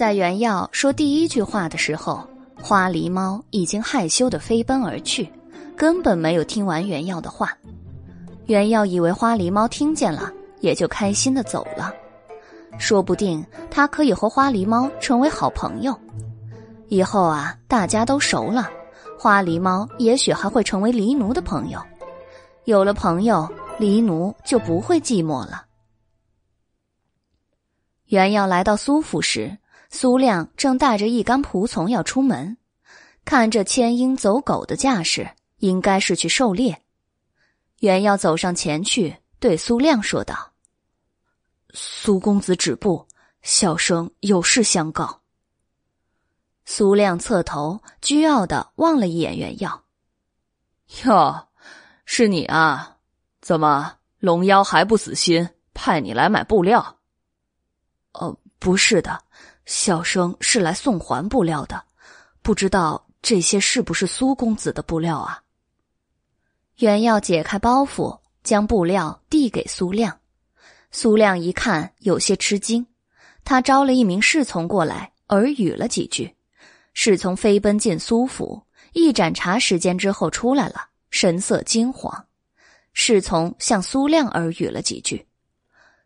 [0.00, 2.26] 在袁耀说第一句话的时候，
[2.58, 5.30] 花狸猫已经害羞的飞奔而去，
[5.76, 7.54] 根本没有听完袁耀的话。
[8.46, 11.92] 袁耀以为花狸猫听见了，也就开心的走了。
[12.78, 15.94] 说不定他可以和花狸猫成为好朋友，
[16.88, 18.70] 以后啊，大家都熟了，
[19.18, 21.78] 花狸猫也许还会成为狸奴的朋友。
[22.64, 23.46] 有了朋友，
[23.78, 25.66] 狸奴就不会寂寞了。
[28.06, 29.58] 袁耀来到苏府时，
[29.90, 32.56] 苏亮正带着一干仆从要出门，
[33.24, 36.82] 看这牵鹰走狗的架势，应该是去狩猎。
[37.80, 40.52] 袁耀走上前去，对苏亮说道
[41.74, 43.08] ：“苏公子止步，
[43.42, 45.22] 小生有事相告。”
[46.64, 49.84] 苏亮侧头，倨傲的望了一眼袁耀
[51.04, 51.48] ：“哟，
[52.04, 52.98] 是你啊？
[53.40, 56.98] 怎么龙妖还不死心，派你来买布料？”
[58.12, 59.24] 哦，不是的，
[59.72, 61.80] 小生是来送还布料的，
[62.42, 65.44] 不知道这些是不是苏公子的布料啊？
[66.78, 70.18] 袁耀解开包袱，将布料递给苏亮。
[70.90, 72.84] 苏亮一看，有些吃惊，
[73.44, 76.34] 他招了一名侍从过来，耳语了几句。
[76.92, 78.60] 侍从飞奔进苏府，
[78.92, 82.26] 一盏茶时间之后出来了，神色惊慌。
[82.92, 85.28] 侍从向苏亮耳语了几句，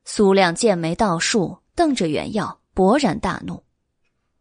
[0.05, 1.59] 苏亮剑眉倒竖。
[1.75, 3.62] 瞪着袁耀，勃然大怒：“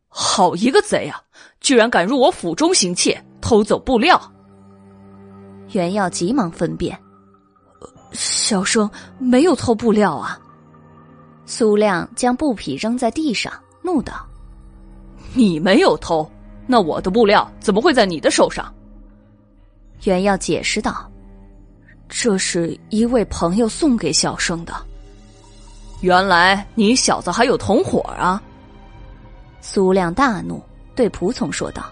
[0.09, 1.21] 好一个贼啊！
[1.61, 4.19] 居然敢入我府中行窃，偷走布料！”
[5.71, 6.99] 袁耀急忙分辨
[8.11, 10.39] ：“小生没有偷布料啊！”
[11.45, 14.25] 苏亮将布匹扔在地上，怒道
[15.33, 16.29] ：“你没有偷，
[16.67, 18.73] 那我的布料怎么会在你的手上？”
[20.03, 21.09] 袁耀解释道
[22.07, 24.73] ：“这是一位朋友送给小生的。”
[26.03, 28.41] 原来你小子还有同伙啊！
[29.61, 30.61] 苏亮大怒，
[30.93, 31.85] 对仆从说道：“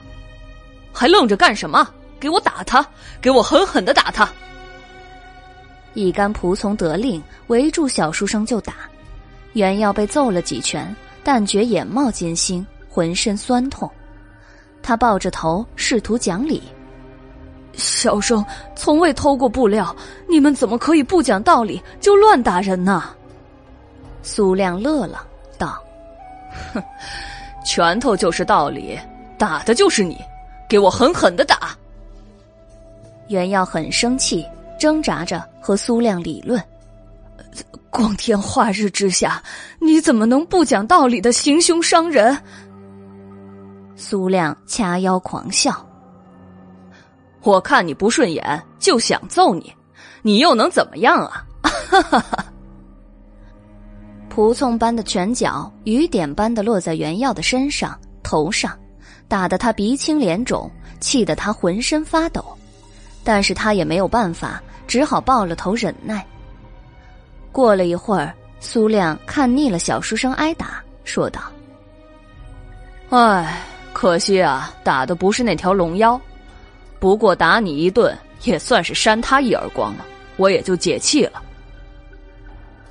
[0.92, 1.88] 还愣着干什么？
[2.20, 2.86] 给我打他！
[3.22, 4.30] 给我狠狠的打他！”
[5.96, 8.74] 一干仆从得令，围住小书生就打。
[9.54, 10.94] 袁耀被揍了几拳，
[11.24, 13.90] 但觉眼冒金星，浑身酸痛。
[14.84, 16.62] 他抱着头，试图讲理
[17.76, 18.46] ：“小生
[18.76, 19.96] 从未偷过布料，
[20.28, 23.06] 你们怎么可以不讲道理就乱打人呢？”
[24.24, 25.26] 苏亮乐了，
[25.58, 25.82] 道
[26.74, 26.84] ：“哼，
[27.66, 29.00] 拳头就是道理，
[29.38, 30.18] 打的就是你，
[30.70, 31.76] 给我狠狠的打！”
[33.30, 34.46] 袁耀很生气，
[34.78, 36.62] 挣扎着和苏亮理论
[37.90, 39.42] ：“光天化日之下，
[39.80, 42.38] 你怎么能不讲道理的行凶伤人？”
[43.96, 45.86] 苏亮掐腰狂笑
[47.44, 49.74] ：“我看你不顺眼，就想揍你，
[50.22, 51.46] 你又能怎么样啊？”
[51.90, 52.46] 哈哈哈。
[54.34, 58.72] 仆从般的拳脚，雨点般的落在袁耀的身上、头上，
[59.28, 60.72] 打得他鼻青脸肿，
[61.02, 62.46] 气得他浑身发抖。
[63.26, 66.26] 但是他也没有办法，只好抱了头忍耐。
[67.52, 71.42] 过了一会儿，苏亮看腻了小书生挨打，说道
[73.12, 73.62] ：“唉，
[73.92, 76.20] 可惜啊，打的不是那条龙妖。
[77.00, 80.06] 不过打你一顿，也算是扇他一耳光了，
[80.38, 81.44] 我也就解气了。”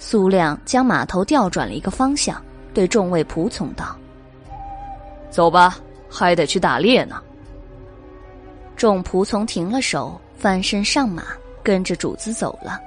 [0.02, 3.94] 苏亮将马头调转了一个方向，对众位仆从道
[5.30, 5.76] ：“走吧，
[6.08, 7.22] 还得去打猎呢。”
[8.74, 11.24] 众仆从停了手，翻身上马，
[11.62, 12.80] 跟着主子走了。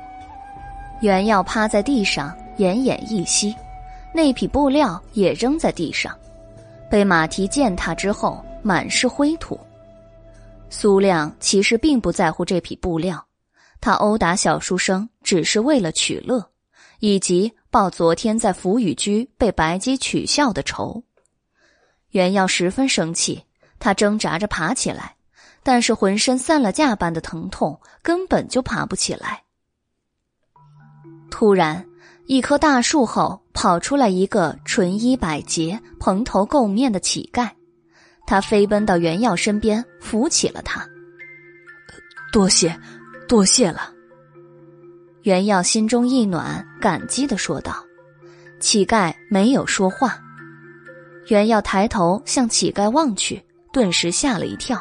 [1.02, 3.56] 袁耀趴在地上，奄奄一息，
[4.12, 6.18] 那匹布料也扔在地上，
[6.90, 9.60] 被马蹄践踏之后满是灰土。
[10.68, 13.24] 苏亮其实并不在乎这匹布料，
[13.80, 16.44] 他殴打小书生只是为了取乐。
[17.04, 21.04] 以及报昨天在福雨居被白姬取笑的仇，
[22.12, 23.44] 袁耀十分生气，
[23.78, 25.18] 他挣扎着爬起来，
[25.64, 29.44] 但是浑身散了架般的疼痛，根本就爬不起来。
[31.30, 31.86] 突然，
[32.26, 37.50] 一棵大树后跑出来一个纯衣百结、蓬头垢面的乞丐，
[38.26, 40.88] 他飞奔到袁耀身边，扶起了他。
[42.32, 42.80] 多谢，
[43.28, 43.93] 多谢了。
[45.24, 47.82] 袁耀心中一暖，感激的说道
[48.60, 50.20] ：“乞丐没有说话。”
[51.30, 53.42] 袁耀抬头向乞丐望去，
[53.72, 54.78] 顿时吓了一跳。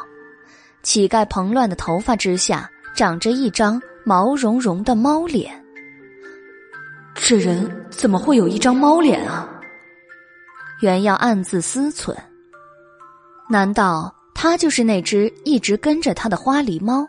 [0.81, 5.63] 乞丐蓬乱的头发之下，长着一张毛茸茸的猫脸。
[7.15, 9.49] 这人怎么会有一张猫脸啊？
[10.81, 12.13] 袁耀暗自思忖：
[13.49, 17.07] 难道他就是那只一直跟着他的花狸猫？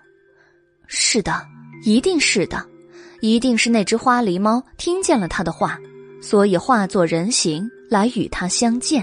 [0.87, 1.45] 是的，
[1.83, 2.65] 一定是的。
[3.27, 5.79] 一定是那只花狸猫听见了他的话，
[6.21, 9.03] 所以化作人形来与他相见。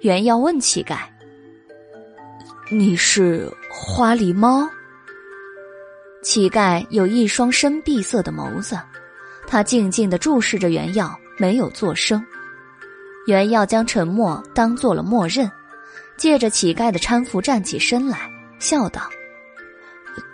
[0.00, 1.00] 原要问乞丐
[2.72, 4.66] ：“你是花狸猫？”
[6.24, 8.80] 乞丐有一双深碧色的眸子，
[9.46, 12.24] 他静静的注视着原耀，没有作声。
[13.26, 15.50] 原耀将沉默当做了默认，
[16.16, 19.02] 借着乞丐的搀扶站起身来，笑道：“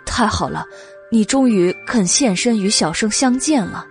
[0.07, 0.65] 太好了，
[1.11, 3.85] 你终于肯现身与小生相见了。”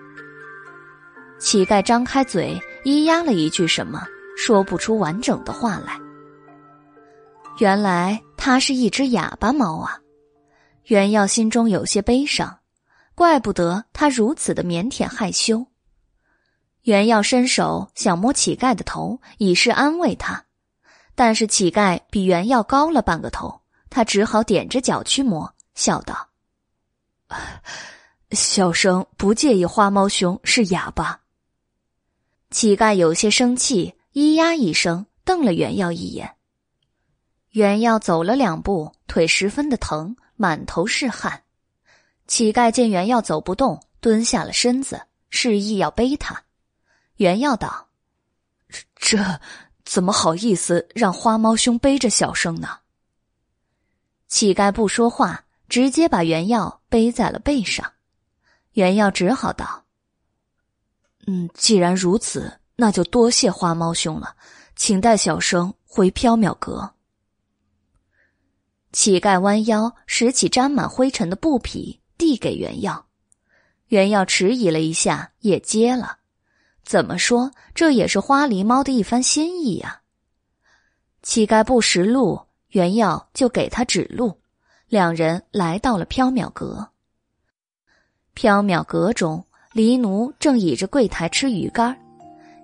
[1.39, 4.03] 乞丐张开嘴，咿呀了一句什么，
[4.37, 5.99] 说不出完整的话来。
[7.59, 9.99] 原来他是一只哑巴猫啊！
[10.85, 12.59] 袁耀心中有些悲伤，
[13.15, 15.67] 怪不得他如此的腼腆害羞。
[16.85, 20.43] 袁耀伸手想摸乞丐的头，以示安慰他，
[21.15, 26.29] 但是乞丐比袁耀高了半个头，他只好踮着脚去摸，笑道
[28.33, 31.21] ：“小生不介意花猫兄是哑巴。”
[32.51, 36.37] 乞丐有些生气，咿呀一声，瞪了袁耀一眼。
[37.51, 40.17] 袁耀走了两步，腿十分的疼。
[40.37, 41.43] 满头是汗，
[42.27, 46.45] 乞丐见袁耀走不动，蹲下了身子，示意要背他。
[47.17, 47.89] 袁耀道
[48.97, 49.19] ：“这
[49.85, 52.79] 怎么好意思让花猫兄背着小生呢？”
[54.29, 57.91] 乞丐不说话，直接把袁耀背在了背上。
[58.73, 59.85] 袁耀只好道
[61.27, 64.37] ：“嗯，既然如此，那就多谢花猫兄了，
[64.77, 66.93] 请带小生回缥缈阁。”
[68.93, 73.07] 乞丐弯腰拾起沾满灰尘的布匹，递给袁耀。
[73.87, 76.19] 袁耀迟疑了一下，也接了。
[76.85, 80.03] 怎么说，这也是花狸猫的一番心意啊。
[81.23, 84.40] 乞丐不识路，袁耀就给他指路。
[84.91, 86.89] 两人来到了缥缈阁。
[88.35, 91.97] 缥缈阁中，黎奴正倚着柜台吃鱼干，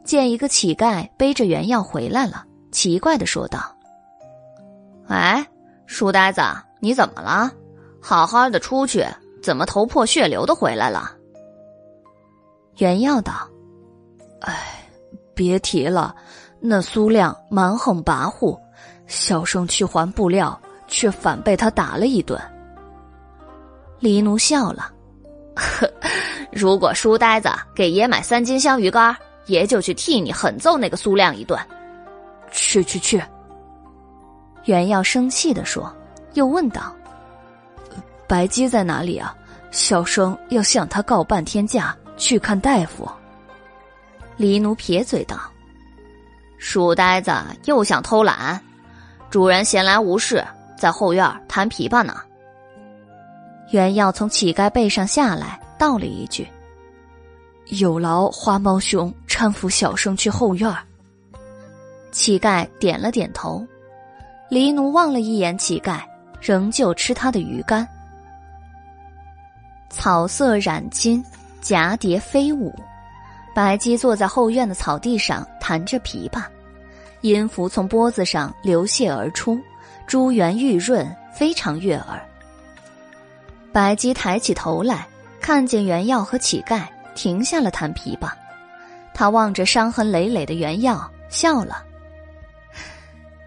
[0.03, 3.73] 见一个乞丐背着原药回来了，奇怪的说道
[5.07, 5.47] ：“哎。”
[5.87, 6.43] 书呆子，
[6.81, 7.49] 你怎么了？
[8.03, 9.07] 好好的出去，
[9.41, 11.13] 怎么头破血流的回来了？
[12.79, 13.49] 袁耀道
[14.43, 14.85] ：“哎，
[15.33, 16.13] 别提了，
[16.59, 18.61] 那苏亮蛮横跋扈，
[19.07, 22.41] 小生去还布料，却反被他打了一顿。”
[23.99, 24.93] 黎奴笑了
[25.57, 25.91] ：“呵，
[26.53, 29.17] 如果书呆子给爷买三斤香鱼干，
[29.47, 31.59] 爷就去替你狠揍那个苏亮一顿。”
[32.53, 33.23] 去去去。
[34.65, 35.95] 袁耀生气的说，
[36.35, 36.95] 又问道
[38.27, 39.35] ：“白姬在哪里啊？
[39.71, 43.09] 小生要向他告半天假，去看大夫。”
[44.37, 45.37] 黎奴撇嘴道
[46.59, 47.33] ：“书呆子
[47.65, 48.61] 又想偷懒，
[49.29, 50.45] 主人闲来无事，
[50.77, 52.17] 在后院弹琵琶呢。”
[53.71, 56.47] 原耀从乞丐背上下来，道了一句
[57.81, 60.73] ：“有劳花猫兄搀扶小生去后院。”
[62.13, 63.67] 乞丐点了点头。
[64.49, 66.01] 黎奴望了一眼乞丐，
[66.41, 67.87] 仍旧吃他的鱼干。
[69.91, 71.25] 草色染金，
[71.61, 72.73] 蛱蝶飞舞。
[73.53, 76.45] 白姬坐在后院的草地上弹着琵琶，
[77.23, 79.59] 音符从脖子上流泻而出，
[80.07, 82.21] 珠圆玉润，非常悦耳。
[83.73, 85.07] 白姬抬起头来，
[85.41, 88.31] 看见袁耀和乞丐，停下了弹琵琶。
[89.13, 91.85] 他望着伤痕累累的袁耀，笑了：“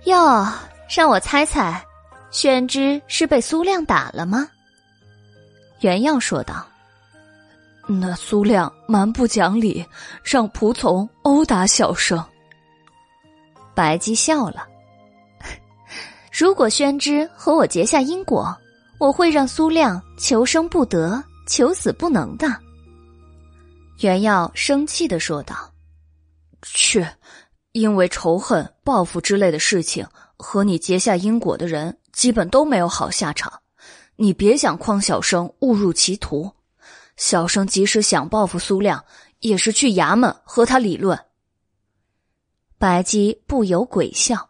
[0.05, 0.47] 哟。”
[0.89, 1.85] 让我猜猜，
[2.31, 4.47] 宣之是被苏亮打了吗？
[5.81, 6.65] 袁耀说道
[7.85, 9.85] ：“那苏亮蛮不讲理，
[10.23, 12.25] 让仆从殴打小生。”
[13.75, 14.67] 白姬笑了
[16.39, 18.57] ：“如果宣之和我结下因果，
[18.97, 22.47] 我会让苏亮求生不得，求死不能的。”
[23.99, 25.69] 袁耀生气的说道
[26.63, 27.05] ：“去，
[27.73, 30.07] 因为仇恨、报复之类的事情。”
[30.41, 33.61] 和你结下因果的人，基本都没有好下场。
[34.15, 36.49] 你别想诓小生误入歧途。
[37.17, 39.03] 小生即使想报复苏亮，
[39.41, 41.19] 也是去衙门和他理论。
[42.77, 44.48] 白姬不由鬼笑。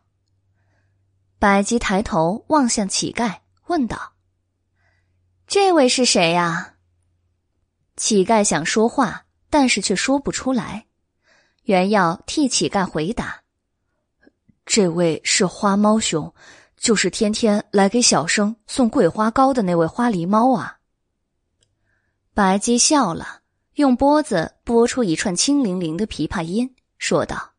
[1.40, 4.12] 白姬抬头望向乞丐，问道
[5.48, 6.76] ：“这位是谁呀？”
[7.96, 10.86] 乞丐想说话，但是却说不出来。
[11.64, 13.42] 原要替乞丐回答。
[14.66, 16.34] 这位是花猫兄，
[16.76, 20.80] 就是天天来给小生送桂花糕的那位花狸猫啊。
[22.34, 23.42] 白姬笑了，
[23.76, 27.54] 用拨子拨出一串清灵灵的琵琶音，说道：“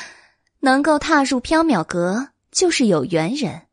[0.60, 3.66] 能够踏入缥缈阁，就是有缘人。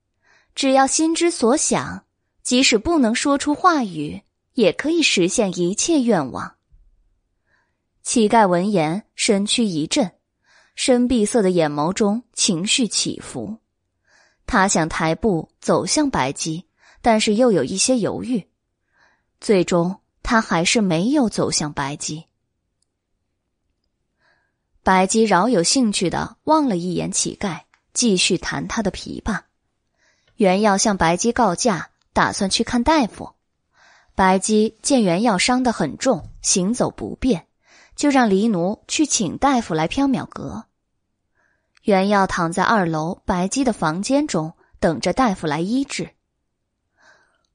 [0.56, 2.04] 只要心之所想，
[2.44, 4.22] 即使不能说出话语，
[4.56, 6.58] 也可以实现一切愿望。”
[8.04, 10.12] 乞丐闻言，身躯一震。
[10.76, 13.58] 深碧色的眼眸中情绪起伏。
[14.46, 16.66] 他想抬步走向白姬，
[17.02, 18.50] 但是又有一些犹豫。
[19.40, 22.26] 最终，他还是没有走向白姬。
[24.84, 27.62] 白姬饶有兴趣的望了一眼乞丐，
[27.94, 29.42] 继续弹他的琵琶。
[30.36, 33.34] 袁耀向白姬告假，打算去看大夫。
[34.16, 37.48] 白姬见袁耀伤得很重，行走不便，
[37.96, 40.66] 就让黎奴去请大夫来缥缈阁。
[41.84, 46.12] 袁耀躺在二楼白姬的房间中，等着大夫来医治。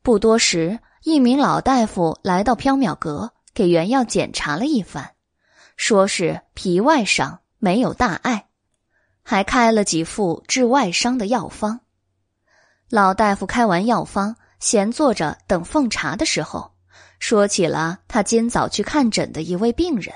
[0.02, 5.12] 不多时，一名老大夫来到缥缈阁，给袁耀检查了一番。
[5.76, 8.47] 说是皮外伤，没有大碍，
[9.30, 11.80] 还开了几副治外伤的药方。
[12.88, 16.72] 老大夫开完药方，闲坐着等奉茶的时候，
[17.18, 20.14] 说起了他今早去看诊的一位病人。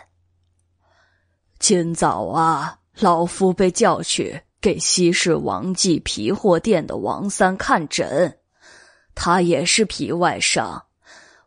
[1.59, 8.39] 今早啊，老夫被叫去给西市王记皮货店的王三看诊，
[9.15, 10.83] 他也是皮外伤，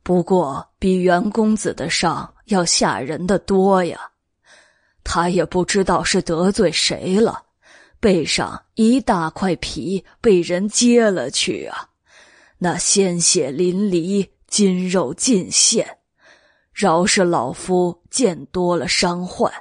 [0.03, 2.31] 不过比袁公子的伤。
[2.45, 4.11] 要吓人的多呀！
[5.03, 7.44] 他也不知道是得罪谁了，
[8.05, 11.89] 背上一大块皮被人揭了去啊！
[12.59, 15.97] 那鲜血淋漓，筋肉尽现，
[16.71, 19.51] 饶是老夫见多了伤患，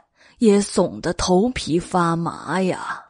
[0.40, 3.06] 也耸得头皮发麻呀！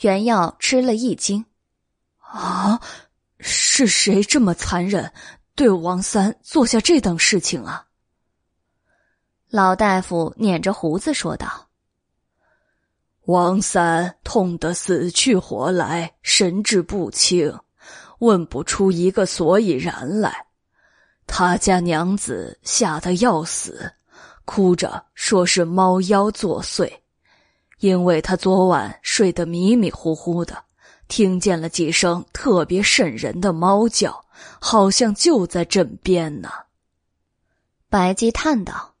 [0.00, 1.46] 袁耀吃了一惊
[2.18, 2.80] ：“啊，
[3.38, 5.12] 是谁这么残忍，
[5.54, 7.86] 对王三做下这等事情啊？”
[9.50, 11.68] 老大夫捻着胡子说道
[13.26, 17.54] ：“王三痛得死去活来，神志不清，
[18.18, 20.46] 问不出一个所以然来。
[21.26, 23.92] 他家娘子吓得要死，
[24.44, 26.90] 哭着说是猫妖作祟，
[27.78, 30.64] 因为他昨晚睡得迷迷糊糊的，
[31.06, 34.24] 听见了几声特别瘆人的猫叫，
[34.58, 36.48] 好像就在枕边呢。”
[37.88, 38.94] 白姬叹道。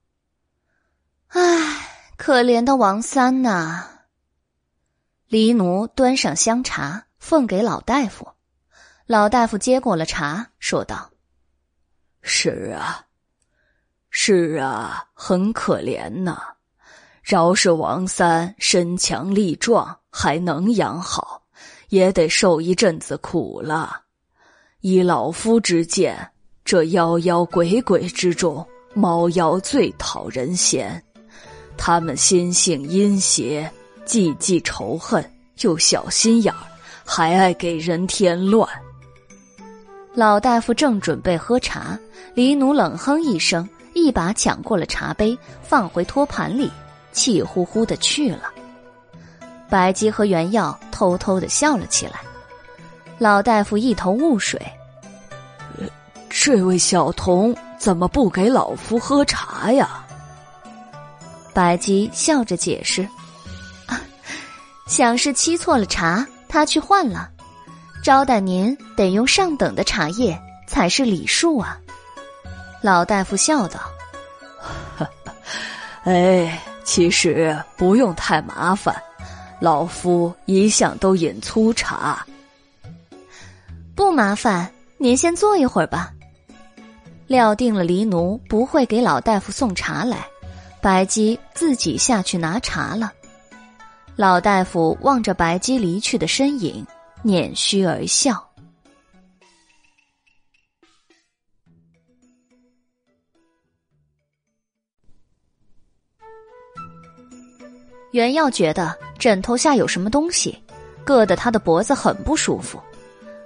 [1.28, 3.88] 唉，可怜的王三呐！
[5.30, 8.26] 黎奴端上香茶，奉给老大夫。
[9.06, 11.08] 老大夫接过了茶，说道
[12.20, 13.06] ：“是啊，
[14.10, 16.42] 是啊，很可怜呐。
[17.22, 21.44] 饶是王三身强力壮，还能养好，
[21.90, 24.02] 也得受一阵子苦了。
[24.80, 26.32] 依老夫之见，
[26.64, 31.00] 这妖妖鬼鬼之中，猫妖最讨人嫌。”
[31.78, 33.72] 他们心性阴邪，
[34.10, 35.24] 既记仇恨，
[35.60, 36.58] 又小心眼儿，
[37.04, 38.68] 还爱给人添乱。
[40.14, 41.96] 老大夫正准备喝茶，
[42.34, 46.68] 李奴冷哼一声，一把抢过了茶杯，放回托盘里，
[47.12, 48.50] 气呼呼的去了。
[49.68, 52.14] 白姬和袁耀偷偷的笑了起来。
[53.16, 54.60] 老大夫一头雾水
[56.28, 60.04] ：“这位小童怎么不给老夫喝茶呀？”
[61.54, 63.19] 白姬笑着解释：“啊，
[64.90, 67.30] 想是沏错了茶，他去换了。
[68.02, 71.78] 招待您得用上等的茶叶，才是礼数啊。”
[72.82, 73.78] 老大夫笑道
[76.02, 79.00] ：“哎，其实不用太麻烦，
[79.60, 82.26] 老夫一向都饮粗茶。
[83.94, 84.68] 不麻烦，
[84.98, 86.10] 您先坐一会儿吧。”
[87.28, 90.26] 料定了黎奴不会给老大夫送茶来。
[90.80, 93.12] 白姬自己下去拿茶了。
[94.16, 96.86] 老大夫望着白姬离去的身影，
[97.22, 98.46] 捻须而笑。
[108.12, 110.60] 袁耀觉得枕头下有什么东西，
[111.06, 112.78] 硌得他的脖子很不舒服。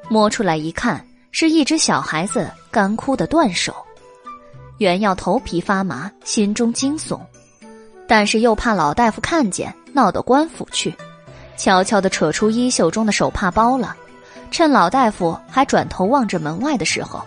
[0.09, 3.75] 摸出来一看，是一只小孩子干枯的断手。
[4.79, 7.21] 袁耀头皮发麻，心中惊悚，
[8.09, 10.95] 但是又怕老大夫看见，闹到官府去，
[11.57, 13.95] 悄悄的扯出衣袖中的手帕包了。
[14.51, 17.23] 趁老大夫还转头望着门外的时候，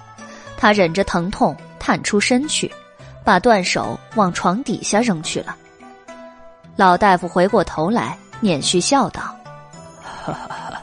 [0.57, 2.69] 他忍着疼痛探出身去，
[3.23, 5.55] 把断手往床底下扔去了。
[6.75, 9.21] 老大夫回过头来，捻须笑道
[10.03, 10.81] ：“哈哈，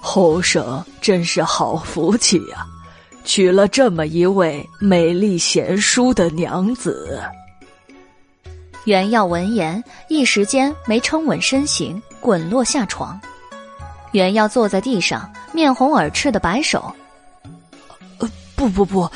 [0.00, 2.66] 后生真是好福气呀。”
[3.24, 7.22] 娶了这么一位美丽贤淑的娘子。
[8.84, 13.20] 袁耀闻言，一时间没撑稳身形，滚落下床。
[14.12, 16.92] 袁耀坐在地上，面红耳赤的摆手
[18.18, 19.08] ：“呃，不不不，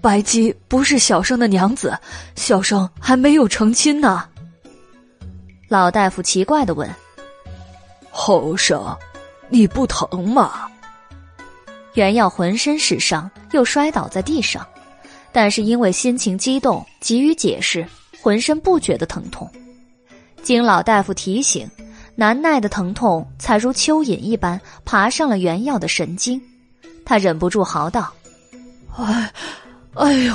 [0.00, 1.96] 白姬不是小生的娘子，
[2.34, 4.24] 小生还没有成亲呢。”
[5.68, 6.92] 老大夫奇怪的问
[8.10, 8.96] ：“后生，
[9.48, 10.68] 你不疼吗？”
[11.94, 14.66] 袁耀浑身是伤，又摔倒在地上，
[15.30, 17.86] 但是因为心情激动，急于解释，
[18.20, 19.50] 浑身不觉得疼痛。
[20.42, 21.68] 经老大夫提醒，
[22.14, 26.40] 难耐的疼痛才如蚯蚓一般爬上了原耀的神经，
[27.04, 28.12] 他忍不住嚎道
[28.96, 29.32] ：“哎，
[29.94, 30.34] 哎呦，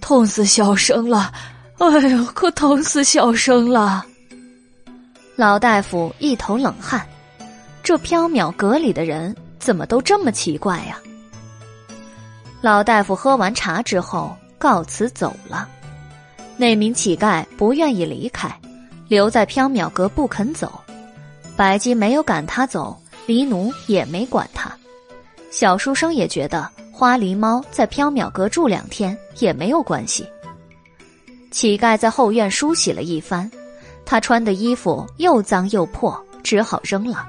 [0.00, 1.32] 痛死小生了！
[1.78, 4.04] 哎呦，可疼死小生了！”
[5.36, 7.04] 老大夫一头冷汗，
[7.82, 10.98] 这缥缈阁里的人怎么都这么奇怪呀？
[12.60, 15.68] 老大夫喝完茶之后告辞走了，
[16.62, 18.48] 那名乞丐不愿意离开。
[19.08, 20.80] 留在缥缈阁不肯走，
[21.56, 24.72] 白姬没有赶他走，狸奴也没管他，
[25.50, 30.24] 小书生也觉得花狸猫在缥缈阁住两天也没有关系。
[31.50, 33.50] 乞丐在后院梳洗了一番，
[34.06, 37.26] 他穿的衣服又脏又破，只好扔了。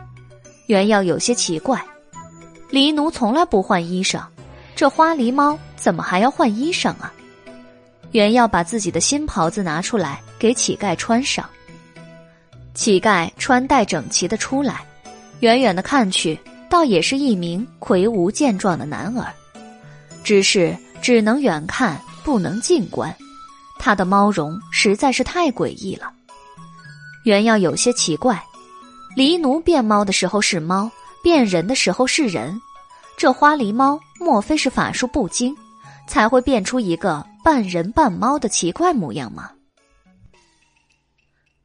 [0.67, 1.83] 原耀有些奇怪，
[2.69, 4.21] 狸奴从来不换衣裳，
[4.75, 7.11] 这花狸猫怎么还要换衣裳啊？
[8.13, 11.47] 原耀把自己的新袍子拿出来给乞丐穿上。
[12.73, 14.85] 乞丐穿戴整齐的出来，
[15.41, 16.39] 远远的看去，
[16.69, 19.33] 倒也是一名魁梧健壮的男儿，
[20.23, 23.15] 只是只能远看不能近观，
[23.79, 26.11] 他的猫容实在是太诡异了。
[27.25, 28.43] 原要有些奇怪，
[29.17, 30.89] 狸奴变猫的时候是猫，
[31.23, 32.59] 变人的时候是人，
[33.17, 35.55] 这花狸猫莫非是法术不精，
[36.07, 39.51] 才会变出一个半人半猫的奇怪模样吗？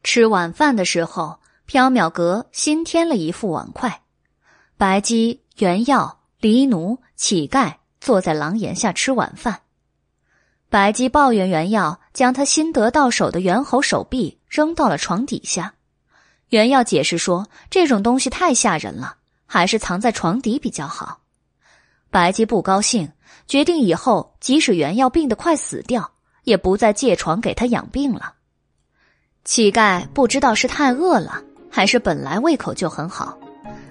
[0.03, 4.03] 吃晚饭的时候，缥缈阁新添了一副碗筷。
[4.77, 9.61] 白姬、原药、狸奴、乞丐坐在廊檐下吃晚饭。
[10.69, 15.75] 白姬抱怨原药将他新得到手的猿猴手臂扔到了床底下。
[16.49, 21.21] 原药解释说，这种东西太吓人了，还是藏在床底比较好。
[22.11, 23.13] 白姬不高兴，
[23.49, 26.13] 决定以后即使原药病得快死掉，
[26.45, 28.35] 也不再借床给他养病了。
[29.43, 33.39] 乞丐不知道是太饿了，还是本来胃口就很好，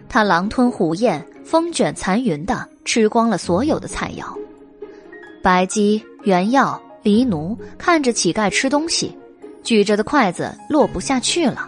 [0.08, 4.26] 他狼吞虎咽、风卷残云的吃光了所有的菜肴。
[5.42, 9.18] 白姬、原药、狸奴看着乞丐吃东西，
[9.64, 11.68] 举着的筷子落不下去了。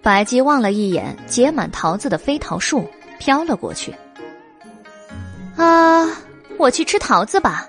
[0.00, 3.94] 白姬望了一眼结满桃子的飞桃树，飘了过去。
[5.56, 6.08] 啊，
[6.58, 7.66] 我去吃桃子吧。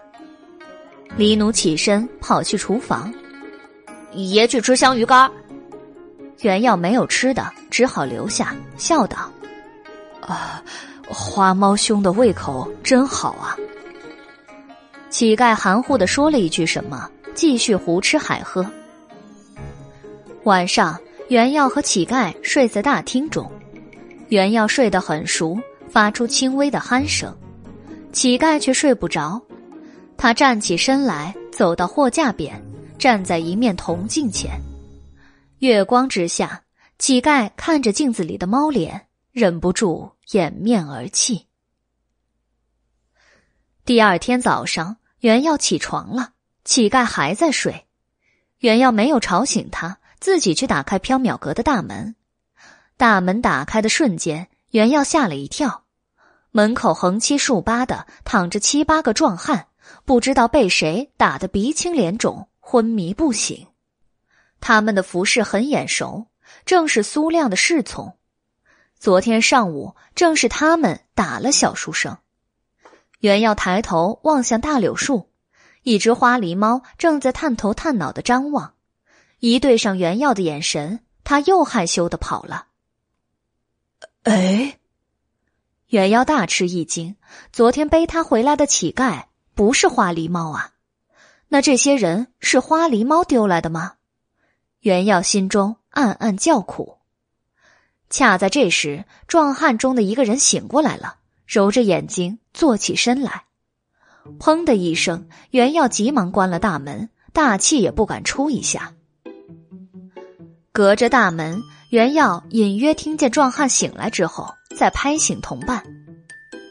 [1.15, 3.13] 李奴起身跑去厨房。
[4.13, 5.29] 爷去吃香鱼干，
[6.41, 9.31] 原耀没有吃的，只好留下，笑道
[10.19, 10.63] ：“啊，
[11.07, 13.55] 花猫兄的胃口真好啊。”
[15.11, 18.65] 乞丐含糊的说了一句什么，继续胡吃海喝。
[20.43, 23.51] 晚上，原耀和乞丐睡在大厅中，
[24.29, 25.55] 原耀睡得很熟，
[25.87, 27.31] 发出轻微的鼾声，
[28.11, 29.41] 乞丐却睡不着。
[30.17, 32.61] 他站起身来，走到货架边。
[32.97, 34.59] 站在一面铜镜前，
[35.59, 36.63] 月光之下，
[36.97, 41.47] 乞丐看着镜子里的猫脸，忍不住掩面而泣。
[43.85, 46.33] 第二天早上，袁耀起床了，
[46.65, 47.87] 乞丐还在睡，
[48.57, 52.17] 袁耀没有吵醒他，自己去打开缥缈阁的大门。
[52.97, 55.85] 大门打开的瞬间，袁耀吓了一跳，
[56.51, 59.67] 门口横七竖八的躺着七八个壮汉，
[60.05, 62.47] 不知道被谁打得鼻青脸肿。
[62.71, 63.65] 昏迷不醒，
[64.59, 66.27] 他们的服饰很眼熟，
[66.65, 68.15] 正是苏亮的侍从。
[68.99, 72.19] 昨天上午，正是他们打了小书生。
[73.21, 75.31] 袁耀抬头望向大柳树，
[75.81, 78.75] 一只花狸猫正在探头探脑的张望，
[79.39, 82.67] 一对上袁耀的眼神，他又害羞的跑了。
[84.23, 84.78] 哎，
[85.89, 87.15] 袁耀大吃一惊，
[87.51, 89.23] 昨天背他回来的乞丐
[89.55, 90.73] 不是花狸猫啊！
[91.47, 93.93] 那这些人是花狸猫丢来的吗？
[94.81, 96.99] 袁耀心中暗暗叫苦。
[98.07, 101.15] 恰在这时，壮汉中的一个人醒过来了，
[101.47, 103.45] 揉着眼睛坐起身来。
[104.39, 108.93] 砰的一声，袁耀急忙关了大门，大气也不敢出一下。
[110.71, 115.83] 隔着大门，袁耀隐约听见壮汉醒来之后，再拍醒同伴：“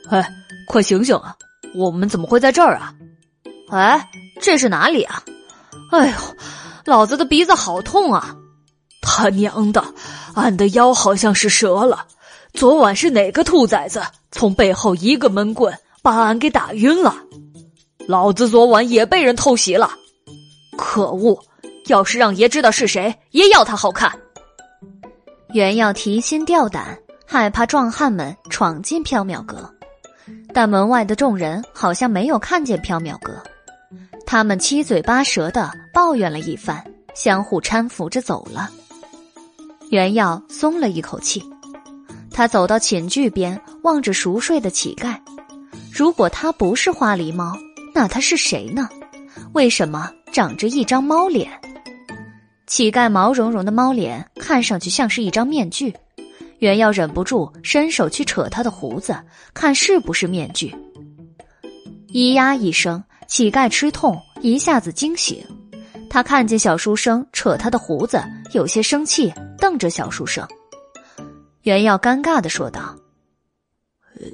[0.09, 0.27] 哎，
[0.67, 1.37] 快醒醒啊！
[1.75, 2.95] 我们怎么会在这儿啊？”
[3.69, 4.09] 哎，
[4.41, 5.23] 这是哪里啊？
[5.93, 6.17] 哎呦，
[6.87, 8.35] 老子的鼻子好痛啊！
[9.03, 9.85] 他娘的，
[10.35, 12.07] 俺的腰好像是折了。
[12.55, 17.15] 昨晚是哪个兔崽子从背后一个闷棍把俺给打晕了？
[18.07, 19.91] 老子昨晚也被人偷袭了。
[20.79, 21.39] 可恶！
[21.89, 24.19] 要是让爷知道是谁，爷要他好看。
[25.53, 26.99] 原要提心吊胆，
[27.31, 29.71] 害怕壮汉们闯进缥缈阁，
[30.55, 33.43] 但门外的众人好像没有看见缥缈阁，
[34.25, 36.83] 他们七嘴八舌的抱怨了一番，
[37.15, 38.71] 相互搀扶着走了。
[39.91, 41.45] 原耀松了一口气，
[42.33, 45.15] 他走到寝具边，望着熟睡的乞丐。
[45.93, 47.55] 如果他不是花狸猫，
[47.95, 48.89] 那他是谁呢？
[49.53, 51.51] 为什么长着一张猫脸？
[52.67, 55.95] 乞丐毛茸茸的猫脸看上去像是一张面具，
[56.59, 59.17] 原耀忍不住伸手去扯他的胡子，
[59.55, 60.75] 看是不是面具。
[62.09, 65.45] 咿呀一声，乞丐吃痛，一下子惊醒。
[66.11, 70.47] 他看见小书生扯他的胡子，有些生气，瞪着小书生。
[71.63, 72.97] 袁耀尴尬的说道：“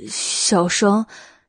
[0.08, 1.04] 小生，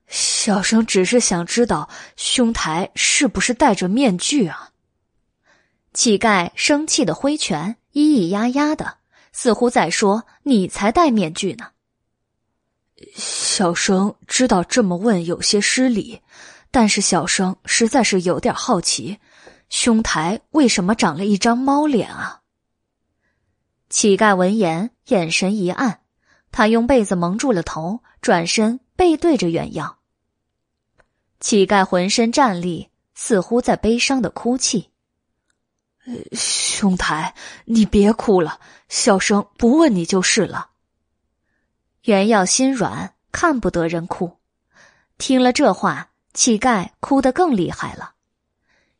[0.07, 4.71] 小生只是想知道兄台是不是戴着面具啊？”
[5.93, 8.95] 乞丐生气的挥拳，咿咿呀呀的，
[9.37, 11.71] 似乎在说：“你才戴面具呢。”
[13.17, 16.21] 小生知道这么问有些失礼，
[16.71, 19.19] 但是小生实在是有点好奇，
[19.67, 22.43] 兄台为什么长了一张猫脸啊？
[23.89, 25.99] 乞丐闻言，眼神一暗，
[26.53, 29.99] 他用被子蒙住了头，转身背对着原耀。
[31.41, 34.91] 乞丐浑身战栗，似乎在悲伤的哭泣。
[36.33, 37.33] 兄台，
[37.65, 40.69] 你别哭了，小生不问你就是了。
[42.03, 44.37] 原耀心软，看不得人哭。
[45.17, 48.13] 听了这话，乞丐哭得更厉害了。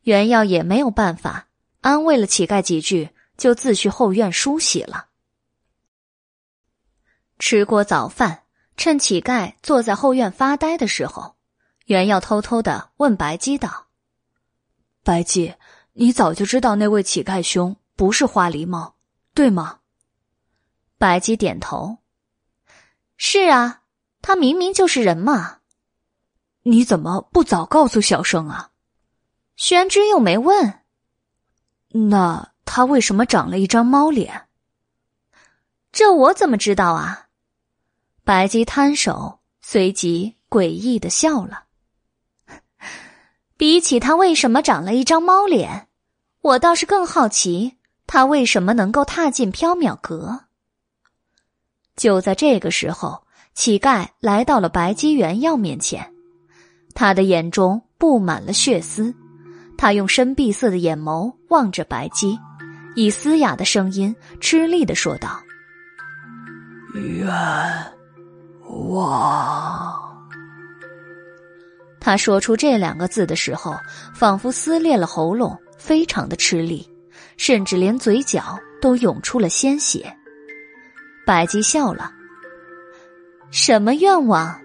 [0.02, 1.46] 原耀也没有办法，
[1.80, 5.06] 安慰了乞丐几句，就自去后院梳洗了。
[7.38, 8.42] 吃过早饭，
[8.76, 11.36] 趁乞丐坐在后院发呆的时候，
[11.84, 13.86] 原耀偷偷的问白姬道
[15.04, 15.54] ：“白姬。”
[15.98, 18.96] 你早就知道那位乞丐兄不是花狸猫，
[19.32, 19.80] 对吗？
[20.98, 21.96] 白姬点头。
[23.16, 23.80] 是啊，
[24.20, 25.60] 他明明就是人嘛。
[26.64, 28.72] 你怎么不早告诉小生啊？
[29.56, 30.80] 宣之又没问。
[31.88, 34.48] 那他为什么长了一张猫脸？
[35.92, 37.28] 这我怎么知道啊？
[38.22, 41.64] 白姬摊手，随即诡异的笑了。
[43.56, 45.85] 比起他为什么长了一张猫脸，
[46.46, 47.74] 我倒是更好奇
[48.06, 50.44] 他为什么能够踏进缥缈阁。
[51.96, 56.14] 就在这个时候，乞丐来到了白姬原药面前，
[56.94, 59.12] 他的眼中布满了血丝，
[59.76, 62.38] 他用深碧色的眼眸望着白姬，
[62.94, 65.42] 以嘶哑的声音吃力的说道
[66.94, 67.28] ：“冤
[68.92, 70.00] 枉。”
[71.98, 73.74] 他说出这两个字的时候，
[74.14, 76.84] 仿佛撕裂了喉咙，非常的吃力，
[77.36, 80.12] 甚至连嘴角都涌出了鲜血。
[81.24, 82.10] 百姬笑了
[83.52, 84.60] ：“什么愿望？”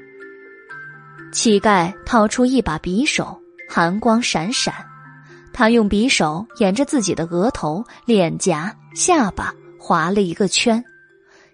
[1.31, 4.73] 乞丐掏出一把匕首，寒光闪闪，
[5.53, 10.83] 他用匕首沿着自己的额头、脸颊、下巴划了一个圈，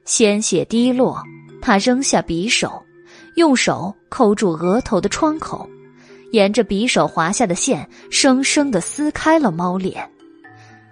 [0.05, 1.21] 鲜血滴落，
[1.61, 2.81] 他扔下匕首，
[3.35, 5.69] 用手抠住额头的创口。
[6.37, 10.07] 沿着匕首划下的线，生生的撕开了猫脸，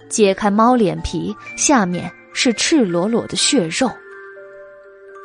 [0.10, 3.88] 揭开猫脸皮，下面是赤裸裸的血肉。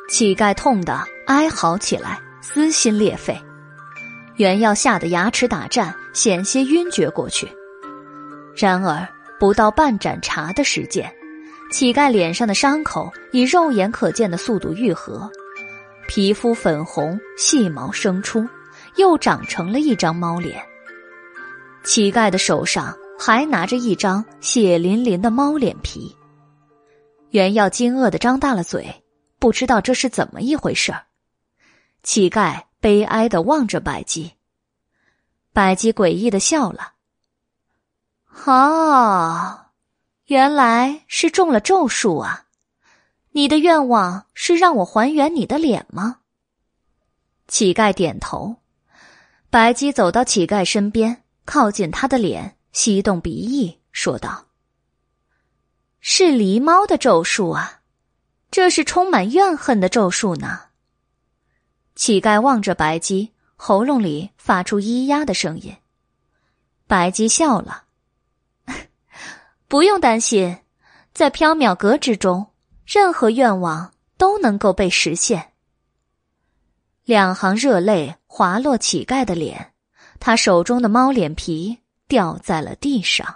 [0.07, 3.35] 乞丐痛得哀嚎起来，撕心裂肺。
[4.35, 7.47] 原要吓得牙齿打颤，险些晕厥过去。
[8.55, 9.07] 然而
[9.39, 11.11] 不到半盏茶的时间，
[11.71, 15.27] 乞丐脸上的伤口以肉眼可见的速度愈合，
[16.07, 18.47] 皮肤粉红，细毛生出。
[19.01, 20.63] 又长成了一张猫脸。
[21.83, 26.15] 乞丐的手上还拿着一张血淋淋的猫脸皮。
[27.31, 29.03] 原耀惊愕的张大了嘴，
[29.39, 30.93] 不知道这是怎么一回事。
[32.03, 34.33] 乞丐悲哀的望着白姬，
[35.51, 36.93] 白姬诡异的笑了。
[38.45, 39.65] 哦，
[40.25, 42.45] 原来是中了咒术啊！
[43.31, 46.19] 你的愿望是让我还原你的脸吗？
[47.47, 48.60] 乞丐点头。
[49.51, 54.45] 白姬走到乞丐身边，靠近他的脸，吸动鼻翼，说道
[55.99, 57.81] ：“是狸猫的咒术啊，
[58.49, 60.67] 这是充满怨恨的咒术呢。”
[61.95, 65.75] 乞丐望着白姬，喉咙里发出咿呀的声音。
[66.87, 67.83] 白姬笑了
[69.67, 70.59] ：“不用担心，
[71.11, 72.53] 在缥缈阁之中，
[72.85, 75.51] 任何愿望都能够被实现。”
[77.03, 79.73] 两行热泪滑落乞丐的脸，
[80.17, 83.27] 他手中的猫脸皮掉在了地上。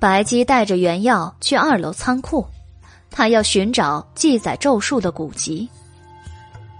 [0.00, 2.46] 白姬带着原药去二楼仓库，
[3.10, 5.68] 他要寻找记载咒术的古籍。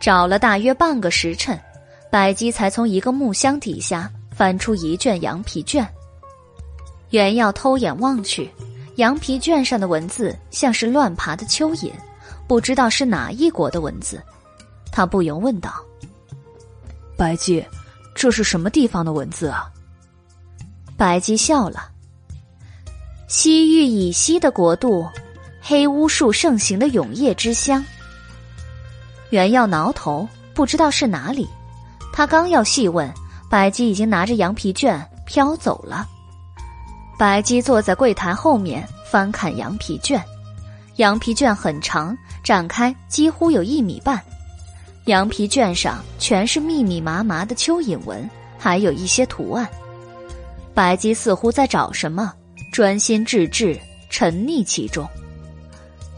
[0.00, 1.60] 找了大约半个时辰，
[2.08, 5.84] 白姬才从一个木箱底下翻出一卷羊皮卷。
[7.10, 8.48] 原耀偷眼望去，
[8.94, 11.90] 羊皮卷上的文字像是乱爬的蚯蚓，
[12.46, 14.22] 不知道是哪一国的文字。
[14.96, 15.74] 他不由问道
[17.18, 17.62] ：“白姬，
[18.14, 19.70] 这是什么地方的文字啊？”
[20.96, 21.90] 白姬笑了。
[23.28, 25.06] 西域以西的国度，
[25.60, 27.84] 黑巫术盛行的永夜之乡。
[29.28, 31.46] 原要挠头，不知道是哪里。
[32.10, 33.12] 他刚要细问，
[33.50, 36.08] 白姬已经拿着羊皮卷飘走了。
[37.18, 40.24] 白姬坐在柜台后面翻看羊皮卷，
[40.96, 44.18] 羊皮卷很长，展开几乎有一米半。
[45.06, 49.68] 羊皮卷上全是密密麻麻的蚯蚓纹，还有一些图案。
[50.74, 52.32] 白姬似乎在找什么。
[52.72, 53.78] 专心致志，
[54.10, 55.08] 沉溺其中。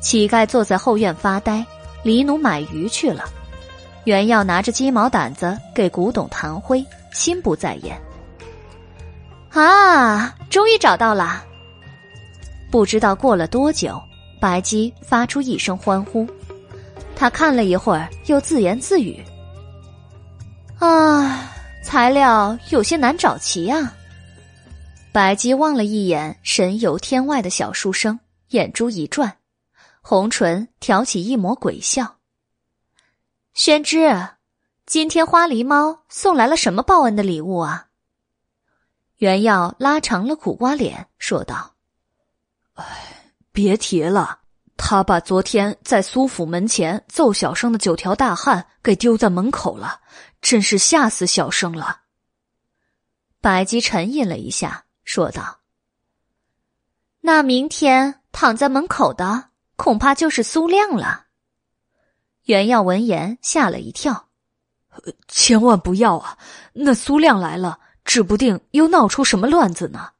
[0.00, 1.64] 乞丐坐在后院发呆，
[2.02, 3.26] 李奴买鱼去了。
[4.04, 7.96] 原耀拿着鸡毛掸子给古董弹灰，心不在焉。
[9.50, 11.44] 啊，终于找到了！
[12.72, 14.00] 不知道过了多久，
[14.40, 16.26] 白姬发出一声欢呼。
[17.18, 19.20] 他看了一会儿，又自言自语
[20.78, 21.50] ：“啊，
[21.82, 23.92] 材料有些难找齐啊。”
[25.10, 29.36] 白姬望了一眼神游天外的小书生，眼珠一转，
[30.00, 32.18] 红唇挑起一抹鬼笑。
[33.52, 34.28] 宣之，
[34.86, 37.88] 今天花狸猫送来了什么报恩的礼物啊？
[39.16, 41.74] 原耀拉长了苦瓜脸说道
[42.74, 42.84] ：“哎，
[43.50, 44.38] 别提了，
[44.78, 50.00] 他把昨天在苏府门前揍小生的九条大汉给丢在门口了，
[50.40, 52.02] 真是吓死小生了。”
[53.42, 54.86] 白姬沉吟了一下。
[55.04, 55.60] 说道
[57.22, 61.28] ：“那明天躺在门口的恐怕就是苏亮了。”
[62.44, 64.28] 袁耀闻言吓了一跳
[65.26, 66.36] ：“千万不要啊！
[66.74, 70.10] 那苏亮来了，指不定又闹出什么乱子呢。”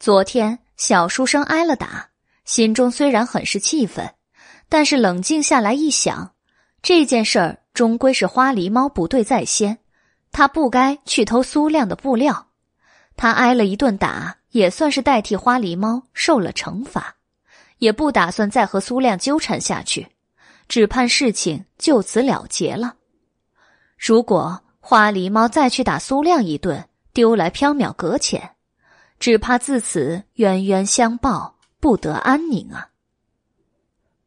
[0.00, 2.09] 昨天小书生挨了打，
[2.50, 4.12] 心中虽然很是气愤，
[4.68, 6.32] 但是冷静下来一想，
[6.82, 9.78] 这件事儿终归是花狸猫不对在先，
[10.32, 12.48] 他不该去偷苏亮的布料。
[13.16, 17.14] 他挨了一顿打，也算是代替花狸猫受了惩罚，
[17.78, 20.08] 也不打算再和苏亮纠缠下去，
[20.66, 22.96] 只盼事情就此了结了。
[23.96, 28.56] 如果花狸猫再去打苏亮一顿，丢来缥缈搁浅，
[29.20, 32.90] 只怕自此冤冤相报，不得安宁啊！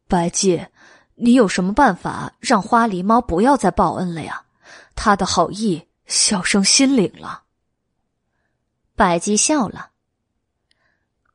[0.08, 0.66] 白姬，
[1.14, 4.44] 你有什么办法让花狸猫不要再报恩了呀？
[4.96, 7.44] 他的好意，小生心领了。
[8.96, 9.90] 白姬笑了。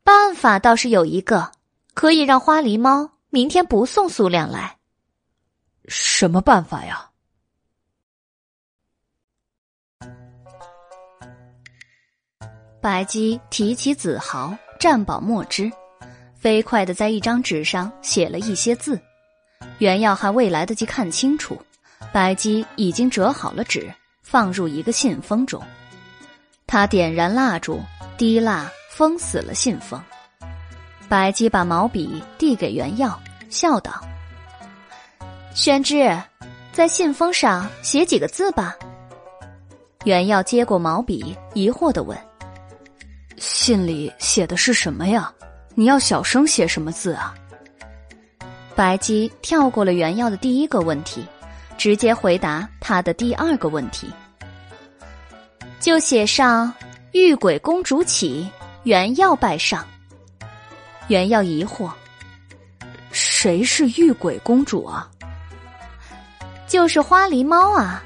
[0.03, 1.51] 办法倒是有一个，
[1.93, 4.77] 可以让花狸猫明天不送苏亮来。
[5.87, 7.09] 什么办法呀？
[12.81, 15.69] 白姬提起子豪，蘸宝墨汁，
[16.39, 18.99] 飞快的在一张纸上写了一些字。
[19.79, 21.61] 原药还未来得及看清楚，
[22.13, 25.61] 白姬已经折好了纸，放入一个信封中。
[26.65, 27.81] 他点燃蜡烛，
[28.17, 30.01] 滴蜡封死了信封。
[31.09, 34.01] 白姬把毛笔递给袁耀，笑道
[35.53, 36.17] ：“宣之，
[36.71, 38.75] 在信封上写几个字吧。”
[40.05, 42.17] 袁耀接过毛笔，疑惑的问
[43.35, 45.33] ：“信里写的是什么呀？
[45.75, 47.33] 你要小声写什么字啊？”
[48.75, 51.25] 白姬跳过了袁耀的第一个问题，
[51.77, 54.09] 直接回答他的第二个问题。
[55.79, 56.73] 就写上
[57.11, 58.49] “玉鬼公主起，
[58.83, 59.85] 原耀拜上。”
[61.07, 61.91] 原耀疑惑
[63.11, 65.09] ：“谁是玉鬼公主啊
[66.67, 68.03] ？”“就是花狸猫啊！”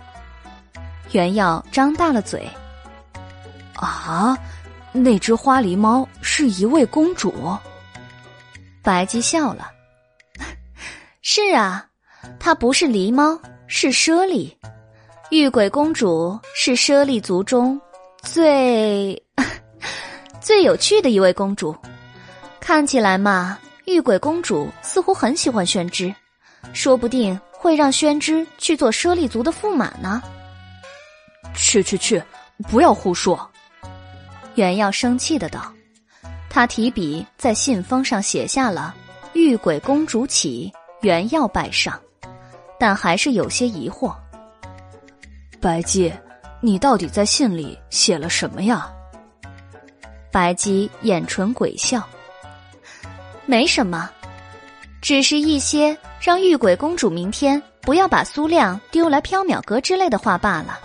[1.12, 2.50] 原耀张大了嘴。
[3.76, 4.38] “啊，
[4.94, 7.34] 那只花狸猫是一位公主？”
[8.82, 9.72] 白姬笑了
[11.22, 11.86] ：“是啊，
[12.40, 14.56] 它不是狸猫，是猞猁。”
[15.32, 17.80] 玉鬼公主是猞猁族中
[18.22, 19.20] 最
[20.40, 21.76] 最有趣的一位公主，
[22.60, 26.14] 看起来嘛，玉鬼公主似乎很喜欢宣之，
[26.72, 30.22] 说不定会让宣之去做猞猁族的驸马呢。
[31.56, 32.22] 去去去，
[32.70, 33.50] 不要胡说！
[34.56, 35.72] 原耀生气的道，
[36.50, 38.96] 他提笔在信封上写下了
[39.34, 42.00] “玉鬼公主起，袁耀拜上”，
[42.80, 44.14] 但还是有些疑惑。
[45.60, 46.14] 白姬，
[46.62, 48.92] 你到底在信里写了什么呀？
[50.32, 52.04] 白姬眼唇鬼笑
[53.46, 54.10] ：“没什么，
[55.02, 60.80] 只是一些让玉鬼公主明天不要把苏亮丢来缥缈阁之类的话罢了。”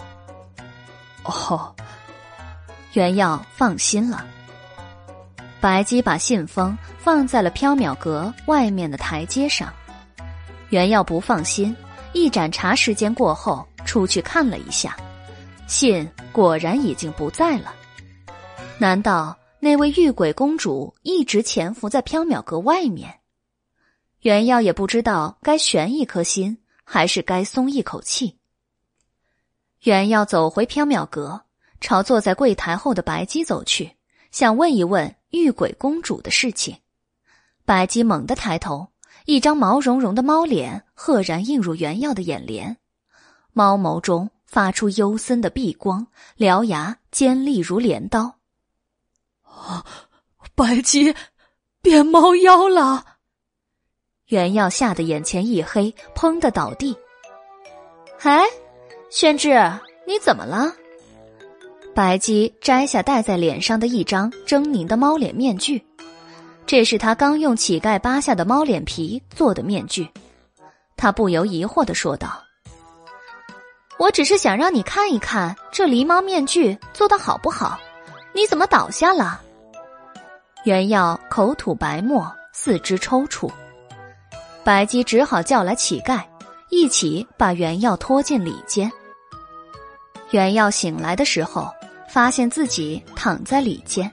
[1.24, 1.74] 哦，
[2.98, 4.26] 原耀放心了。
[5.60, 9.72] 白姬把信封放在了缥缈阁外面的台阶上。
[10.70, 11.76] 原耀不放心，
[12.12, 14.96] 一盏茶时间过后，出去看了一下，
[15.68, 17.72] 信果然已经不在了。
[18.78, 23.20] 难道那位玉鬼公主一直潜伏在缥缈阁外面？
[24.22, 28.38] 原耀也不知道该悬一颗心，还是该松一口气。
[29.84, 31.42] 原耀走回缥缈阁，
[31.80, 33.96] 朝坐在柜台后的白姬走去，
[34.30, 35.14] 想问一问。
[35.30, 36.78] 玉鬼公主的事情，
[37.66, 38.88] 白姬猛地抬头，
[39.26, 42.78] 一张毛茸茸的猫脸赫然映入袁耀的眼帘，
[43.52, 46.06] 猫眸中发出幽森的碧光，
[46.38, 48.38] 獠牙尖利如镰刀。
[49.42, 49.84] 啊！
[50.54, 51.14] 白姬
[51.82, 53.04] 变猫妖了！
[54.28, 56.96] 袁耀吓得眼前一黑，砰的倒地。
[58.20, 58.42] 哎，
[59.10, 59.50] 宣志，
[60.06, 60.74] 你怎么了？
[61.98, 65.84] 白姬摘下戴在脸上的一张狰狞的猫脸面具，
[66.64, 70.08] 这是他刚用乞丐扒下的猫脸皮做的面具。
[70.96, 72.40] 他不由疑惑的说道
[73.98, 77.76] ：“我只是想让你看一看这狸猫面具做的好不好，
[78.32, 79.42] 你怎么倒下了？”
[80.62, 83.50] 原耀口吐白沫，四肢抽搐，
[84.62, 86.22] 白姬只好叫来乞丐，
[86.70, 88.88] 一起把原耀拖进里间。
[90.30, 91.68] 原耀醒来的时候。
[92.08, 94.10] 发现自己躺在里间，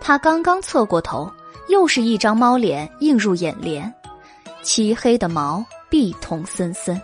[0.00, 1.30] 他刚刚侧过头，
[1.68, 3.92] 又是一张猫脸映入眼帘，
[4.62, 7.00] 漆黑的毛，碧瞳森森。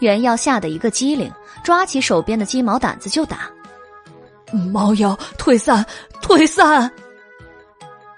[0.00, 1.32] 袁耀吓得一个机灵，
[1.64, 3.50] 抓起手边的鸡毛掸子就打。
[4.70, 5.84] 猫妖退散，
[6.20, 6.90] 退散！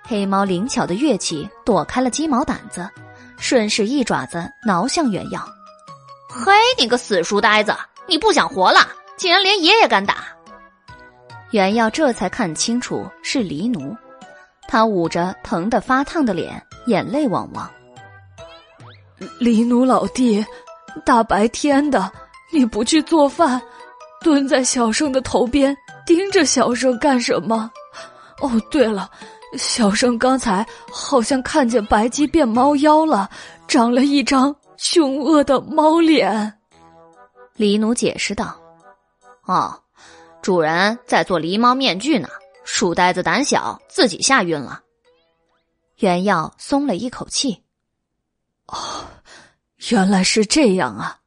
[0.03, 2.89] 黑猫灵巧的跃起，躲开了鸡毛掸子，
[3.39, 5.41] 顺势一爪子挠向袁耀。
[6.29, 7.73] 嘿，你个死书呆子，
[8.09, 10.27] 你不想活了，竟然连爷爷敢打！
[11.55, 13.97] 袁耀这才看清楚是黎奴，
[14.67, 17.71] 他捂着疼得发烫的脸，眼泪汪汪。
[19.39, 20.45] 黎奴老弟，
[21.05, 22.11] 大白天的
[22.53, 23.63] 你不去做饭，
[24.21, 25.73] 蹲在小生的头边
[26.05, 27.71] 盯着小生干什么？
[28.41, 29.09] 哦，对了，
[29.57, 33.31] 小生刚才好像看见白鸡变猫妖了，
[33.69, 36.53] 长了一张凶恶的猫脸。
[37.55, 38.57] 黎奴解释道
[39.47, 39.73] ：“哦。”
[40.45, 42.29] 主人在做狸猫面具呢，
[42.67, 44.83] 书呆子胆小，自己吓晕了。
[46.01, 47.65] 袁耀松了一口气。
[48.67, 49.07] 哦，
[49.89, 51.21] 原来是这样啊！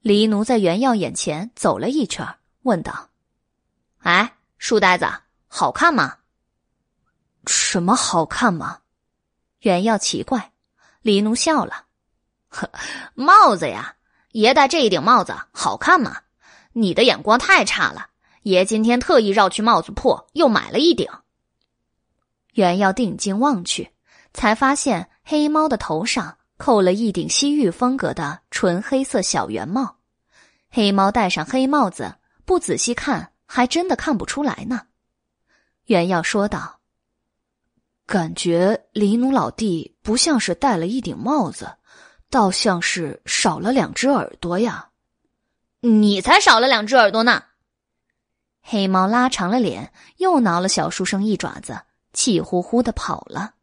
[0.00, 2.26] 黎奴在袁耀眼前走了一圈，
[2.62, 3.10] 问道
[4.02, 5.06] ：“哎，书呆子，
[5.46, 6.18] 好看吗
[7.46, 8.80] ？”“什么好看吗？”
[9.62, 10.50] 袁耀奇怪。
[11.02, 11.86] 黎奴笑了
[12.50, 12.68] ：“呵，
[13.14, 13.94] 帽子呀，
[14.32, 16.22] 爷戴这一顶帽子好看吗？”
[16.72, 18.08] 你的眼光太差了，
[18.42, 21.08] 爷今天特意绕去帽子铺，又买了一顶。
[22.54, 23.90] 袁耀定睛望去，
[24.32, 29.96] 才发现黑猫的头上扣了一顶西域风格的纯黑色小圆帽。
[30.68, 34.82] 黑猫戴上黑帽子，不仔细看还真的看不出来呢。
[35.86, 36.80] 袁耀说道
[38.06, 41.72] ：“感觉黎奴老弟不像是戴了一顶帽子，
[42.30, 44.89] 倒像是少了两只耳朵呀。”
[45.82, 47.44] 你才少了两只耳朵呢！
[48.60, 51.80] 黑猫拉长了脸，又挠了小书生一爪子，
[52.12, 53.54] 气呼呼的跑了。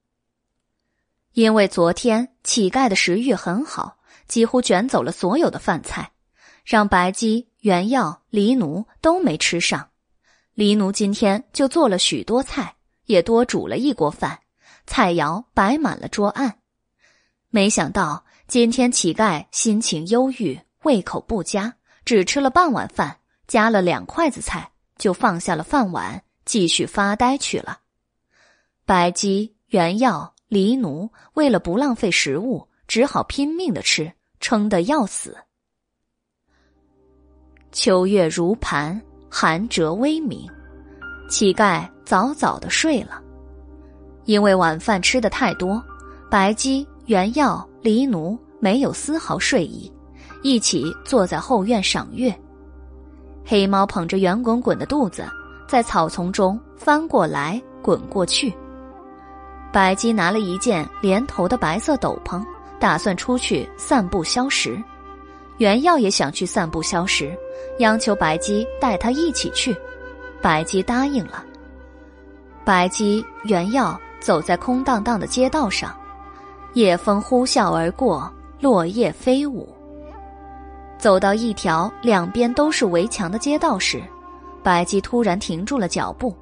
[1.34, 6.12] 因为昨天乞丐的食欲很好，几乎卷走了所有的饭菜，
[6.66, 9.92] 让白鸡、原药、黎奴都没吃上。
[10.56, 14.40] 黎奴今天就做了许多菜，也多煮了一锅饭，
[14.88, 16.58] 菜肴摆满了桌案。
[17.50, 21.76] 没想到今天乞丐心情忧郁，胃口不佳。
[22.08, 27.80] 只吃了半碗饭，夹了两筷子菜，就放下了饭碗，继续发呆去了。
[28.86, 35.36] 白姬、原药、黎奴为了不浪费食物，只好拼命的吃，撑得要死。
[37.74, 40.50] 秋月如盘，寒蛰微明，
[41.30, 43.22] 乞丐早早的睡了。
[44.24, 45.84] 因为晚饭吃的太多，
[46.32, 49.92] 白姬、原药、黎奴没有丝毫睡意。
[50.44, 52.34] 一起坐在后院赏月，
[53.46, 55.26] 黑猫捧着圆滚滚的肚子，
[55.68, 58.54] 在草丛中翻过来滚过去。
[59.72, 62.44] 白姬拿了一件连头的白色斗篷，
[62.80, 64.82] 打算出去散步消食。
[65.58, 67.36] 原耀也想去散步消食，
[67.80, 69.76] 央求白姬带他一起去。
[70.42, 71.44] 白姬答应了。
[72.64, 75.96] 白姬、原耀走在空荡荡的街道上，
[76.74, 79.68] 夜风呼啸而过，落叶飞舞。
[80.98, 84.02] 走到一条两边都是围墙的街道时，
[84.64, 86.36] 白姬突然停住了脚步，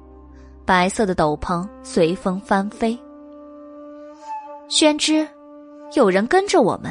[0.64, 2.98] 白色的斗篷随风翻飞。
[4.68, 5.28] 宣之，
[5.94, 6.90] 有人跟着我们。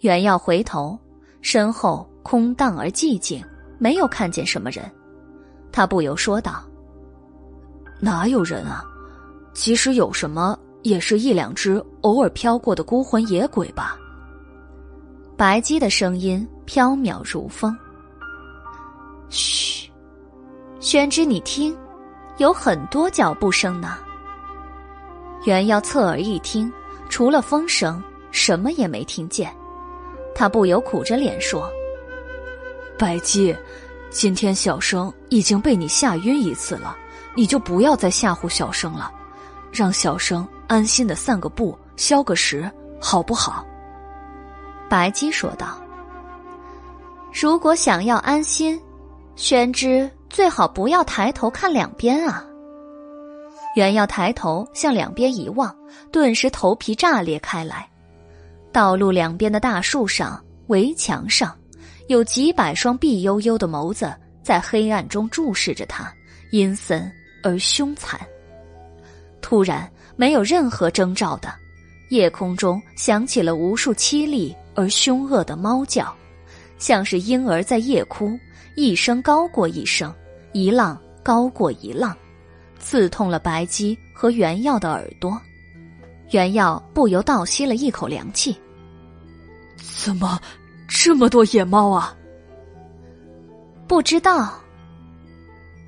[0.00, 0.98] 原耀回头，
[1.40, 3.44] 身后空荡而寂静，
[3.78, 4.84] 没有看见什么人。
[5.72, 6.62] 他不由说道。
[7.98, 8.84] 哪有人啊？
[9.52, 13.98] 即使有什么，也是一两只偶尔飘过的孤魂野鬼吧。
[15.40, 17.74] 白姬的声音飘渺如风。
[19.30, 19.90] 嘘，
[20.80, 21.74] 宣之，你听，
[22.36, 23.96] 有很多脚步声呢。
[25.44, 26.70] 原要侧耳一听，
[27.08, 29.50] 除了风声，什么也没听见。
[30.34, 31.72] 他不由苦着脸说
[32.98, 33.56] ：“白姬，
[34.10, 36.94] 今天小生已经被你吓晕一次了。”
[37.34, 39.10] 你就不要再吓唬小生了，
[39.72, 42.70] 让小生安心的散个步、消个食，
[43.00, 43.64] 好不好？
[44.90, 45.80] 白姬说道。
[47.32, 48.78] 如果想要安心，
[49.36, 52.44] 宣之最好不要抬头看两边啊。
[53.76, 55.74] 原要抬头向两边一望，
[56.10, 57.88] 顿时头皮炸裂开来。
[58.72, 61.56] 道路两边的大树上、围墙上，
[62.08, 64.12] 有几百双碧幽幽的眸子
[64.42, 66.12] 在黑暗中注视着他，
[66.50, 67.10] 阴森。
[67.42, 68.20] 而凶残。
[69.40, 71.50] 突然，没有任何征兆的，
[72.10, 76.14] 夜空中响起了无数凄厉而凶恶的猫叫，
[76.78, 78.38] 像是婴儿在夜哭，
[78.76, 80.14] 一声高过一声，
[80.52, 82.16] 一浪高过一浪，
[82.78, 85.40] 刺痛了白姬和原耀的耳朵。
[86.30, 88.56] 原耀不由倒吸了一口凉气。
[89.76, 90.40] 怎么
[90.88, 92.16] 这么多野猫啊？
[93.88, 94.54] 不知道。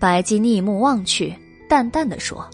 [0.00, 1.36] 白姬逆目望去。
[1.68, 2.46] 淡淡的说：“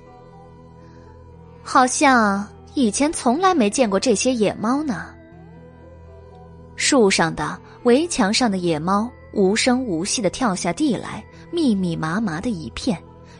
[1.64, 5.12] 好像以前从来没见过这些野猫呢。
[6.78, 12.96] 树上的、围墙上的野猫无声无息的跳下地来，密密麻麻的一片，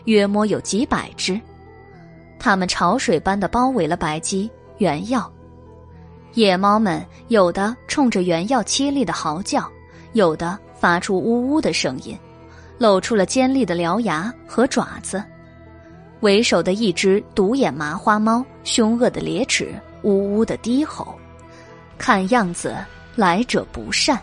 [0.06, 1.40] 约摸有几百只。
[2.36, 5.32] 它们潮水般的包围了白鸡原药。
[6.34, 9.70] 野猫们有的冲着原药凄厉的嚎叫，
[10.14, 12.18] 有的发出呜呜的声音，
[12.76, 15.22] 露出了尖利的獠牙和爪子。”
[16.20, 19.72] 为首的一只独眼麻花猫，凶恶的咧齿，
[20.02, 21.14] 呜呜的低吼，
[21.96, 22.76] 看样子
[23.18, 24.16] 来者不善。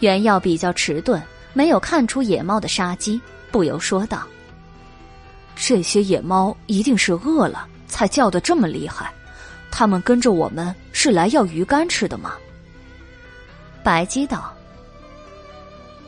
[0.00, 1.22] 原耀比较迟钝，
[1.52, 3.20] 没有看出野猫的杀机，
[3.50, 4.22] 不由说道
[5.54, 9.12] ：“这些野猫一定是饿了，才叫得这么厉害。
[9.70, 12.32] 他们跟着我们是来要鱼干吃的吗？”
[13.84, 14.54] 白姬道：“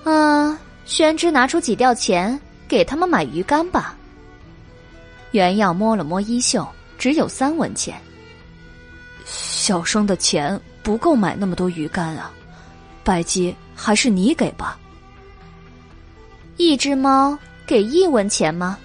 [0.05, 3.95] 啊，宣之拿出几吊钱给他们买鱼干吧。”
[5.33, 6.67] 原耀摸了摸衣袖，
[6.97, 7.95] 只有三文钱。
[9.27, 12.31] 小生的钱不够买那么多鱼干啊，
[13.05, 14.79] 白姬，还是你给吧。
[16.57, 18.79] 一只猫给一文钱吗？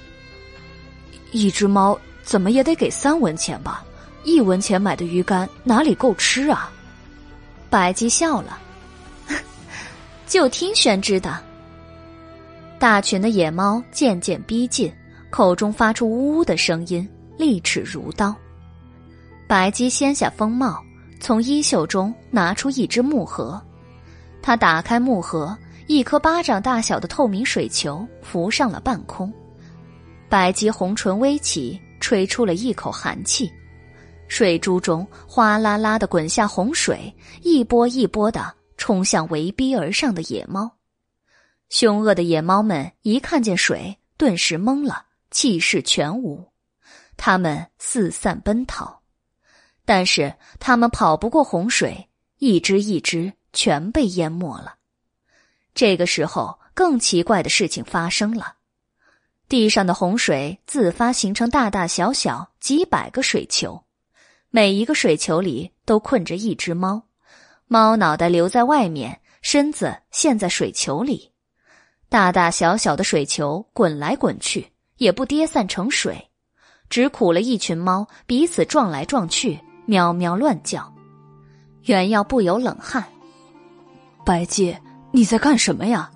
[1.32, 3.84] 一只猫怎么也得给三文钱吧？
[4.24, 6.72] 一文钱买的鱼干哪里够吃啊？
[7.70, 8.60] 白姬笑了，
[10.28, 11.40] 就听宣之的。
[12.78, 14.94] 大群的野猫渐渐逼近。
[15.30, 18.36] 口中发出呜呜的声音，利齿如刀。
[19.48, 20.80] 白姬掀下风帽，
[21.24, 23.60] 从衣袖中拿出一只木盒。
[24.42, 25.58] 他打开木盒，
[25.88, 29.32] 一颗巴掌大小的透明水球浮上了半空。
[30.28, 33.50] 白姬红唇微起，吹出了一口寒气。
[34.28, 40.70] 水珠中哗啦啦的滚下洪水，一波一波的冲向围逼而上的野猫。
[41.70, 45.06] 凶恶的野猫们一看见水，顿时懵了。
[45.32, 46.46] 气势全无，
[47.16, 49.00] 他们四散奔逃，
[49.86, 52.10] 但是他们跑不过洪水，
[52.40, 54.76] 一只一只全被淹没了。
[55.74, 58.56] 这个时候，更奇怪的事情发生了：
[59.48, 63.84] 地上的洪水自发形成大大小小几百个水球，
[64.50, 67.04] 每一个水球里都困着一只猫，
[67.68, 71.32] 猫脑袋留在外面，身子陷在水球里，
[72.10, 74.72] 大大小小的水球滚来滚去。
[74.98, 76.30] 也不跌散成水，
[76.88, 80.92] 只苦了一群猫，彼此撞来撞去，喵喵乱叫。
[81.84, 83.04] 原耀不由冷汗。
[84.26, 84.78] 白姬，
[85.12, 86.10] 你在干什么呀？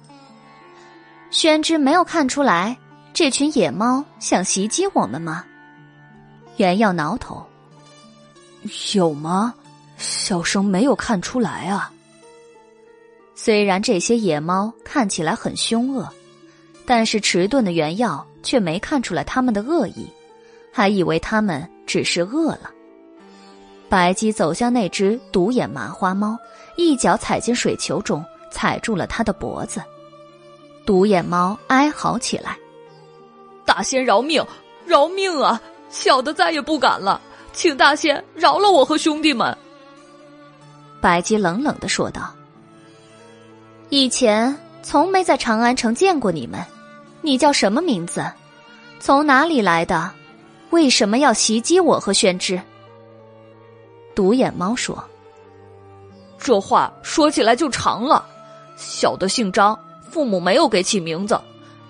[1.30, 2.78] 宣之没有看出来，
[3.14, 5.44] 这群野猫想袭击我们吗？
[6.56, 7.46] 原耀挠头。
[8.94, 9.54] 有吗？
[9.98, 11.92] 小生没有看出来啊。
[13.36, 16.08] 虽然这些野猫看起来很凶恶，
[16.86, 18.26] 但是迟钝的原耀。
[18.44, 20.08] 却没看出来他们的恶意，
[20.72, 22.72] 还以为他们只是饿了。
[23.90, 26.38] 白姬走向那只独眼麻花猫，
[26.76, 29.82] 一脚踩进水球中，踩住了它的脖子。
[30.86, 32.58] 独眼猫哀嚎起来
[33.66, 34.46] ：“大仙饶命，
[34.86, 35.62] 饶命啊！
[35.90, 37.22] 小的再也不敢了，
[37.54, 39.58] 请大仙饶了我和兄弟们。”
[41.00, 42.34] 白姬冷冷的说道
[43.90, 46.62] ：“以前从没在长安城见过你们，
[47.22, 48.26] 你叫什么名字？
[49.00, 50.12] 从哪里来的？
[50.72, 52.62] 为什么要袭击我和宣之？”
[54.18, 54.98] 独眼猫说
[56.42, 58.26] ：“这话说起来就长了。
[58.76, 59.78] 小的姓张，
[60.10, 61.40] 父母没有给起名字，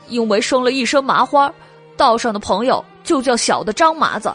[0.09, 1.49] 因为生了一身麻花，
[1.95, 4.29] 道上的朋友就叫小的张麻子。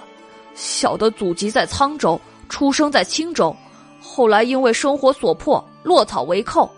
[0.54, 2.18] 小的祖籍在沧州，
[2.48, 3.54] 出生在青州，
[4.00, 6.70] 后来因为生活所迫，落草为寇，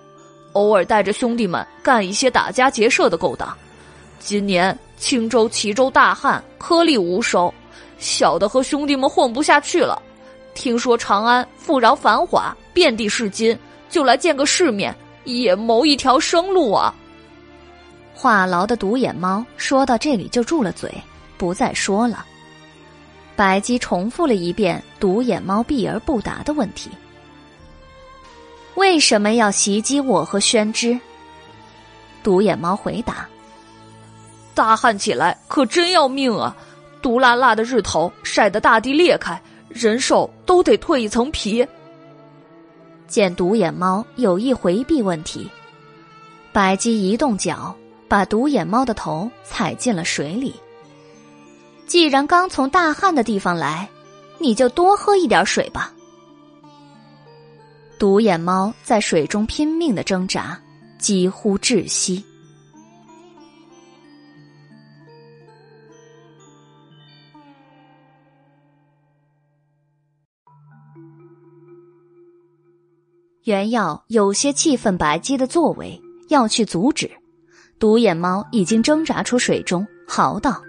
[0.55, 3.57] 偶尔带着兄弟们干一些打家劫舍的勾当。
[4.19, 7.55] 今年青州、齐州大旱，颗粒无收，
[7.99, 10.03] 小的和兄弟们混不下去了。”
[10.55, 13.59] 听说长安富饶繁华，遍地是金，
[13.91, 14.95] 就来见个世面，
[15.25, 16.95] 也谋一条生路啊！
[18.15, 20.93] 话痨的独眼猫说到这里就住了嘴，
[21.37, 22.25] 不再说了。
[23.37, 26.89] 白姬重复了一遍独眼猫避而不答的问题
[28.77, 30.99] ：“为什么要袭击我和宣之？”
[32.23, 33.27] 独眼猫回答
[34.55, 36.57] ：“大旱起来可真要命啊！
[37.03, 39.39] 毒辣辣的日头晒得大地裂开。”
[39.75, 41.67] 人兽都得蜕一层皮。
[43.09, 45.51] 见独眼猫有意回避问题，
[46.53, 47.75] 白姬一动脚，
[48.09, 50.55] 把独眼猫的头踩进了水里。
[51.87, 53.89] 既然刚从大旱的地方来，
[54.39, 55.93] 你就多喝一点水吧。
[57.99, 60.59] 独眼猫在水中拼命的挣扎，
[60.99, 62.25] 几乎窒息。
[73.45, 77.11] 原耀有些气愤白姬的作为，要去阻止。
[77.79, 80.63] 独眼猫已经挣扎出水中，嚎道：“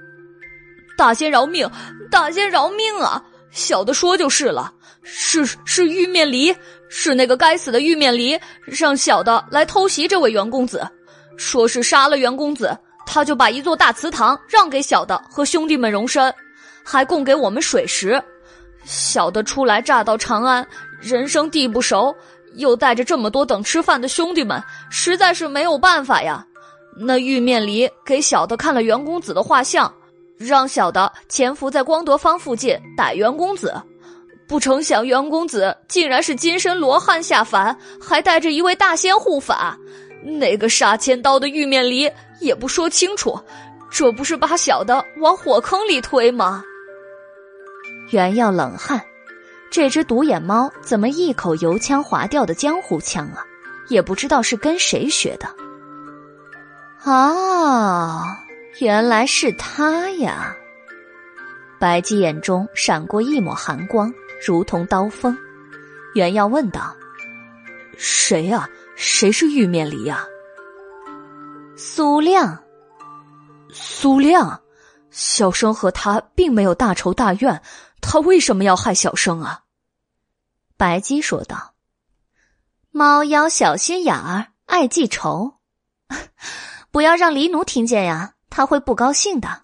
[0.98, 1.70] 大仙饶命！
[2.12, 3.24] 大仙饶命啊！
[3.50, 4.74] 小的说就是了，
[5.04, 6.54] 是是玉面梨，
[6.90, 10.86] 是那个该死的玉面梨，让小的来偷袭这位袁公子，
[11.38, 16.34] 说是杀了袁公子，他就把一座大祠堂让给小的和兄弟们容身，
[16.84, 18.22] 还供给我们水食。
[18.84, 20.68] 小的初来乍到长安，
[21.00, 22.14] 人生地不熟。”
[22.58, 26.46] 又带着这么多等吃饭的兄弟们，实在是没有办法呀。
[26.98, 29.94] 那玉面离给小的看了袁公子的画像，
[30.38, 33.74] 让小的潜伏在光德坊附近逮袁公子。
[34.48, 39.78] 不成想袁公子竟然是金身罗汉下凡，还带着一位大仙护法。
[40.24, 43.40] 那个杀千刀的玉面离也不说清楚，
[43.90, 46.64] 这不是把小的往火坑里推吗？
[48.12, 49.02] 袁耀冷汗。
[49.76, 53.44] 这只独眼猫怎么一口油腔滑调的江湖腔啊？
[53.90, 55.54] 也不知道是跟谁学的。
[57.04, 58.24] 哦，
[58.80, 60.56] 原来是他呀！
[61.78, 64.14] 白姬眼中闪过一抹寒光，
[64.48, 65.38] 如同刀锋。
[66.14, 66.96] 袁耀问道
[68.00, 68.70] ：“谁呀？
[68.96, 70.26] 谁是玉面狸呀？”
[71.76, 72.58] 苏亮。
[73.74, 74.62] 苏亮，
[75.12, 77.62] 小生和他并没有大仇大怨，
[78.00, 79.60] 他为什么要害小生啊？
[80.78, 81.74] 白姬说道
[82.92, 85.60] ：“猫妖小心眼儿，爱记仇，
[86.92, 89.64] 不要让黎奴听见呀，他会不高兴的。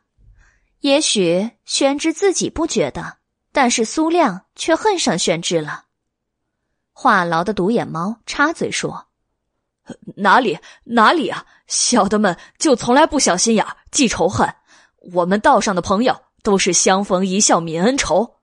[0.80, 3.18] 也许宣之自己不觉得，
[3.52, 5.86] 但是苏亮却恨上宣之了。”
[6.94, 9.08] 话痨的独眼猫插嘴说
[10.16, 11.46] ：“哪里哪里啊！
[11.68, 14.48] 小的们就从来不小心眼儿，记仇恨。
[15.14, 18.38] 我们道上的朋友都是相逢一笑泯恩仇。”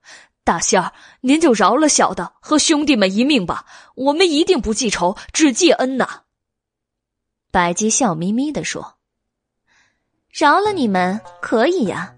[0.49, 6.23] 大仙儿，您就饶了小的和兄弟们一命吧，我们一定不记仇，只记恩呐。
[7.51, 8.95] 白姬笑眯眯的说
[10.33, 12.15] ：“饶了你们可以呀，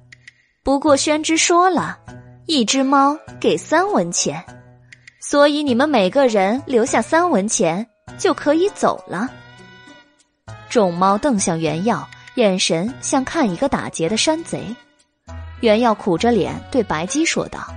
[0.63, 1.99] 不过宣之说了，
[2.47, 4.47] 一只猫给三文钱，
[5.21, 7.85] 所以你们每个人留下三文钱
[8.17, 9.29] 就可以走了。”
[10.71, 14.73] 众猫瞪向袁耀，眼神像看一个打劫的山贼。
[15.63, 17.75] 袁耀苦着脸对白姬说道。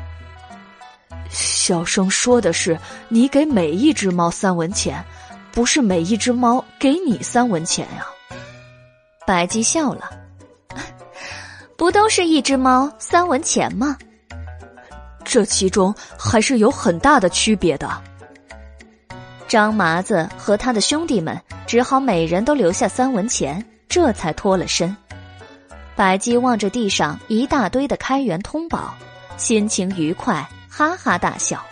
[1.33, 2.79] 小生说的是，
[3.09, 5.03] 你给每一只猫三文钱，
[5.51, 8.05] 不是每一只猫给你三文钱呀。
[9.25, 10.11] 白姬笑了，
[11.75, 13.97] 不都是一只猫三文钱吗？
[15.25, 17.89] 这其中还是有很大的区别的。
[19.47, 24.95] 张麻子和他的兄弟们只好每人都留下三文钱，这才脱了身。
[25.95, 28.93] 白姬望着地上一大堆的开元通宝，
[29.37, 31.63] 心情愉快，哈哈大笑。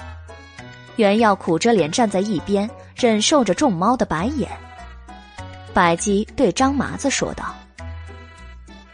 [0.95, 4.47] 袁耀苦着脸站在一边，忍受着众猫的白眼。
[5.73, 7.55] 白姬对张麻子说道：“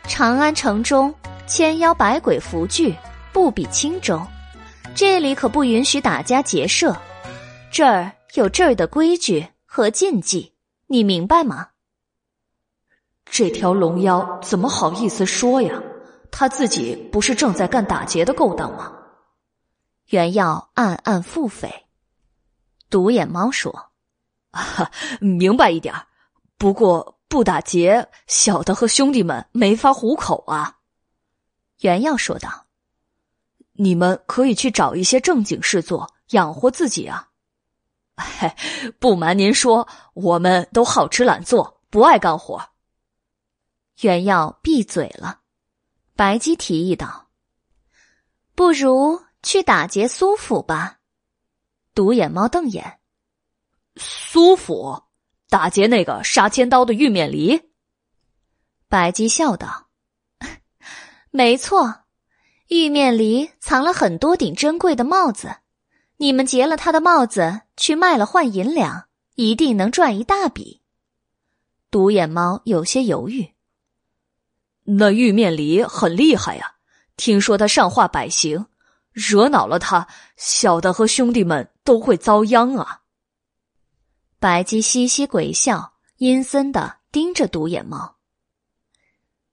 [0.07, 1.13] 长安城中
[1.45, 2.95] 千妖百鬼伏聚，
[3.33, 4.21] 不比青州。
[4.95, 6.95] 这里可不允许打家劫舍，
[7.69, 10.53] 这儿有这儿的规矩和禁忌，
[10.87, 11.67] 你明白吗？”
[13.29, 15.83] 这条龙妖怎么好意思说呀？
[16.31, 18.93] 他自己不是正在干打劫的勾当吗？
[20.07, 21.83] 袁耀暗暗腹诽。
[22.89, 23.91] 独眼猫说
[24.51, 25.93] ：“啊，明白一点
[26.57, 30.77] 不过不打劫，小的和兄弟们没法糊口啊。”
[31.81, 32.67] 袁耀说道
[33.73, 37.29] ：“你们可以去找一些正经事做，养活自己啊。
[38.15, 38.55] ”嘿，
[38.99, 42.69] 不瞒您说，我们都好吃懒做，不爱干活。
[44.01, 45.41] 袁耀闭嘴了。
[46.15, 47.27] 白姬提议道
[48.55, 50.99] ：“不如去打劫苏府吧。”
[51.95, 52.99] 独眼猫瞪眼
[53.97, 55.03] ：“苏府
[55.49, 57.63] 打劫那个杀千刀的玉面狸？”
[58.87, 59.87] 白姬笑道
[61.31, 62.03] ：“没错，
[62.67, 65.57] 玉面狸藏了很多顶珍贵的帽子，
[66.17, 70.81] 你们劫了他的帽子去卖了换银两，一定能赚一大笔。”
[71.89, 73.53] 独眼猫有些犹豫
[74.83, 76.75] ：“那玉面狸很厉害呀，
[77.17, 78.67] 听说他上化百行。”
[79.17, 83.01] 惹恼了他，小的和兄弟们都会遭殃啊！
[84.37, 88.17] 白姬嘻嘻鬼笑，阴森的盯着独眼猫。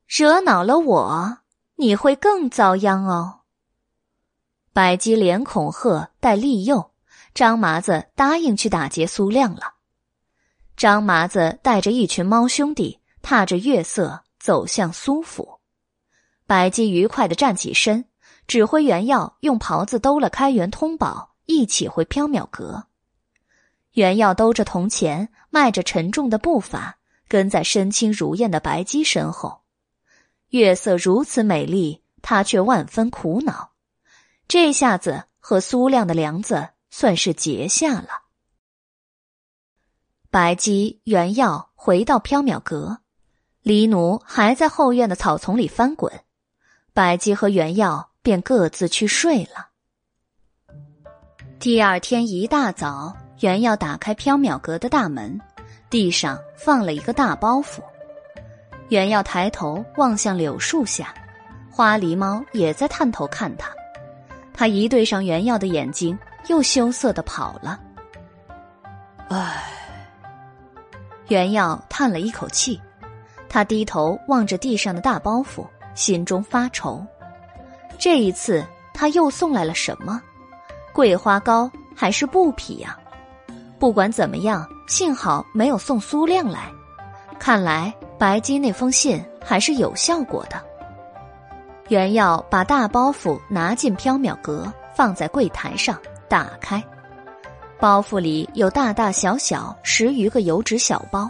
[0.06, 1.38] 惹恼了我，
[1.76, 3.40] 你会更遭殃哦。
[4.74, 6.92] 白姬连恐吓带利诱，
[7.32, 9.76] 张麻子答应去打劫苏亮了。
[10.76, 15.60] 张麻子带着一群猫兄弟，踏着月色走向苏府。
[16.46, 18.04] 白姬愉快的站起身。
[18.46, 22.86] 指挥袁耀用袍子兜了开元通宝，一起回缥缈阁。
[23.92, 29.62] 袁耀兜着铜钱，迈着沉重的步伐，跟在身轻如燕的白姬身后。
[30.48, 33.72] 月色如此美丽，他却万分苦恼。
[34.46, 38.08] 这下子和苏亮的梁子算是结下了。
[40.30, 42.98] 白姬、袁耀回到缥缈阁，
[43.62, 46.24] 黎奴还在后院的草丛里翻滚。
[46.92, 48.10] 白姬和袁耀。
[48.24, 49.68] 便各自去睡了。
[51.58, 55.38] 第二天一大早，袁耀打开缥缈阁的大门，
[55.90, 57.82] 地上放了一个大包袱。
[58.88, 61.12] 袁耀抬头望向柳树下，
[61.70, 63.70] 花狸猫也在探头看他。
[64.54, 67.78] 他一对上袁耀的眼睛，又羞涩的跑了。
[69.28, 69.64] 唉，
[71.28, 72.80] 袁耀叹了一口气，
[73.50, 77.06] 他低头望着地上的大包袱，心中发愁。
[77.98, 80.20] 这一次他又送来了什么？
[80.92, 82.98] 桂花糕还是布匹呀？
[83.78, 86.70] 不管怎么样，幸好没有送苏亮来。
[87.38, 90.62] 看来白姬那封信还是有效果的。
[91.88, 96.82] 袁耀把大包袱拿进缥缈阁，放在柜台上，打开。
[97.78, 101.28] 包袱里有大大小小十余个油纸小包，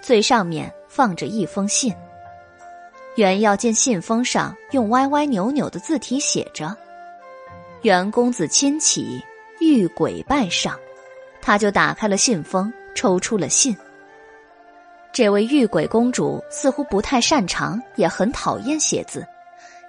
[0.00, 1.94] 最上面放着一封信。
[3.14, 6.74] 袁耀见信封上用歪歪扭扭的字体写着
[7.82, 9.22] “袁公子亲启，
[9.60, 10.74] 遇鬼拜上”，
[11.42, 13.76] 他就打开了信封，抽出了信。
[15.12, 19.26] 这位遇鬼公主似乎不太擅长，也很讨厌写字。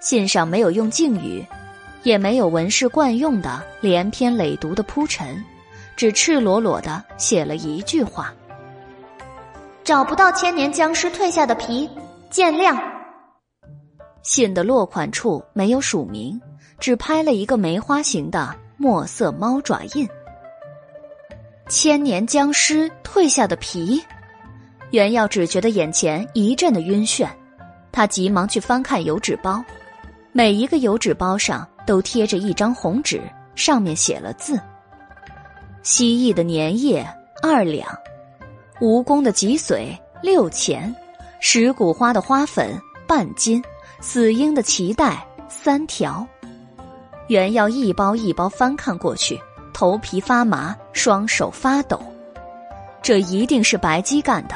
[0.01, 1.45] 信上没有用敬语，
[2.03, 5.41] 也没有文士惯用的连篇累牍的铺陈，
[5.95, 8.34] 只赤裸裸的写了一句话
[9.82, 11.89] ：“找不到千年僵尸褪下的皮，
[12.30, 12.78] 见谅。”
[14.24, 16.39] 信的落款处没有署名，
[16.80, 20.07] 只拍了一个梅花形的墨色猫爪印。
[21.67, 24.01] 千年僵尸褪下的皮，
[24.91, 27.28] 袁耀只觉得眼前一阵的晕眩，
[27.91, 29.63] 他急忙去翻看油纸包，
[30.32, 33.21] 每一个油纸包上都贴着一张红纸，
[33.55, 34.59] 上面写了字：
[35.82, 37.05] 蜥蜴的粘液
[37.41, 37.88] 二两，
[38.80, 40.95] 蜈蚣的脊髓六钱，
[41.41, 43.61] 石骨花的花粉半斤。
[44.04, 46.28] 死婴的脐带三条，
[47.30, 49.39] 袁耀一包一包翻看过去，
[49.74, 51.97] 头皮发麻，双手发抖。
[53.01, 54.56] 这一定是白姬干的，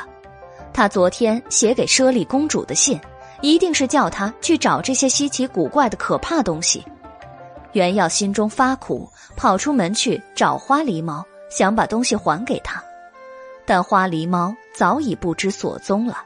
[0.73, 2.99] 他昨天写给猞猁公主的信，
[3.39, 6.83] 一定是叫他去找这些稀奇古怪的可怕东西。
[7.71, 12.83] 袁耀心中发苦，跑出门去找花狸猫，想把东西还给他，
[13.65, 16.17] 但花狸猫早已不知所踪了。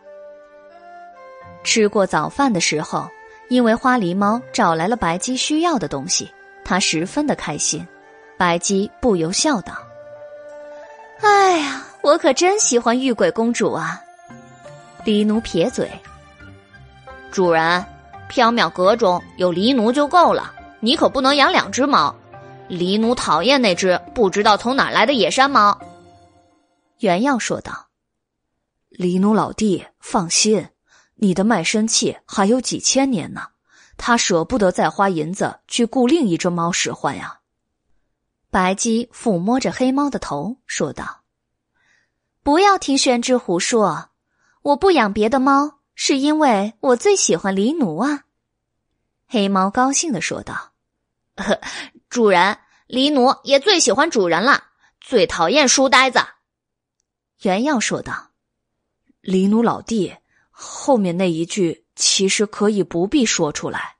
[1.64, 3.09] 吃过早饭的时候，
[3.49, 6.32] 因为花狸猫找来了白姬需要的东西，
[6.64, 7.88] 他十分的开心。
[8.38, 9.74] 白姬不由笑道
[11.22, 14.01] ：“哎呀，我可真喜欢玉鬼公主啊！”
[15.05, 15.88] 狸奴撇嘴
[17.30, 17.86] ：“主人，
[18.32, 22.16] 缥缈阁中有狸奴就够了，你可不能养两只猫。
[22.68, 25.78] 狸奴讨厌那只不知道从哪来的野山猫。”
[26.97, 27.89] 原耀说道
[28.89, 30.68] ：“狸奴老弟，放心。”
[31.24, 33.50] 你的卖身契还有几千年呢，
[33.96, 37.42] 他舍不得再花银子去雇另一只猫使唤呀。
[38.50, 41.22] 白姬抚摸着黑猫的头说道
[42.42, 44.10] ：“不要听宣之胡说，
[44.64, 48.24] 我不养别的猫，是因为我最喜欢狸奴啊。”
[49.30, 50.72] 黑猫高兴的说道
[52.10, 52.58] ：“主人，
[52.88, 54.64] 狸奴也最喜欢主人了，
[55.00, 56.20] 最讨厌书呆子。”
[57.44, 58.32] 原耀说道
[59.22, 60.16] ：“狸奴老弟。”
[60.64, 63.95] 后面那一句其实可以不必说出来。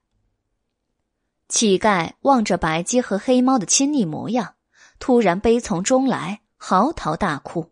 [1.49, 4.53] 乞丐望着白姬和黑猫的亲昵模样，
[4.99, 7.72] 突然悲从中来，嚎啕大哭。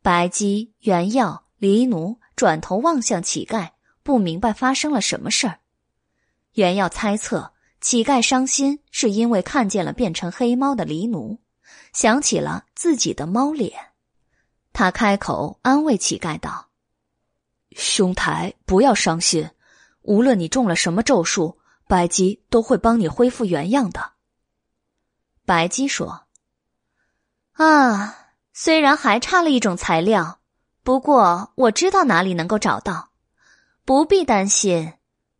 [0.00, 3.72] 白姬、原耀、黎奴转头望向乞丐，
[4.04, 5.58] 不明白发生了什么事儿。
[6.52, 11.38] 原耀猜测乞丐伤心是因为看见了变成黑猫的黎奴，
[11.92, 13.72] 想起了自己的猫脸，
[14.72, 16.68] 他开口安慰乞丐道。
[17.76, 19.50] 兄台，不要伤心。
[20.02, 24.12] 无论你中了什么咒术，白姬都会帮你恢复原样的。
[25.44, 26.26] 白姬说
[27.54, 28.16] ：“啊，
[28.52, 30.40] 虽然还差了一种材料，
[30.82, 33.10] 不过我知道哪里能够找到，
[33.84, 34.94] 不必担心。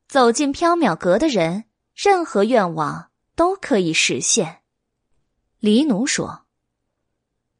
[0.09, 1.65] 走进缥缈阁的人，
[1.95, 4.61] 任何愿望都可以实现。”
[5.59, 6.45] 黎奴说：“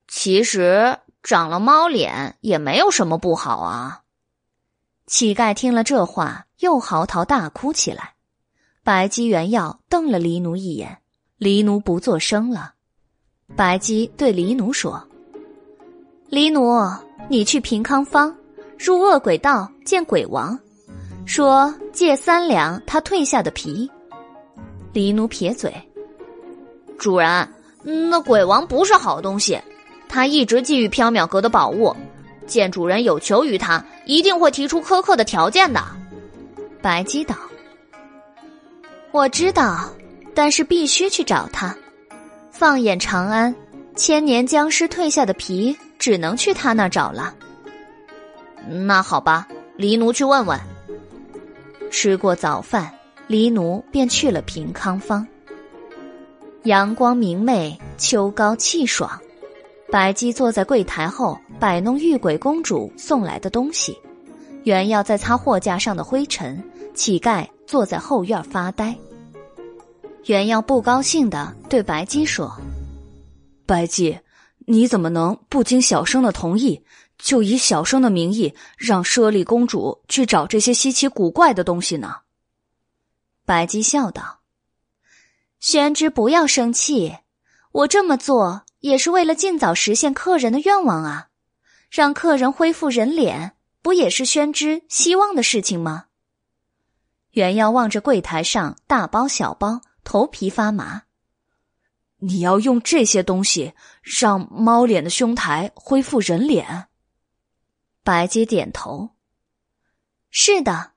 [0.07, 4.02] 其实长了猫脸也没有什么不好啊。”
[5.13, 8.15] 乞丐听了这话，又嚎啕大哭起来。
[8.83, 11.01] 白姬、原要瞪了黎奴一眼，
[11.37, 12.73] 黎奴不作声了。
[13.55, 15.07] 白姬对黎奴说
[16.31, 16.81] ：“黎奴，
[17.29, 18.35] 你去平康坊，
[18.79, 20.59] 入恶鬼道见鬼王，
[21.27, 23.91] 说借三两他退下的皮。”
[24.95, 25.71] 黎奴撇嘴
[26.97, 27.47] ：“主人，
[27.83, 29.61] 那鬼王不是好东西，
[30.09, 31.95] 他一直觊觎缥缈阁的宝物。”
[32.45, 35.83] 见主人有求于他，一定会提出苛刻的条件的。
[36.81, 37.37] 白姬道
[39.13, 39.89] ：“我知道，
[40.35, 41.77] 但是必须去找他。
[42.51, 43.55] 放眼长安，
[43.95, 47.35] 千年僵尸褪下的皮，只能去他那找了。”
[48.69, 49.47] 那好吧，
[49.77, 50.59] 黎奴去问问。
[51.91, 52.93] 吃过早饭，
[53.27, 55.27] 黎奴便去了平康坊。
[56.65, 59.21] 阳光明媚，秋高气爽。
[59.93, 63.95] 白姬坐在柜台后摆弄玉鬼公主送来的东西，
[64.65, 66.65] 原要在擦货架上的灰尘，
[66.95, 68.97] 乞丐坐在后院发呆。
[70.25, 72.59] 原耀不高兴的对白姬说
[73.67, 74.19] ：“白姬，
[74.61, 76.83] 你怎么能不经小生的同意，
[77.19, 82.17] 就以小生的名义让舍利公主去找这些稀奇古怪的东西呢？”
[83.45, 84.41] 白姬笑道
[85.61, 87.15] ：“宣之，不要生气，
[87.73, 91.29] 我这么做。”也是为了尽早实现客人的愿望啊！
[91.89, 96.07] 让客人恢复人脸，不也是宣之希望的事情吗？
[97.31, 101.03] 袁耀望着柜台上大包小包，头皮发麻。
[102.19, 106.89] 你要用这些东西让猫脸的兄台恢复人脸？
[108.03, 109.11] 白姬点头。
[110.31, 110.93] 是的，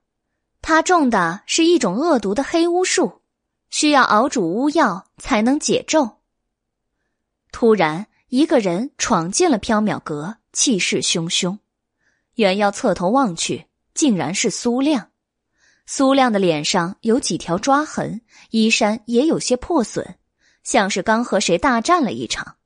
[0.62, 3.22] 他种的是一种恶毒的黑巫术，
[3.70, 6.15] 需要熬煮巫药才能解咒。
[7.58, 11.58] 突然，一个人闯进了缥缈阁，气势汹汹。
[12.34, 15.08] 袁耀侧头望去，竟然是苏亮。
[15.86, 20.16] 苏亮的脸上有几条抓痕，衣衫也有些破损，
[20.64, 22.58] 像是刚和谁大战了一场。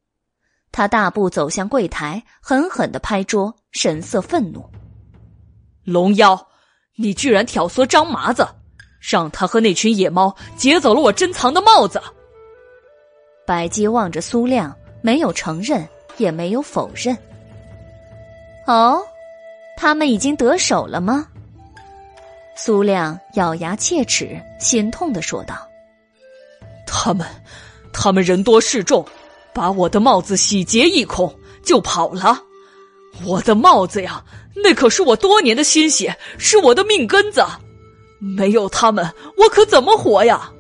[0.72, 4.68] 他大步走向柜台，狠狠的拍桌，神色愤怒
[5.86, 6.48] ：“龙妖，
[6.96, 8.48] 你居然挑唆张麻子，
[9.00, 12.02] 让他和那群野猫劫走了我珍藏的帽子！”
[13.46, 14.76] 白姬望着苏亮。
[15.02, 15.88] 没有承认，
[16.18, 17.18] 也没有否认。
[18.66, 19.02] 哦，
[19.78, 21.28] 他们已经得手了吗？
[22.56, 25.56] 苏亮咬牙切齿，心痛的说道
[26.86, 27.26] ：“他们，
[27.94, 29.06] 他们人多势众，
[29.54, 31.34] 把我的帽子洗劫一空，
[31.64, 32.44] 就跑了。
[33.26, 34.24] 我的帽子呀，
[34.56, 37.42] 那可是我多年的心血，是我的命根子。
[38.20, 40.52] 没有他们，我可怎么活呀？”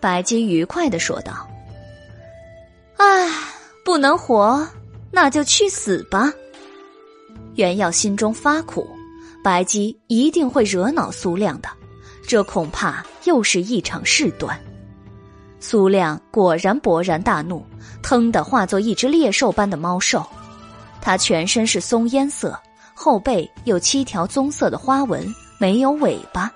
[0.00, 1.48] 白金愉快的说道。
[3.02, 3.28] 唉，
[3.84, 4.64] 不能活，
[5.10, 6.32] 那就去死吧。
[7.56, 8.88] 袁耀心中发苦，
[9.42, 11.68] 白姬一定会惹恼苏亮的，
[12.24, 14.56] 这恐怕又是一场事端。
[15.58, 17.66] 苏亮果然勃然大怒，
[18.04, 20.24] 腾的化作一只猎兽般的猫兽，
[21.00, 22.56] 它全身是松烟色，
[22.94, 25.26] 后背有七条棕色的花纹，
[25.58, 26.48] 没有尾巴。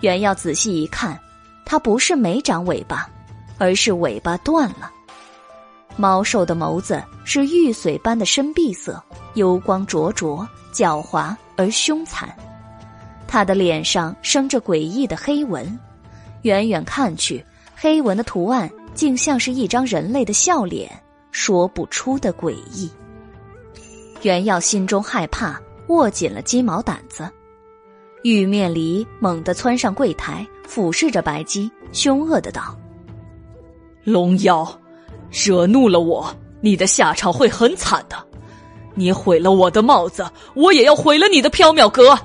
[0.00, 1.16] 原耀仔细一看，
[1.64, 3.08] 它不是没长尾巴，
[3.58, 4.90] 而是尾巴断了。
[5.96, 9.02] 猫兽的眸子是玉髓般的深碧色，
[9.34, 12.28] 幽光灼灼，狡猾而凶残。
[13.28, 15.78] 它的脸上生着诡异的黑纹，
[16.42, 17.44] 远远看去，
[17.76, 20.90] 黑纹的图案竟像是一张人类的笑脸，
[21.30, 22.90] 说不出的诡异。
[24.22, 27.28] 袁耀心中害怕，握紧了鸡毛掸子。
[28.22, 32.76] 玉面狸猛地窜上柜台，俯视着白鸡，凶恶的道
[34.04, 34.66] ：“龙妖。”
[35.32, 38.16] 惹怒了我，你的下场会很惨的。
[38.94, 42.18] 你毁了我的帽子，我也要毁了你的缥缈阁。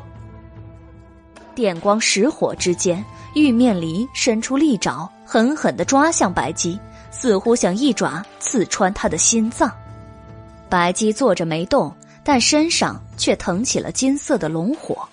[1.55, 3.03] 电光石火之间，
[3.33, 6.77] 玉面狸伸出利爪，狠狠的抓向白姬，
[7.09, 9.71] 似乎想一爪刺穿他的心脏。
[10.69, 11.89] 白姬坐着没动，
[12.21, 15.07] 但身上却腾起了金色的龙火。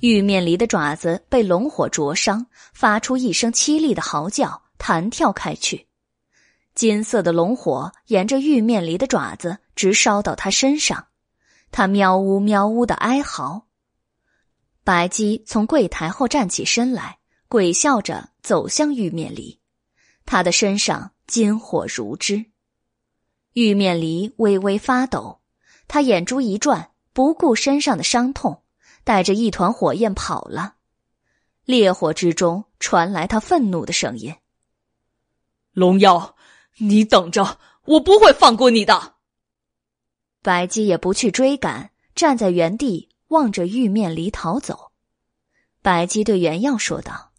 [0.00, 2.44] 玉面狸的爪子被龙火灼伤，
[2.74, 5.85] 发出一声凄厉的嚎叫，弹跳开去。
[6.76, 11.06] 金色的龙火沿着玉面狸的爪子直烧到他身上，
[11.72, 13.66] 他喵呜喵呜的哀嚎。
[14.84, 17.18] 白姬从柜台后站起身来，
[17.48, 19.58] 鬼笑着走向玉面狸，
[20.26, 22.44] 他的身上金火如织。
[23.54, 25.40] 玉面狸微微发抖，
[25.88, 28.62] 他眼珠一转，不顾身上的伤痛，
[29.02, 30.74] 带着一团火焰跑了。
[31.64, 34.36] 烈火之中传来他愤怒的声音
[35.72, 36.35] ：“龙妖！”
[36.78, 39.14] 你等着，我不会放过你的。
[40.42, 44.92] 白姬也不去追赶，站在原地望着玉面狸逃走。
[45.82, 47.32] 白姬对袁耀说道：“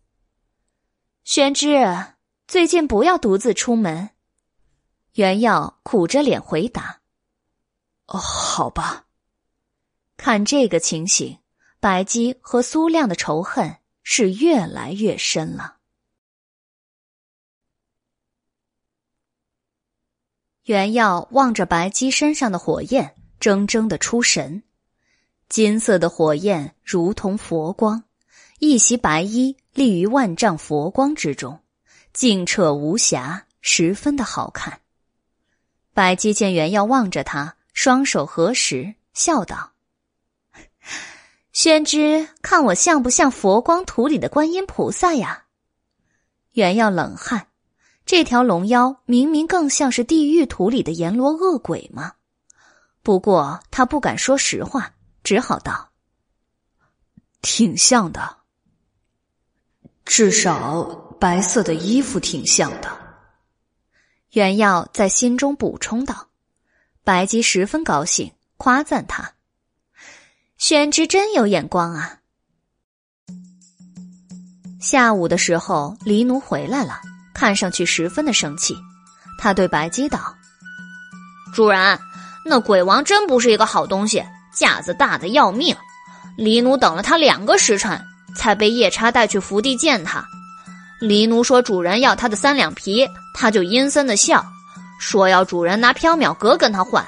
[1.24, 2.14] 玄之，
[2.48, 4.10] 最近不要独自出门。”
[5.14, 7.02] 袁耀苦着脸回答
[8.08, 9.06] ：“哦，好吧。”
[10.18, 11.40] 看这个情形，
[11.80, 15.77] 白姬和苏亮的仇恨是越来越深了。
[20.68, 24.64] 袁耀望着白姬身上的火焰，怔怔的出神。
[25.48, 28.04] 金色的火焰如同佛光，
[28.60, 31.62] 一袭白衣立于万丈佛光之中，
[32.12, 34.82] 净澈无瑕，十分的好看。
[35.94, 39.72] 白姬见袁耀望着他，双手合十，笑道
[41.54, 45.46] ：“宣之，看我像不像佛光图里的观音菩萨呀？”
[46.52, 47.48] 袁耀冷汗。
[48.08, 52.14] 这条龙妖明明更像是地狱图里的阎罗恶鬼嘛，
[53.04, 54.94] 不过他不敢说实话，
[55.26, 55.90] 只好道
[57.44, 58.38] ：“挺像的，
[60.06, 60.86] 至少
[61.20, 62.98] 白色的衣服挺像的。”
[64.32, 66.30] 袁耀在心中补充道。
[67.04, 69.34] 白姬十分高兴，夸赞他
[70.58, 72.22] ：“宣之真有眼光啊！”
[74.80, 77.02] 下午的时候，黎奴回来了。
[77.38, 78.76] 看上去十分的生气，
[79.38, 80.20] 他对白姬道
[81.54, 82.00] ：“主人，
[82.44, 85.76] 那鬼王真不是一个好东西，架子大的要命。
[86.36, 88.04] 黎奴等了他两个时辰，
[88.36, 90.26] 才被夜叉带去福地见他。
[91.00, 94.44] 黎奴说主人要他的三两皮，他就阴森的笑，
[95.00, 97.06] 说要主人拿缥缈阁跟他换。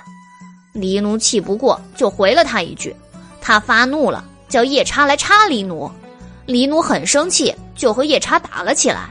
[0.74, 2.96] 黎奴气不过，就回了他一句。
[3.42, 5.92] 他发怒了，叫夜叉来插黎奴。
[6.46, 9.10] 黎奴很生气，就和夜叉打了起来。”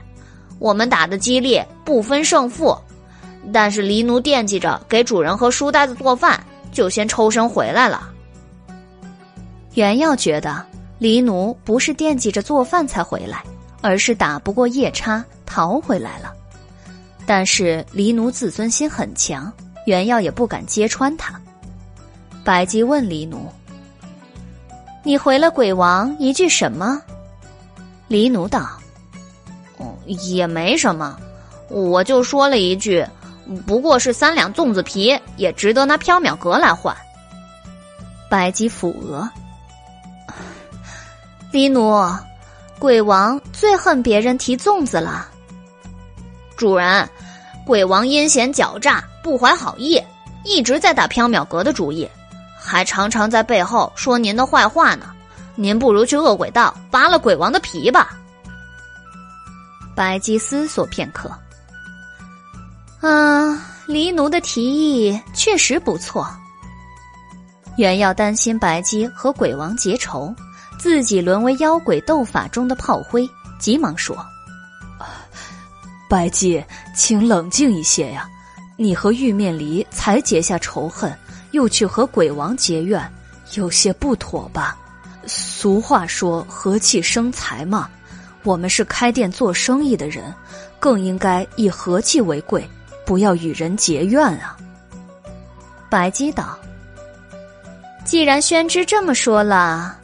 [0.58, 2.76] 我们打的激烈，不分胜负，
[3.52, 6.42] 但是黎奴惦记着给主人和书呆子做饭，
[6.72, 8.10] 就先抽身回来了。
[9.74, 10.64] 袁耀觉得
[10.98, 13.44] 黎奴不是惦记着做饭才回来，
[13.80, 16.32] 而是打不过夜叉逃回来了。
[17.24, 19.52] 但是黎奴自尊心很强，
[19.86, 21.40] 袁耀也不敢揭穿他。
[22.42, 23.46] 白姬问黎奴
[25.04, 27.00] ：“你回了鬼王一句什么？”
[28.08, 28.77] 黎奴道。
[30.06, 31.16] 也没什么，
[31.68, 33.06] 我就说了一句，
[33.66, 36.96] 不过是三两粽子皮，也值得拿缥缈阁来换。
[38.30, 39.28] 白姬抚额，
[41.50, 42.14] 黎奴，
[42.78, 45.26] 鬼王最恨别人提粽子了。
[46.56, 47.08] 主人，
[47.64, 50.02] 鬼王阴险狡诈，不怀好意，
[50.44, 52.06] 一直在打缥缈阁的主意，
[52.58, 55.10] 还常常在背后说您的坏话呢。
[55.54, 58.17] 您不如去恶鬼道扒了鬼王的皮吧。
[59.98, 61.28] 白姬思索片刻，
[63.00, 66.24] 啊，黎奴的提议确实不错。
[67.76, 70.32] 原要担心白姬和鬼王结仇，
[70.78, 73.28] 自己沦为妖鬼斗法中的炮灰，
[73.58, 74.16] 急忙说
[76.08, 78.24] ：“白姬，请冷静一些呀！
[78.76, 81.12] 你和玉面离才结下仇恨，
[81.50, 83.12] 又去和鬼王结怨，
[83.54, 84.76] 有些不妥吧？
[85.26, 87.90] 俗话说‘和气生财’嘛，
[88.48, 90.34] 我们是开店做生意的人，
[90.80, 92.66] 更应该以和气为贵，
[93.04, 94.56] 不要与人结怨啊。”
[95.90, 96.58] 白姬道
[98.06, 99.98] ：“既然宣之这么说了，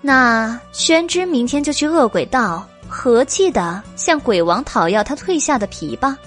[0.00, 6.18] 那宣之明天就去恶鬼道，和气的向鬼王讨要他退下的皮吧。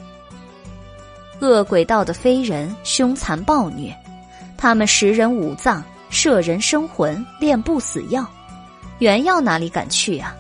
[1.41, 3.93] 恶鬼道的非人凶残暴虐，
[4.55, 8.25] 他们食人五脏，摄人生魂，炼不死药。
[8.99, 10.33] 原药哪里敢去啊？”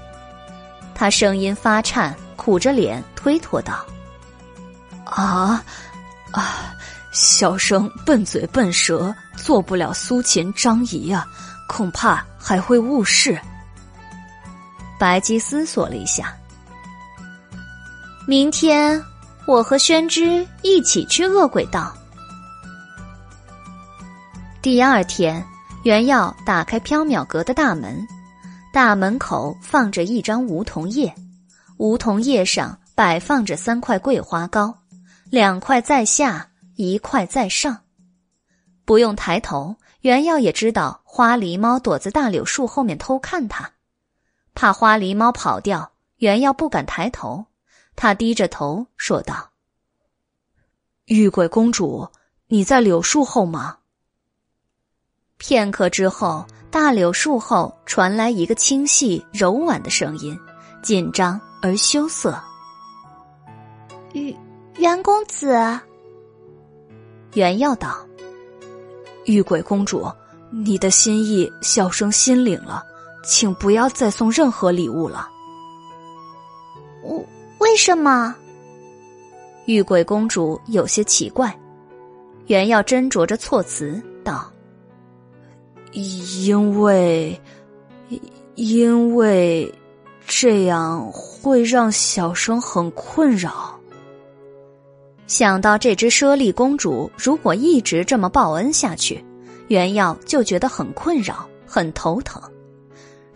[0.99, 3.85] 他声音发颤，苦着脸推脱道
[5.07, 5.63] ：“啊，
[6.31, 6.75] 啊。”
[7.11, 11.25] 小生笨嘴笨舌，做不了苏秦、张仪啊，
[11.67, 13.39] 恐怕还会误事。
[14.99, 16.35] 白姬思索了一下，
[18.27, 19.01] 明天
[19.47, 21.91] 我和宣之一起去恶鬼道。
[24.61, 25.43] 第二天，
[25.83, 28.07] 袁耀打开缥缈阁的大门，
[28.71, 31.13] 大门口放着一张梧桐叶，
[31.77, 34.79] 梧桐叶上摆放着三块桂花糕，
[35.29, 36.45] 两块在下。
[36.75, 37.81] 一块在上，
[38.85, 43.71] 不用抬头，袁耀也知道花狸猫躲在大柳树后面偷看他，
[44.55, 47.47] 怕花狸猫跑掉，袁耀不敢抬头。
[47.97, 49.49] 他低着头说道
[51.03, 52.07] ：“玉桂公主，
[52.47, 53.79] 你在柳树后吗？”
[55.35, 60.37] 片刻之后，大柳树后传来一个清细柔婉的声音，
[60.83, 62.39] 紧张而羞涩
[64.13, 64.35] ：“玉
[64.77, 65.79] 袁公子。”
[67.33, 67.97] 袁耀道
[69.25, 70.07] ：“玉鬼公主，
[70.51, 72.83] 你的心意，小生心领了，
[73.23, 75.29] 请不要再送任何礼物了。”
[77.01, 77.25] 我
[77.59, 78.35] 为什么？
[79.65, 81.57] 玉鬼公主有些奇怪。
[82.47, 84.51] 袁耀斟酌着措辞道
[85.91, 87.39] ：“因为，
[88.55, 89.73] 因为
[90.25, 93.79] 这样会让小生很困扰。”
[95.27, 99.23] 想到这只猞猁公主如果一直这么报恩下去，
[99.67, 102.41] 袁耀就觉得很困扰、很头疼。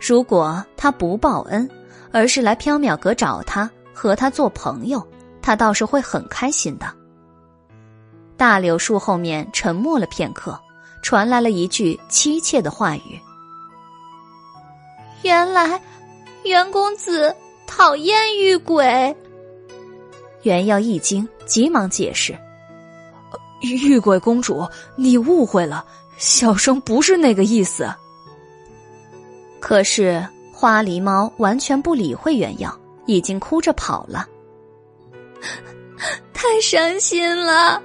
[0.00, 1.70] 如果她不报恩，
[2.10, 5.04] 而是来缥缈阁找他，和他做朋友，
[5.40, 6.86] 他倒是会很开心的。
[8.36, 10.60] 大柳树后面沉默了片刻，
[11.04, 13.20] 传来了一句凄切的话语
[15.22, 15.78] ：“原来，
[16.44, 17.36] 袁公子
[17.66, 19.14] 讨厌玉鬼。”
[20.42, 21.28] 袁耀一惊。
[21.44, 22.34] 急忙解释
[23.60, 25.84] ：“玉鬼公主，你误会了，
[26.16, 27.86] 小生不是那个意思。”
[29.60, 32.74] 可是花狸猫完全不理会袁耀，
[33.04, 34.26] 已经哭着跑了。
[36.32, 37.82] 太伤心了。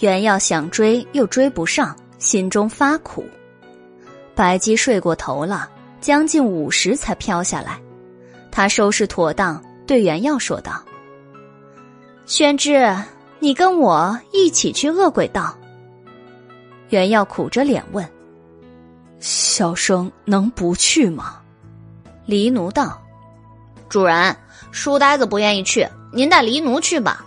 [0.00, 3.26] 原耀想追又追不上，心中发苦。
[4.34, 5.68] 白姬睡过头了，
[6.00, 7.80] 将近午时才飘下来。
[8.50, 9.62] 他收拾妥当。
[9.86, 10.84] 对袁耀说道
[12.26, 12.94] ：“宣之，
[13.38, 15.56] 你跟我一起去恶鬼道。”
[16.90, 18.06] 袁耀苦着脸问
[19.18, 21.40] ：“小生能不去吗？”
[22.26, 23.00] 黎奴道
[23.88, 24.36] ：“主人，
[24.72, 27.24] 书呆子不愿意去，您带黎奴去吧。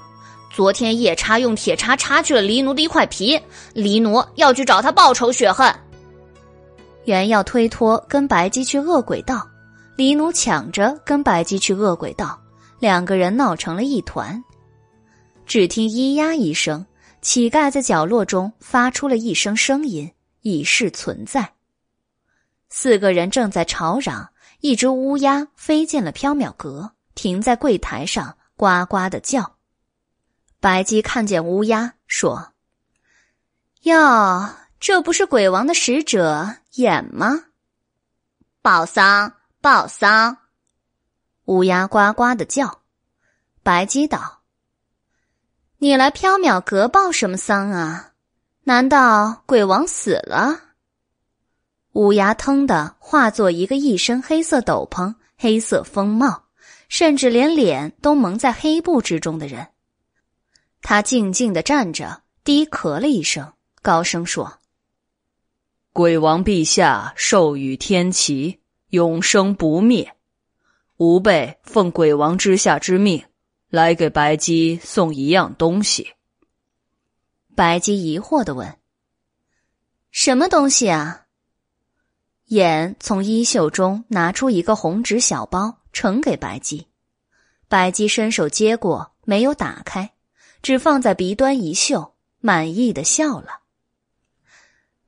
[0.54, 3.40] 昨天夜叉用铁叉叉去了黎奴的一块皮，
[3.74, 5.74] 黎奴要去找他报仇雪恨。”
[7.06, 9.48] 原要推脱跟白姬去恶鬼道，
[9.96, 12.40] 黎奴抢着跟白姬去恶鬼道。
[12.80, 14.44] 两个人闹成了一团，
[15.46, 16.86] 只听“咿呀”一声，
[17.22, 21.54] 乞丐在角落中发出了一声声音，以示存在。
[22.70, 24.30] 四个人正在吵嚷，
[24.62, 29.58] 一只乌鸦飞进了缥缈阁，停在柜台上，呱呱的叫。
[30.62, 32.54] 白姬看见乌鸦，说
[33.82, 34.48] ：“哟，
[34.80, 37.46] 这不是鬼王的使者眼吗？
[38.62, 40.38] 报丧，报丧。”
[41.46, 42.82] 乌鸦呱呱的叫，
[43.64, 44.44] 白鸡道
[45.80, 48.12] ：“你来缥缈阁报什么丧啊？
[48.66, 50.62] 难道鬼王死了？”
[51.94, 56.44] 乌鸦腾的化作一个一身黑色斗篷、黑色风帽，
[56.88, 59.68] 甚至连脸都蒙在黑布之中的人。
[60.82, 64.60] 他静静的站着，低咳了一声，高声说
[65.94, 68.60] ：“鬼王陛下授予天齐，
[68.90, 70.16] 永生不灭。”
[70.98, 73.26] 吾辈奉鬼王之下之命，
[73.70, 76.14] 来给白姬送一样东西。
[77.56, 78.78] 白姬疑惑的问
[80.12, 81.26] ：“什么东西啊？”
[82.50, 86.88] 眼从衣袖中拿出一个红纸小包，呈给白姬。
[87.68, 90.12] 白姬伸手接过，没有打开，
[90.62, 93.62] 只放在鼻端一嗅，满意的笑了。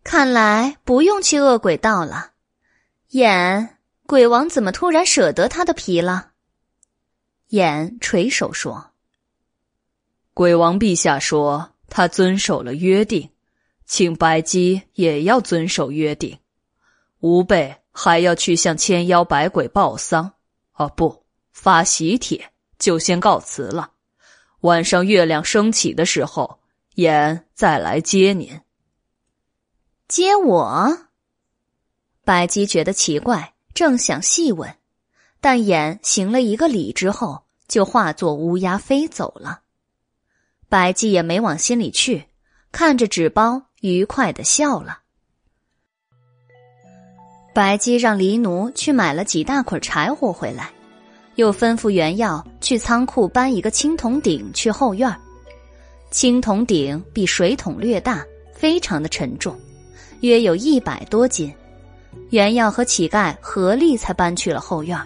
[0.04, 2.32] 看来不用去恶鬼道了。
[3.10, 6.32] 眼，鬼王怎么突然舍得他的皮了？
[7.49, 8.91] 眼垂手说
[10.34, 13.30] ：“鬼王陛下说他遵守了约定，
[13.86, 16.39] 请白姬也要遵守约定。”
[17.22, 20.34] 吾辈还要去向千妖百鬼报丧，
[20.74, 21.24] 哦不，
[21.54, 23.93] 发喜帖，就先告辞了。
[24.64, 26.59] 晚上月亮升起的时候，
[26.95, 28.61] 眼再来接您。
[30.07, 31.07] 接我？
[32.24, 34.74] 白姬觉得奇怪，正想细问，
[35.41, 39.64] 但眼行了一个礼之后，就化作乌鸦飞走了。
[40.70, 42.30] 白姬也没往心里去，
[42.72, 44.99] 看着纸包，愉快的笑了。
[47.53, 50.73] 白姬让黎奴去买了几大捆柴火回来，
[51.36, 55.14] 又吩咐袁耀去仓库搬一个青铜鼎去后院。
[56.12, 58.24] 青铜鼎比水桶略大，
[58.54, 59.60] 非常的沉重，
[60.22, 61.54] 约有一百多斤。
[62.30, 65.00] 袁耀和乞丐合力才搬去了后院。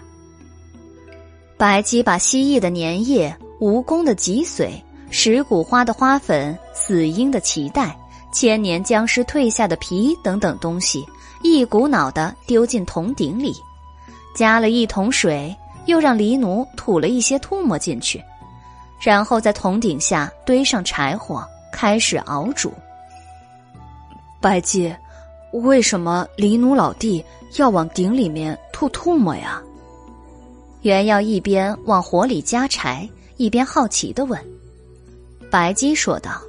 [1.56, 4.70] 白姬把蜥蜴的粘液、蜈蚣的脊髓、
[5.10, 7.98] 石骨花的花粉、死鹰的脐带、
[8.32, 11.04] 千年僵尸褪下的皮等等东西。
[11.42, 13.54] 一股脑的丢进铜鼎里，
[14.34, 15.54] 加了一桶水，
[15.88, 18.22] 又让黎奴吐了一些唾沫进去，
[19.00, 22.72] 然后在铜鼎下堆上柴火，开始熬煮。
[24.38, 24.94] 白姬，
[25.52, 27.24] 为什么黎奴老弟
[27.56, 29.62] 要往鼎里面吐唾沫呀？
[30.82, 33.08] 袁耀一边往火里加柴，
[33.38, 34.38] 一边好奇的问。
[35.50, 36.40] 白姬说道：“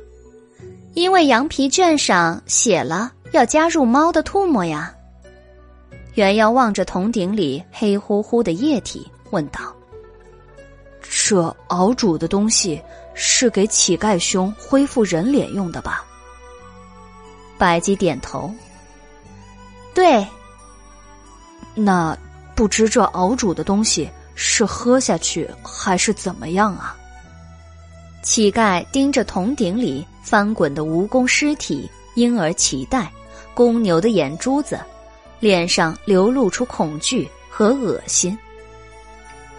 [0.93, 4.91] 因为羊皮卷上写了。”要加入猫的唾沫呀！
[6.15, 9.59] 袁耀望着铜鼎里黑乎乎的液体，问道
[11.01, 12.81] ：“这熬煮的东西
[13.13, 16.05] 是给乞丐兄恢复人脸用的吧？”
[17.57, 18.53] 白姬点头
[19.93, 20.25] ：“对。”
[21.75, 22.17] 那
[22.55, 26.95] 不知这熬煮的东西是喝下去还是怎么样啊？
[28.21, 33.09] 乞丐盯着铜鼎里翻滚的蜈蚣尸体、婴儿脐带。
[33.53, 34.79] 公牛的眼珠子，
[35.41, 38.37] 脸上流露出恐惧和恶心。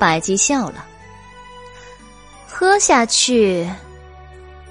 [0.01, 0.86] 白姬笑了，
[2.48, 3.68] 喝下去。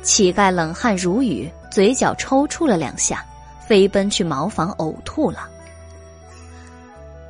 [0.02, 3.24] 乞丐冷汗如雨，嘴角抽搐了两下，
[3.68, 5.48] 飞奔去茅房呕吐了。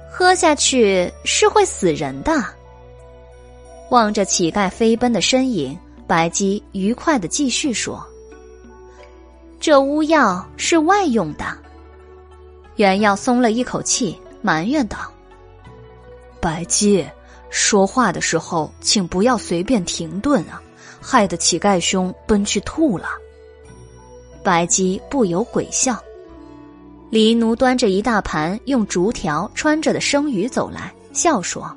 [0.09, 2.41] 喝下去是会死人的。
[3.89, 5.77] 望着乞丐飞奔的身影，
[6.07, 8.01] 白姬愉快的继续说
[9.59, 11.45] ：“这巫药是外用的。”
[12.77, 14.97] 袁耀松了一口气，埋怨道
[16.39, 17.05] ：“白姬，
[17.49, 20.61] 说话的时候请不要随便停顿啊，
[21.01, 23.09] 害得乞丐兄奔去吐了。”
[24.43, 26.01] 白姬不由鬼笑。
[27.09, 31.75] 黎奴端着一大盘用竹条穿着的生鱼走来，笑说：“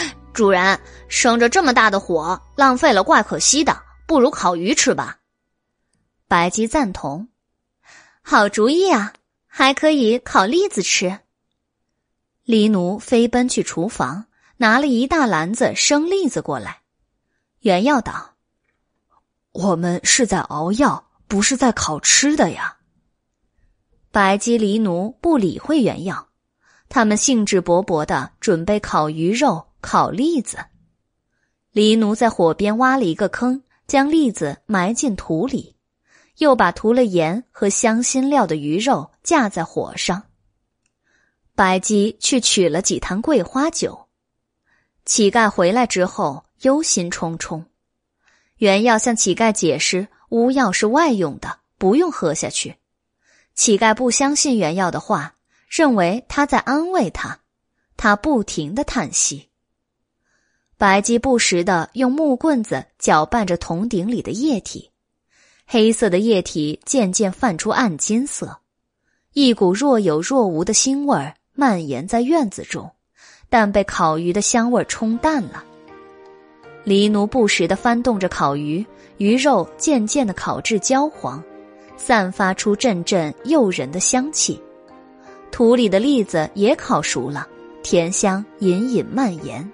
[0.34, 3.76] 主人，生着这么大的火，浪费了怪可惜的，
[4.06, 5.18] 不如烤鱼吃吧。”
[6.28, 7.28] 白姬赞同
[8.20, 9.12] ：“好主意啊！”
[9.48, 11.20] 还可以烤栗子吃。
[12.44, 14.26] 黎奴飞奔去厨房，
[14.58, 16.80] 拿了一大篮子生栗子过来。
[17.60, 18.36] 袁耀道
[19.52, 22.76] ：“我们是在熬药，不是在烤吃的呀。”
[24.12, 26.28] 白姬、黎奴不理会袁耀，
[26.88, 30.58] 他们兴致勃勃的准备烤鱼肉、烤栗子。
[31.72, 35.76] 黎奴在火边挖了一个坑，将栗子埋进土里。
[36.38, 40.22] 又把涂了盐和香辛料的鱼肉架在火上。
[41.54, 44.05] 白姬去取了几坛桂花酒。
[45.06, 47.64] 乞丐回来之后忧心忡忡。
[48.56, 52.74] 原要向乞丐解释乌药是外用的，不用喝下去。
[53.54, 55.34] 乞丐不相信原药的话，
[55.68, 57.38] 认为他在安慰他。
[57.96, 59.48] 他不停的叹息。
[60.76, 64.90] 白姬不时的用木棍子搅拌着铜鼎里的液体。
[65.66, 68.58] 黑色的液体渐渐泛出暗金色，
[69.32, 72.92] 一股若有若无的腥味儿蔓延在院子中，
[73.58, 75.64] 但被烤鱼的香味冲淡了。
[76.84, 78.84] 黎奴不时的翻动着烤鱼，
[79.16, 81.42] 鱼肉渐渐的烤至焦黄，
[81.96, 84.62] 散发出阵阵诱人的香气。
[85.50, 87.48] 土里的栗子也烤熟了，
[87.82, 89.66] 甜香隐隐蔓延。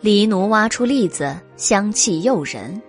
[0.00, 2.80] 黎奴挖出栗子，香气诱人。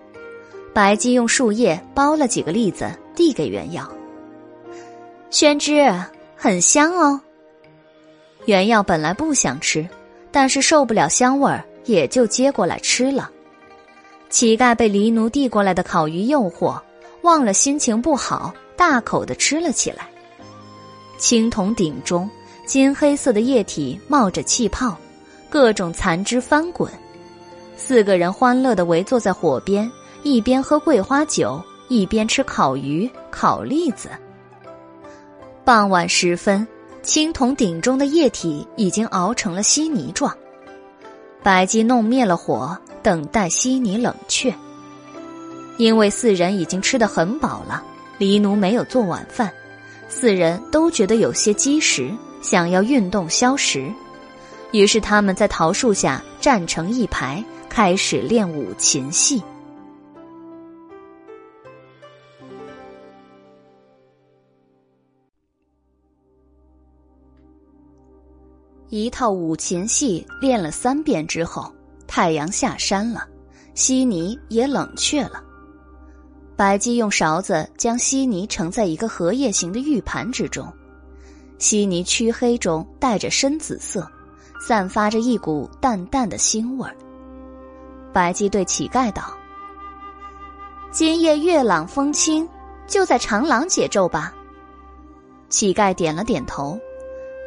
[0.72, 3.90] 白姬用树叶包了几个栗子，递给原药。
[5.28, 5.92] 宣之，
[6.36, 7.20] 很香哦。
[8.44, 9.88] 原药本来不想吃，
[10.30, 13.30] 但是受不了香味儿，也就接过来吃了。
[14.28, 16.80] 乞丐被黎奴递过来的烤鱼诱惑，
[17.22, 20.08] 忘了心情不好，大口的吃了起来。
[21.18, 22.28] 青铜鼎中，
[22.66, 24.96] 金黑色的液体冒着气泡，
[25.48, 26.90] 各种残汁翻滚。
[27.76, 29.90] 四个人欢乐的围坐在火边，
[30.22, 34.08] 一边喝桂花酒，一边吃烤鱼、烤栗子。
[35.64, 36.66] 傍晚时分。
[37.02, 40.32] 青铜鼎中的液体已经熬成了稀泥状，
[41.42, 44.54] 白姬弄灭了火，等待稀泥冷却。
[45.78, 47.82] 因为四人已经吃得很饱了，
[48.18, 49.50] 黎奴没有做晚饭，
[50.08, 52.08] 四人都觉得有些积食，
[52.40, 53.92] 想要运动消食，
[54.70, 59.42] 于是他们在桃树下站成一排，开始练舞琴戏。
[68.94, 71.72] 一套五禽戏练了三遍之后，
[72.06, 73.26] 太阳下山了，
[73.74, 75.42] 稀泥也冷却了。
[76.56, 80.70] 白姬用勺子将稀泥盛在一个荷叶形的玉盘之中，
[81.56, 84.06] 稀泥黢黑中带着深紫色，
[84.60, 86.94] 散发着一股淡淡的腥味儿。
[88.12, 89.34] 白姬对乞丐道
[90.92, 92.46] ：“今夜月朗风清，
[92.86, 94.34] 就在长廊解咒吧。”
[95.48, 96.78] 乞丐点了点头。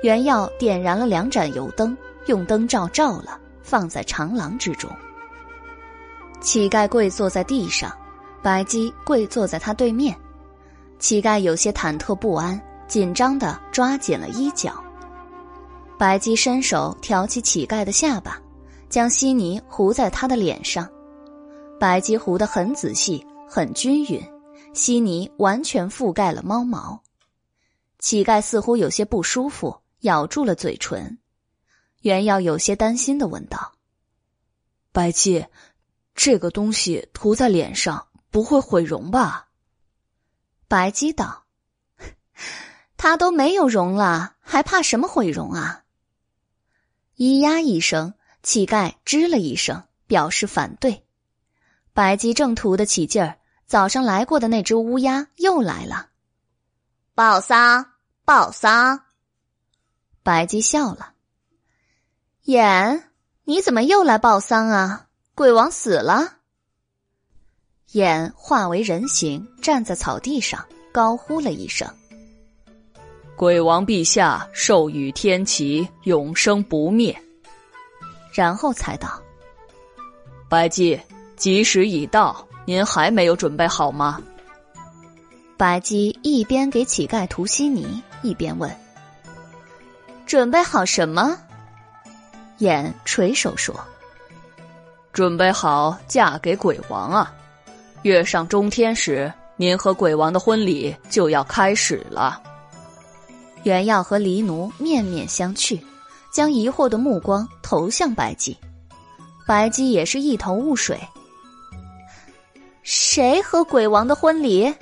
[0.02, 1.98] 原耀点燃了两盏油灯，
[2.28, 4.90] 用灯罩照了，放在长廊之中。
[6.42, 7.92] 乞丐跪坐在地上，
[8.44, 10.16] 白姬跪坐在他对面。
[11.00, 14.74] 乞丐有些忐忑不安，紧张的抓紧了衣角。
[15.98, 18.40] 白姬伸手挑起乞丐的下巴，
[18.90, 20.88] 将稀泥糊在他的脸上。
[21.80, 24.22] 白姬糊得很仔细，很均匀，
[24.74, 27.02] 稀泥完全覆盖了猫毛。
[28.00, 29.76] 乞丐似乎有些不舒服。
[30.06, 31.18] 咬住了嘴唇，
[32.02, 33.74] 袁耀有些担心的问道
[34.94, 35.48] ：“白姬，
[36.14, 39.48] 这个东西涂在脸上不会毁容吧？”
[40.70, 41.46] 白姬道
[42.98, 45.84] ：“他都没有容了，还怕什么毁容啊？”
[47.18, 48.14] 咿呀一声，
[48.44, 51.04] 乞丐吱了一声，表示反对。
[51.94, 56.10] 白姬正涂得起劲儿，早上来过的那只乌鸦又来了，
[57.16, 59.02] 报丧，报丧。
[60.26, 61.12] 白姬笑了，
[62.46, 63.12] 眼，
[63.44, 65.06] 你怎么又来报丧啊？
[65.36, 66.38] 鬼王死了。
[67.92, 71.88] 眼化为人形，站在草地上，高呼了一声
[73.38, 77.16] ：“鬼王陛下授予天齐，永生不灭。”
[78.34, 79.22] 然后才道
[80.50, 81.00] ：“白姬，
[81.36, 84.20] 吉时已到，您还没有准备好吗？”
[85.56, 88.76] 白姬一边给乞丐涂稀泥，一边问。
[90.26, 91.38] 准备好什么？
[92.60, 93.76] 眼垂手说
[95.12, 97.34] ：“准备好嫁给鬼王啊！
[98.04, 102.42] 月上中天时，您和鬼王的婚礼就要开始了。”
[103.64, 105.80] 原耀和黎奴面面相觑，
[106.32, 108.58] 将疑惑的目光投向白姬。
[109.46, 111.00] 白姬也是一头雾水
[112.84, 114.74] ：“谁和鬼王的婚礼？”“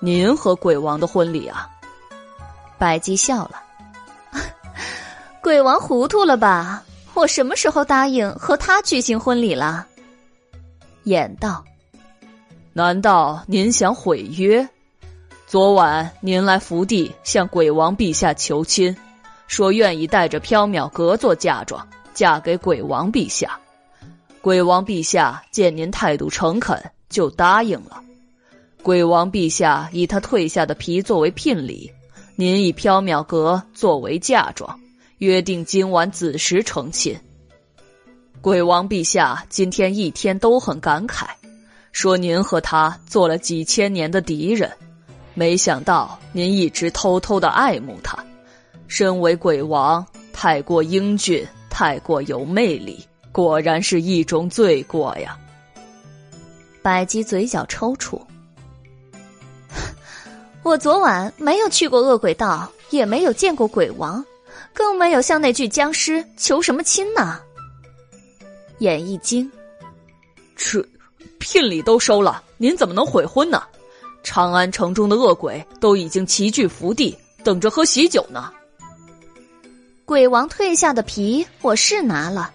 [0.00, 1.68] 您和鬼王的婚礼啊！”
[2.78, 3.62] 白姬笑了。
[5.48, 6.84] 鬼王糊涂了吧？
[7.14, 9.86] 我什么时候答应和他举行婚礼了？
[11.04, 11.64] 言道
[12.74, 14.68] ：“难道您想毁约？
[15.46, 18.94] 昨晚您来福地向鬼王陛下求亲，
[19.46, 23.58] 说愿意带着缥缈阁做嫁妆，嫁给鬼王陛下。
[24.42, 28.02] 鬼王陛下见您态度诚恳，就答应了。
[28.82, 31.90] 鬼王陛下以他褪下的皮作为聘礼，
[32.36, 34.78] 您以缥缈阁作为嫁妆。”
[35.18, 37.18] 约定今晚子时成亲。
[38.40, 41.26] 鬼王陛下今天一天都很感慨，
[41.90, 44.70] 说您和他做了几千年的敌人，
[45.34, 48.16] 没想到您一直偷偷的爱慕他。
[48.86, 55.36] 身为鬼王，太过英俊，太过有魅力，果然是一种罪过呀。
[56.80, 58.22] 白姬嘴角抽搐，
[60.62, 64.24] 我昨晚没有去过恶鬼道，也没有见过鬼王。
[64.78, 67.40] 更没有向那具僵尸求什么亲呢。
[68.78, 69.50] 眼一惊，
[70.54, 70.86] 这
[71.40, 73.60] 聘礼都收了，您怎么能悔婚呢？
[74.22, 78.52] 长安城中的恶鬼都已经齐聚福地，等着喝喜酒呢。
[80.04, 82.52] 鬼王退下的皮我是拿了，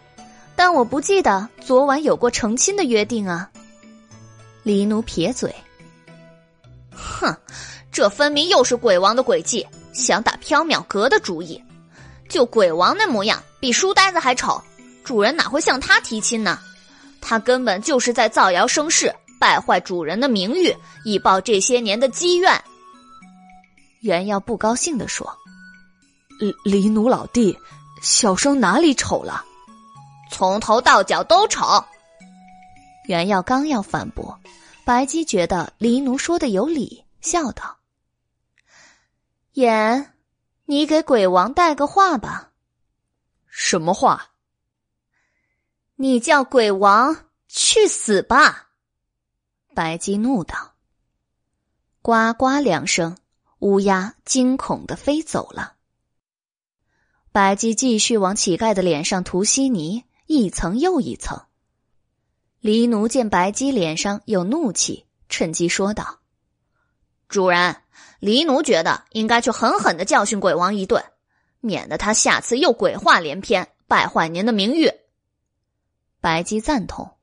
[0.55, 3.51] 但我不记得昨晚有过成亲的约定啊。
[4.63, 5.53] 黎奴撇嘴
[6.89, 7.35] ：“哼，
[7.91, 11.61] 这分明又是鬼王的诡计，想打缥缈阁的主意。
[12.33, 14.59] 就鬼王那模样，比书呆子还丑，
[15.03, 16.57] 主人哪会向他提亲呢？
[17.21, 22.59] 他根本就是在造谣生事，败坏主人的名誉，以报这些年的积怨。”
[24.01, 25.31] 袁耀不高兴地说
[26.65, 27.55] ：“黎奴老弟，
[28.01, 29.45] 小生哪里丑了？
[30.31, 31.85] 从头到脚都丑。”
[33.05, 34.39] 袁耀刚要反驳，
[34.83, 37.77] 白姬觉得黎奴说的有理，笑道
[39.53, 40.12] ：“言，
[40.65, 42.51] 你给鬼王带个话吧。
[43.47, 44.31] ”“什么话
[45.97, 48.69] ？”“你叫鬼王去死吧！”
[49.75, 50.75] 白姬怒道。
[52.01, 53.17] 呱呱两声。
[53.59, 55.75] 乌鸦惊恐的飞走了。
[57.31, 61.45] 白姬继续往乞丐的脸上涂稀泥，一层又一层。
[62.59, 66.19] 黎奴见白姬脸上有怒气，趁机说道
[67.29, 67.82] ：“主人，
[68.23, 71.03] 黎奴觉得应该去狠狠的教训鬼王一顿，
[71.59, 74.89] 免得他下次又鬼话连篇，败坏您的名誉。”
[76.21, 77.17] 白姬赞同。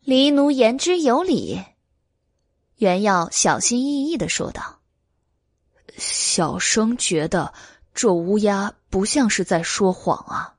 [0.00, 1.60] 黎奴言之有理。
[2.76, 4.78] 袁耀小心翼翼的说道。
[5.98, 7.52] 小生觉得
[7.92, 10.54] 这乌鸦不像是在说谎啊。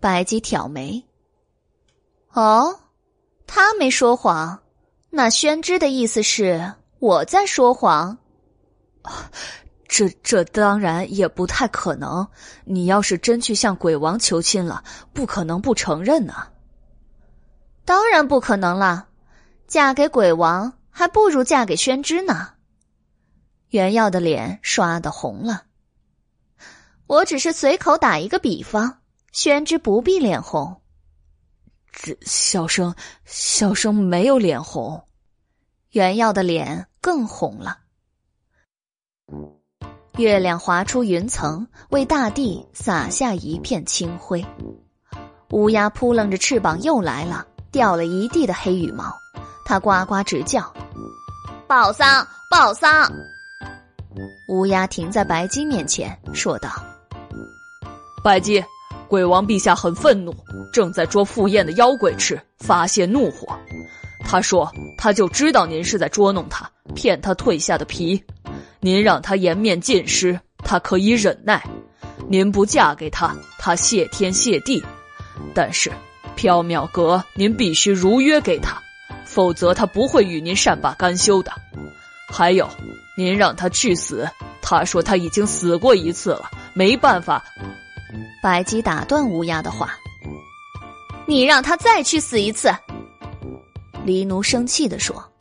[0.00, 1.02] 白姬挑眉。
[2.32, 2.78] 哦，
[3.46, 4.62] 他没说谎，
[5.08, 8.16] 那宣之的意思是我在说谎。
[9.88, 12.28] 这这当然也不太可能。
[12.64, 16.34] 你要是真去向鬼王求亲了，不可能不承认呢。
[17.84, 19.08] 当然不可能了，
[19.66, 22.52] 嫁给鬼王还不如嫁给宣之呢。
[23.70, 25.64] 袁耀的脸刷的红了。
[27.06, 29.00] 我只是随口打一个比方，
[29.32, 30.80] 宣之不必脸红。
[31.90, 32.94] 这小生
[33.24, 35.08] 小生没有脸红。
[35.90, 37.78] 袁耀的脸更红了。
[40.16, 44.44] 月亮划出云层，为大地洒下一片清辉。
[45.50, 49.12] 乌鸦扑棱着翅膀又来了，掉了一地的黑羽毛。
[49.64, 50.72] 它呱呱直叫
[51.66, 53.10] ：“报丧，报丧！”
[54.50, 56.70] 乌鸦停在白姬面前，说道
[58.22, 58.62] ：“白姬，
[59.08, 60.34] 鬼王陛下很愤怒，
[60.72, 63.56] 正在捉赴宴的妖鬼吃，发泄怒火。
[64.30, 68.22] 他说，他就知道您是在捉弄他，骗他褪下的皮。
[68.78, 71.58] 您让他颜面尽失，他可以忍耐；
[72.28, 74.80] 您不嫁给他，他谢天谢地。
[75.52, 75.90] 但是，
[76.36, 78.80] 缥缈阁您必须如约给他，
[79.26, 81.50] 否则他不会与您善罢甘休的。
[82.28, 82.68] 还有。”
[83.18, 84.26] 您让他去死，
[84.62, 87.44] 他说他已经死过一次了，没办法。
[88.42, 89.94] 白姬打断乌鸦的话
[91.26, 92.72] ：“你让他再去死一次。”
[94.10, 95.32] 黎奴生气的说：“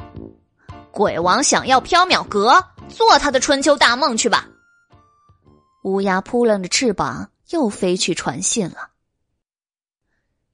[0.93, 4.47] 鬼王想要缥缈阁，做他的春秋大梦去吧。”
[5.83, 8.91] 乌鸦扑棱着翅膀，又飞去传信了。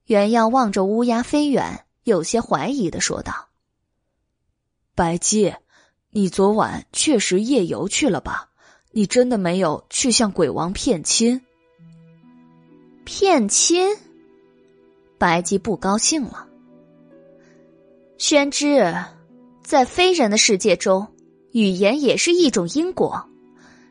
[0.06, 3.50] 袁耀望着乌鸦飞远，有些怀疑的说道
[4.96, 5.54] ：“白姬。”
[6.12, 8.50] 你昨晚确实夜游去了吧？
[8.92, 11.42] 你真的没有去向鬼王骗亲？
[13.04, 13.98] 骗亲？
[15.18, 16.48] 白姬不高兴了。
[18.18, 18.96] 宣之，
[19.64, 21.08] 在非人的世界中，
[21.52, 23.24] 语言也是一种因果。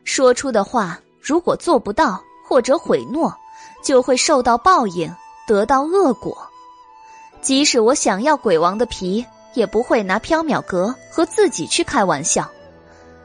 [0.03, 3.33] 说出的话，如果做不到或者毁诺，
[3.83, 5.13] 就会受到报应，
[5.47, 6.37] 得到恶果。
[7.41, 9.25] 即使我想要鬼王的皮。
[9.55, 12.51] 也不会拿缥缈阁和自己去开玩笑，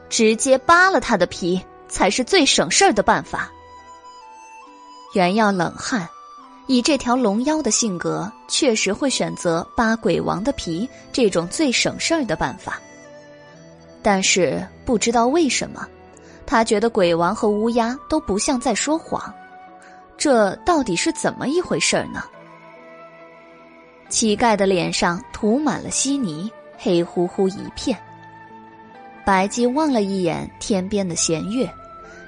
[0.07, 3.51] 直接扒了他的皮才是最省事儿的办法。
[5.13, 6.07] 袁耀冷汗，
[6.71, 12.79] 以这条龙妖的性格，确实会选择扒鬼王的皮这种最省事儿的办法。
[14.01, 15.85] 但是不知道为什么，
[16.45, 19.21] 他觉得鬼王和乌鸦都不像在说谎，
[20.17, 22.23] 这到底是怎么一回事呢？
[24.07, 27.97] 乞丐的脸上涂满了稀泥，黑乎乎一片。
[29.25, 31.69] 白姬望了一眼天边的弦月，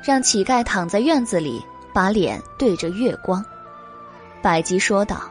[0.04, 1.64] 让乞丐躺在院子里，
[1.94, 3.42] 把脸对着月光。
[4.44, 5.24] 白姬说道：“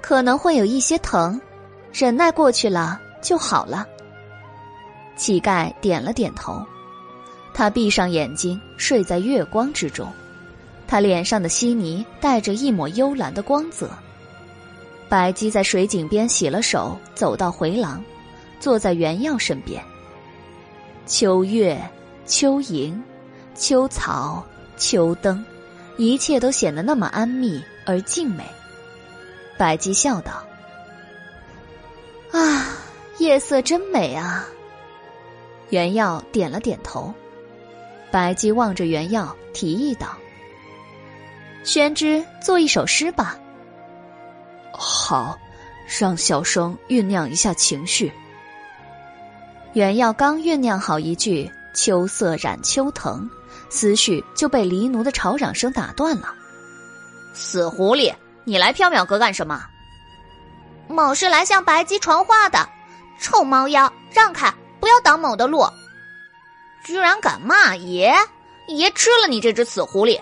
[0.00, 1.38] 可能会有一些疼，
[1.92, 3.86] 忍耐过去了就好了。”
[5.16, 6.64] 乞丐点了点头，
[7.52, 10.10] 他闭上眼睛睡在月光之中，
[10.86, 13.90] 他脸上的稀泥带着一抹幽蓝的光泽。
[15.06, 18.02] 白姬在水井边洗了手，走到回廊，
[18.58, 19.84] 坐在原耀身边。
[21.04, 21.78] 秋月、
[22.24, 23.02] 秋萤、
[23.54, 24.42] 秋草、
[24.78, 25.44] 秋灯，
[25.98, 28.44] 一切都显得那么安谧而静美。
[29.58, 30.44] 白姬笑道
[32.32, 32.78] ：“啊，
[33.18, 34.46] 夜色真美啊！
[35.70, 37.12] 原耀点了点头。
[38.10, 40.16] 白姬望着原耀，提议道
[41.64, 43.36] ：“宣之，做一首诗吧。”
[44.72, 45.36] 好，
[45.98, 48.12] 让小生酝酿一下情绪。
[49.72, 53.28] 原耀刚酝酿好一句“秋色染秋藤”，
[53.68, 56.34] 思绪就被黎奴的吵嚷声打断了。
[57.34, 58.14] “死狐狸，
[58.44, 59.64] 你来缥缈阁干什么
[60.88, 62.68] ？”“某是来向白姬传话的。
[63.20, 65.66] ”“臭猫妖，让开，不要挡某的路！”
[66.84, 68.14] 居然敢骂爷！
[68.68, 70.20] 爷吃了你这只死狐狸！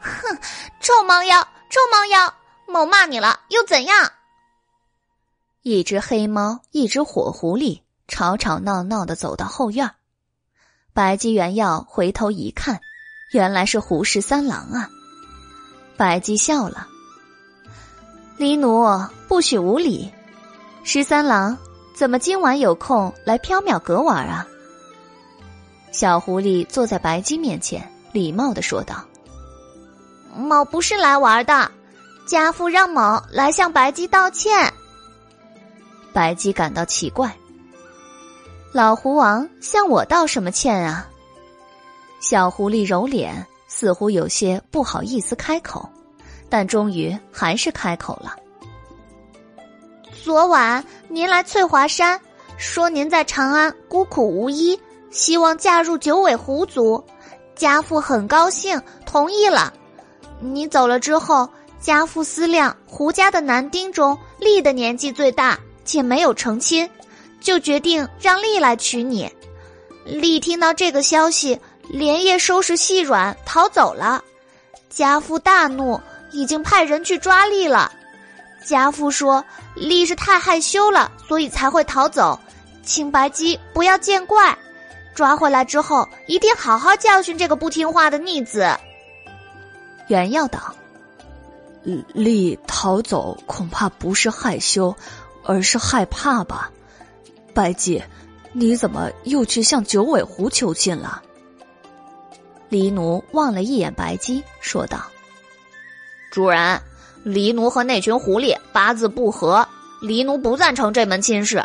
[0.00, 0.38] 哼，
[0.80, 2.32] 臭猫妖，臭猫妖！
[2.66, 4.12] 某骂你了又怎样？
[5.62, 9.94] 一只黑猫，一只火狐狸，吵吵闹闹的走到后院。
[10.94, 12.78] 白姬原要回头一看，
[13.30, 14.90] 原来是胡十三郎啊！
[15.96, 16.86] 白姬笑了
[18.36, 18.84] ：“黎奴
[19.26, 20.12] 不许无礼。
[20.84, 21.56] 十三郎，
[21.94, 24.46] 怎么今晚有空来缥缈阁玩啊？”
[25.92, 29.02] 小狐狸坐在白姬面前，礼貌的说道
[30.36, 31.70] ：“某不是来玩的，
[32.26, 34.72] 家父让某来向白姬道歉。”
[36.12, 37.34] 白姬感到奇怪
[38.72, 41.06] ：“老狐王向我道什么歉啊？”
[42.20, 45.88] 小狐狸揉脸，似乎有些不好意思开口，
[46.48, 48.36] 但终于还是开口了
[50.24, 52.20] ：“昨晚您来翠华山，
[52.56, 54.78] 说您在长安孤苦无依。”
[55.10, 57.04] 希望嫁入九尾狐族，
[57.54, 59.70] 家父很高兴，同意了。
[60.40, 61.46] 你走了之后，
[61.78, 66.88] 家父思量胡家的男丁中丽的年纪最大，且没有成亲，
[67.42, 69.30] 就决定让丽来娶你。
[70.04, 74.24] 丽听到这个消息，连夜收拾细软逃走了。
[74.88, 76.00] 家父大怒，
[76.30, 77.92] 已经派人去抓丽了。
[78.64, 79.44] 家父说
[79.74, 82.38] 丽是太害羞了，所以才会逃走，
[82.84, 84.56] 请白姬不要见怪。
[85.14, 88.66] 抓回来之后，一定好好教训这个不听话的逆子。
[90.08, 90.74] 袁耀道
[92.14, 94.96] ：“丽逃走恐怕不是害羞，
[95.44, 96.70] 而是害怕吧？
[97.54, 98.02] 白姬，
[98.52, 101.22] 你怎么又去向九尾狐求亲了？”
[102.68, 105.02] 黎奴望了一眼白姬，说道
[106.32, 106.80] ：“主人，
[107.22, 109.68] 黎奴和那群狐狸八字不合，
[110.00, 111.62] 黎奴不赞成这门亲事。”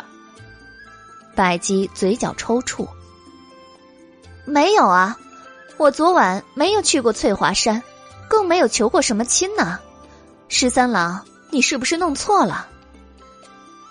[1.34, 2.86] 白姬嘴角抽搐。
[4.44, 5.16] 没有啊，
[5.76, 7.82] 我昨晚没有去过翠华山，
[8.28, 9.78] 更没有求过什么亲呢。
[10.48, 12.66] 十三郎，你是不是弄错了？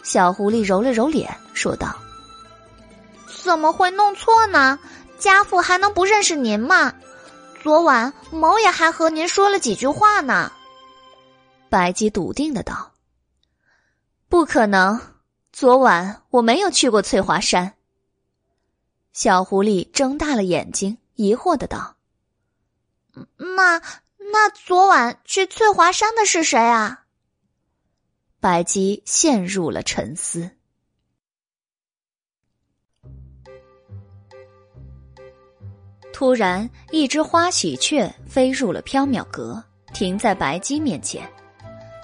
[0.07, 1.93] 小狐狸揉了揉脸，说道
[3.43, 4.79] ：“怎么会弄错呢？
[5.19, 6.93] 家父还能不认识您吗？
[7.61, 10.49] 昨晚某也还和您说了几句话呢。”
[11.69, 12.93] 白姬笃定的道
[14.29, 14.97] ：“不可能，
[15.51, 17.73] 昨晚我没有去过翠华山。”
[19.11, 21.97] 小狐狸睁大了眼睛，疑惑的道
[23.35, 23.81] ：“那
[24.31, 27.03] 那昨晚去翠华山的是谁啊？”
[28.39, 30.49] 白姬陷入了沉思。
[36.14, 41.27] 突然，一只花喜鹊飞入了缥缈阁，停在白姬面前。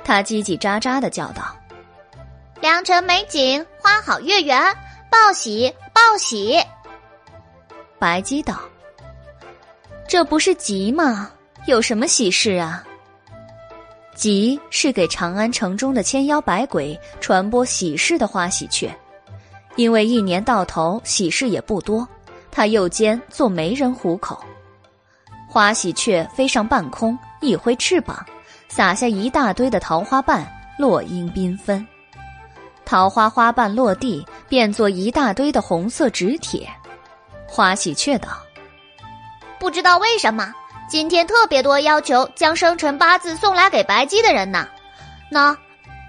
[0.03, 1.55] 它叽叽喳喳的叫道
[2.61, 4.61] ：“良辰美景，花好月圆，
[5.10, 6.60] 报喜报喜！”
[7.97, 8.60] 白姬道
[10.07, 11.31] ：“这不是吉吗？
[11.65, 12.85] 有什么喜事啊？
[14.15, 18.91] 吉是给长安城中的千妖百鬼传播喜事的花喜鹊，
[19.76, 22.07] 因为一年到头喜事也不多，
[22.52, 24.44] 它又兼做媒人糊口。
[25.49, 28.23] 花喜鹊飞上半空，一挥翅膀，
[28.68, 31.85] 撒下一大堆的桃花瓣，落英缤纷。
[32.85, 36.68] 桃花花瓣落地，变作一大堆的红色纸帖。”
[37.48, 38.30] 花喜鹊道
[39.60, 40.53] ：“不知道为什么
[40.88, 44.68] 今天特别多要求将生辰八字送来给白姬的人呢？
[45.31, 45.55] 喏，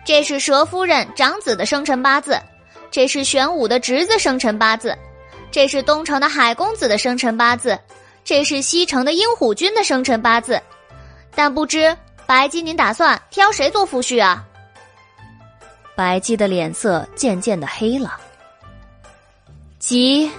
[0.04, 2.38] 这是蛇夫人长子的生辰八字，
[2.90, 4.96] 这是玄武的侄子生辰八字，
[5.50, 7.78] 这是东城的海公子的生辰八字，
[8.24, 10.60] 这是西城的鹰虎君的生辰八字。
[11.34, 11.96] 但不知
[12.26, 14.44] 白姬您打算挑谁做夫婿啊？”
[15.96, 18.18] 白姬的脸色渐渐的黑了。
[19.78, 20.30] 即。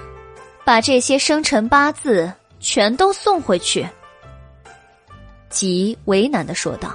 [0.63, 3.87] 把这些生辰八字全都送回去。
[5.49, 6.91] 吉为难的说道：“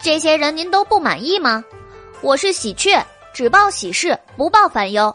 [0.00, 1.64] 这些人您都不满意吗？
[2.20, 5.14] 我是喜鹊，只报喜事，不报烦忧。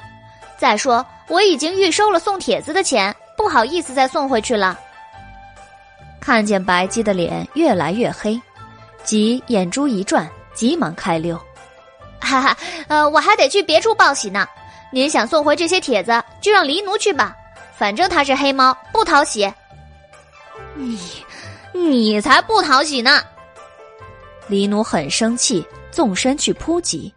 [0.57, 4.79] 再说我已经预收了送帖子的钱，不好意思再送回去了。”
[6.21, 8.39] 看见白姬的脸越来越黑，
[9.03, 11.39] 吉眼珠一转，急忙开溜
[12.21, 12.57] ：“哈哈，
[12.87, 14.47] 呃，我还得去别处报喜呢。
[14.91, 17.35] 您想送回这些帖子，就让黎奴去吧，
[17.77, 19.51] 反正他是黑猫，不讨喜。
[20.75, 20.99] 你，
[21.87, 23.21] 你才不讨喜呢！
[24.47, 27.13] 黎奴很生气，纵身去扑吉。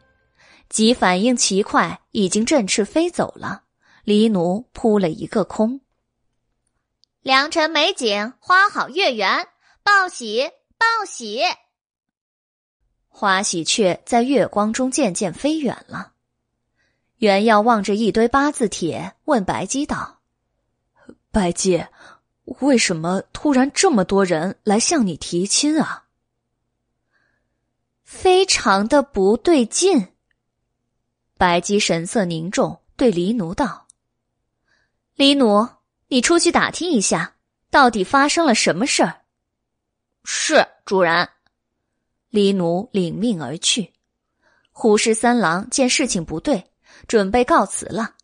[0.68, 3.64] 吉反应奇快，已经振翅飞走了。
[4.04, 5.80] 黎奴扑了一个空。
[7.20, 9.48] 良辰美景，花好月圆，
[9.82, 11.42] 报喜报喜。
[13.08, 16.12] 花喜鹊在月光中渐渐飞远了。
[17.18, 20.20] 袁耀望着一堆八字帖，问白姬道
[21.30, 21.86] ：“白姬，
[22.44, 26.04] 为什么突然这么多人来向你提亲啊？”
[28.04, 30.08] 非常的不对劲。
[31.36, 33.86] 白姬神色凝重，对黎奴道
[35.14, 35.68] ：“黎奴，
[36.08, 37.34] 你出去打听一下，
[37.70, 39.22] 到底发生了什么事儿？”
[40.24, 41.28] 是主人。
[42.30, 43.92] 黎奴领命而去。
[44.70, 46.68] 虎视三郎见事情不对。
[47.08, 48.14] 准备告辞了。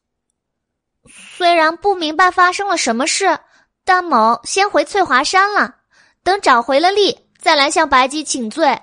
[1.11, 3.40] 虽然不明白发生了什么事，
[3.89, 5.77] 但某先回翠华山了。
[6.23, 8.82] 等找回了力，再来向白姬请罪。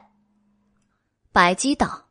[1.31, 2.07] 白姬道：“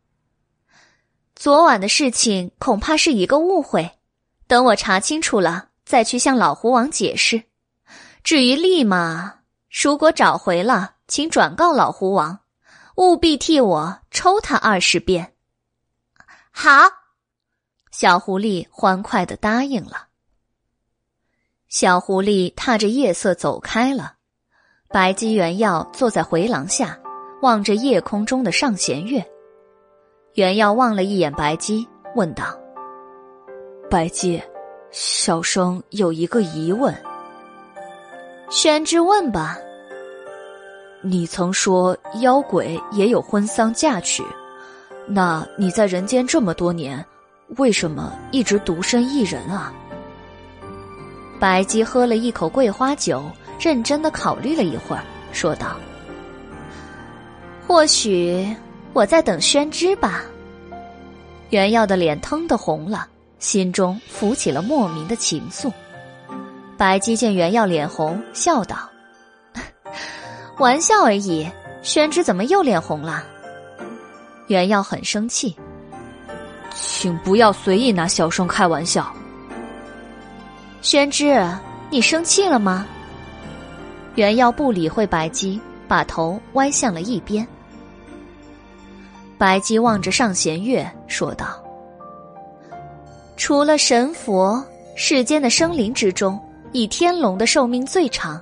[1.34, 3.98] 昨晚的事情恐怕是一个误会，
[4.46, 7.42] 等我查清楚了，再去向老狐王解释。
[8.22, 12.38] 至于力嘛，如果找回了，请转告老狐王，
[12.94, 15.34] 务必替我抽他二十遍。”
[16.52, 16.70] 好。
[17.90, 20.06] 小狐狸欢快的答应了。
[21.74, 24.12] 小狐狸踏着夜色走开了。
[24.90, 26.96] 白姬原耀坐在回廊下，
[27.42, 29.20] 望着夜空中的上弦月。
[30.34, 31.84] 原耀望了一眼白姬，
[32.14, 32.56] 问道
[33.90, 34.40] ：“白姬，
[34.92, 36.94] 小生有一个疑问。”
[38.48, 39.59] 宣之问吧。
[41.02, 44.22] 你曾说妖鬼也有婚丧嫁娶，
[45.09, 47.05] 那你在人间这么多年？
[47.56, 49.74] 为什么一直独身一人啊？
[51.44, 53.22] 白姬喝了一口桂花酒，
[53.60, 55.76] 认真的考虑了一会儿，说道
[57.68, 58.48] ：“或许
[58.94, 60.24] 我在等宣之吧。”
[61.52, 63.06] 袁耀的脸腾的红了，
[63.40, 65.70] 心中浮起了莫名的情愫。
[66.78, 68.88] 白姬见袁耀脸红，笑道
[70.56, 71.46] ：“玩笑而已，
[71.82, 73.22] 宣之怎么又脸红了？”
[74.48, 75.54] 袁耀很生气。
[76.74, 79.14] 请不要随意拿小生开玩笑。
[80.85, 81.43] 宣之，
[81.89, 82.86] 你生气了吗？
[84.16, 85.59] 袁耀不理会白姬，
[85.89, 87.44] 把头歪向了一边。
[89.39, 91.59] 白姬望着上弦月，说道
[93.35, 94.62] ：“除了神佛，
[94.94, 96.39] 世间的生灵之中，
[96.73, 98.39] 以天龙的寿命最长。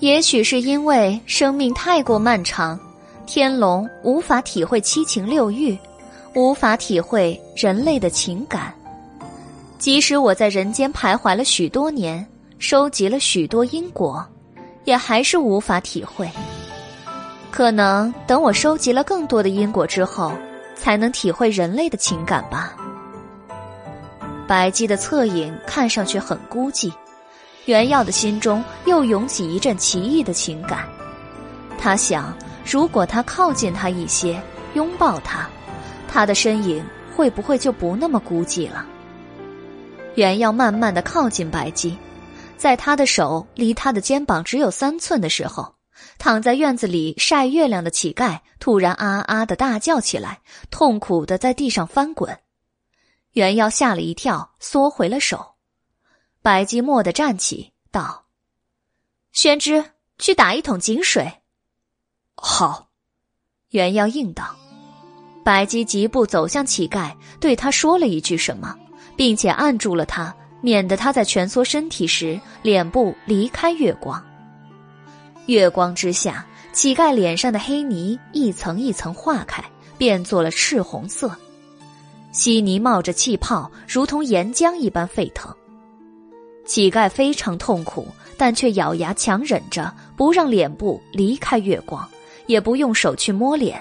[0.00, 2.76] 也许是因为生命太过漫长，
[3.24, 5.78] 天龙无法体会七情六欲。”
[6.34, 8.74] 无法体会人类的情感，
[9.82, 12.24] 即使我在人间徘徊了许多年，
[12.60, 14.24] 收集了许多因果，
[14.84, 16.30] 也还是无法体会。
[17.50, 20.32] 可能等我收集了更多的因果之后，
[20.76, 22.76] 才能体会人类的情感吧。
[24.46, 26.92] 白姬的侧影看上去很孤寂，
[27.64, 30.86] 袁耀的心中又涌起一阵奇异的情感。
[31.76, 32.32] 他想，
[32.64, 34.40] 如果他靠近他一些，
[34.74, 35.50] 拥抱他。
[36.06, 36.84] 他的身影
[37.16, 38.86] 会不会就不那么孤寂了？
[40.14, 41.96] 袁耀慢慢的靠近白姬，
[42.58, 45.74] 在他的手离他的肩膀只有三寸的时候，
[46.18, 50.40] 躺在院子里晒月亮的乞丐突然啊啊的大叫起来，
[50.70, 52.38] 痛苦的在地上翻滚。
[53.32, 55.54] 袁耀吓了一跳，缩回了手。
[56.42, 58.26] 白姬蓦地站起，道
[59.32, 61.40] ：“宣之，去打一桶井水。”
[62.36, 62.90] 好，
[63.70, 64.56] 袁耀应道。
[65.42, 68.76] 白姬疾步走向乞丐，对他说了一句什么，
[69.22, 74.20] 并且按住了他，免得他在蜷缩身体时脸部离开月光。
[75.46, 79.62] 月光之下，乞丐脸上的黑泥一层一层化开，
[79.96, 81.30] 变作了赤红色，
[82.32, 85.54] 稀泥冒着气泡，如同岩浆一般沸腾。
[86.66, 92.04] 乞丐非常痛苦，但却咬牙强忍着，不让脸部离开月光，
[92.46, 93.80] 也不用手去摸脸。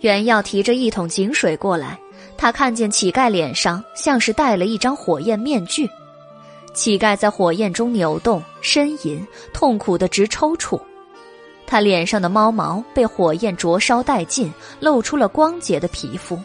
[0.00, 1.98] 袁耀提着一桶井水过来，
[2.36, 5.88] 他看见乞丐脸上像是戴了一张火焰面具，
[6.74, 10.80] 乞丐在火焰中扭动呻吟，痛苦的直抽搐，
[11.66, 16.38] 他脸上的猫毛被火焰灼烧殆尽，露出了光洁的皮肤。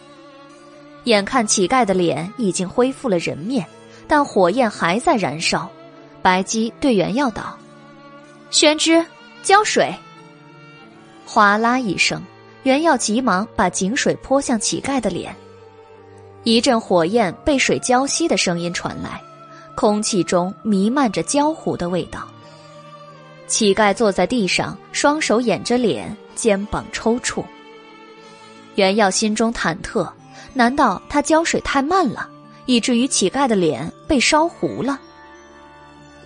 [1.06, 3.66] 眼看乞丐的脸已经恢复了人面，
[4.08, 5.70] 但火焰还在燃烧。
[6.22, 7.58] 白姬对袁耀道
[8.52, 9.06] ：“宣之，
[9.42, 9.94] 浇水。”
[11.26, 12.22] 哗啦一声。
[12.64, 15.34] 袁耀急忙把井水泼向乞丐的脸，
[16.44, 19.22] 一阵火焰被水浇熄的声音传来，
[19.76, 22.28] 空气中弥漫着焦糊的味道。
[23.48, 27.44] 乞丐坐在地上，双手掩着脸，肩膀抽搐。
[28.76, 30.10] 袁耀心中忐忑，
[30.54, 32.30] 难道他浇水太慢了，
[32.66, 35.00] 以至于乞丐的脸被烧糊了？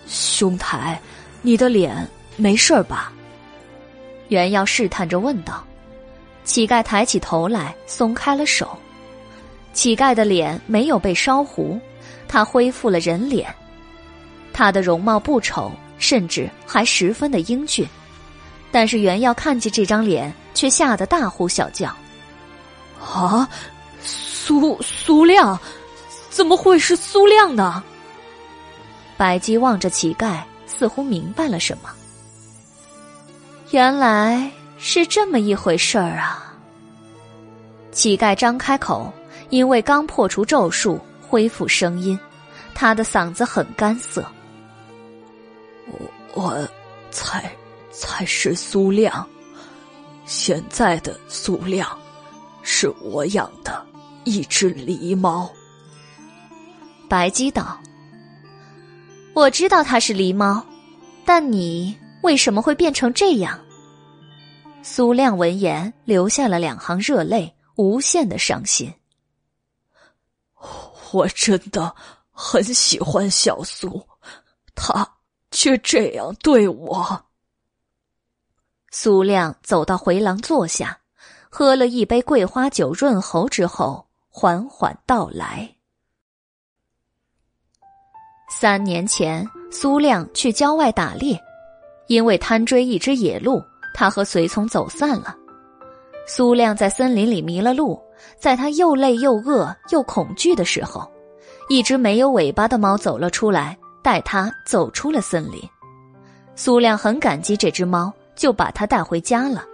[0.06, 1.00] 兄台，
[1.42, 3.12] 你的脸没事吧？
[4.28, 5.64] 袁耀试探着问道。
[6.44, 8.78] 乞丐抬起头来，松开了手。
[9.74, 11.78] 乞丐的脸没有被烧糊，
[12.26, 13.54] 他恢复了人脸。
[14.52, 17.86] 他的容貌不丑，甚至还十分的英俊。
[18.70, 21.94] 但是袁耀看见这张脸，却吓得大呼小叫
[23.04, 23.48] ：“啊，
[24.00, 25.58] 苏苏亮，
[26.30, 27.82] 怎么会是苏亮呢？”
[29.18, 31.90] 白姬望着乞丐，似乎明白了什么。
[33.72, 34.50] 原来。
[34.76, 36.52] 是这么一回事儿啊！
[37.90, 39.10] 乞丐张开口，
[39.54, 42.18] 因为刚破除咒术，恢复声音，
[42.74, 44.26] 他的嗓子很干涩。
[45.86, 46.00] 我
[46.34, 46.68] 我
[47.12, 47.48] 才
[47.92, 49.24] 才是苏亮，
[50.26, 51.88] 现在的苏亮
[52.64, 53.80] 是我养的
[54.24, 55.48] 一只狸猫。
[57.08, 57.78] 白姬道
[59.34, 60.66] ：“我知道它是狸猫，
[61.24, 63.56] 但你为什么会变成这样？”
[64.82, 68.92] 苏亮闻言，流下了两行热泪，无限的伤心。
[71.14, 71.94] 我真的
[72.32, 74.04] 很喜欢小苏，
[74.74, 75.08] 他
[75.52, 77.24] 却这样对我。
[78.90, 80.98] 苏亮走到回廊坐下，
[81.48, 85.76] 喝了一杯桂花酒润喉之后，缓缓道来。
[88.50, 91.40] 三年前，苏亮去郊外打猎，
[92.08, 93.62] 因为贪追一只野鹿。
[93.96, 95.32] 他和随从走散了，
[96.26, 98.02] 苏亮在森林里迷了路，
[98.38, 101.10] 在他又累又饿又恐惧的时候，
[101.68, 105.60] 一只没有尾巴的猫走了出来，带他走出了森林。
[106.54, 109.64] 苏亮很感激这只猫，就把它带回家了。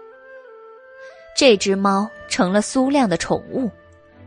[1.37, 3.71] 这只猫成了苏亮的宠物，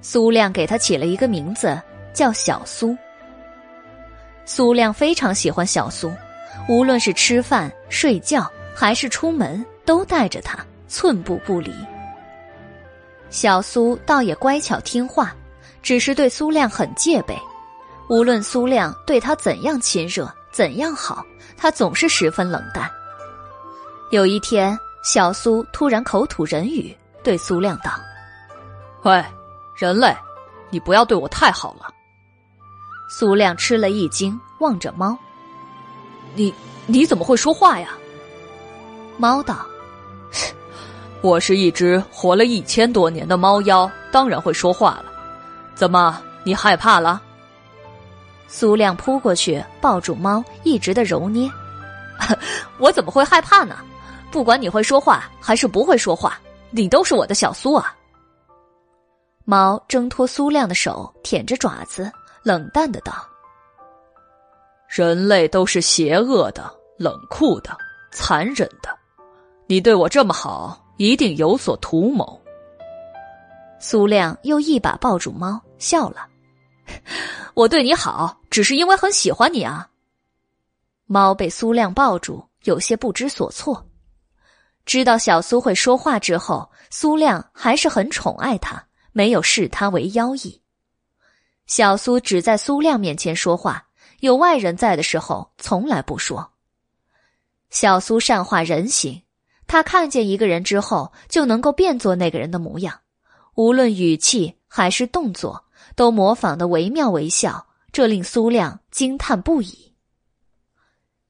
[0.02, 1.80] 苏亮给它起了一个名字，
[2.14, 2.96] 叫小苏。
[4.46, 6.12] 苏亮非常喜欢小苏，
[6.68, 9.64] 无论是吃饭、睡觉还是出门。
[9.86, 11.70] 都带着它，寸步不离。
[13.34, 15.36] 小苏倒也乖巧听话，
[15.82, 17.36] 只是对苏亮很戒备。
[18.08, 21.26] 无论苏亮对他怎样亲热，怎样好，
[21.58, 22.88] 他总是十分冷淡。
[24.12, 27.94] 有一天，小苏突然口吐人语，对苏亮道
[29.02, 29.26] ：“喂，
[29.76, 30.16] 人类，
[30.70, 31.92] 你不要对我太好了。”
[33.10, 35.18] 苏亮吃了一惊，望着猫
[36.36, 36.54] ：“你
[36.86, 37.98] 你怎么会说话呀？”
[39.18, 39.66] 猫道。
[41.24, 45.06] 我是一只活了一千多年的猫妖，当然会说话了。
[45.74, 47.22] 怎么，你害怕了？
[48.46, 51.50] 苏亮扑过去抱住猫，一直的揉捏。
[52.78, 53.78] 我怎么会害怕呢？
[54.34, 56.38] 不管你会说话还是不会说话，
[56.72, 57.96] 你都是我的小苏啊。
[59.46, 62.12] 猫挣脱苏亮的手，舔着爪子，
[62.44, 63.14] 冷淡的道
[64.94, 67.78] ：“人类都是邪恶的、冷酷的、
[68.12, 68.90] 残忍的。”
[69.68, 72.40] 你对我这么好，一定有所图谋。
[73.80, 76.28] 苏亮又一把抱住猫，笑了
[77.54, 79.90] ：“我对你好，只是因为很喜欢你啊。”
[81.06, 83.86] 猫被苏亮抱住，有些不知所措。
[84.86, 90.62] 知道小苏会说话之后，苏亮还是很宠爱他，没有视他为妖异。
[91.66, 93.88] 小苏只在苏亮面前说话，
[94.20, 96.52] 有外人在的时候从来不说。
[97.70, 99.22] 小苏善化人形。
[99.68, 103.00] 他看见一个人之后，就能够变作那个人的模样，
[103.56, 105.66] 无论语气还是动作，
[105.96, 109.94] 都模仿的惟妙惟肖，这令苏亮惊叹不已。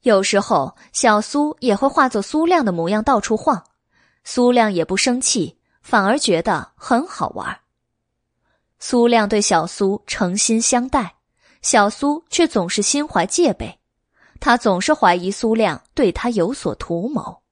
[0.02, 3.64] 有时候，小苏也会化作苏亮的模样到处晃，
[4.22, 7.60] 苏亮也不生气，反而觉得很好玩。
[8.78, 11.14] 苏亮对小苏诚心相待，
[11.62, 13.78] 小苏却总是心怀戒备，
[14.40, 17.43] 他总是怀疑苏亮对他有所图谋。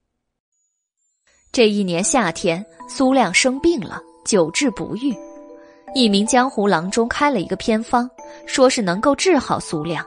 [1.53, 5.15] 这一年夏天，苏亮生病了，久治不愈。
[5.95, 8.09] 一名江湖郎中开了一个偏方，
[8.47, 10.03] 说是能够治好苏亮，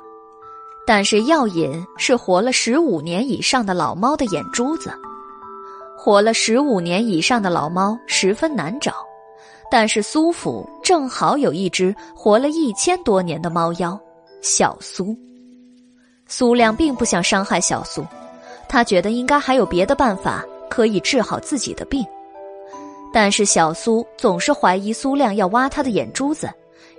[0.88, 4.91] 但是药引是活了十五年以上的老猫的眼珠子。
[5.95, 8.95] 活了十五年以上的老猫十分难找，
[9.69, 13.95] 但是苏府正好有一只活了一千多年的猫妖
[14.41, 15.15] 小苏。
[16.26, 18.03] 苏亮并不想伤害小苏，
[18.67, 20.43] 他觉得应该还有别的办法。
[20.70, 22.06] 可以治好自己的病，
[23.14, 26.50] 但是小苏总是怀疑苏亮要挖他的眼珠子，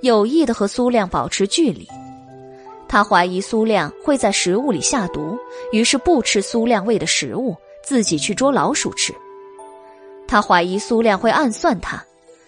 [0.00, 1.86] 有意的和苏亮保持距离。
[2.88, 5.36] 他怀疑苏亮会在食物里下毒，
[5.72, 9.12] 于是不吃苏亮喂的食物，自己去捉老鼠吃。
[10.28, 12.02] 他怀疑苏亮会暗算他，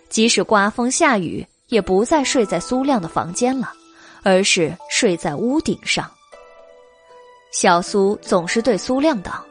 [0.08, 3.72] 即使刮风下雨，也不再睡在苏亮的房间了，
[4.22, 6.08] 而是睡在屋顶上。
[7.50, 9.44] 小苏总是对苏亮道：“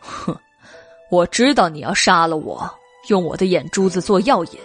[0.00, 0.34] 哼，
[1.10, 2.68] 我知道你要杀了我，
[3.08, 4.58] 用我的眼珠子做药引。”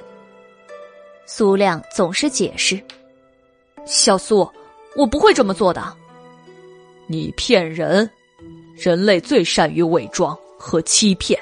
[1.26, 2.82] 苏亮总是解释
[3.86, 4.50] ：“小苏。”
[4.94, 5.82] 我不会这么做的，
[7.08, 8.10] 你骗人！
[8.76, 11.42] 人类最善于伪装和欺骗。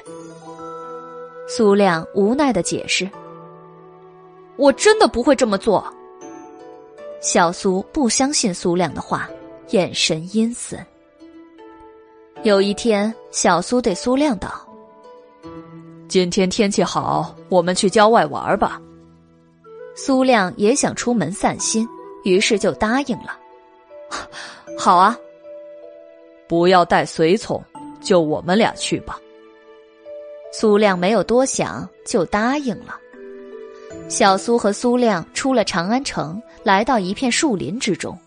[1.48, 3.10] 苏亮无奈的解释
[4.54, 5.84] ：“我真的不会这么做。”
[7.20, 9.28] 小苏不相信苏亮的话，
[9.70, 10.78] 眼神阴森。
[12.44, 14.64] 有一天，小苏对苏亮道
[16.10, 18.82] ：“今天天气好，我们去郊外玩吧。”
[19.94, 21.88] 苏亮也想出门散心，
[22.24, 23.38] 于是就答应了。
[24.76, 25.16] 好啊，
[26.48, 27.62] 不要带随从，
[28.00, 29.20] 就我们俩去吧。
[30.52, 32.96] 苏亮没有多想，就答应了。
[34.08, 38.18] 小苏和苏亮出了长安城，来到一片树林之中。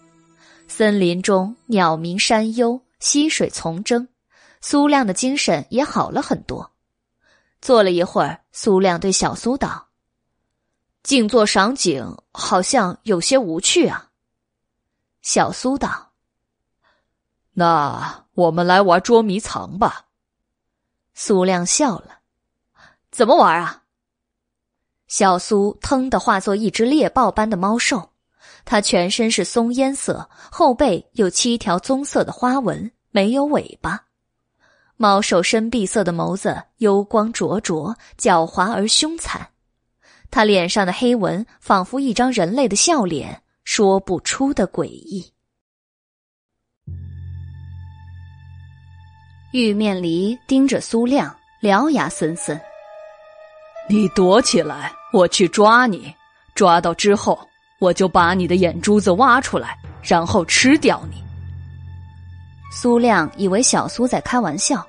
[0.70, 4.08] 森林中鸟鸣山幽，溪水丛争，
[4.62, 6.73] 苏亮的精神也好了很多。
[7.64, 9.88] 坐了一会儿，苏亮对小苏道
[11.02, 14.10] ：“静坐赏景，好像有些无趣啊。”
[15.24, 16.12] 小苏道
[17.56, 20.08] ：“那我们来玩捉迷藏吧。”
[21.16, 22.20] 苏亮笑了
[23.12, 23.84] ：“怎么玩啊？”
[25.08, 28.12] 小苏腾的化作一只猎豹般的猫兽，
[28.66, 34.08] 它全身是松烟色，后背有七条棕色的花纹，没有尾巴。
[34.98, 39.50] 猫兽深碧色的眸子幽光灼灼，狡猾而凶残。
[40.32, 43.42] 它脸上的黑纹仿佛一张人类的笑脸。
[43.66, 45.32] 说不出的诡异。
[49.54, 52.60] 玉面狸盯着苏亮，獠牙森森。
[53.88, 56.14] 你躲起来，我去抓你。
[56.56, 57.40] 抓到之后，
[57.80, 61.24] 我就把你的眼珠子挖出来，然后吃掉你。
[62.76, 64.86] 苏亮以为小苏在开玩笑，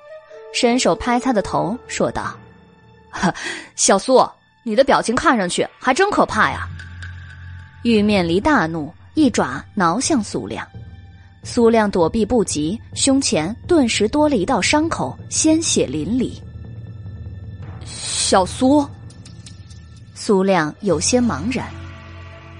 [0.53, 2.35] 伸手拍他的头，说道
[3.75, 4.27] ：“小苏，
[4.63, 6.67] 你的表情看上去还真可怕呀。”
[7.83, 10.67] 玉面狸大怒，一爪挠向苏亮，
[11.43, 16.33] 苏亮躲避不及，胸前顿时多了一道伤口，鲜血淋漓。
[17.85, 18.85] 小苏，
[20.15, 21.69] 苏亮有些茫然，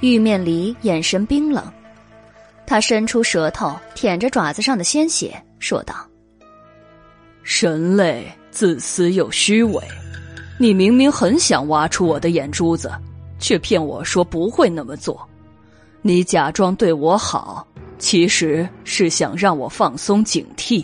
[0.01, 1.65] 玉面狸眼神冰冷，
[2.67, 5.95] 他伸出舌头舔着爪子上的鲜血，说道
[7.43, 9.81] ：“人类自私又虚伪，
[10.57, 12.91] 你明明很想挖出我的眼珠子。”
[13.37, 15.27] 却骗我说不会那么做，
[16.01, 17.67] 你假装对我好，
[17.99, 20.83] 其实是想让我放松警惕，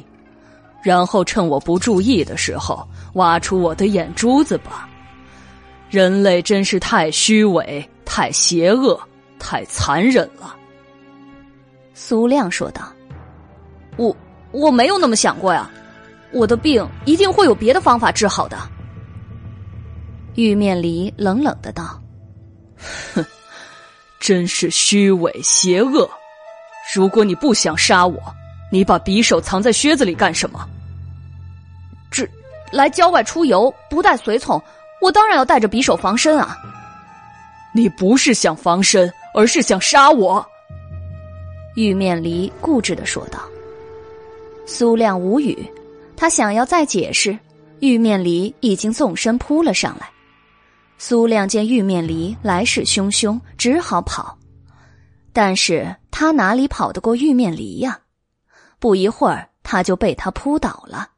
[0.84, 4.88] 然后趁我不注意的时候挖出我的眼珠子吧。
[5.90, 9.00] 人类真是太虚伪、太邪恶、
[9.40, 10.58] 太残忍了。”
[12.04, 12.92] 苏亮说道
[13.96, 14.14] ，“我
[14.52, 15.70] 我没有那么想过呀，
[16.32, 18.58] 我的病一定会有别的方法治好的。”
[20.34, 22.02] 玉面狸冷冷的道。
[23.14, 23.24] 哼，
[24.20, 26.10] 真是虚伪邪恶！
[26.96, 28.20] 如果你不想杀我，
[28.72, 30.68] 你把匕首藏在靴子里干什么？
[32.10, 32.28] 这
[32.72, 34.60] 来郊外出游，不带随从，
[35.02, 36.58] 我当然要带着匕首防身啊！
[37.74, 40.44] 你不是想防身，而是想杀我！
[41.76, 43.42] 玉面狸固执的说道。
[44.66, 45.66] 苏亮无语，
[46.16, 47.38] 他想要再解释，
[47.80, 50.10] 玉面狸已经纵身扑了上来。
[50.98, 54.38] 苏亮见玉面狸来势汹汹，只好跑，
[55.34, 58.00] 但是他哪里跑得过玉面狸呀？
[58.80, 61.10] 不一会儿，他就被他扑倒了。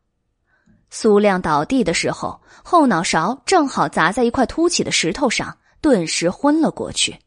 [0.89, 7.17] 苏亮倒地的时候，后脑勺正好砸在一块凸起的石头上，顿时昏了过去。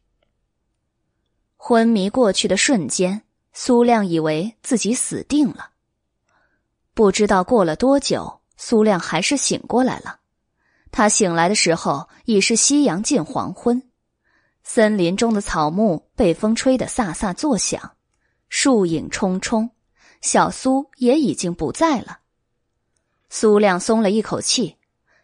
[1.57, 3.23] 昏迷过去的瞬间，
[3.53, 5.71] 苏亮以为自己死定了。
[6.95, 10.21] 不知道过了多久，苏亮还是醒过来了。
[10.93, 13.83] 他醒来的时候已是夕阳近黄昏，
[14.63, 17.97] 森林中的草木被风吹得飒飒作响，
[18.49, 19.71] 树影冲冲，
[20.23, 22.21] 小苏也已经不在了。
[23.29, 24.77] 苏亮松了一口气，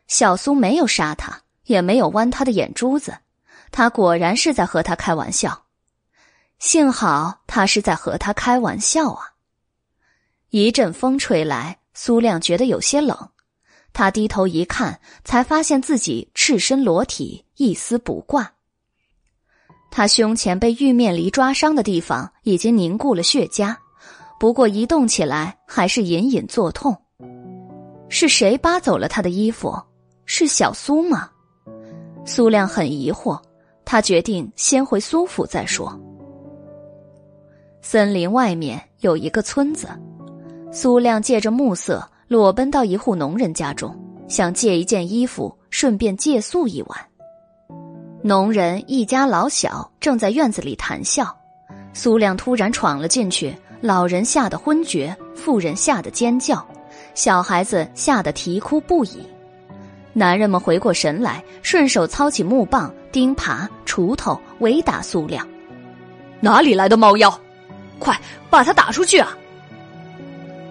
[0.09, 3.17] 小苏没有杀他，也没有剜他的眼珠子，
[3.71, 5.62] 他果然是在和他开玩笑。
[6.63, 9.33] 幸好他是在和他开玩笑啊！
[10.51, 13.31] 一阵风吹来，苏亮觉得有些冷。
[13.93, 18.53] 他低头一看，才发现自己赤身裸体，一丝不挂。
[19.91, 23.75] 他胸前被玉面狸抓伤的地方已经凝固了血痂，
[24.39, 26.97] 不过一动起来还是隐隐作痛。
[28.09, 29.77] 是谁扒走了他的衣服？
[30.27, 31.29] 是小苏吗？
[32.25, 33.43] 苏亮很疑惑，
[33.85, 36.01] 他决定先回苏府再说。
[37.85, 39.89] 森林外面有一个村子，
[40.71, 43.93] 苏亮借着暮色裸奔到一户农人家中，
[44.29, 46.99] 想借一件衣服，顺便借宿一晚。
[48.23, 51.37] 农人一家老小正在院子里谈笑，
[51.93, 56.65] 苏亮突然闯了进去，老人吓得昏厥，妇人吓得尖叫，
[57.17, 59.27] 小孩子吓得啼哭不已。
[60.13, 65.45] 男人们回过神来，顺手操起木棒、钉耙、锄头围打苏亮。
[66.39, 67.41] 哪里来的猫妖？
[68.03, 68.21] 快
[68.51, 69.37] 把他打出去啊！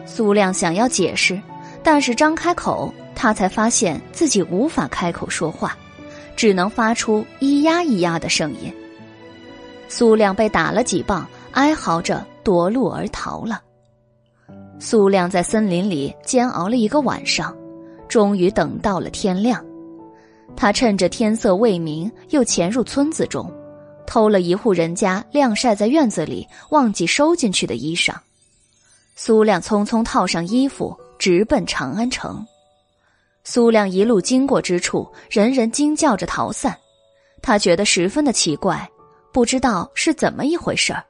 [0.05, 1.41] 苏亮想要解释，
[1.81, 5.77] 但是张开口，他才发现自己无法开口说话，
[6.35, 8.73] 只能发出咿呀咿呀的声音。
[9.87, 13.61] 苏亮被打了几棒，哀嚎着夺路而逃了。
[14.79, 17.55] 苏亮在森林里煎熬了一个晚上，
[18.09, 19.63] 终于等到了天亮。
[20.55, 23.49] 他趁着天色未明，又潜入村子中。
[24.05, 28.15] 偷了一户人家晾晒在院子里忘记收进去的衣裳，
[29.15, 32.45] 苏亮匆匆套上衣服，直奔长安城。
[33.43, 36.77] 苏亮一路经过之处，人人惊叫着逃散，
[37.41, 38.89] 他觉得十分的奇怪，
[39.31, 41.03] 不知道是怎么一回事儿。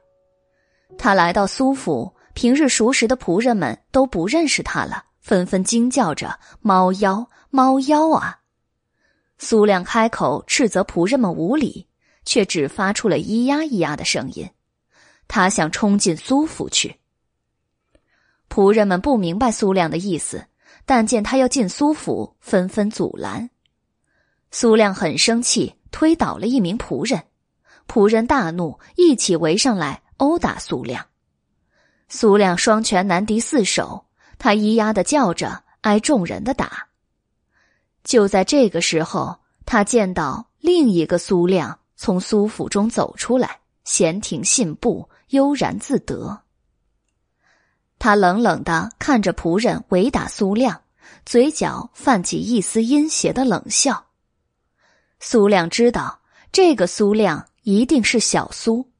[0.96, 8.38] 他来到苏府，平日熟识的仆人们都不认识他了，纷纷惊叫着“猫妖，猫妖啊！”
[9.38, 11.86] 苏亮开口斥责仆人们无礼。
[12.24, 14.50] 却只发出了咿呀咿呀的声音，
[15.28, 16.96] 他想冲进苏府去。
[18.48, 20.46] 仆人们不明白苏亮的意思，
[20.84, 23.48] 但见他要进苏府，纷纷阻拦。
[24.50, 27.22] 苏亮很生气，推倒了一名仆人，
[27.88, 31.06] 仆人大怒，一起围上来殴打苏亮。
[32.08, 34.04] 苏亮双拳难敌四手，
[34.38, 36.88] 他咿呀的叫着，挨众人的打。
[38.04, 41.78] 就在这个时候，他见到另一个苏亮。
[42.02, 46.36] 从苏府中走出来，闲庭信步，悠然自得。
[47.96, 50.82] 他冷冷的看着仆人围打苏亮，
[51.24, 54.04] 嘴角泛起一丝阴邪的冷笑。
[55.20, 56.18] 苏亮知道
[56.50, 58.90] 这个苏亮一定是小苏，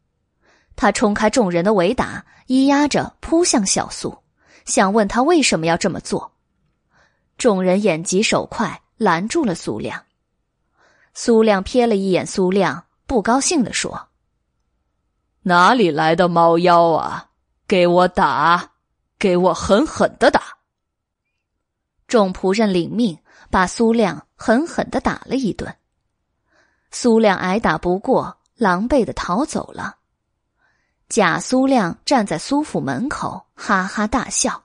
[0.77, 4.17] 他冲开众人的围打，咿呀着扑向小苏，
[4.65, 6.31] 想问他为什么要这么做。
[7.37, 10.05] 众人眼疾手快，拦住了苏亮。
[11.15, 12.85] 苏亮瞥了一眼苏亮。
[13.13, 14.09] 不高兴地说
[15.45, 17.29] ：“哪里来的猫妖啊！
[17.69, 18.71] 给我打，
[19.19, 20.43] 给我狠狠的打！”
[22.09, 23.19] 众仆人领命，
[23.51, 25.77] 把苏亮狠狠的打了一顿。
[26.91, 29.99] 苏亮挨打不过，狼狈的逃走了。
[31.11, 34.65] 假苏亮站在苏府门口，哈哈大笑。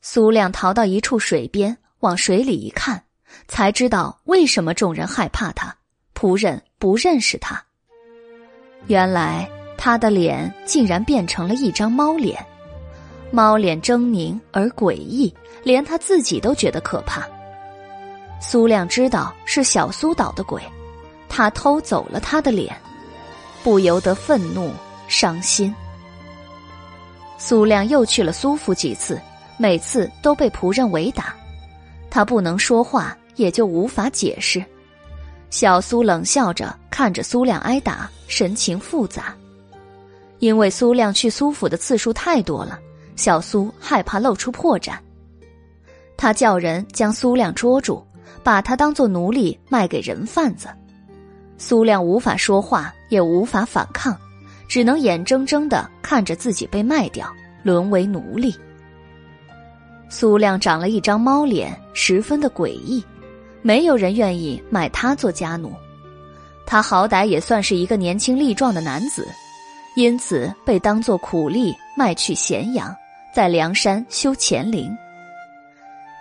[0.00, 3.04] 苏亮逃到一处水边，往水里一看，
[3.46, 5.76] 才知道为什么众人害怕他。
[6.20, 7.64] 仆人不认识他，
[8.88, 9.48] 原来
[9.78, 12.44] 他的脸竟然变成了一张猫脸，
[13.30, 17.26] 猫脸狰狞而诡异，连他自己都觉得可怕。
[18.38, 20.60] 苏亮知道是小苏捣的鬼，
[21.26, 22.76] 他偷走了他的脸，
[23.62, 24.74] 不由得愤怒
[25.08, 25.74] 伤心。
[27.38, 29.18] 苏亮又去了苏府几次，
[29.56, 31.34] 每次都被仆人围打，
[32.10, 34.62] 他不能说话，也就无法解释。
[35.50, 39.34] 小苏冷笑着看着苏亮挨打，神情复杂。
[40.38, 42.78] 因为苏亮去苏府的次数太多了，
[43.16, 44.94] 小苏害怕露出破绽。
[46.16, 48.02] 他叫人将苏亮捉住，
[48.42, 50.68] 把他当做奴隶卖给人贩子。
[51.58, 54.16] 苏亮无法说话，也无法反抗，
[54.68, 57.30] 只能眼睁睁的看着自己被卖掉，
[57.62, 58.54] 沦为奴隶。
[60.08, 63.04] 苏亮长了一张猫脸，十分的诡异。
[63.62, 65.72] 没有人愿意买他做家奴，
[66.64, 69.28] 他好歹也算是一个年轻力壮的男子，
[69.96, 72.94] 因此被当作苦力卖去咸阳，
[73.34, 74.96] 在梁山修乾陵。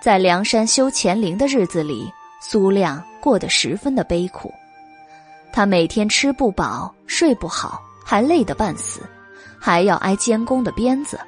[0.02, 2.12] 在梁山修乾陵的日子里，
[2.42, 4.54] 苏亮过得十分的悲苦，
[5.52, 9.02] 他每天吃不饱，睡不好，还累得半死，
[9.58, 11.20] 还要挨监工的鞭子。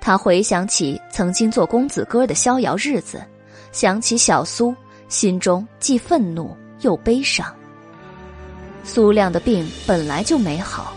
[0.00, 3.22] 他回想起曾经做公子哥的逍遥日子。
[3.76, 4.74] 想起小苏，
[5.06, 7.54] 心中既愤怒又悲伤。
[8.82, 10.96] 苏亮的病本来就没好，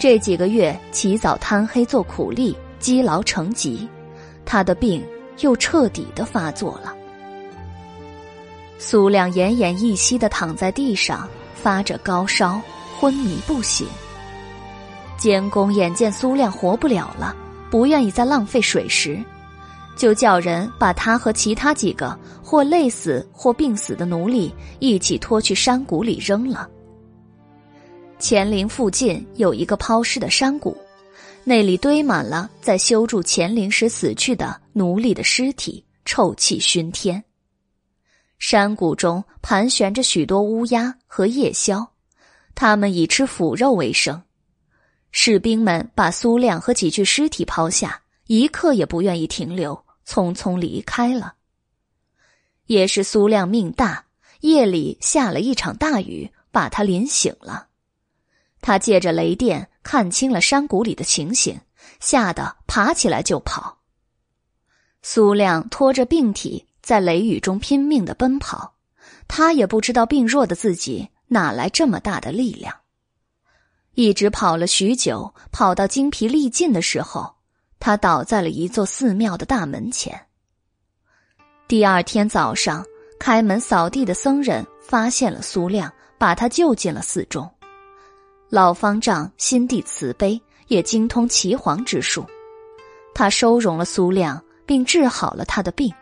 [0.00, 3.86] 这几个月起早贪黑做苦力，积劳成疾，
[4.46, 5.06] 他的病
[5.40, 6.94] 又彻底的发作了。
[8.78, 12.58] 苏亮奄奄一息的躺在地上，发着高烧，
[12.98, 13.86] 昏迷不醒。
[15.18, 17.36] 监工眼见苏亮活不了了，
[17.70, 19.22] 不愿意再浪费水时，
[19.98, 26.70] 就叫人把他和其他几个或累死或病死的奴隶一起拖去山谷里扔了。
[28.20, 30.76] 乾陵附近有一个抛尸的山谷，
[31.44, 37.22] 那里堆满了在修筑乾陵时死去的奴隶的尸体，臭气熏天。
[38.38, 41.86] 山谷中盘旋着许多乌鸦和夜枭，
[42.54, 44.22] 它们以吃腐肉为生。
[45.10, 51.34] 士兵们把苏亮和几具尸体抛下，一刻也不愿意停留，匆匆离开了。
[52.64, 54.06] 也是苏亮命大，
[54.40, 57.68] 夜里下了一场大雨，把他淋醒了。
[58.60, 61.60] 他借着雷电看清了山谷里的情形，
[62.00, 63.78] 吓得爬起来就跑。
[65.02, 68.74] 苏亮拖着病体在雷雨中拼命的奔跑，
[69.28, 72.74] 他也不知道病弱的自己哪来这么大的力量。
[73.94, 77.36] 一直跑了许久，跑到精疲力尽的时候，
[77.80, 80.20] 他倒在了一座寺庙的大门前。
[81.66, 82.84] 第二天早上，
[83.18, 87.48] 开门扫地的僧人发现了苏亮，把他救进了寺中。
[88.48, 92.24] 老方丈心地慈悲，也精通岐黄之术，
[93.14, 95.92] 他收容了苏亮，并治好了他的病。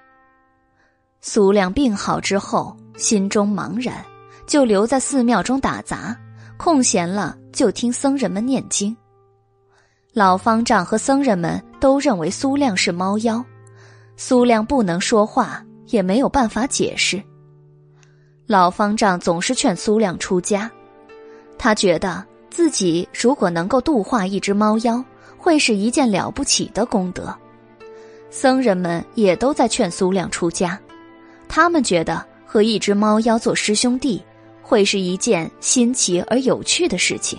[1.20, 4.04] 苏亮病好之后，心中茫然，
[4.46, 6.16] 就留在寺庙中打杂。
[6.56, 8.96] 空闲了就听僧人们念经。
[10.12, 13.44] 老方丈和僧人们都认为苏亮是猫妖，
[14.16, 17.22] 苏亮不能说话，也没有办法解释。
[18.46, 20.70] 老方丈总是劝苏亮出家，
[21.58, 25.02] 他觉得自己如果能够度化一只猫妖，
[25.36, 27.34] 会是一件了不起的功德。
[28.30, 30.78] 僧人们也都在劝苏亮出家，
[31.48, 34.22] 他们觉得和一只猫妖做师兄弟。
[34.68, 37.38] 会是一件新奇而有趣的事情。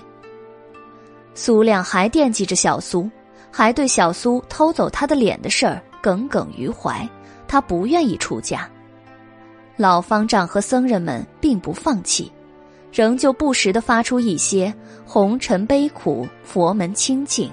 [1.36, 3.10] 苏亮还惦记着小苏，
[3.58, 7.10] 还对小苏偷走他的脸的事儿耿耿于怀。
[7.48, 8.70] 他不愿意出家。
[9.76, 12.32] 老方丈和僧人们并不放弃，
[12.94, 14.72] 仍旧不时的发出一些
[15.08, 17.52] “红尘悲苦，佛门清净，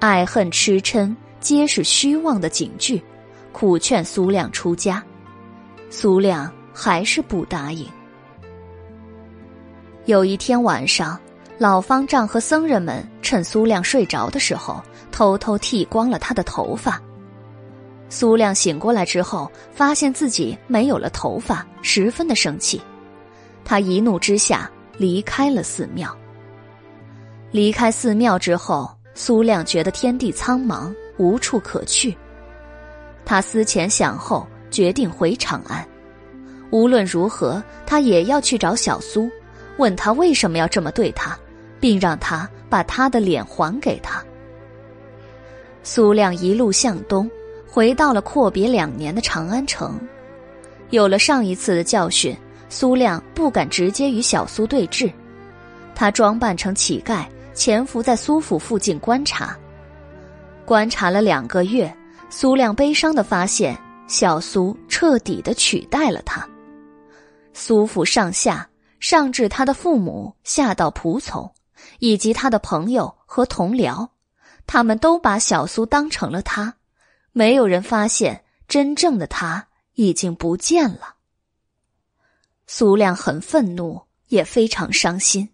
[0.00, 3.02] 爱恨痴嗔皆是虚妄”的警句，
[3.52, 5.02] 苦劝苏亮出家。
[5.88, 7.86] 苏亮还是不答应。
[10.04, 11.18] 有一天晚上，
[11.56, 17.00] 老方丈和僧人们趁苏亮睡着的时候，偷偷剃光了他的头发。
[18.08, 22.80] 苏亮醒过来之后，发现自己没有了头发，十分的生气。
[23.64, 26.14] 他一怒之下离开了寺庙。
[27.52, 32.16] 离开寺庙之后，苏亮觉得天地苍茫，无处可去。
[33.24, 35.86] 他思前想后，决定回长安。
[36.70, 39.30] 无论如何，他也要去找小苏。
[39.78, 41.38] 问他为什么要这么对他，
[41.80, 44.22] 并让他把他的脸还给他。
[45.82, 47.30] 苏亮一路向东，
[47.68, 49.98] 回到了阔别两年的长安城。
[50.90, 52.36] 有了上一次的教训，
[52.68, 55.12] 苏亮不敢直接与小苏对峙，
[55.94, 59.56] 他装扮成乞丐，潜伏在苏府附近观察。
[60.64, 61.92] 观察了两个月，
[62.30, 63.76] 苏亮悲伤的发现，
[64.06, 66.46] 小苏彻底的取代了他。
[67.52, 68.68] 苏府上下。
[69.00, 71.52] 上至他的父母，下到仆从，
[71.98, 74.06] 以及他的朋友和同僚，
[74.66, 76.76] 他们都把小苏当成了他。
[77.32, 81.16] 没有人发现真正的他已经不见了。
[82.66, 85.50] 苏亮很愤怒，也非常伤心。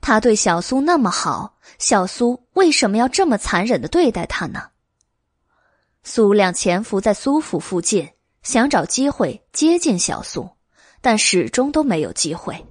[0.00, 4.70] 他对小苏那么好，小苏为什么要这么残忍的对待他呢？
[6.04, 8.10] 苏亮潜伏在苏府附近，
[8.42, 10.50] 想找机会接近小苏。
[11.00, 12.66] 但始终都没有机会。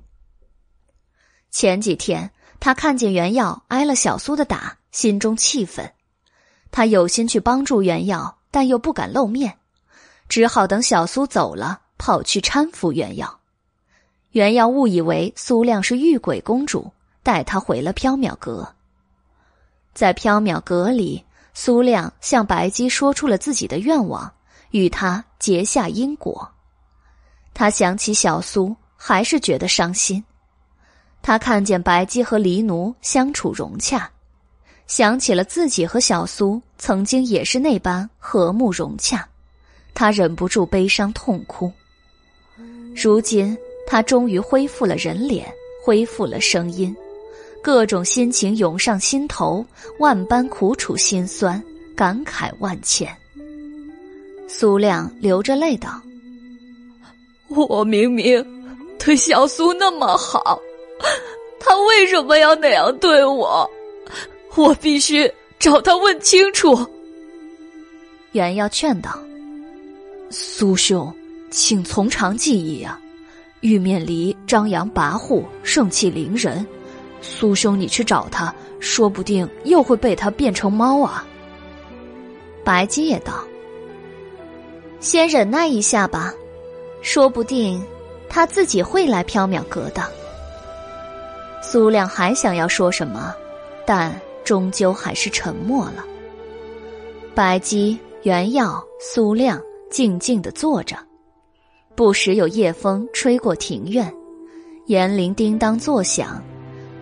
[1.49, 5.93] 前几天，他看见袁耀挨了小苏的打，心中气愤。
[6.71, 9.59] 他有心去帮助袁耀，但又不敢露面，
[10.27, 13.39] 只好等小苏走了，跑去搀扶袁耀。
[14.31, 16.91] 袁耀误以为苏亮是玉鬼公主，
[17.21, 18.73] 带他回了缥缈阁。
[19.93, 24.33] 在缥缈阁里，苏亮向白姬说出了自己的愿望，
[24.71, 26.49] 与他结下因果。
[27.53, 30.23] 他想起小苏，还是觉得伤心。
[31.21, 34.09] 他看见白姬和黎奴相处融洽，
[34.87, 39.27] 想起了自己和小苏曾经也是那般和睦融洽，
[39.93, 41.71] 他忍不住悲伤痛哭。
[42.95, 43.55] 如今
[43.85, 45.53] 他终于恢复了人脸，
[45.83, 46.95] 恢复了声音，
[47.61, 49.63] 各种心情涌上心头，
[49.99, 51.61] 万般苦楚心酸，
[51.95, 53.13] 感慨万千。
[54.47, 56.01] 苏亮流着泪道
[57.49, 58.43] ：“我明明
[58.97, 60.59] 对小苏那么好，
[61.59, 63.69] 他为什么要那样对我？
[64.57, 66.85] 我必须找他问清楚。”
[68.33, 69.17] 袁耀劝道
[70.29, 71.13] ：“苏兄，
[71.49, 72.99] 请从长计议啊！
[73.61, 76.65] 玉面离张扬跋扈，盛气凌人，
[77.21, 81.25] 苏兄你去找他，说不定又会被他变成猫啊。”
[82.63, 83.43] 白姬也道
[84.99, 86.33] ：“先忍耐一下吧，
[87.01, 87.81] 说不定
[88.27, 90.03] 他自己会来缥缈阁的。”
[91.63, 93.33] 苏亮还想要说什么，
[93.85, 94.13] 但
[94.47, 96.05] 终究还是沉默了。
[97.35, 99.61] 白姬、原耀、苏亮
[99.91, 100.95] 静静的坐着，
[101.95, 104.09] 不时有夜风吹过庭院，
[104.85, 106.41] 银铃叮当作响，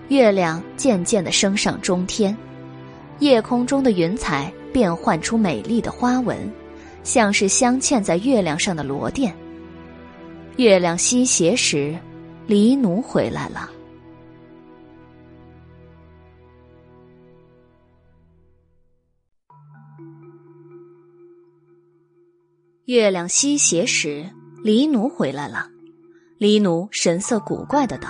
[0.07, 2.35] 月亮渐渐的升上中天，
[3.19, 4.51] 夜空中的云彩。
[4.73, 6.51] 变幻出美丽的花纹，
[7.01, 9.31] 像是镶嵌在月亮上的螺钿。
[10.57, 11.97] 月亮西斜时，
[12.45, 13.69] 黎奴回来了。
[22.85, 24.29] 月亮西斜时，
[24.63, 25.69] 黎奴回来了。
[26.37, 28.09] 黎奴神色古怪的道：“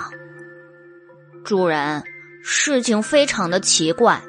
[1.42, 2.04] 主人，
[2.42, 4.20] 事情非常的奇怪。”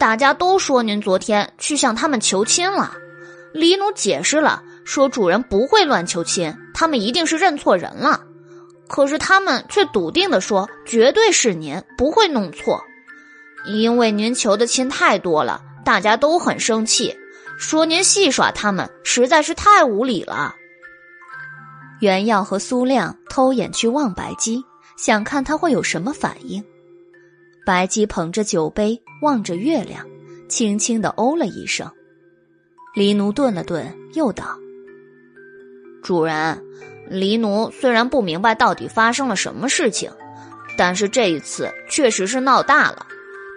[0.00, 2.94] 大家都说您昨天去向他们求亲了，
[3.52, 8.22] 黎奴解释了，说主人不会乱求亲，他们一定是认错人了。
[8.88, 12.82] 可是他们却笃定的说，绝对是您，不会弄错，
[13.66, 17.14] 因为您求的亲太多了，大家都很生气，
[17.58, 20.54] 说您戏耍他们，实在是太无礼了。
[22.00, 24.62] 袁耀和苏亮偷眼去望白姬，
[24.96, 26.62] 想看他会有什么反应。
[27.64, 30.04] 白姬捧着酒杯，望着月亮，
[30.48, 31.90] 轻轻的哦了一声。
[32.94, 34.58] 黎奴顿了顿，又道
[36.02, 36.62] ：“主人，
[37.08, 40.12] 黎奴虽然不明白到底发生了什么事情，
[40.76, 43.06] 但是这一次确实是闹大了。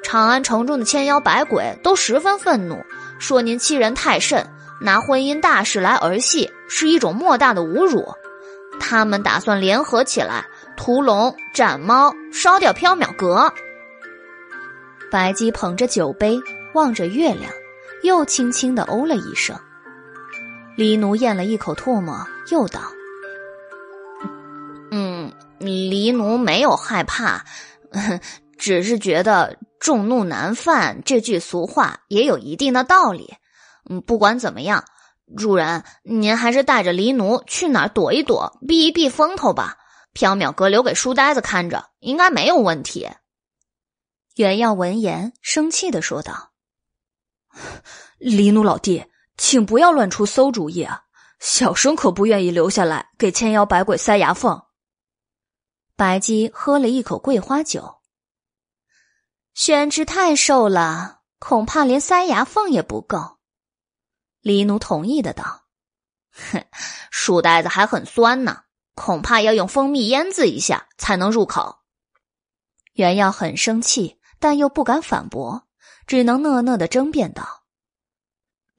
[0.03, 2.77] 长安城中的千妖百鬼都十分愤怒，
[3.19, 4.45] 说您欺人太甚，
[4.79, 8.05] 拿婚姻大事来儿戏，是一种莫大的侮辱。
[8.79, 10.45] 他们打算联合起来
[10.75, 13.51] 屠龙、斩猫、烧掉缥缈阁。”
[15.09, 16.39] 白姬捧着酒杯，
[16.73, 17.51] 望着月亮，
[18.03, 19.57] 又轻轻的哦了一声。
[20.75, 22.81] 黎奴咽了一口唾沫，又道
[24.91, 27.43] ：“嗯，黎奴没有害怕，
[28.59, 33.35] 只是觉得‘众怒难犯’这句俗话也有一定的道理。
[33.89, 34.85] 嗯，不管怎么样，
[35.35, 39.77] 主人，您还是带着黎奴去哪儿躲一躲，避一避风头吧。
[40.13, 43.09] 缥缈阁留给书呆子看着，应该没有问题。”
[44.35, 46.51] 袁耀闻言，生气的说道
[48.17, 49.05] ：“黎奴老弟，
[49.37, 51.03] 请不要乱出馊主意啊！
[51.39, 54.63] 小生可不愿意留下来给千妖百鬼塞牙缝。”
[55.95, 57.96] 白姬喝了一口桂花酒，
[59.57, 63.39] 宣之太瘦了，恐怕连塞牙缝也不够。
[64.39, 65.65] 黎奴同意的道
[66.29, 66.63] ：“哼，
[67.09, 71.79] 书呆子还很酸呢，恐怕要用蜂蜜腌制一下才能入口。”
[72.93, 74.21] 原耀很生气。
[74.39, 75.67] 但又不敢反驳，
[76.05, 77.63] 只能讷讷的争辩道：“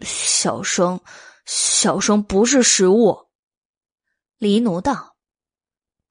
[0.06, 1.00] 小生，
[1.44, 3.26] 小生不是食物。”
[4.38, 5.16] 黎奴道：“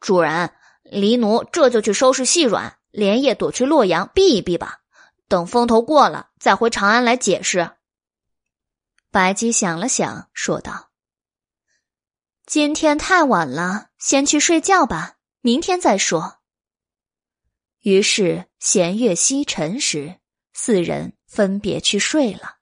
[0.01, 0.53] 主人，
[0.83, 4.81] 黎奴这就去收拾细软，连夜躲去洛阳避一避吧。
[5.27, 7.71] 等风头过了，再回长安来解释。”
[9.11, 10.89] 白姬想了想，说道
[12.45, 16.39] ：“今天太晚了，先去睡觉吧，明天再说。”
[17.81, 20.19] 于是弦月西沉时，
[20.53, 22.57] 四人分别去睡了。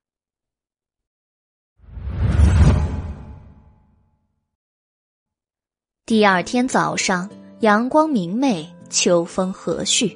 [6.05, 7.29] 第二天早上，
[7.61, 10.15] 阳光明媚，秋风和煦。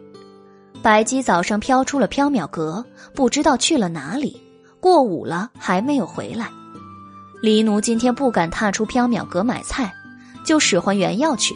[0.82, 4.42] 白姬早上飘出了缥缈阁，不知道去了哪里。
[4.80, 6.48] 过午了还没有回来。
[7.42, 9.94] 黎奴今天不敢踏出缥缈阁买菜，
[10.46, 11.56] 就使唤原药去。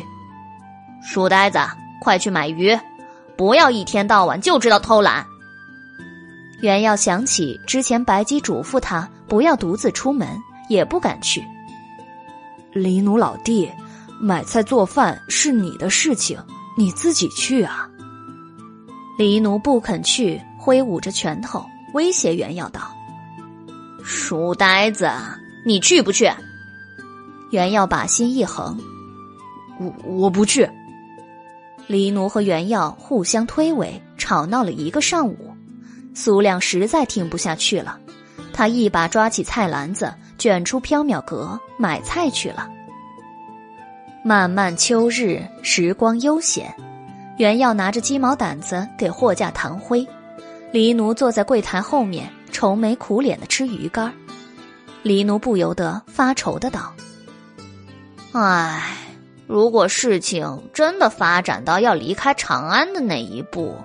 [1.02, 1.60] 书呆子，
[2.02, 2.77] 快去买鱼。
[3.38, 5.26] 不要一天到晚就知道偷懒。
[6.61, 10.27] 袁耀想起之前白姬嘱咐他不要独自出门，
[10.69, 11.44] 也不敢去。
[12.73, 13.69] 黎奴老弟，
[14.19, 16.38] 买菜做饭是你的事情，
[16.75, 17.89] 你自己去啊。
[19.17, 21.63] 黎奴不肯去，挥舞着拳头
[21.93, 22.81] 威胁袁耀道
[24.03, 25.11] ：“书呆子，
[25.65, 26.31] 你去不去？”
[27.51, 28.75] 袁耀把心一横
[29.79, 30.67] ：“我我不去。”
[31.85, 35.55] 黎奴和袁耀互相推诿，吵闹了一个上午。
[36.15, 37.99] 苏亮实在听不下去了，
[38.51, 42.69] 他一把抓起菜篮子，卷出缥缈阁买菜去了。
[44.25, 46.73] 漫漫秋日，时光悠闲，
[47.37, 50.07] 袁耀拿着鸡毛掸子给货架弹灰，
[50.71, 54.13] 黎奴坐在柜台后面，愁眉苦脸的吃鱼干。
[55.01, 56.93] 黎奴不由得发愁的道
[58.31, 58.95] ：“唉，
[59.45, 63.75] 如果事情真的发展到要离开长安的那一步，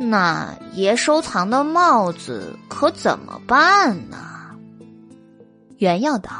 [0.00, 4.16] 那爷收藏的帽子可怎么办呢？”
[5.76, 6.30] 袁耀道：“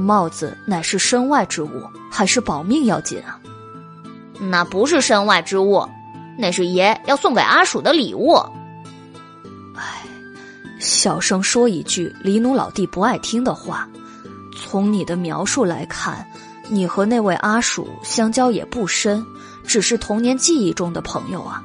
[0.00, 1.82] 帽子乃是身外之物。”
[2.12, 3.38] 还是保命要紧啊！
[4.40, 5.88] 那不是身外之物，
[6.36, 8.34] 那是爷要送给阿鼠的礼物。
[9.76, 10.02] 哎，
[10.80, 13.88] 小声说一句黎奴老弟不爱听的话。
[14.56, 16.26] 从你的描述来看，
[16.68, 19.24] 你和那位阿鼠相交也不深，
[19.64, 21.62] 只是童年记忆中的朋友啊。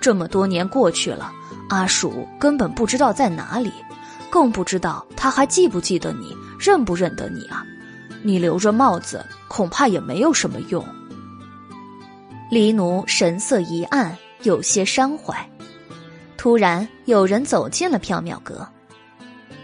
[0.00, 1.30] 这么多年过去了，
[1.68, 3.70] 阿鼠根本不知道在哪里，
[4.30, 7.64] 更不知道他还记不记得你，认不认得你啊。
[8.22, 10.84] 你留着帽子，恐怕也没有什么用。
[12.50, 15.34] 黎奴神色一暗，有些伤怀。
[16.36, 18.66] 突然，有人走进了缥缈阁。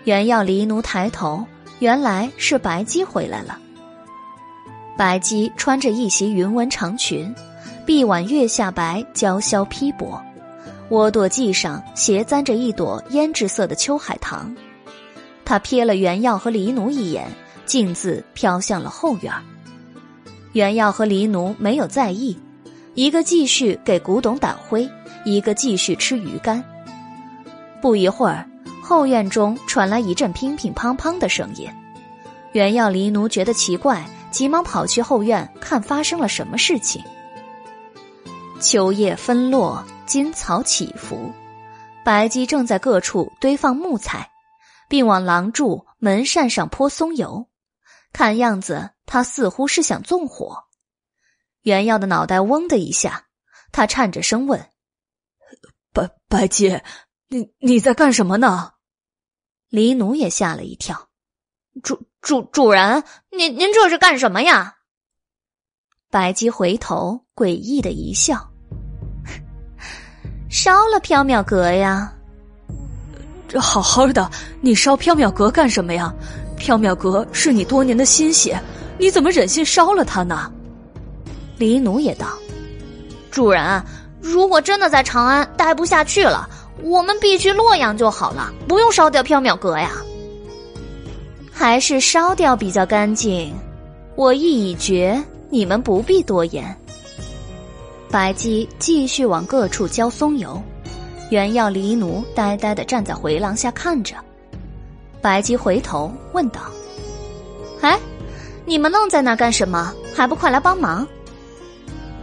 [0.04, 1.44] 原要黎奴抬头，
[1.78, 3.58] 原来是白姬回来了。
[4.96, 7.34] 白姬穿着一袭云纹长裙，
[7.86, 10.20] 臂挽月下白，娇绡披帛，
[10.90, 14.54] 窝垛髻上斜簪着一朵胭脂色的秋海棠。
[15.52, 17.30] 他瞥了原耀和黎奴一眼。
[17.66, 19.30] 径自飘向了后院。
[20.52, 22.34] 袁耀和黎奴没有在意，
[22.94, 24.88] 一个继续给古董掸灰，
[25.26, 26.64] 一个继续吃鱼干。
[27.82, 28.48] 不一会儿，
[28.82, 31.68] 后院中传来一阵乒乒乓乓的声音。
[32.52, 37.04] 袁耀、黎奴觉得奇怪，急忙跑去后院看发生了什么事情。
[38.58, 41.30] 秋叶纷落，金草起伏，
[42.02, 44.28] 白鸡正在各处堆放木材，
[44.92, 47.48] 并往廊柱、门扇上泼松油。
[48.12, 50.64] 看样子，他似乎是想纵火。
[51.62, 53.24] 袁耀的脑袋嗡的一下，
[53.72, 54.68] 他颤着声问
[55.94, 56.82] ：“白白姬，
[57.28, 58.72] 你你在干什么呢？”
[59.70, 61.08] 黎奴也吓了一跳
[61.82, 64.76] ：“主主主人，您您这是干什么呀？”
[66.12, 68.52] 白姬回头诡异的一笑
[70.50, 72.14] ：“烧了缥缈阁呀。”
[73.52, 74.30] 这好好的，
[74.62, 76.10] 你烧缥缈阁干什么呀？
[76.58, 78.58] 缥缈阁是你多年的心血，
[78.96, 80.50] 你怎么忍心烧了它呢？
[81.58, 82.28] 黎奴也道
[83.30, 83.84] ：“主人，
[84.22, 86.48] 如果真的在长安待不下去了，
[86.82, 89.90] 我们必去洛阳就好了，不用烧掉缥缈阁呀。
[91.52, 93.54] 还是烧掉比较干净。
[94.14, 96.74] 我意已决，你们不必多言。”
[98.10, 100.62] 白姬继续往各处浇松油，
[101.32, 104.14] 原要黎奴呆呆的站在回廊下看着。
[105.22, 106.60] 白姬回头问道
[107.80, 107.98] ：“哎，
[108.66, 109.94] 你们愣在那干什么？
[110.14, 111.08] 还不快来帮忙！”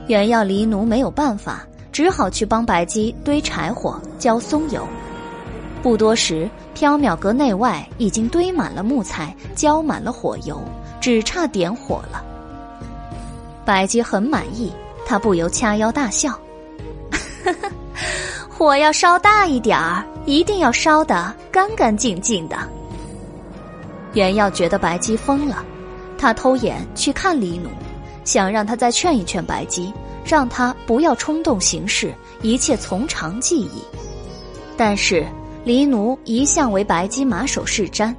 [0.05, 4.87] 原要黎奴没有办法，只好去帮白姬堆柴火、浇松油。
[5.81, 10.61] 不多时，缥缈阁内外已经堆满了木材，浇满了火油，
[11.01, 12.23] 只差点火了。
[13.65, 14.71] 白姬很满意，
[15.03, 16.39] 他不由掐腰大笑
[18.59, 22.57] ：“火要烧大一点儿，一定要烧得干干净净的。”
[24.11, 25.63] 袁耀觉得白姬疯了，
[26.17, 27.69] 他偷眼去看黎奴，
[28.25, 29.93] 想让他再劝一劝白姬，
[30.25, 33.81] 让他不要冲动行事，一切从长计议。
[34.75, 35.25] 但是
[35.63, 38.13] 黎奴一向为白姬马首是瞻，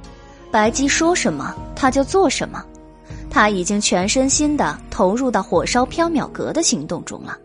[0.49, 2.65] 白姬说什么他就做什么，
[3.29, 7.37] 他已经全身心的投入到火烧缥缈阁的行动中了。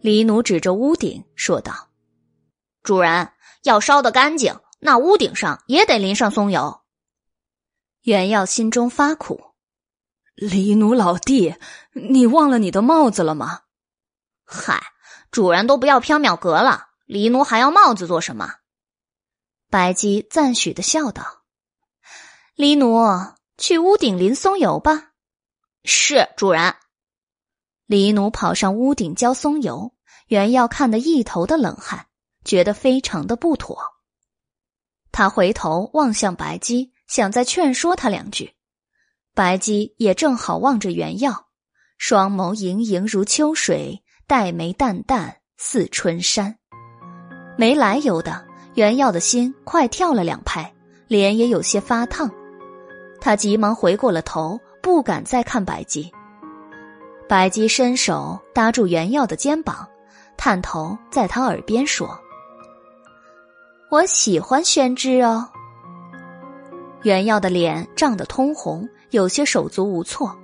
[0.00, 1.74] 黎奴指着屋顶说道
[2.82, 3.32] ：“主人
[3.62, 6.80] 要烧得干净，那屋顶上也得淋上松油。”
[8.02, 9.52] 袁耀心中发苦，
[10.34, 11.56] 黎奴老弟，
[11.92, 13.60] 你忘了你的帽子了吗？
[14.44, 14.82] 嗨，
[15.30, 18.54] 主人都不要缥缈阁了，黎奴还要帽子做什么？
[19.68, 21.42] 白姬赞许的笑道
[22.56, 22.98] ：“黎奴，
[23.58, 25.12] 去屋顶淋松油吧。”
[25.84, 26.74] 是主人。
[27.86, 29.94] 黎奴跑上屋顶浇松油，
[30.26, 32.06] 袁耀看得一头的冷汗，
[32.44, 33.78] 觉得非常的不妥。
[35.12, 36.92] 他回头望向白姬。
[37.10, 38.54] 想再劝说他两句，
[39.34, 41.48] 白姬也正好望着原耀，
[41.98, 46.56] 双眸盈盈如秋水，黛眉淡淡似春山。
[47.58, 50.72] 没来由的，原耀的心快跳了两拍，
[51.08, 52.30] 脸也有些发烫。
[53.20, 56.12] 他急忙回过了头，不敢再看白姬。
[57.28, 59.88] 白姬伸手搭住原耀的肩膀，
[60.36, 62.16] 探头在他耳边说
[63.90, 65.48] ：“我喜欢宣之哦。”
[67.02, 70.36] 袁耀的脸涨得通红，有些手足无措。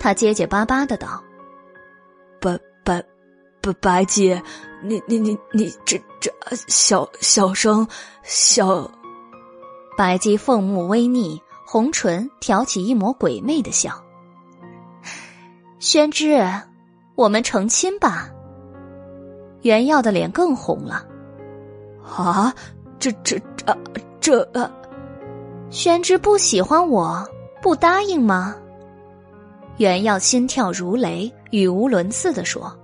[0.00, 1.22] 他结结巴巴的道
[2.40, 3.04] ：“白白
[3.60, 4.40] 白白姬，
[4.82, 6.32] 你你你你这这
[6.68, 7.86] 小小声
[8.22, 8.90] 小。”
[9.98, 14.02] 白姬凤目微睨，红唇挑起一抹鬼魅的笑。
[15.80, 16.40] 宣之，
[17.16, 18.30] 我们成亲吧。
[19.62, 21.04] 袁耀的脸更红了。
[22.04, 22.54] 啊，
[22.98, 23.38] 这这
[24.20, 24.70] 这这。
[25.70, 27.28] 宣之不喜欢我，
[27.60, 28.56] 不答应吗？
[29.76, 32.74] 袁耀心跳如雷，语无伦次的说：“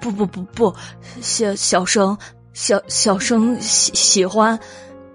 [0.00, 0.74] 不不不不，
[1.20, 2.16] 小小生
[2.52, 4.58] 小小生喜喜欢，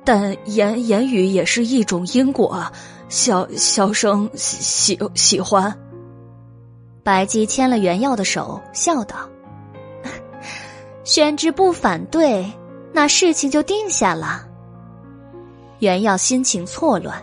[0.03, 2.65] 但言言语也是一种因果。
[3.09, 4.57] 小小生喜
[4.95, 5.77] 喜喜欢。”
[7.03, 9.17] 白姬牵了袁耀的手，笑道
[11.03, 12.45] ：“宣之不反对，
[12.99, 14.45] 那事情就定下了。”
[15.79, 17.17] 袁耀心情错乱，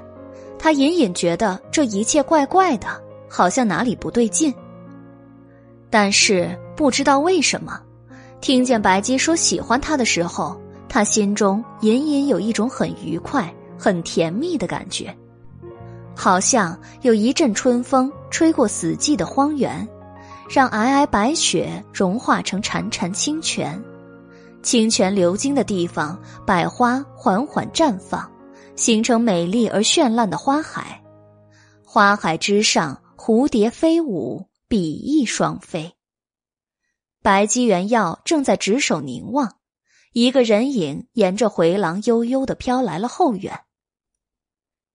[0.58, 2.86] 他隐隐觉得这一切怪怪的，
[3.28, 4.54] 好像哪里不对劲。
[5.90, 7.78] 但是不知道为什么，
[8.40, 10.58] 听见白姬说喜欢他的时候，
[10.88, 15.14] 他心中隐隐有一种很愉快、很甜蜜的感觉，
[16.16, 19.86] 好像有一阵春风吹过死寂的荒原，
[20.48, 23.78] 让皑皑白雪融化成潺潺清泉，
[24.66, 28.28] 清泉流经的地方，百花缓缓绽放。
[28.74, 31.00] 形成美丽而绚烂的花海，
[31.84, 35.94] 花海之上，蝴蝶飞舞，比翼双飞。
[37.22, 39.58] 白姬元耀正在执手凝望，
[40.12, 43.60] 一个人影沿着回廊悠悠的飘来了后院。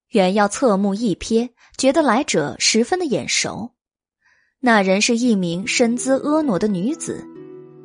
[0.10, 3.72] 元耀侧目一瞥，觉得来者十分的眼熟，
[4.60, 7.26] 那人是一名身姿婀娜的女子，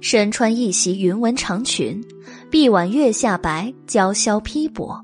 [0.01, 2.02] 身穿一袭云纹长裙，
[2.51, 5.01] 臂挽月下白，娇绡披帛。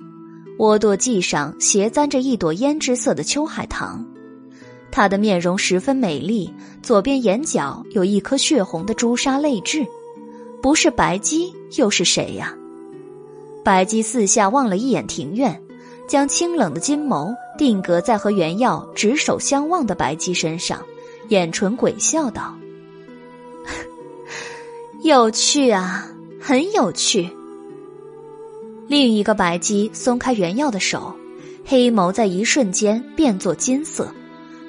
[0.59, 4.05] 窝垛髻上斜簪着一朵胭脂色的秋海棠，
[4.93, 6.53] 她的面容十分美丽，
[6.83, 9.85] 左边眼角有一颗血红的朱砂泪痣，
[10.61, 12.55] 不是白姬又是谁呀？
[13.65, 15.61] 白姬四下望了一眼庭院，
[16.07, 20.81] 将清冷的金眸定格在和袁耀执手相望的白姬身上，
[21.29, 22.55] 眼唇鬼笑道
[25.05, 26.07] ：“有趣啊，
[26.41, 27.29] 很有趣。”
[28.87, 31.13] 另一个白姬松开原耀的手，
[31.65, 34.15] 黑眸在一瞬间变作金色，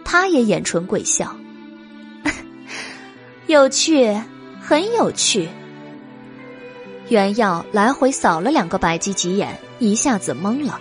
[0.03, 1.35] 他也眼唇鬼笑，
[3.45, 4.11] 有趣，
[4.59, 5.47] 很有趣。
[7.09, 10.79] 原耀来回扫了两个白姬几眼，一下子懵了，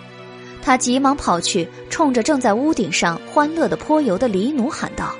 [0.63, 5.13] 他急忙跑去，冲着正在屋顶上欢乐的泼油的黎奴喊道：“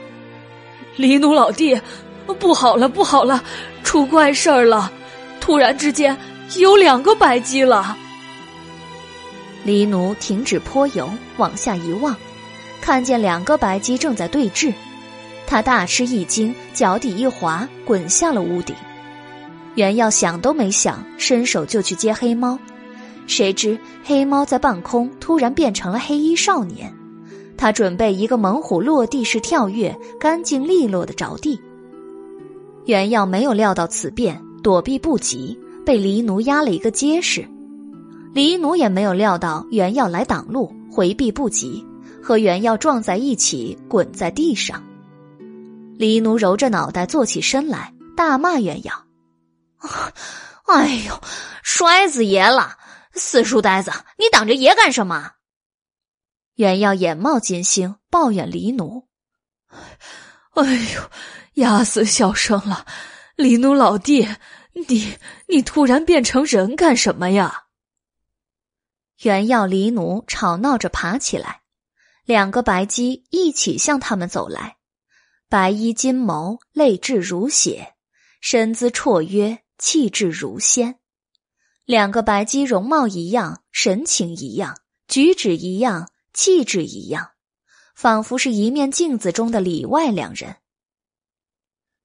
[0.97, 1.79] 黎奴老弟，
[2.39, 3.43] 不好了，不好了，
[3.83, 4.91] 出怪事儿了！
[5.41, 6.15] 突然之间
[6.57, 7.97] 有两个白鸡了。”
[9.65, 12.15] 黎奴停止泼油，往下一望，
[12.81, 14.73] 看见两个白鸡正在对峙，
[15.47, 18.75] 他大吃一惊，脚底一滑，滚下了屋顶。
[19.75, 22.59] 袁耀想都没想，伸手就去接黑猫，
[23.25, 26.93] 谁知黑猫在半空突然变成了黑衣少年，
[27.57, 31.59] 他准备一个猛虎落地式跳跃，干净利落的着地。
[32.85, 37.47] 袁耀没有料到此变，躲避不及，被黎奴压了一个结实。
[38.33, 41.85] 黎奴也没有料到袁耀来挡路，回避不及，
[42.21, 44.83] 和袁耀撞在一起，滚在地上。
[45.97, 49.05] 黎奴揉着脑袋坐起身来，大骂袁耀
[50.65, 51.21] ：“哎呦，
[51.61, 52.77] 摔死爷了！
[53.13, 55.33] 死书呆子，你挡着爷干什么？”
[56.55, 59.07] 袁耀眼冒金星，抱怨黎奴
[60.55, 61.01] ：“哎呦，
[61.55, 62.85] 压死小生了！
[63.35, 64.27] 黎奴老弟，
[64.87, 65.17] 你
[65.47, 67.65] 你突然变成人干什么呀？”
[69.21, 71.61] 原耀黎奴吵闹着爬起来，
[72.25, 74.77] 两个白鸡一起向他们走来，
[75.47, 77.93] 白衣金眸，泪痣如血，
[78.41, 80.99] 身姿绰约，气质如仙。
[81.85, 84.77] 两个白鸡容貌一样，神情一样，
[85.07, 87.31] 举止一样，气质一样，
[87.95, 90.55] 仿佛是一面镜子中的里外两人。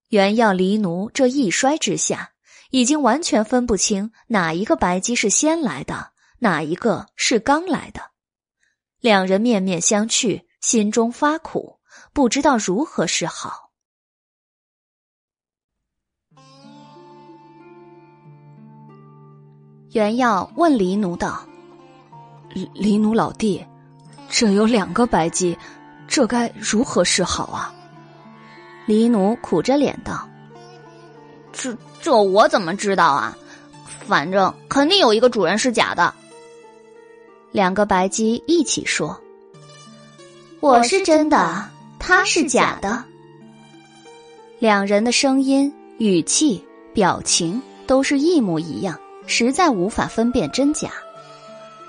[0.09, 2.31] 原耀黎奴这一摔之下，
[2.71, 6.13] 已经完全分不清哪一个白鸡是先来的。
[6.41, 8.01] 哪一个是刚来的？
[9.01, 11.81] 两人面面相觑，心中发苦，
[12.13, 13.71] 不知道如何是好。
[19.93, 21.45] 袁耀问黎奴道
[22.73, 23.67] ：“黎奴老弟，
[24.31, 25.59] 这有两个白鸡，
[26.07, 27.75] 这该如何是好啊？”
[28.89, 30.27] 黎奴苦着脸道
[31.53, 33.37] ：“这这我怎么知道啊？
[34.07, 36.15] 反正肯定有一个主人是假的。”
[37.53, 39.21] 两个白鸡一起说
[40.61, 43.05] ：“我是真的，他是假的。”
[44.59, 50.91] 两人的声音、语气、表情都是一模一样，实在无法分辨真假。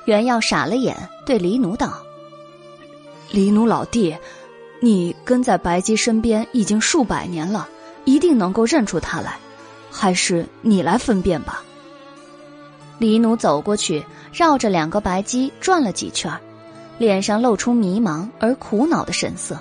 [0.03, 1.97] 袁耀傻了眼，对黎奴道
[3.31, 4.13] ：“黎奴老弟，
[4.79, 7.67] 你跟在白鸡身边已经数百年了，
[8.05, 9.37] 一定能够认出他来，
[9.91, 11.63] 还是你来分辨吧。”
[12.99, 16.31] 黎奴走过去，绕着两个白鸡转了几圈，
[16.97, 19.57] 脸上露出迷茫而苦恼的神色。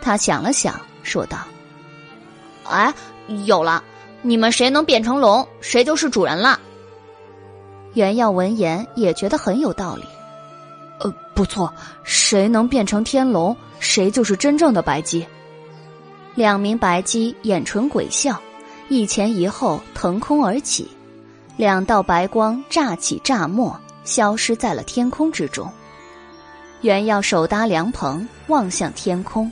[0.00, 1.38] 他想了想，说道
[2.64, 2.92] ：“哎，
[3.46, 3.82] 有了，
[4.22, 6.60] 你们谁能变成龙，谁就是主人了。”
[7.94, 10.04] 袁耀闻言也觉得很有道理，
[11.34, 11.72] 不错，
[12.04, 15.26] 谁能变成天龙，谁就是真正的白鸡。
[16.34, 18.40] 两名白鸡眼唇鬼笑，
[18.88, 20.88] 一前一后腾空而起，
[21.56, 25.70] 两道白光乍起乍没，消失在了天空之中。
[26.80, 29.50] 袁耀手搭凉棚，望向天空，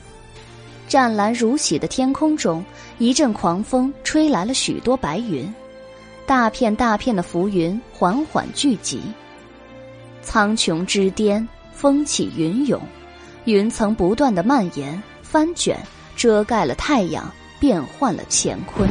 [0.87, 2.63] 湛蓝如洗的天空中，
[2.97, 5.51] 一阵狂风吹来了许多白云。
[6.25, 9.01] 大片大片的浮云缓缓聚集，
[10.21, 11.47] 苍穹之巅，
[11.81, 12.79] 风起云涌，
[13.45, 15.75] 云层不断的蔓延、翻卷，
[16.15, 17.27] 遮盖了太阳，
[17.59, 18.87] 变换了乾坤。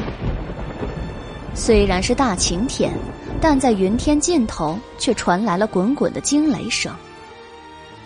[1.54, 2.92] 虽然是大晴天，
[3.40, 6.92] 但在云天尽头却传来了滚滚的惊雷声。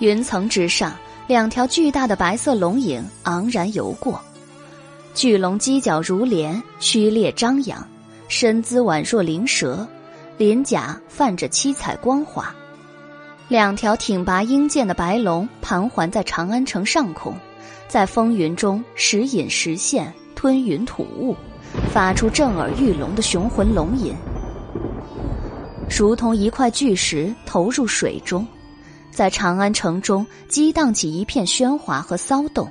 [0.01, 0.93] 云层之上，
[1.27, 4.21] 两条巨大的白色龙影昂然游过，
[5.15, 7.83] 巨龙犄角如莲，虚裂张扬。
[8.29, 9.89] 身姿宛若灵蛇，
[10.37, 12.55] 鳞甲泛着七彩光华。
[13.49, 17.35] 两条挺拔英健的白龙盘桓在长安城上空，
[17.87, 21.37] 在风云中时隐时现，吞云吐雾，
[21.93, 24.15] 发出震耳欲聋的雄浑龙吟，
[25.91, 28.47] 如同一块巨石投入水中，
[29.11, 32.71] 在长安城中激荡起一片喧哗和骚动。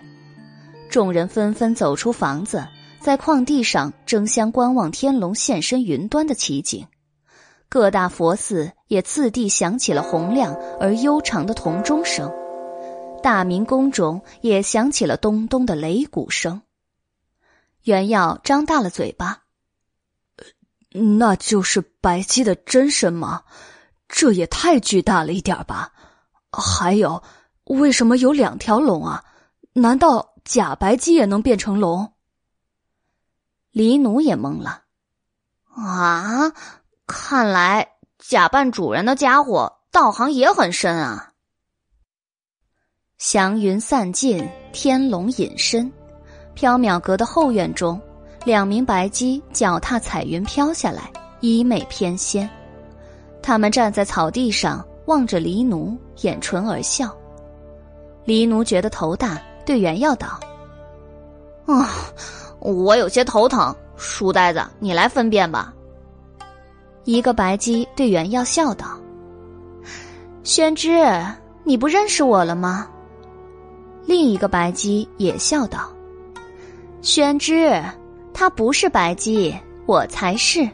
[0.90, 2.68] 众人纷纷走出房子。
[3.00, 6.88] 在旷地上争相观望天龙现身云端的奇景，
[7.74, 12.32] 各大佛寺也次第响起了洪亮而悠长的铜钟声，
[13.24, 16.62] 大明宫中也响起了咚咚的擂鼓声。
[17.82, 19.46] 袁耀张大了嘴巴
[21.18, 23.42] ：“那就是白鸡的真身吗？
[24.08, 25.94] 这也太巨大了一点吧？
[26.52, 27.24] 还有，
[27.64, 29.26] 为什么有两条龙啊？
[29.74, 32.14] 难道假白鸡也能变成龙？”
[33.74, 34.84] 黎奴也懵了，
[35.72, 36.54] 啊，
[37.06, 41.32] 看来假扮主人的家伙道行也很深啊。
[43.18, 45.92] 祥云散尽，天龙隐身，
[46.56, 48.02] 缥缈阁的后院中，
[48.46, 52.50] 两名白鸡脚踏彩云飘下来，衣袂翩跹。
[53.42, 57.16] 他们站在草地上，望着黎奴，掩唇而笑。
[58.26, 60.40] 黎奴觉得头大，对袁耀道
[61.68, 61.90] ：“啊。”
[62.60, 65.74] 我有些头疼，书呆子，你来分辨吧。
[67.06, 68.98] 一个白鸡对袁耀笑道
[70.44, 71.06] ：“宣之，
[71.64, 72.88] 你不认识我了吗？”
[74.06, 75.92] 另一个白鸡也笑道
[77.02, 77.82] ：“宣之，
[78.34, 79.54] 他不是白鸡，
[79.86, 80.68] 我才是。”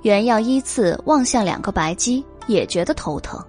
[0.00, 3.42] 袁耀依次望向两个白鸡，也觉得头疼。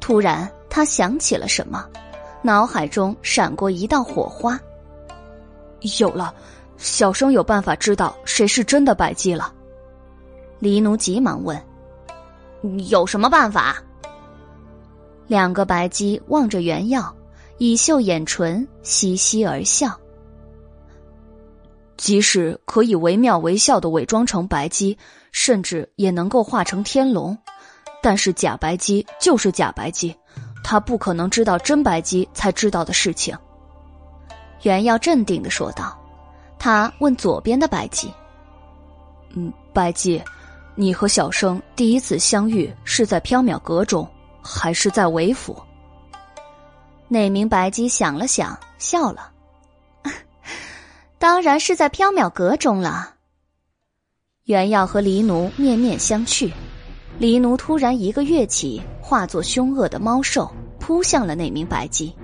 [0.00, 1.86] 突然，他想起了什么，
[2.40, 4.58] 脑海中闪过一道火花。
[5.98, 6.34] 有了，
[6.78, 9.52] 小生有办法知道谁是真的白鸡了。
[10.62, 11.60] 黎奴急忙问
[12.88, 13.82] ：“有什么办法？”
[15.26, 17.12] 两个白鸡望着原耀，
[17.58, 19.98] 以秀眼唇，嘻嘻而笑。
[21.96, 24.96] 即使可以惟妙惟肖的伪装成白鸡，
[25.32, 27.36] 甚至也能够化成天龙，
[28.00, 30.14] 但是假白鸡就是假白鸡，
[30.62, 33.36] 他不可能知道真白鸡才知道的事情。
[34.62, 35.98] 袁耀镇定的说道
[36.56, 38.08] ：“他问左边的白鸡，
[39.34, 40.22] 嗯，白鸡，
[40.74, 44.08] 你和小生第一次相遇是在缥缈阁中，
[44.42, 45.56] 还是在韦府？”
[47.08, 49.30] 那名白姬想了想，笑了
[51.18, 53.14] ：“当然是在缥缈阁中了。”
[54.44, 56.50] 袁耀和黎奴面面相觑，
[57.18, 60.50] 黎奴突然一个跃起，化作凶恶的猫兽，
[60.80, 62.14] 扑向了那名白姬。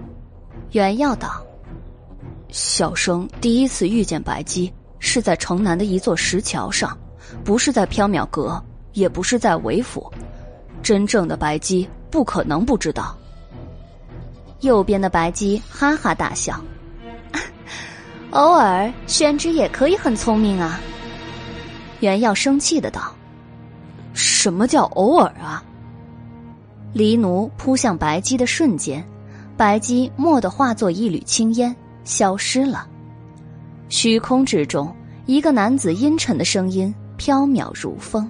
[0.73, 1.45] 袁耀道。
[2.51, 6.99] 小生第一次遇见白姬，是在城南的一座石桥上，
[7.45, 10.13] 不是在缥缈阁，也不是在韦府。
[10.83, 13.17] 真正的白姬不可能不知道。
[14.61, 16.61] 右边的白姬哈哈大笑，
[18.31, 20.81] 偶尔宣之也可以很聪明啊。
[22.01, 23.15] 袁耀生气的道
[24.15, 25.63] ：“什么叫偶尔啊？”
[26.93, 29.07] 黎奴扑向白姬的瞬间，
[29.57, 31.75] 白姬蓦地化作一缕青烟，
[32.05, 32.87] 消失了。
[33.89, 34.95] 虚空之中，
[35.27, 38.27] 一个男子阴沉的声音飘渺如风：“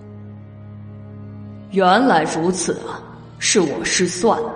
[1.70, 2.98] 原来如此啊，
[3.38, 4.52] 是我失算了。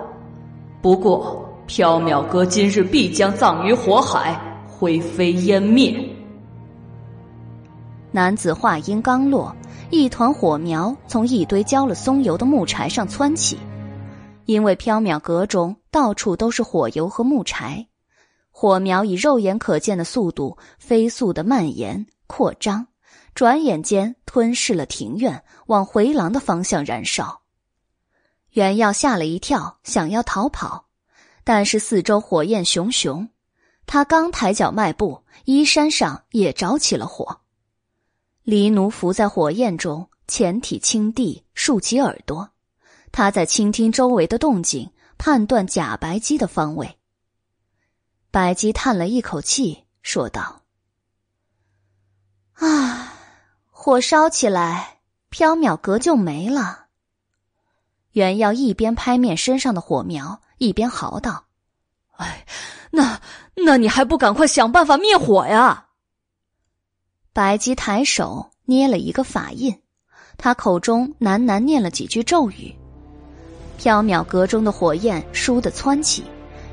[0.81, 4.37] 不过，缥缈阁今日必将葬于火海，
[4.67, 5.97] 灰飞烟灭。”
[8.11, 9.55] 男子话音刚落，
[9.89, 13.57] 一团火苗从一堆浇了松油的木柴上窜起。
[14.45, 17.87] 因为缥缈阁中到处都是火油和木柴，
[18.51, 22.85] 火苗以肉眼可见的速度飞速的蔓延扩张，
[23.35, 27.41] 转眼间吞噬了庭院，往回廊的方向燃烧。
[28.51, 30.87] 袁耀吓了一跳，想要逃跑，
[31.43, 33.29] 但是四周火焰熊熊，
[33.87, 37.41] 他刚抬脚迈步，衣衫上也着起了火。
[38.43, 42.51] 黎奴伏在火焰中，前体轻地，竖起耳朵，
[43.11, 46.99] 他在倾听周围的动静，判断假白鸡的方位。
[48.29, 50.63] 白姬叹了一口气，说道
[52.53, 53.12] ：“啊，
[53.83, 54.99] 火烧起来，
[55.29, 56.85] 缥缈阁就没了。”
[58.13, 61.43] 袁耀一边拍灭身上的火苗，一边嚎道
[62.15, 62.45] ：“哎，
[62.91, 63.19] 那
[63.53, 65.87] 那你还不赶快想办法灭火呀！”
[67.33, 69.77] 白姬抬手捏了一个法印，
[70.37, 72.73] 他口中喃喃念了几句咒语。
[73.77, 76.23] 缥缈阁中的火焰倏地蹿起，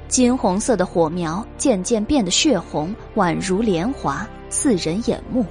[0.06, 5.44] 金红色的火苗渐渐变得血红，宛如莲华，刺人眼目。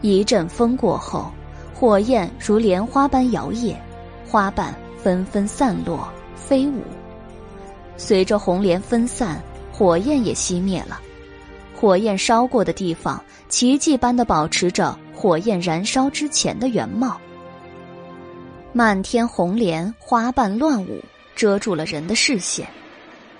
[0.00, 1.30] 一阵风过后，
[1.74, 3.74] 火焰如莲花般摇曳，
[4.26, 6.82] 花瓣纷纷散落飞舞。
[7.96, 9.42] 随着红莲分散，
[9.72, 11.00] 火焰也熄灭了。
[11.74, 17.20] 火焰烧过的地方，奇迹般的保持着火焰燃烧之前的原貌。
[18.72, 21.02] 漫天红莲花瓣乱舞，
[21.34, 22.68] 遮住了人的视线。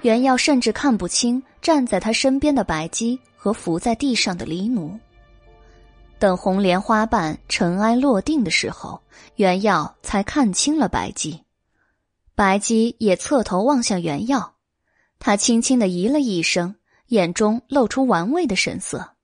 [0.03, 4.97] 袁耀甚至看不清站在他身边的白姬和伏在地上的黎奴。
[6.19, 9.03] 等红莲花瓣尘埃落定的时候，
[9.37, 11.45] 袁耀才看清了白姬。
[12.35, 14.55] 白姬也侧头望向袁耀，
[15.19, 16.77] 他轻轻的咦了一声。
[17.09, 19.15] 眼中露出玩味的神色。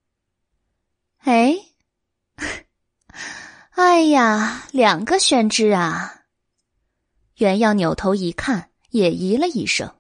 [1.19, 1.55] 哎，
[3.73, 6.23] 哎呀，两个宣之啊！
[7.37, 9.97] 袁耀扭头一看，也咦了一声。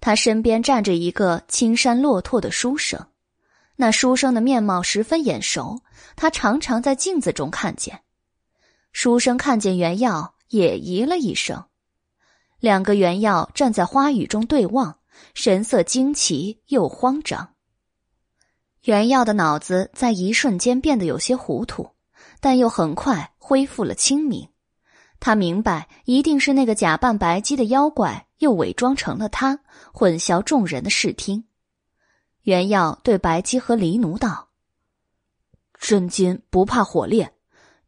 [0.00, 3.06] 他身边站着一个青衫落拓的书生，
[3.76, 5.80] 那书生的面貌十分眼熟，
[6.16, 8.02] 他常常在镜子中看见。
[8.92, 11.64] 书生看见袁耀，也咦了一声。
[12.60, 14.98] 两个袁耀站在花雨中对望。
[15.32, 17.54] 神色惊奇又慌张。
[18.82, 21.90] 袁耀的脑子在一瞬间变得有些糊涂，
[22.40, 24.48] 但又很快恢复了清明。
[25.20, 29.60] 他明白，一定是那个假扮白姬的妖怪又伪装成了他，
[29.92, 31.44] 混淆众人的视听。
[32.42, 34.43] 袁耀对白姬和黎奴道
[35.86, 37.30] ：“真金不怕火炼，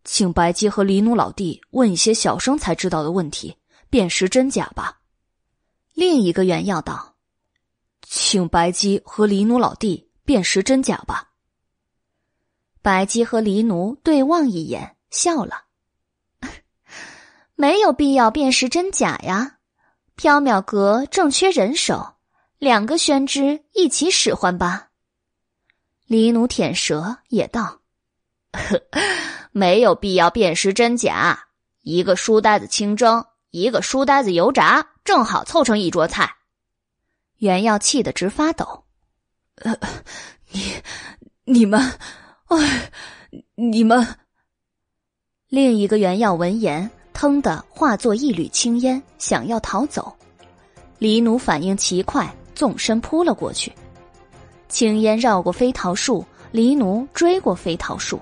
[0.04, 3.56] 请白姬和黎奴老弟问一些小生才知道的问题，
[3.88, 5.00] 辨识真假吧。”
[5.94, 7.14] 另一个袁耀道。
[8.02, 11.30] 请白姬和黎奴老弟辨识真假吧。
[12.82, 15.64] 白姬和黎奴对望一眼，笑了。
[17.54, 19.56] 没有必要辨识真假呀。
[20.18, 22.16] 缥缈阁正缺人手，
[22.58, 24.90] 两个宣之一起使唤吧。
[26.06, 27.80] 黎奴舔舌也道
[29.52, 31.46] ：“没有必要辨识真假。
[31.82, 36.34] 一个书呆子清蒸，一个书呆子油炸，正好凑成一桌菜。”
[37.38, 38.84] 袁耀气得直发抖，
[39.56, 39.76] 呃，
[40.50, 40.72] 你、
[41.44, 41.80] 你们，
[42.46, 42.90] 哎，
[43.54, 44.06] 你们。
[45.48, 50.16] 另一个袁耀闻言，腾的化作一缕青烟，想要逃走。
[50.98, 53.70] 黎奴反应奇快，纵身扑了过去。
[54.68, 58.18] 青烟绕过飞桃树，黎奴追过飞桃树。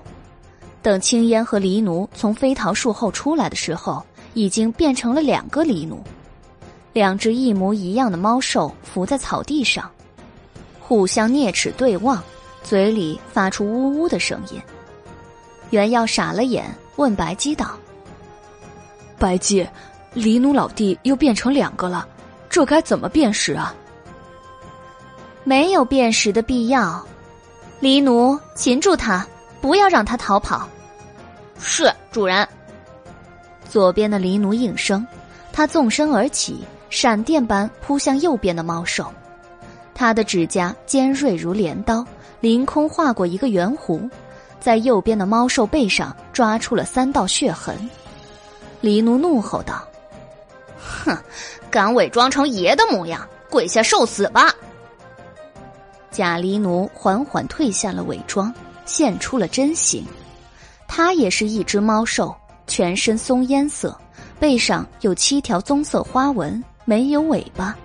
[0.85, 4.05] 等青烟和黎奴从飞桃树后出来的时候，
[4.35, 5.99] 已经变成了两个黎奴。
[6.93, 9.89] 两只一模一样的猫兽伏在草地上，
[10.79, 12.21] 互相啮齿对望，
[12.61, 14.61] 嘴里发出呜呜的声音。
[15.71, 16.63] 袁耀傻了眼，
[16.97, 17.71] 问白姬道
[19.17, 19.67] ：“白姬，
[20.13, 22.07] 黎奴老弟又变成两个了，
[22.47, 23.73] 这该怎么辨识啊？”
[25.43, 27.03] 没有辨识的必要，
[27.79, 29.25] 黎奴擒住他，
[29.59, 30.69] 不要让他逃跑。
[31.59, 32.47] 是主人。
[33.69, 35.05] 左边的狸奴应声，
[35.51, 36.63] 他纵身而起。
[36.91, 39.11] 闪电般扑向右边的猫兽，
[39.93, 42.05] 他的指甲尖锐如镰刀，
[42.39, 44.09] 凌空划过一个圆弧，
[44.61, 47.75] 在右边的猫兽背上抓出了三道血痕。
[48.81, 49.85] 狸奴怒吼道
[50.79, 51.17] ：“哼，
[51.69, 54.53] 敢伪装成爷的模样，跪下受死吧！
[56.11, 58.53] 假狸奴缓缓褪下了伪装，
[58.85, 60.05] 现出了真形。
[60.87, 62.35] 他也是一只猫兽，
[62.67, 63.97] 全身松烟色，
[64.39, 67.75] 背上有七条棕色花纹，没有尾巴。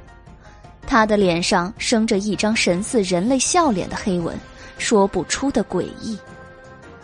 [0.86, 4.36] 他的脸上生着一张神似人类笑脸的黑纹，
[4.78, 6.18] 说不出的诡异。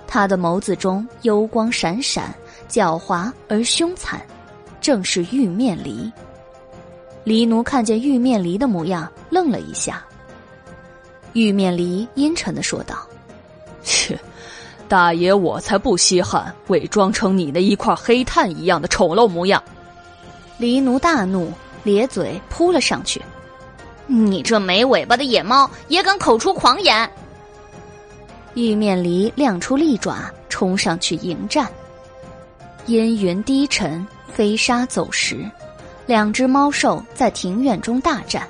[0.06, 2.34] 他的眸子中幽光闪闪，
[2.68, 4.20] 狡猾而凶残，
[4.80, 6.10] 正是玉面狸。
[7.24, 10.04] 狸奴看见玉面狸的模样，愣了一下。
[11.32, 13.06] 玉面狸阴沉的说道
[13.82, 14.18] ：“切，
[14.88, 19.62] 大爷我才不稀罕伪装成你那一块黑炭一样的丑陋模样。”
[20.58, 21.52] 狸奴大怒，
[21.84, 23.20] 咧嘴扑了上去。
[24.06, 27.10] 你这没尾巴的野猫也敢口出狂言！
[28.54, 31.68] 玉面狸亮出利爪，冲上去迎战。
[32.86, 35.44] 阴云低沉，飞沙走石，
[36.06, 38.48] 两只猫兽在庭院中大战。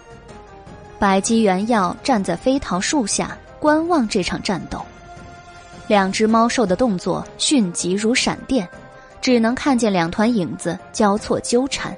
[0.98, 4.80] 白姬原耀站在飞桃树下观望这场战斗。
[5.88, 8.68] 两只猫兽的动作迅疾如闪电，
[9.20, 11.96] 只能看见两团影子交错纠缠。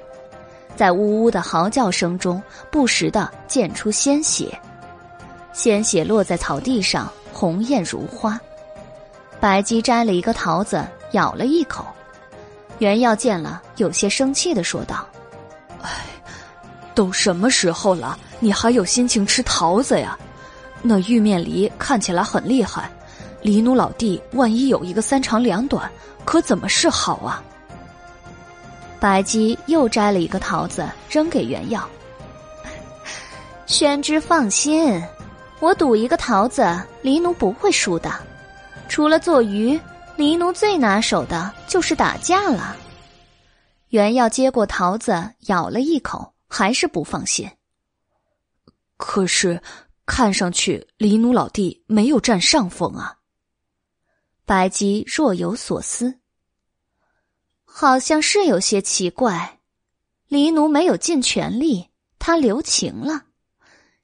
[0.75, 2.41] 在呜呜的嚎叫声中，
[2.71, 4.57] 不时的溅出鲜血，
[5.51, 8.39] 鲜血落在草地上，红艳如花。
[9.39, 11.85] 白姬摘了一个桃子，咬了一口。
[12.77, 15.05] 袁耀见了，有些生气的说道
[15.81, 15.89] ：“哎，
[16.93, 20.17] 都什么时候了，你还有心情吃桃子呀？
[20.81, 22.89] 那玉面狸看起来很厉害，
[23.41, 25.89] 黎奴老弟万一有一个三长两短，
[26.25, 27.43] 可怎么是好啊？”
[28.99, 31.87] 白姬又摘了一个桃子，扔给袁耀。
[33.65, 35.01] 宣之放心，
[35.59, 38.11] 我赌一个桃子，黎奴不会输的。
[38.89, 39.79] 除了做鱼，
[40.17, 42.75] 黎奴最拿手的就是打架了。
[43.89, 47.49] 袁耀接过桃子，咬了一口，还是不放心。
[48.97, 49.61] 可是，
[50.05, 53.15] 看上去黎奴老弟没有占上风啊。
[54.49, 56.17] 白姬若有所思。
[57.63, 59.59] 好像是有些奇怪，
[60.27, 63.25] 黎奴没有尽全力，他留情了。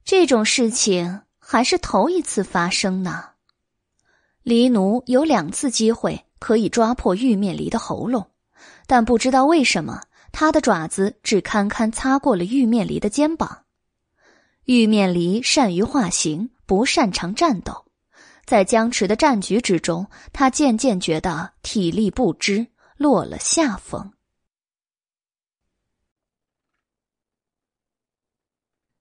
[0.03, 3.29] 这种事情还是头一次发生呢。
[4.43, 8.29] 黎奴有两次机会可以抓破玉面狸的喉咙，
[8.85, 13.63] 但不知道为什么，他的爪子只堪堪擦过了玉面狸的肩膀。
[14.65, 17.84] 玉面狸善于化形，不擅长战斗，
[18.45, 22.67] 在僵持的战局之中，他渐渐觉得体力不支。
[22.97, 24.13] 落了下风。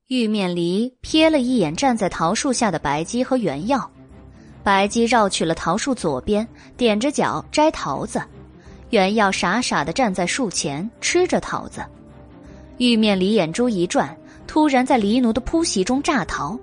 [0.09, 3.89] 玉面狸瞥了一眼站在桃树下的白姬和原耀，
[4.65, 6.45] 白姬绕去了桃树左边，
[6.77, 8.19] 踮着脚摘桃子；
[8.91, 11.81] 原耀傻傻的站在树前吃着桃子。
[12.79, 14.17] 玉面狸眼珠一转，
[14.49, 16.59] 突然在狸奴的扑袭中炸逃，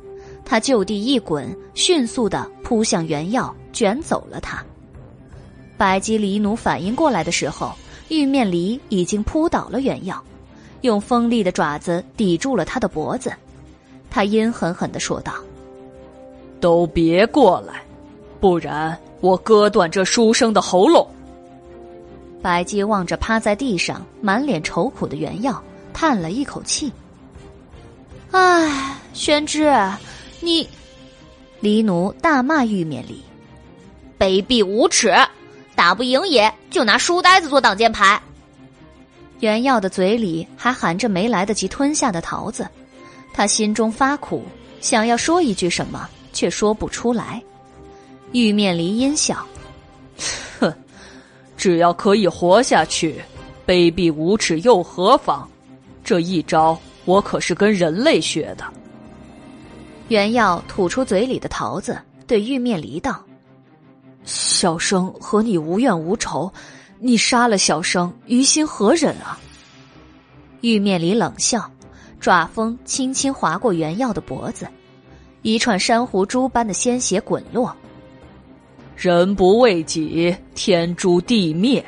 [0.52, 4.62] 他就地一滚，迅速的扑向原耀，卷走了他。
[5.78, 7.72] 白姬狸奴反应过来的时候，
[8.10, 10.22] 玉面狸已经扑倒了原耀，
[10.82, 13.32] 用锋利的爪子抵住了他的脖子。
[14.10, 15.36] 他阴狠狠的说道
[16.60, 17.82] ：“都别过来，
[18.42, 21.08] 不然我割断这书生的喉咙。”
[22.44, 25.64] 白姬望着趴在地上、满脸愁苦的原耀，
[25.94, 26.92] 叹了一口气
[28.32, 29.74] ：“唉，宣之，
[30.42, 30.68] 你……”
[31.62, 33.16] 狸奴大骂玉面狸
[34.20, 35.14] ：“卑鄙无耻！”
[35.74, 38.22] 打不赢也就拿书呆子做挡箭牌。
[39.40, 42.68] 袁耀的嘴里还含着没来得及吞下的桃子，
[43.34, 44.44] 他心中发苦，
[44.80, 47.42] 想要说一句什么，却说不出来。
[48.34, 49.44] 玉面狸阴笑
[50.60, 50.72] ：“哼，
[51.58, 53.20] 只要可以活下去，
[53.66, 55.50] 卑鄙无耻又何妨？
[56.04, 58.66] 这一招我可是跟人类学的。”
[60.12, 63.24] 袁耀吐出嘴里的桃子，对玉面狸道。
[64.26, 66.52] 小生和你无怨无仇，
[67.00, 69.40] 你杀了小生，于心何忍啊？
[70.60, 71.72] 玉面狸冷笑，
[72.20, 74.68] 爪风轻轻划过原耀的脖子，
[75.44, 77.74] 一串珊瑚珠般的鲜血滚落。
[78.98, 81.82] 人不为己，天诛地灭。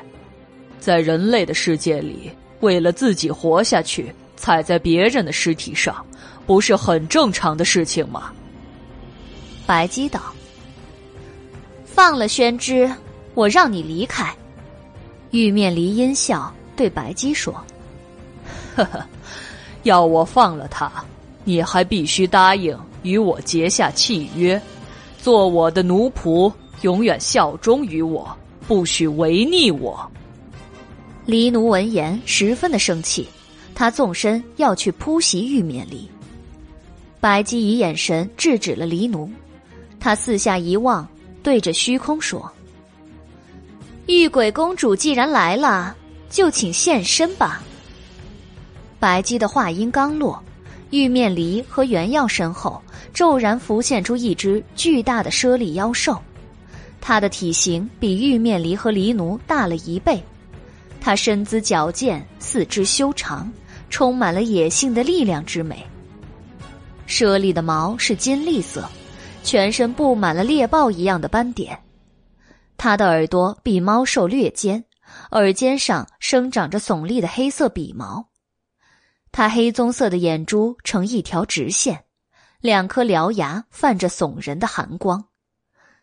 [0.80, 5.93] 在人类的世界里，为了自己活下去，踩在别人的尸体上，
[6.46, 8.32] 不是很正常的事情吗？
[9.66, 10.22] 白姬道。
[11.86, 12.92] 放了宣之，
[13.34, 14.34] 我让你离开。
[15.32, 17.54] 玉面狸阴笑，对白姬说
[18.76, 19.06] ：“呵呵，
[19.84, 20.92] 要我放了他，
[21.44, 24.62] 你还必须答应与我结下契约，
[25.22, 28.36] 做我的奴仆，永远效忠于我，
[28.68, 30.12] 不许违逆我。”
[31.26, 33.28] 狸奴闻言十分的生气，
[33.74, 36.10] 他纵身要去扑袭玉面离。
[37.24, 39.32] 白姬以眼神制止了黎奴，
[39.98, 41.08] 他四下一望，
[41.42, 42.52] 对着虚空说
[44.08, 45.95] ：“玉鬼公主既然来了，
[46.30, 47.64] 就请现身吧。”
[49.00, 50.43] 白姬的话音刚落，
[50.90, 52.82] 玉面离和原耀身后
[53.14, 56.22] 骤然浮现出一只巨大的猞猁妖兽，
[57.00, 60.22] 它的体型比玉面离和黎奴大了一倍，
[61.00, 63.50] 它身姿矫健，四肢修长。
[63.90, 65.85] 充满了野性的力量之美。
[67.06, 68.90] 猞猁的毛是金栗色，
[69.43, 71.77] 全身布满了猎豹一样的斑点。
[72.77, 74.83] 它的耳朵比猫兽略尖，
[75.32, 78.30] 耳尖上生长着耸立的黑色笔毛。
[79.32, 82.06] 它黑棕色的眼珠呈一条直线，
[82.61, 85.25] 两颗獠牙泛着耸人的寒光。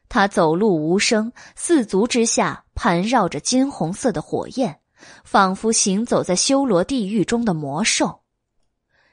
[0.08, 4.76] 它走路无声，四足之下盘绕着金红色的火焰。
[5.24, 8.19] 仿佛行走在修罗地狱中的魔兽，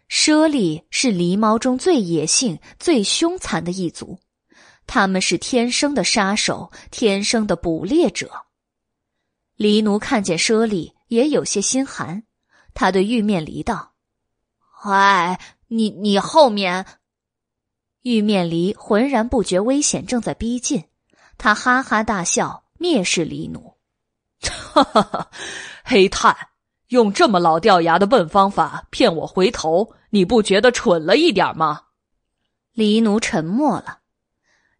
[0.07, 4.19] 猞猁是狸猫中最野性、最凶残的一族，
[4.85, 8.45] 他们是天生的杀手，天生的捕猎者。
[9.57, 12.23] 狸奴看见猞猁，也有些心寒，
[12.73, 13.93] 他对玉面狸道
[14.85, 16.85] ：“哎，你你后面。”
[18.03, 20.85] 玉面狸浑然不觉危险正在逼近，
[21.37, 23.77] 他哈哈大笑，蔑视狸奴。
[24.39, 25.31] 哈哈哈，
[25.83, 26.33] 黑炭
[26.89, 31.81] 用这么老掉牙的笨方法骗我回头，你不觉得蠢了一点吗？
[32.73, 33.99] 黎奴沉默了。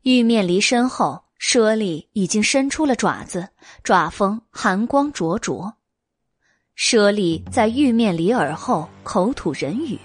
[0.03, 3.49] 玉面离身后，猞猁已经伸出了爪子，
[3.83, 5.73] 爪锋寒光灼灼。
[6.75, 9.99] 猞猁在玉面离耳后口吐人语：“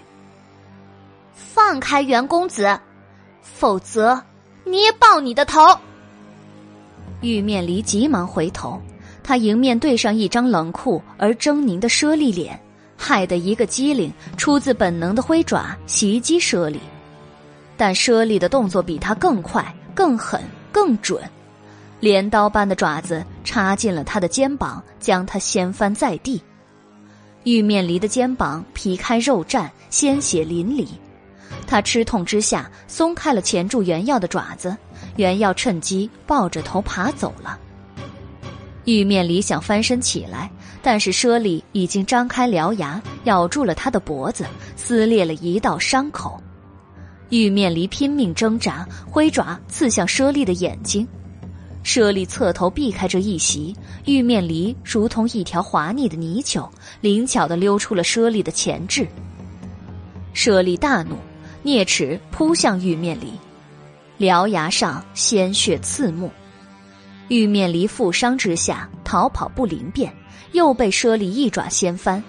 [1.33, 2.81] 放开袁公子，
[3.43, 4.21] 否则
[4.65, 5.61] 捏爆你的头！”
[7.21, 8.83] 玉面离急忙回头。
[9.33, 12.61] 他迎面对上一张冷酷而狰狞的猞猁脸，
[12.99, 16.79] 害得一个机灵，出自本能的挥爪袭击猞猁。
[17.75, 21.19] 但猞猁的动作比他更快、更狠、更准，
[21.99, 26.39] 镰刀般的爪子插进了他的肩膀，将他掀翻在地。
[27.45, 30.87] 玉面狸的肩膀皮开肉绽，鲜血淋漓。
[31.67, 34.77] 他吃痛之下松开了钳住原药的爪子，
[35.17, 37.59] 原药趁机抱着头爬走了。
[38.85, 40.51] 玉面狸想翻身起来，
[40.83, 44.45] 但是猞猁已经张开獠牙咬住了他的脖子，
[44.75, 46.43] 撕裂了一道伤口。
[47.31, 51.07] 玉面离拼命挣扎，挥爪刺向猞猁的眼睛。
[51.85, 56.71] 猞猁侧头避开这一袭，玉面离如同一条滑腻的泥鳅，
[57.01, 59.07] 灵巧地溜出了猞猁的钳制。
[60.35, 61.17] 猞猁大怒，
[61.65, 63.33] 啮齿扑向玉面离，
[64.27, 66.31] 獠牙上鲜血刺目。
[67.33, 70.15] 玉面离负伤之下逃跑不灵便，
[70.53, 72.23] 又被猞猁一爪掀翻，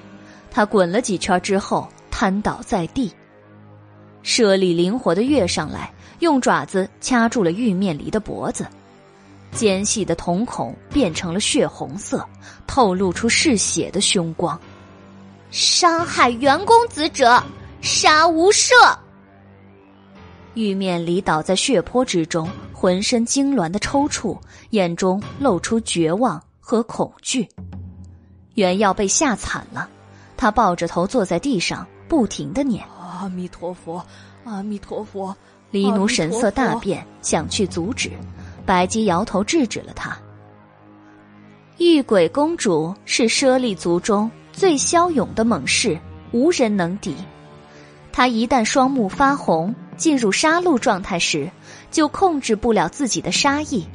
[0.49, 3.11] 他滚了几圈之后瘫倒在地。
[4.23, 8.65] 猞猁灵活的跃上来，用爪子掐住了玉面离的脖子，
[9.51, 12.25] 尖细的瞳孔变成了血红色，
[12.65, 14.57] 透露出嗜血的凶光。
[15.51, 17.43] 伤害袁公子者，
[17.81, 18.71] 杀无赦。
[20.53, 22.49] 玉面离倒在血泊之中。
[22.83, 24.37] 浑身痉挛的抽搐，
[24.71, 27.47] 眼中露出绝望和恐惧。
[28.55, 29.87] 原药被吓惨了，
[30.35, 34.05] 他抱着头坐在地上，不停的念：“阿弥陀佛，
[34.43, 35.33] 阿弥陀佛。”
[35.71, 38.11] 黎奴神色大变，想去阻止，
[38.65, 40.17] 白姬摇头制止了他。
[41.77, 45.97] 玉鬼公主是猞猁族中最骁勇的猛士，
[46.33, 47.15] 无人能敌。
[48.11, 51.49] 她一旦双目发红，进入杀戮状态时。
[51.93, 53.87] 就控制不了自己的杀意，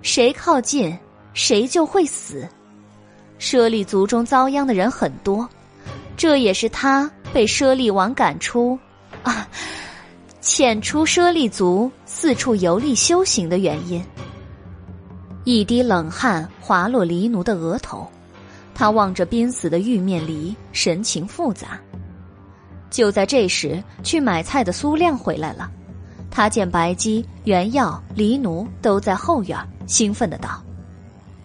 [0.00, 0.98] 谁靠近
[1.34, 2.48] 谁就会死。
[3.38, 5.46] 猞猁族中遭殃的人很多，
[6.16, 8.76] 这也是他被猞猁王赶出，
[9.22, 9.46] 啊，
[10.40, 14.02] 遣出猞猁族四处游历修行的原因。
[15.44, 18.10] 一滴冷汗滑落黎奴的额头，
[18.74, 21.78] 他望着濒死的玉面狸，神情复杂。
[22.88, 25.70] 就在这时，去买菜的苏亮回来了。
[26.36, 30.62] 他见白姬、原耀、黎奴都在后院，兴奋的道：“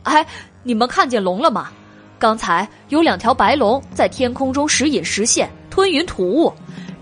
[0.03, 0.28] 哎，
[0.64, 1.72] 你们看见龙了吗？
[2.20, 6.53] 刚才有两条白龙在天空中时隐时现，吞云吐雾，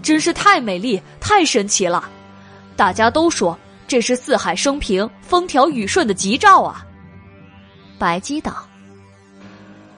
[0.04, 2.08] 真是太美丽、太神奇了。
[2.76, 6.86] 大家都说这是四海升平、风调雨顺的吉兆啊。”
[7.98, 8.56] 白姬道：“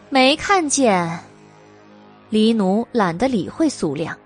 [0.08, 1.20] 没看见。”
[2.32, 4.18] 黎奴懒得理会苏亮，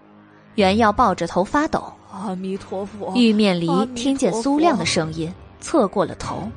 [0.53, 1.91] 原耀抱着头发抖。
[2.15, 3.13] 阿弥陀佛！
[3.13, 6.49] 玉面离听见苏亮的声音，侧过了头，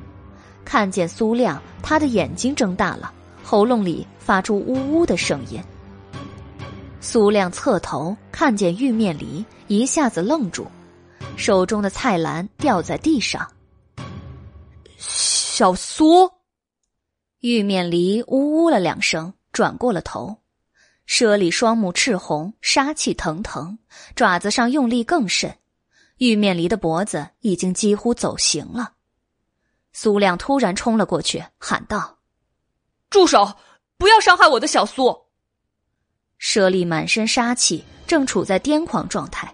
[0.63, 3.11] 看见苏亮，他的眼睛睁大了，
[3.43, 5.61] 喉咙里发出呜呜的声音。
[7.01, 10.65] 苏亮侧头看见玉面梨，一下子愣住，
[11.35, 13.45] 手中的菜篮掉在地上。
[14.97, 16.29] 小苏，
[17.41, 20.37] 玉面梨呜呜了两声，转过了头。
[21.09, 23.79] 舍利双目赤红，杀气腾腾，
[24.15, 25.57] 爪子上用力更甚。
[26.19, 28.93] 玉面梨的脖子已经几乎走形了。
[29.91, 32.19] 苏亮突然冲了过去，喊道
[33.09, 33.55] ：“住手！
[33.97, 35.19] 不要伤害我的小苏！”
[36.37, 39.51] 舍利满身杀气，正处在癫狂状态。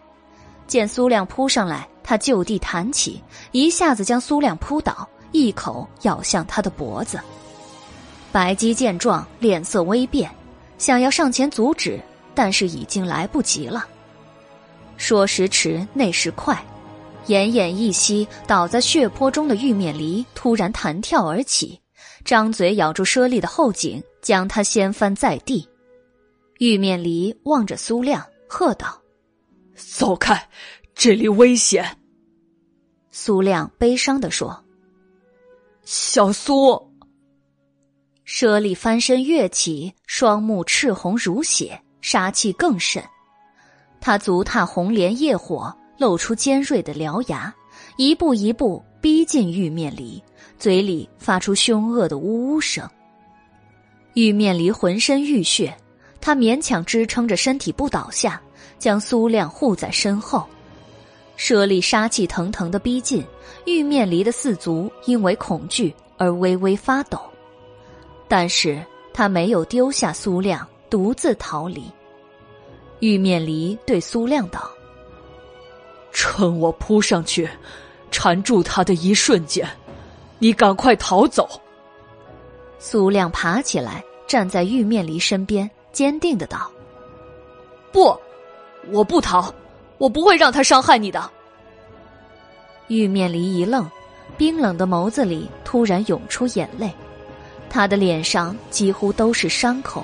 [0.67, 7.17] 见苏亮扑上来，他就地弹起，一下子将苏亮扑倒，一口咬向他的脖子。
[8.33, 10.29] 白姬见状，脸色微变。
[10.77, 11.99] 想要上前阻止，
[12.33, 13.87] 但是已经来不及了。
[14.97, 16.55] 说时迟，那时快，
[17.27, 21.79] 奄奄一息倒在血泊中的玉面狸突然弹跳而起，
[22.23, 25.67] 张嘴咬住舍利的后颈，将他掀翻在地。
[26.59, 29.01] 玉面狸望着苏亮，喝道
[29.75, 30.47] ：“走开，
[30.93, 31.97] 这里危险。”
[33.11, 34.63] 苏亮悲伤的说
[35.83, 36.91] ：“小苏。”
[38.25, 43.01] 舍利翻身跃起，双目赤红如血，杀气更甚。
[44.01, 47.53] 他足踏红莲业火，露出尖锐的獠牙，
[47.97, 50.21] 一步一步逼近玉面梨，
[50.57, 52.89] 嘴里发出凶恶的呜呜声。
[54.15, 55.77] 玉面梨浑身浴血，
[56.19, 58.41] 他勉强支撑着身体不倒下，
[58.79, 60.43] 将苏亮护在身后。
[61.37, 63.23] 舍利杀气腾腾的逼近，
[63.67, 67.19] 玉面梨的四足因为恐惧而微微发抖。
[68.27, 71.83] 但是他没有丢下苏亮，独自逃离。
[72.99, 74.69] 玉面梨对苏亮道
[76.11, 77.49] ：“趁我扑上去，
[78.09, 79.67] 缠住他的一瞬间，
[80.39, 81.47] 你赶快逃走。”
[82.79, 86.71] 苏亮爬起来，站在玉面梨身边，坚定的道
[87.91, 88.17] ：“不，
[88.91, 89.53] 我不逃，
[89.97, 91.29] 我不会让他伤害你的。”
[92.87, 93.89] 玉面梨一愣，
[94.37, 96.93] 冰冷的眸子里突然涌出眼泪。
[97.75, 100.01] 他的脸上几乎都是伤口，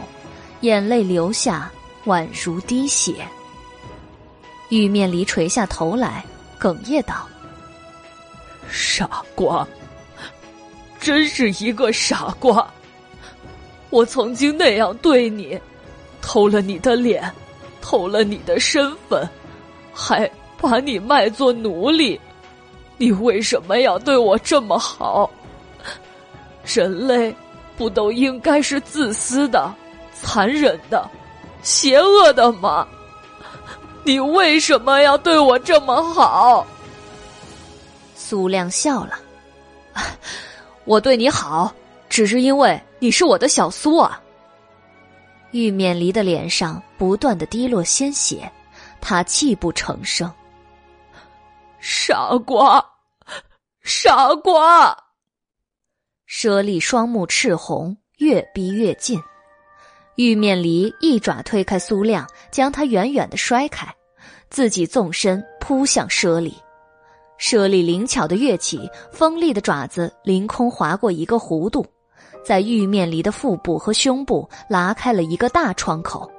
[0.59, 1.72] 眼泪流下，
[2.06, 3.25] 宛如滴血。
[4.67, 6.25] 玉面梨垂下头来，
[6.59, 7.25] 哽咽道
[8.69, 9.66] ：“傻瓜，
[11.00, 12.69] 真是一个傻瓜！
[13.90, 15.58] 我曾经那样对你，
[16.22, 17.24] 偷了你的脸，
[17.80, 19.25] 偷了你的身份，
[19.93, 22.19] 还把你卖作奴隶，
[22.98, 25.32] 你为什么要对我这么好？
[26.66, 27.33] 人类。”
[27.77, 29.74] 不都应该是自私的、
[30.14, 31.09] 残忍的、
[31.61, 32.88] 邪恶的吗？
[34.03, 36.66] 你为什么要对我这么好？
[38.16, 39.19] 苏亮笑了，
[40.85, 41.72] 我对你好，
[42.09, 44.19] 只是因为你是我的小苏啊。
[45.51, 48.50] 玉面梨的脸上不断的滴落鲜血，
[49.01, 50.32] 他泣不成声。
[51.80, 52.83] 傻瓜，
[53.83, 54.98] 傻瓜。
[56.33, 59.19] 舍利双目赤红，越逼越近。
[60.15, 63.93] 玉面梨一爪推开苏亮，将他远远的摔开，
[64.49, 66.55] 自己纵身扑向舍利。
[67.37, 71.85] 舍利灵巧的跃起，锋利的爪子凌空划过一个弧度，
[72.45, 76.31] 在玉面梨的腹部和胸部拉开了一个大窗口。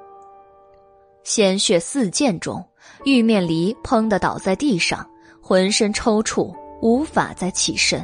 [1.23, 2.67] 鲜血四溅中，
[3.05, 5.07] 玉面梨砰的倒在地上，
[5.39, 8.03] 浑身抽搐，无法再起身。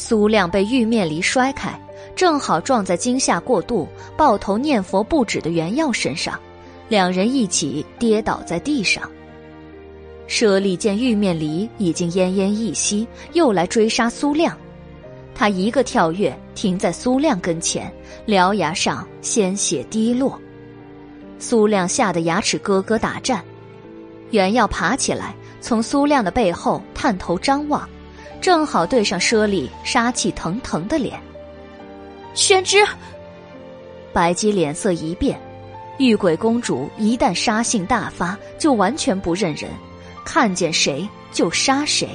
[0.00, 1.78] 苏亮被玉面梨摔开，
[2.16, 6.40] 正好撞在惊吓过度、抱头念佛不止的袁耀身上，
[6.88, 9.06] 两人一起跌倒在地上。
[10.26, 14.56] 舍利见玉面梨已经奄奄一息，又来追杀苏亮，
[15.34, 17.92] 他一个跳跃停在苏亮跟前，
[18.26, 20.40] 獠牙上鲜血滴落。
[21.38, 23.44] 苏亮吓得牙齿咯咯打颤，
[24.30, 27.86] 袁耀爬起来，从苏亮的背后探头张望。
[28.40, 31.20] 正好对上舍利杀气腾腾的脸，
[32.34, 32.78] 宣之。
[34.12, 35.38] 白姬脸色一变，
[35.98, 39.70] 玉鬼公主一旦杀性大发，就完全不认人，
[40.24, 42.08] 看见谁就杀谁。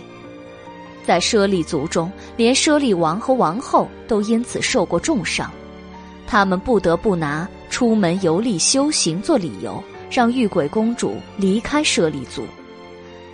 [1.05, 5.51] 在舍利族中，连舍利王和王后都因此受过重伤，
[6.25, 12.43] 他们不得不拿出门游历修行做理由，让玉鬼公主离开舍利族。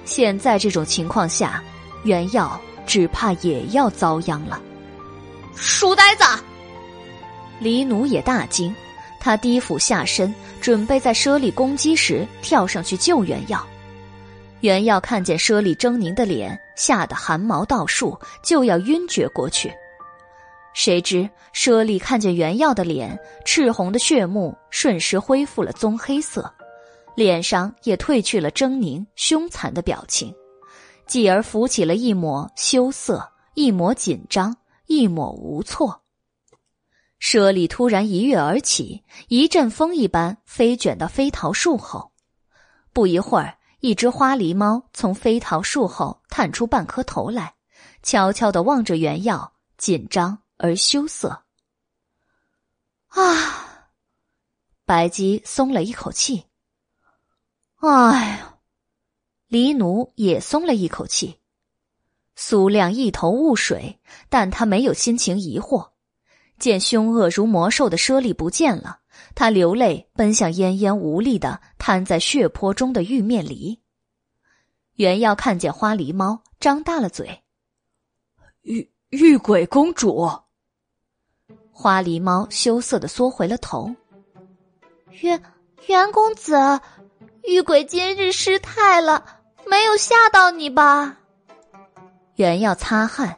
[0.04, 1.64] 现在这种情况下，
[2.04, 2.60] 原耀。
[2.86, 4.62] 只怕也要遭殃了。
[5.56, 6.24] 书呆子，
[7.60, 8.74] 黎奴也大惊，
[9.20, 13.66] 他低俯下身，准备在舍利攻击时跳上去救袁耀。
[14.62, 19.72] 袁耀看见舍利狰狞的脸，吓得汗毛倒竖，就要晕厥过去。
[20.74, 26.50] 谁知舍利看见袁耀的脸，赤红的血目瞬时恢复了棕黑色，
[27.16, 30.34] 脸上也褪去了狰狞凶残的表情，
[31.12, 36.06] 继而浮起了一抹羞涩，一抹紧张，一抹无措。
[37.20, 42.14] 舍利突然一跃而起，一阵风一般飞卷到飞桃树后。
[42.94, 47.56] 不一会儿，一只花狸猫从飞桃树后探出半颗头来，
[48.02, 51.44] 悄悄的望着原药，紧张而羞涩。
[53.08, 53.90] 啊！
[54.86, 56.46] 白姬松了一口气。
[57.82, 58.51] 哎呀，
[59.52, 61.38] 黎奴也松了一口气。
[62.38, 64.00] 苏亮一头雾水，
[64.30, 65.90] 但他没有心情疑惑。
[66.58, 69.00] 见凶恶如魔兽的猞猁不见了，
[69.36, 73.80] 他流泪奔向奄奄无力的瘫在血泊中的玉面狸。
[74.94, 77.44] 袁耀看见花狸猫，张大了嘴
[78.64, 80.32] ：“玉玉鬼公主。”
[81.74, 83.94] 花狸猫羞涩的缩回了头。
[85.10, 85.44] 袁
[85.88, 86.56] 袁公子，
[87.44, 89.41] 玉鬼今日失态了，
[89.72, 91.16] 没有吓到你吧？
[92.36, 93.34] 袁耀擦汗，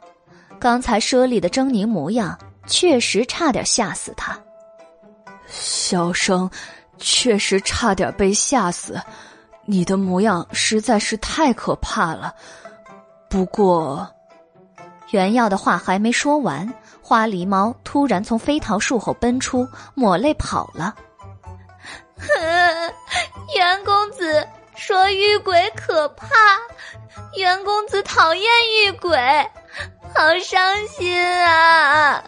[0.58, 2.36] 刚才猞猁的狰狞模样。
[2.66, 4.36] 确实差点吓死他，
[5.46, 6.50] 小生
[6.96, 9.00] 确实差点被吓死。
[9.66, 12.34] 你的模样实在是太可怕了。
[13.28, 14.08] 不过，
[15.10, 16.72] 袁耀的话还没说完，
[17.02, 20.94] 花狸猫突然从飞桃树后奔出，抹泪跑了。
[23.54, 26.26] 袁公子说遇鬼可怕，
[27.36, 28.44] 袁公子讨厌
[28.84, 29.16] 遇鬼，
[30.14, 32.22] 好伤心啊！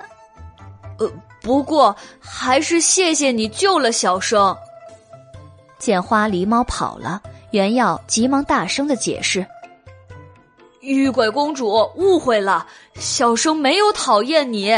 [0.99, 4.57] 呃，不过还是谢谢你救了小生。
[5.79, 9.47] 见花狸猫跑了，袁耀急忙大声的解释
[10.81, 14.69] ：“遇鬼公主误会了，小生没有讨厌你。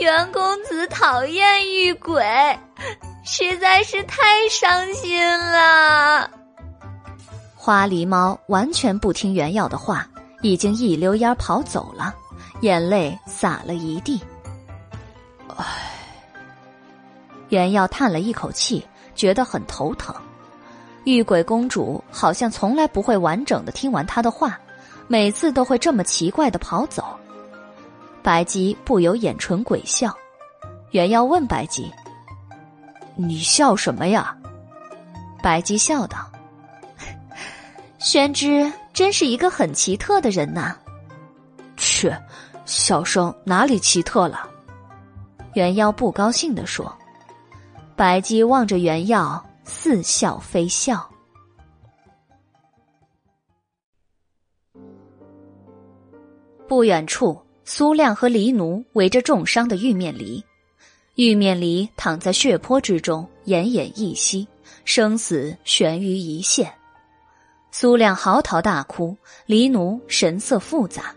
[0.00, 2.24] 袁公子讨厌遇鬼，
[3.24, 6.30] 实在是太伤心了。”
[7.56, 10.06] 花狸猫完全不听原耀的话，
[10.42, 12.14] 已经一溜烟跑走了。
[12.60, 14.20] 眼泪洒了一地，
[15.56, 15.64] 唉。
[17.48, 20.14] 袁耀叹了一口气，觉得很头疼。
[21.04, 24.58] 玉鬼公主好像从来不会完整的听完他的话，
[25.08, 27.04] 每次都会这么奇怪的跑走。
[28.22, 30.14] 白姬不由掩唇鬼笑。
[30.92, 31.92] 原耀问白姬
[33.16, 34.36] ：“你笑什么呀？”
[35.42, 36.30] 白姬笑道
[37.98, 40.76] ：“宣之真是一个很奇特的人呐。”
[41.76, 42.12] 去。
[42.66, 44.48] 小生哪里奇特了？
[45.52, 46.90] 袁耀不高兴地说。
[47.94, 51.06] 白姬望着袁耀，似笑非笑。
[56.66, 60.42] 不远处，苏亮和黎奴围着重伤的玉面狸，
[61.16, 64.48] 玉面狸躺在血泊之中，奄奄一息，
[64.84, 66.72] 生死悬于一线。
[67.70, 71.14] 苏亮嚎啕大哭，黎奴神色复杂。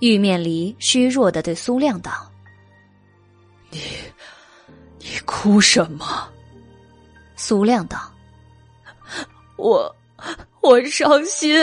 [0.00, 2.30] 玉面狸虚弱的对苏亮道
[3.70, 3.80] ：“你，
[4.98, 6.28] 你哭什么？”
[7.34, 7.98] 苏亮道
[9.56, 9.94] ：“我，
[10.60, 11.54] 我伤心。”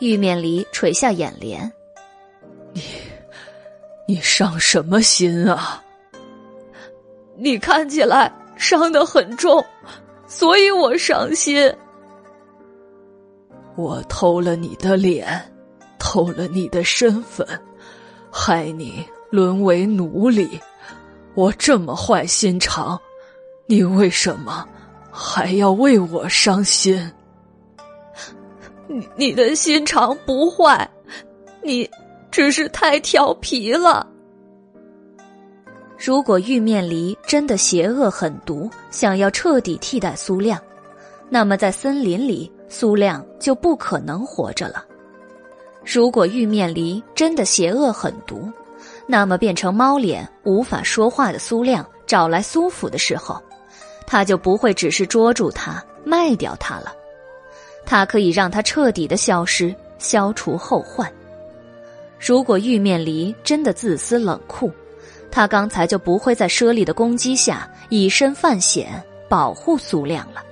[0.00, 1.70] 玉面狸垂下眼帘
[2.72, 2.82] ：“你，
[4.10, 5.80] 你伤什么心啊？
[7.38, 9.64] 你看起来伤得很重，
[10.26, 11.72] 所以我伤心。
[13.76, 15.40] 我偷了你的脸。”
[16.00, 17.46] 偷了你的身份，
[18.32, 20.58] 害你沦为奴隶。
[21.34, 23.00] 我这么坏心肠，
[23.66, 24.66] 你为什么
[25.12, 27.12] 还要为我伤心？
[28.88, 30.90] 你你的心肠不坏，
[31.62, 31.88] 你
[32.30, 34.06] 只是太调皮了。
[35.98, 40.58] 如果玉面狸真的邪恶狠毒，想要彻底替代苏亮，
[41.28, 44.84] 那么在森林里，苏亮就不可能活着了。
[45.84, 48.50] 如果玉面狸真的邪恶狠毒，
[49.06, 53.42] 那么变成猫脸无法说话的苏亮找来苏府的时候，
[54.06, 56.94] 他就不会只是捉住他卖掉他了，
[57.84, 61.10] 他可以让他彻底的消失，消除后患。
[62.20, 64.70] 如果玉面狸真的自私冷酷，
[65.30, 70.42] 他刚才就不会在猞猁的攻击下以身犯险保护苏亮了。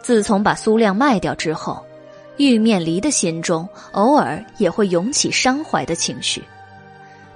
[0.00, 1.84] 自从把苏亮卖掉之后。
[2.38, 6.40] 玉面狸的心中偶尔也会涌起伤怀的情绪。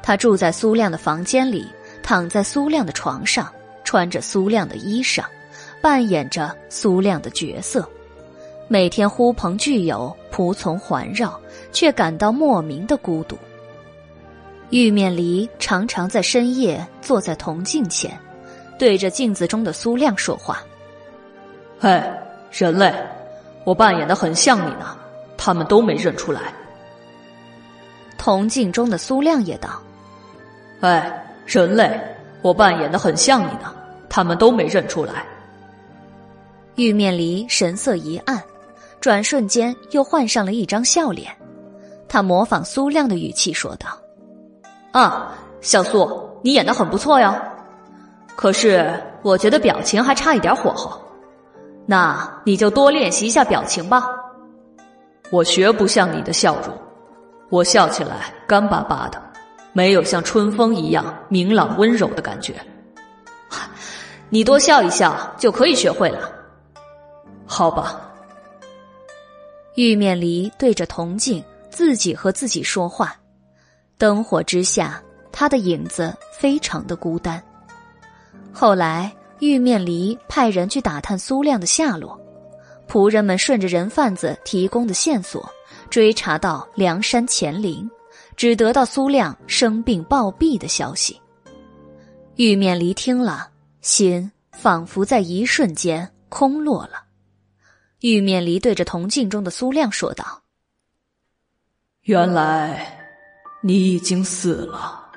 [0.01, 1.67] 他住在苏亮的房间里，
[2.05, 5.25] 躺在苏亮的床上，穿着苏亮的衣裳，
[5.81, 7.85] 扮演着苏亮的角色，
[8.69, 11.39] 每天呼朋聚友，仆从环绕，
[11.71, 13.37] 却感到莫名的孤独。
[14.71, 18.19] 玉面狸常常在深夜坐在铜镜前，
[18.79, 20.63] 对着镜子中的苏亮说话
[21.79, 22.03] ：“嘿，
[22.51, 22.91] 人类，
[23.65, 24.97] 我扮演的很像你呢，
[25.37, 26.41] 他们都没认出来。”
[28.17, 29.83] 铜镜中的苏亮也道
[30.81, 32.01] ：“哎，人类，
[32.41, 33.75] 我扮演的很像你呢，
[34.09, 35.27] 他们都没认出来。”
[36.77, 38.43] 玉面狸神色一暗，
[39.03, 41.37] 转瞬间又换上了一张笑脸，
[42.09, 43.89] 他模仿苏亮的语气说道。
[44.93, 47.43] 啊，小苏，你演的很不错呀，
[48.37, 51.03] 可是我觉得表情还差一点火候，
[51.85, 54.05] 那你就多练习一下表情吧。
[55.33, 56.73] 我学不像你的笑容，
[57.49, 59.21] 我笑起来干巴巴的，
[59.73, 62.55] 没有像春风一样明朗温柔的感觉。
[64.31, 66.31] 你多笑一笑就可以学会了，
[67.45, 68.12] 好吧？
[69.75, 73.17] 玉面狸对着铜镜自己和自己说话。
[73.97, 77.43] 灯火之下，他的影子非常的孤单。
[78.53, 82.21] 后来，玉面狸派人去打探苏亮的下落，
[82.89, 85.49] 仆人们顺着人贩子提供的线索
[85.89, 87.91] 追查到梁山乾陵，
[88.37, 91.19] 只得到苏亮生病暴毙的消息。
[92.37, 93.49] 玉面狸听了，
[93.81, 97.05] 心仿佛在一瞬间空落了。
[98.03, 100.43] 玉面离对着铜镜中的苏亮说道
[102.03, 102.99] ：“原来。”
[103.65, 105.09] 你已经死了。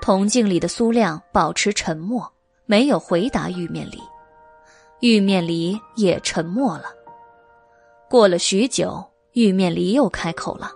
[0.00, 2.28] 铜镜里的苏亮保持沉默，
[2.66, 4.00] 没有回答玉面离。
[4.98, 6.86] 玉面离也沉默了。
[8.10, 9.00] 过了许久，
[9.34, 10.72] 玉面离又开口了：“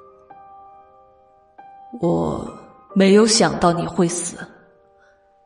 [2.00, 2.48] 我
[2.94, 4.36] 没有想到你会死，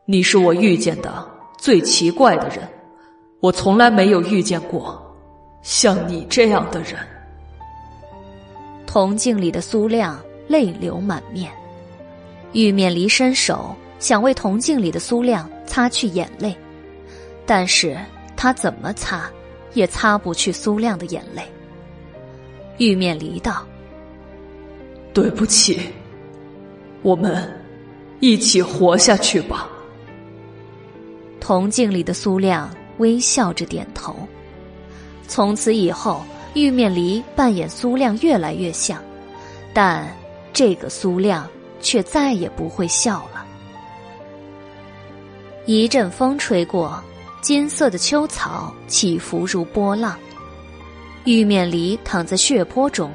[0.04, 2.68] 你是我遇见的最奇怪的人，
[3.40, 5.01] 我从来没有遇见过
[5.62, 6.96] 像你这样的人。”
[8.86, 10.18] 铜镜里的苏亮。
[10.48, 11.50] 泪流满面，
[12.52, 16.54] 玉面离伸手想为铜镜里的苏亮擦去眼泪，
[17.46, 17.96] 但是
[18.36, 19.30] 他怎么擦，
[19.72, 21.42] 也擦不去苏亮的眼泪。
[22.76, 23.64] 玉面离道
[25.14, 25.80] ：“对不起，
[27.00, 27.48] 我们
[28.20, 29.70] 一起活下去吧。”
[31.40, 32.68] 铜镜里的苏亮
[32.98, 34.14] 微笑着点头。
[35.32, 39.02] 从此以后，玉面离扮演苏亮越来越像，
[39.72, 40.06] 但。
[40.54, 41.48] 这个苏亮
[41.80, 43.42] 却再也不会笑了。
[45.64, 47.02] 一阵风吹过，
[47.40, 50.18] 金色的秋草起伏如波浪。
[51.24, 53.10] 玉面狸躺在血泊中，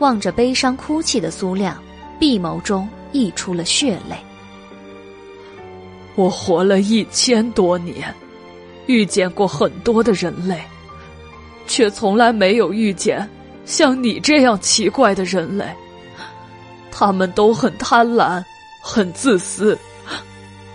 [0.00, 1.80] 望着悲伤哭泣的苏亮，
[2.18, 4.16] 闭眸中溢出了血泪。
[6.16, 8.12] 我活了一千多年，
[8.86, 10.60] 遇见过很多的人类，
[11.70, 13.24] 却从来没有遇见
[13.64, 15.64] 像你这样奇怪的人类。
[16.90, 18.44] 他们都很贪婪，
[18.82, 19.78] 很自私，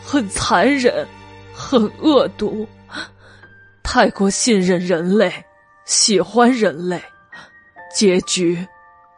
[0.01, 1.05] 很残忍，
[1.53, 2.65] 很恶毒，
[3.83, 5.29] 太过信任人类，
[5.83, 7.03] 喜欢人类，
[7.93, 8.65] 结局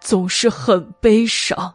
[0.01, 1.71] 总是很悲伤。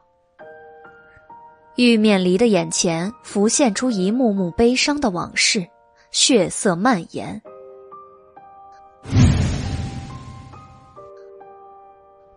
[1.77, 5.65] 玉面狸的眼前浮现出一幕幕悲伤的往事，
[6.11, 7.41] 血色蔓延。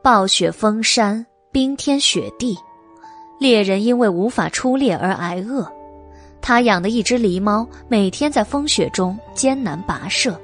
[0.06, 2.56] 暴雪封山，冰天雪地。
[3.40, 5.67] 猎人因为无法出猎而挨饿，
[6.40, 10.40] 他养的一只狸猫每天在风雪中艰难跋涉，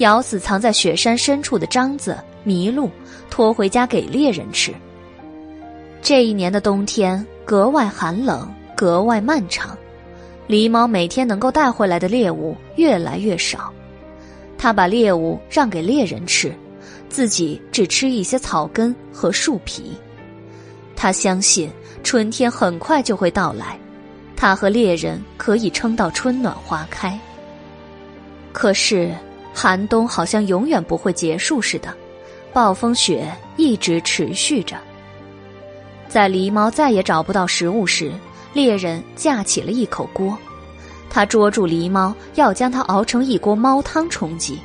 [0.00, 2.14] 咬死藏在雪山深处的獐子、
[2.44, 2.90] 麋鹿，
[3.30, 4.70] 拖回家给猎人吃。
[6.02, 9.74] 这一年的冬天格外寒冷，格外漫长，
[10.46, 13.72] 狸猫每天能够带回来的猎物越来越少，
[14.58, 16.54] 他把猎物让给猎人吃，
[17.10, 19.92] 自己只吃一些草根和树皮。
[20.96, 21.70] 他相信。
[22.02, 23.78] 春天很快就会到来，
[24.34, 27.20] 他和猎人可以撑到春暖花开。
[28.54, 29.14] 可是
[29.52, 31.94] 寒冬好像永远不会结束似的，
[32.54, 34.78] 暴风雪一直持续着。
[36.08, 38.10] 在狸猫再也找不到食物时，
[38.54, 40.36] 猎人架起了一口锅，
[41.10, 44.58] 他捉住狸猫，要将它熬成一锅猫汤充饥。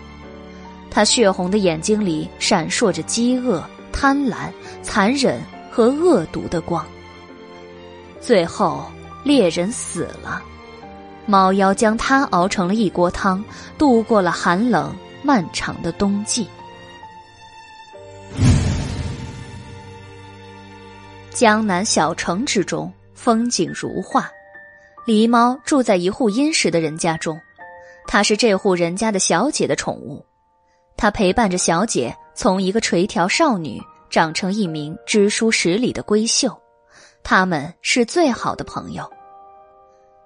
[0.96, 4.50] 他血红的眼睛里闪烁着饥饿、贪婪、
[4.82, 6.86] 残忍和恶毒的光。
[8.22, 8.86] 最后，
[9.22, 10.42] 猎人死了，
[11.26, 13.44] 猫妖将他熬成了一锅汤，
[13.78, 16.48] 度过了寒冷漫长的冬季。
[21.30, 24.32] 江南小城之中，风景如画。
[25.06, 27.38] 狸猫住在一户殷实的人家中，
[28.08, 30.26] 它是这户人家的小姐的宠物。
[30.98, 36.56] 他陪伴着小姐，从一个垂髫少女长成一名知书识礼的闺秀。
[37.24, 39.10] 他们是最好的朋友。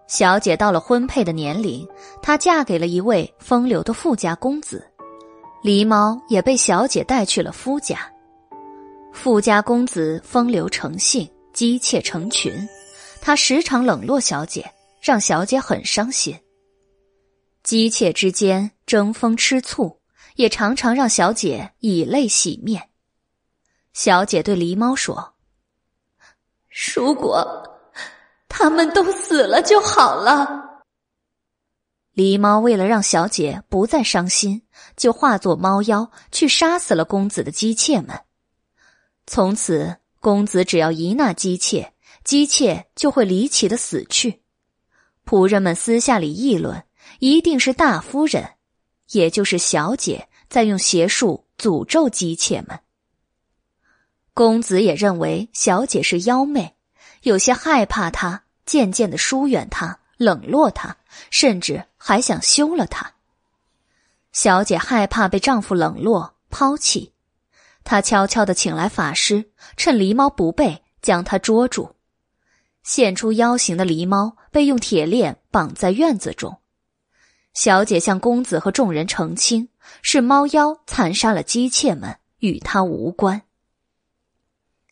[0.08, 1.88] 小姐到了婚配的年龄，
[2.22, 4.86] 她嫁给了一位风流的富家公子，
[5.64, 8.12] 狸猫也被小姐带去了夫家。
[9.14, 12.52] 富家公子风流成性，姬妾成群，
[13.22, 14.66] 他时常冷落小姐，
[15.02, 16.36] 让小姐很伤心。
[17.64, 19.99] 姬妾之间争风吃醋，
[20.40, 22.92] 也常常让小姐以泪洗面。
[23.92, 25.34] 小姐对狸猫说
[26.96, 27.46] ：“如果
[28.48, 30.86] 他们都死了就好了。”
[32.16, 34.62] 狸猫为了让小姐不再伤心，
[34.96, 38.22] 就化作猫妖去杀死了公子的姬妾们。
[39.28, 41.94] 从此，公子只要一纳姬妾，
[42.24, 44.42] 姬妾就会离奇的死去。
[45.26, 46.86] 仆人们私下里议论，
[47.20, 48.54] 一定是大夫人，
[49.12, 52.80] 也就是小姐，在用邪术诅咒姬妾们。
[54.34, 56.76] 公子也认为小姐是妖媚，
[57.24, 60.96] 有些害怕她，渐渐的疏远她，冷落她，
[61.30, 63.14] 甚至还想休了她。
[64.32, 67.14] 小姐害怕被丈夫冷落抛弃。
[67.84, 71.96] 她悄悄的请来法师，趁狸猫不备，将她捉住。
[72.84, 76.60] 现出妖形的狸猫被用铁链绑在院子中。
[77.62, 79.68] 小姐向公子和众人澄清，
[80.02, 83.42] 是猫妖残杀了姬妾们，与她无关。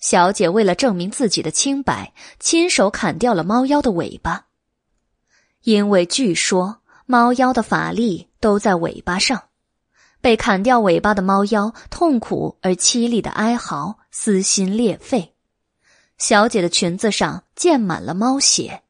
[0.02, 4.48] 小姐为了证明自己的清白，亲手砍掉了猫妖的尾巴。
[5.64, 9.44] 因为据说猫妖的法力都在尾巴上。
[10.20, 15.34] 被砍掉尾巴的猫妖痛苦而凄厉的哀嚎，撕心裂肺。
[16.18, 18.84] 小姐的裙子上溅满了猫血，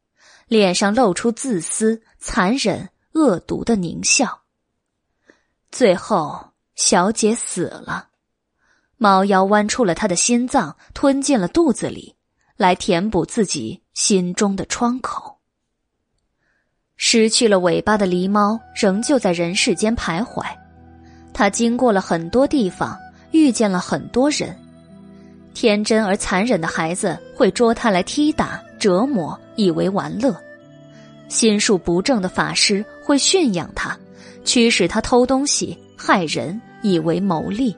[0.47, 4.41] 脸上露出自私、残忍、恶毒的狞笑。
[5.71, 8.09] 最后，小姐死了，
[8.97, 12.15] 猫妖剜出了她的心脏，吞进了肚子里，
[12.55, 15.39] 来填补自己心中的窗口。
[16.95, 20.43] 失去了尾巴的狸猫仍旧在人世间徘徊。
[21.33, 22.97] 他经过了很多地方，
[23.31, 24.55] 遇见了很多人。
[25.53, 30.31] 天真而残忍的孩子会捉他来踢打、折磨，以为玩乐；
[31.27, 33.97] 心术不正的法师会驯养他，
[34.43, 37.75] 驱使他偷东西、害人，以为牟利。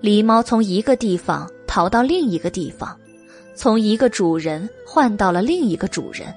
[0.00, 2.96] 狸猫从一个地方逃到另一个地方，
[3.54, 6.32] 从一个主人换到了另一个主人。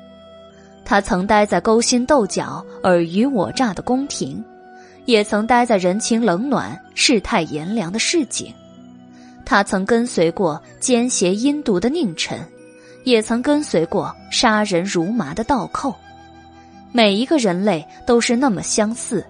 [0.84, 4.44] 他曾待在勾心斗角、尔虞我诈的宫廷。
[5.06, 8.54] 也曾待在人情冷暖、世态炎凉的市井，
[9.44, 12.40] 他曾跟随过奸邪阴毒的佞臣，
[13.04, 15.96] 也曾跟随过杀人如麻的盗寇。
[16.92, 19.26] 每一个人类都是那么相似，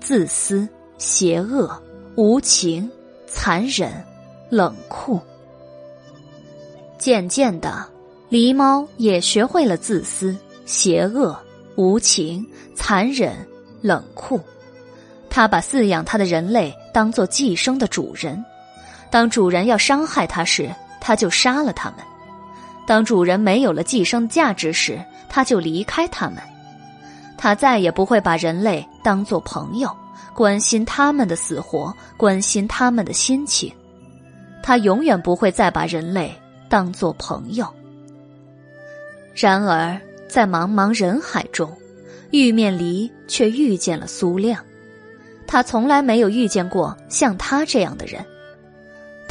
[0.00, 0.68] 自私、
[0.98, 1.70] 邪恶、
[2.14, 2.90] 无情、
[3.26, 3.92] 残忍、
[4.48, 5.20] 冷酷。
[6.98, 7.84] 渐渐的，
[8.30, 11.36] 狸猫也学会了自私、邪恶、
[11.74, 13.34] 无情、残忍、
[13.80, 14.40] 冷酷。
[15.28, 18.44] 他把饲养他的人类当做寄生的主人，
[19.10, 21.98] 当主人要伤害他时，他就杀了他们；
[22.86, 26.38] 当主人没有了寄生价值时，他就离开他们。
[27.36, 29.90] 他再也不会把人类当做朋友，
[30.34, 33.72] 关心他们的死活，关心他们的心情。
[34.62, 36.32] 他永远不会再把人类
[36.68, 37.66] 当做朋友。
[39.34, 41.70] 然而，在茫茫人海中，
[42.30, 44.62] 玉面狸却遇见了苏亮。
[45.46, 48.24] 他从来没有遇见过像他这样的人，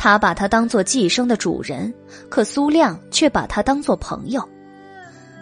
[0.03, 1.93] 他把他当做寄生的主人，
[2.27, 4.43] 可苏亮却把他当做朋友。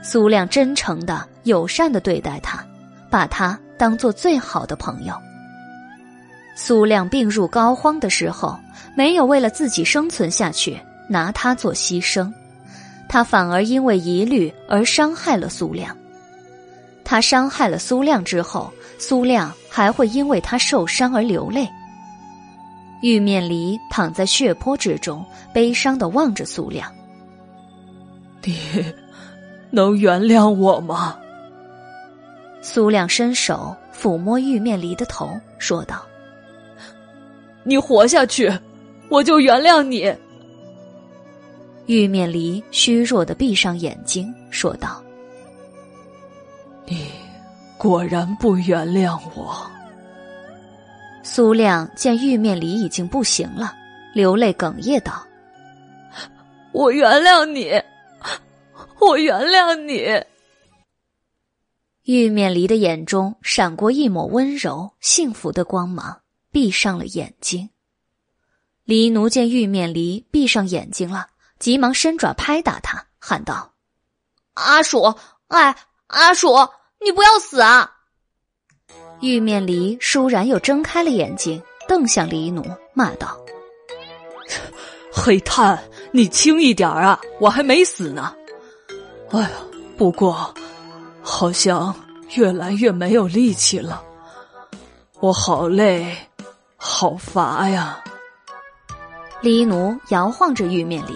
[0.04, 2.62] 苏亮真诚的、友善的对待他，
[3.10, 5.14] 把他当做最好的朋友。
[6.58, 8.60] 苏亮病入膏肓的时候，
[8.98, 12.30] 没有为了自己生存下去拿他做牺牲，
[13.08, 15.96] 他反而因为疑虑而伤害了苏亮。
[17.06, 18.70] 他伤害了苏亮之后。
[18.98, 21.66] 苏亮还会因为他受伤而流泪。
[23.02, 26.94] 玉面狸躺在血泊之中，悲伤的望着苏亮。
[28.44, 28.58] 你
[29.70, 31.18] 能原谅我吗？
[32.62, 36.02] 苏亮伸手抚摸玉面狸的头，说道
[37.64, 38.52] ：“你活下去，
[39.10, 40.14] 我就原谅你。”
[41.88, 45.02] 玉面狸虚弱的闭上眼睛，说道
[46.86, 47.08] ：“你。”
[47.80, 49.66] 果然不原谅我。
[51.32, 53.76] 苏亮见玉面狸已经不行了，
[54.16, 55.28] 流泪哽咽道
[56.74, 57.70] ：“我原谅你，
[59.00, 60.26] 我原谅你。”
[62.02, 67.70] 玉面狸的眼中闪过一抹温柔、幸福的光芒，闭上了眼睛。
[68.88, 71.28] 狸奴见玉面狸闭上眼睛了，
[71.60, 73.74] 急忙伸爪拍打他，喊道
[74.56, 75.14] ：“阿鼠，
[75.50, 75.76] 哎，
[76.08, 76.56] 阿鼠，
[77.00, 77.98] 你不要死啊！”
[79.22, 83.38] 玉面狸倏然又睁开了眼睛，瞪向黎奴，骂道
[85.12, 85.78] ：“黑炭，
[86.12, 87.20] 你轻一点啊！
[87.40, 88.34] 我还没死呢。
[89.32, 89.50] 哎呀，
[89.98, 90.54] 不过
[91.22, 91.94] 好像
[92.36, 94.02] 越来越没有力气了，
[95.20, 96.16] 我好累，
[96.78, 98.02] 好乏呀。”
[99.42, 101.12] 黎奴摇晃着玉面狸：“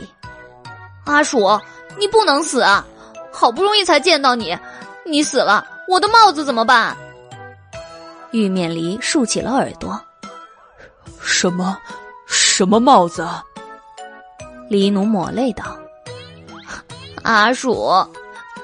[1.06, 1.60] 阿鼠，
[1.98, 2.86] 你不能死啊！
[3.32, 4.58] 好不容易才见到你，
[5.06, 6.96] 你死了，我的帽子怎么办？”
[8.34, 10.02] 玉面狸竖起了耳朵，
[11.22, 11.78] 什么？
[12.26, 13.28] 什么帽子？
[14.68, 15.78] 黎奴抹泪道
[17.22, 17.94] ：“阿鼠，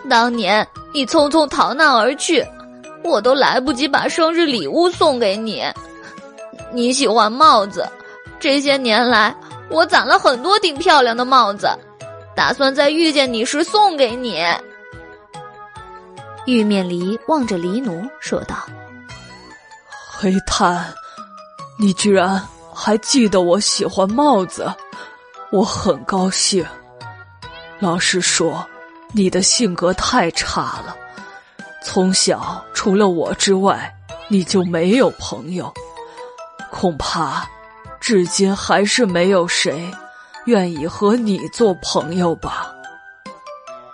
[0.10, 2.44] 当年你匆匆逃难而去，
[3.04, 5.64] 我都来不及把生日礼物送给你。
[6.72, 7.88] 你喜欢帽子，
[8.40, 9.36] 这些年来
[9.70, 11.70] 我攒了很多顶漂亮的帽子，
[12.36, 14.44] 打算在遇见你时送给你。”
[16.48, 18.56] 玉面狸望着黎奴说道。
[20.22, 20.94] 黑炭，
[21.78, 24.70] 你居然还记得我喜欢帽子，
[25.50, 26.66] 我很高兴。
[27.80, 28.68] 老实说，
[29.14, 30.94] 你的性格太差了，
[31.82, 33.96] 从小除了我之外，
[34.28, 35.74] 你就没有朋友，
[36.70, 37.48] 恐怕
[38.02, 39.90] 至今还是没有谁
[40.48, 42.76] 愿意和你做朋友吧。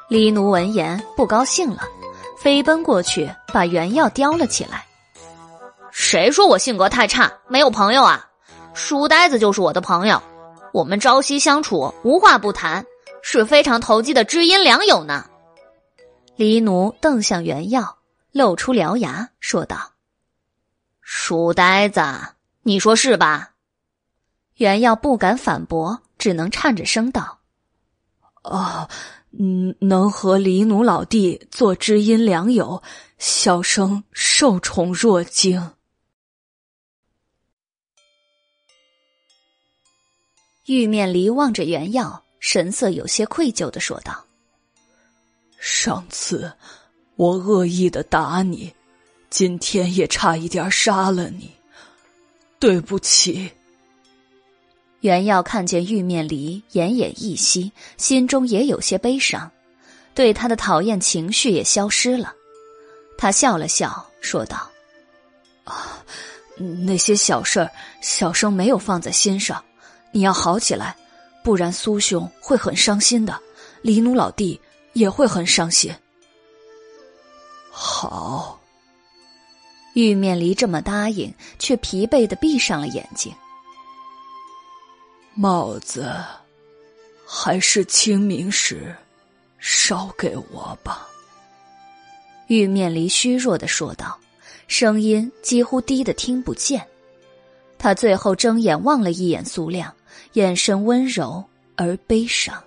[0.07, 1.83] 黎奴闻言不高兴了，
[2.41, 4.83] 飞奔过去把原药叼了起来。
[5.97, 8.29] 谁说我性格太差，没有朋友啊？
[8.73, 10.21] 书呆子就是我的朋友，
[10.73, 12.85] 我们朝夕相处，无话不谈，
[13.23, 15.25] 是非常投机的知音良友呢。
[16.35, 17.97] 黎奴瞪向原耀，
[18.33, 19.93] 露出獠牙，说道
[20.99, 22.01] ：“书呆子，
[22.63, 23.51] 你说是吧？”
[24.55, 27.39] 原耀不敢反驳，只能颤着声道
[28.43, 28.89] ：“哦，
[29.39, 32.83] 嗯，能和黎奴老弟做知音良友，
[33.17, 35.71] 小生受宠若惊。”
[40.65, 44.25] 玉面狸望着原耀，神色有些愧疚的说道
[45.61, 46.51] ：“上次
[47.15, 48.73] 我恶意的打你，
[49.29, 51.51] 今天也差一点杀了你，
[52.57, 53.51] 对不起。”
[55.01, 59.51] 原耀看见玉面离奄奄一息，心中也有些悲伤，
[60.15, 62.33] 对他的讨厌情绪也消失了。
[63.19, 64.67] 他笑了笑，说道
[65.63, 66.03] ：“啊，
[66.57, 67.71] 那些小事儿，
[68.01, 69.63] 小生没有放在心上。”
[70.15, 70.95] 你要好起来，
[71.43, 73.37] 不然苏兄会很伤心的，
[73.81, 74.57] 黎奴老弟
[74.93, 75.93] 也会很伤心。
[77.69, 78.57] 好，
[79.93, 83.29] 玉面狸这么答应，却疲惫的闭上了眼睛。
[85.33, 86.15] 帽子，
[87.27, 88.95] 还是清明时
[89.59, 91.05] 烧给我吧。
[92.47, 94.17] 玉面狸虚弱的说道，
[94.69, 96.87] 声音几乎低的听不见。
[97.77, 99.93] 他最后睁眼望了一眼苏亮。
[100.35, 101.43] 眼神温柔
[101.77, 102.61] 而悲伤。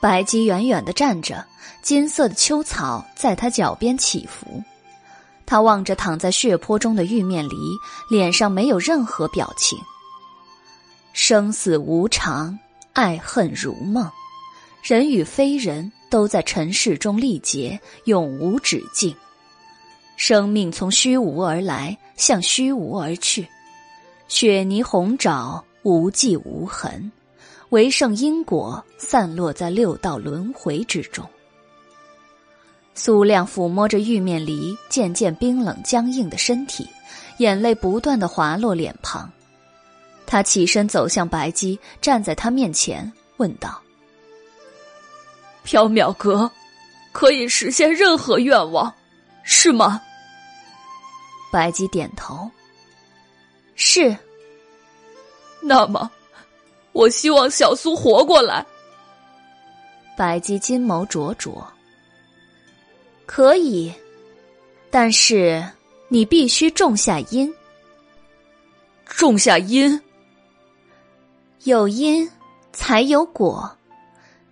[0.00, 1.44] 白姬远远的站着，
[1.82, 4.62] 金色的秋草在他脚边起伏。
[5.46, 7.56] 他望着躺在血泊中的玉面梨，
[8.10, 9.78] 脸上没有任何表情。
[11.14, 12.58] 生死无常，
[12.92, 14.10] 爱恨如梦，
[14.82, 19.14] 人与非人都在尘世中历劫，永无止境。
[20.16, 23.48] 生命从虚无而来，向虚无而去。
[24.28, 25.64] 雪泥红爪。
[25.84, 27.12] 无迹无痕，
[27.68, 31.24] 唯剩因果散落在六道轮回之中。
[32.94, 36.88] 苏亮抚摸着玉面狸渐渐冰冷僵硬的身体，
[37.36, 39.30] 眼泪不断的滑落脸庞。
[40.26, 43.78] 他起身走向白姬，站在他面前，问道
[45.66, 46.50] ：“缥缈阁
[47.12, 48.90] 可以实现任何愿望，
[49.42, 50.00] 是吗？”
[51.52, 52.50] 白姬点头
[53.76, 54.16] ：“是。”
[55.66, 56.10] 那么，
[56.92, 58.64] 我希望小苏活过来。
[60.16, 61.66] 白姬金眸灼灼。
[63.24, 63.90] 可以，
[64.90, 65.64] 但是
[66.08, 67.52] 你必须种下因。
[69.06, 69.98] 种下因，
[71.62, 72.30] 有因
[72.72, 73.70] 才有果。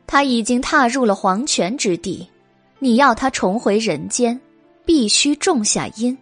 [0.07, 2.26] 他已经踏入了黄泉之地，
[2.78, 4.41] 你要他重回人间，
[4.84, 6.16] 必须种下因。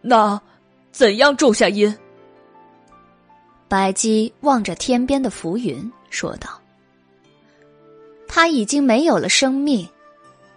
[0.00, 0.40] 那
[0.90, 1.96] 怎样种下因？
[3.72, 6.60] 白姬望着天边的浮云，说道
[8.28, 9.88] ：“他已经没有了生命，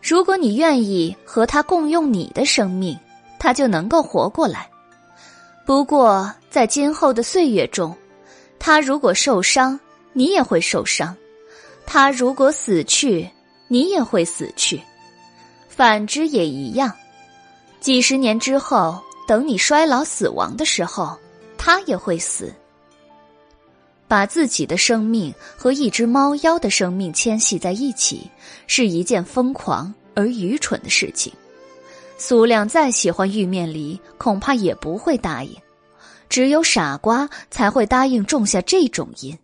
[0.03, 2.99] 如果你愿意和他共用你的生命，
[3.39, 4.69] 他就能够活过来。
[5.65, 7.95] 不过，在今后的岁月中，
[8.59, 9.79] 他如果受伤，
[10.11, 11.15] 你也会受伤。
[11.85, 13.25] 他如果死去，
[13.69, 14.77] 你也会死去；
[15.69, 16.91] 反之也一样。
[17.79, 21.17] 几十年之后，等你衰老死亡的时候，
[21.57, 22.53] 他也会死。
[24.07, 28.29] 把自己的生命和一只猫妖的生命牵系在一起，
[28.67, 31.33] 是一件疯狂而愚蠢的事情。
[32.17, 35.55] 苏亮再喜欢玉面梨，恐怕也不会答应。
[36.29, 39.37] 只有傻瓜才会答应种下这种因。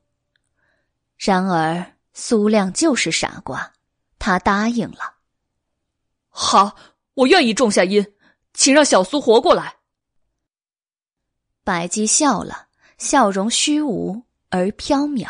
[1.17, 3.71] 然而苏亮就是傻瓜，
[4.17, 5.15] 他答应了。
[6.29, 6.75] 好，
[7.13, 8.05] 我愿意种下因，
[8.53, 9.75] 请让小苏活过来。
[11.63, 12.67] 白姬笑了，
[12.97, 15.27] 笑容虚无而飘渺。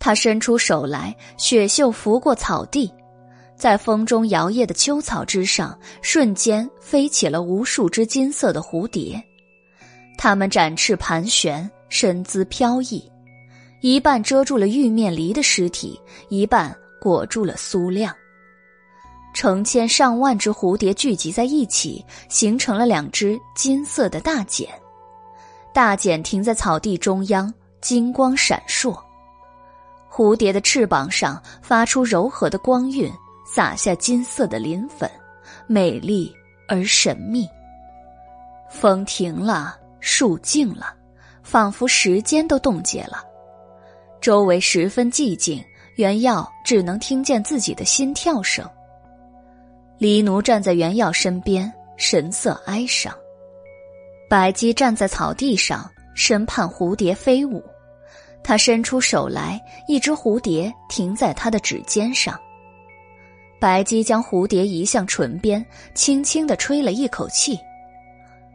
[0.00, 2.92] 他伸出手来，雪袖拂过草地。
[3.56, 9.20] 在风中摇曳的秋草之上，瞬间飞起了无数只金色的蝴蝶，
[10.16, 13.02] 它们展翅盘旋，身姿飘逸，
[13.80, 18.14] 一半遮住了玉面梨的尸体，一半裹住了苏亮。
[19.34, 24.68] 成千上万只蝴蝶聚集在一起，形成了两只金色的大茧。
[25.74, 28.98] 大茧停在草地中央，金光闪烁。
[30.10, 33.12] 蝴蝶的翅膀上发出柔和的光晕。
[33.50, 35.10] 洒下金色的磷粉，
[35.66, 36.30] 美丽
[36.68, 37.48] 而神秘。
[38.68, 40.94] 风停了，树静了，
[41.42, 43.24] 仿佛时间都冻结了。
[44.20, 48.68] 周围十分寂静，袁耀只能听见自己的心跳声。
[49.96, 53.10] 黎奴站在袁耀身边，神色哀伤。
[54.28, 57.64] 白姬站在草地上，身畔蝴蝶飞舞。
[58.42, 62.36] 他伸出手来，一只蝴蝶停在他的指尖上。
[63.60, 65.64] 白姬将蝴蝶移向唇边，
[65.94, 67.56] 轻轻的吹了一口气，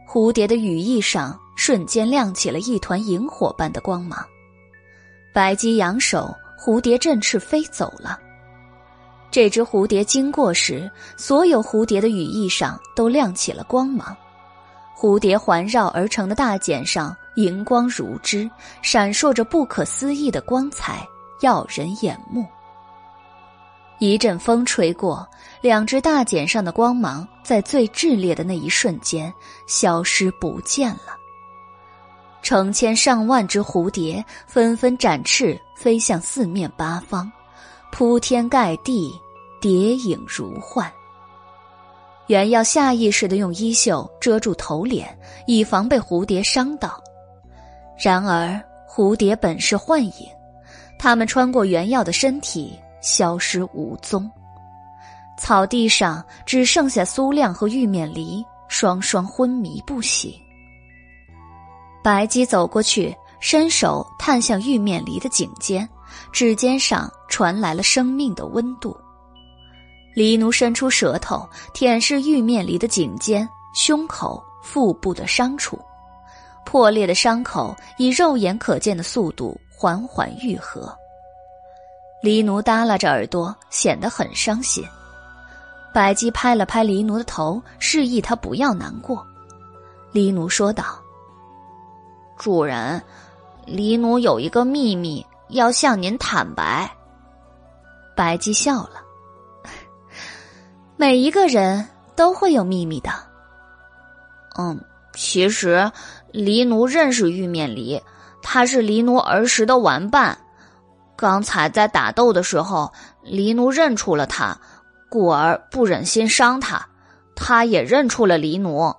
[0.06, 4.22] 蝴蝶的羽翼上瞬间亮起了一团萤火般的光芒。
[5.32, 8.20] 白姬扬手，蝴蝶振翅飞走了。
[9.30, 14.14] 这只蝴蝶经过时，所有蝴蝶的羽翼上都亮起了光芒，
[14.96, 18.48] 蝴蝶环绕而成的大茧上荧光如织，
[18.82, 21.06] 闪烁着不可思议的光彩，
[21.40, 22.46] 耀人眼目。
[24.00, 25.26] 一阵风吹过，
[25.60, 29.32] 两只大茧上的光芒在最炽烈的那一瞬间
[29.66, 31.16] 消失不见了。
[32.42, 37.30] 成千上万只蝴蝶纷纷展翅飞向四面八方，
[37.90, 39.18] 铺天盖地，
[39.60, 40.92] 蝶影如幻。
[42.26, 47.02] 原要下意识的用衣袖遮住头脸，以防被蝴蝶伤到。
[47.98, 50.12] 然而蝴蝶本是幻影，
[50.98, 52.78] 它们穿过原耀的身体。
[53.00, 54.30] 消失无踪，
[55.36, 60.32] 草地上只剩下苏亮和玉面梨双双昏迷不醒。
[62.02, 65.86] 白姬走过去，伸手探向玉面梨的颈肩，
[66.32, 68.96] 指尖上传来了生命的温度。
[70.14, 75.78] 黎奴伸出舌头舔舐玉面梨的颈肩、胸口、腹部的伤处，
[76.64, 80.96] 破裂的伤口以肉眼可见的速度缓缓愈合。
[82.22, 84.82] 黎奴耷拉着耳朵，显得很伤心。
[85.92, 89.24] 白姬拍了拍黎奴的头，示意他不要难过。
[90.10, 90.84] 黎奴说道
[92.38, 93.00] ：“主人，
[93.66, 96.90] 黎奴有一个秘密要向您坦白。”
[98.16, 99.02] 白姬笑了
[100.96, 101.86] ：“每一个人
[102.16, 103.10] 都会有秘密的。”
[104.56, 104.80] 嗯，
[105.14, 105.90] 其实
[106.34, 108.02] 黎奴认识玉面梨，
[108.42, 110.36] 他是黎奴儿时的玩伴。
[111.14, 114.60] 刚才在打斗的时候，黎奴认出了他，
[115.08, 116.84] 故而不忍心伤他。
[117.36, 118.92] 他也认出了黎奴。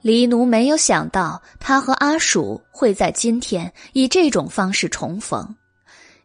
[0.00, 5.54] 黎奴没有想到，他和阿鼠会在今天以这种方式重逢。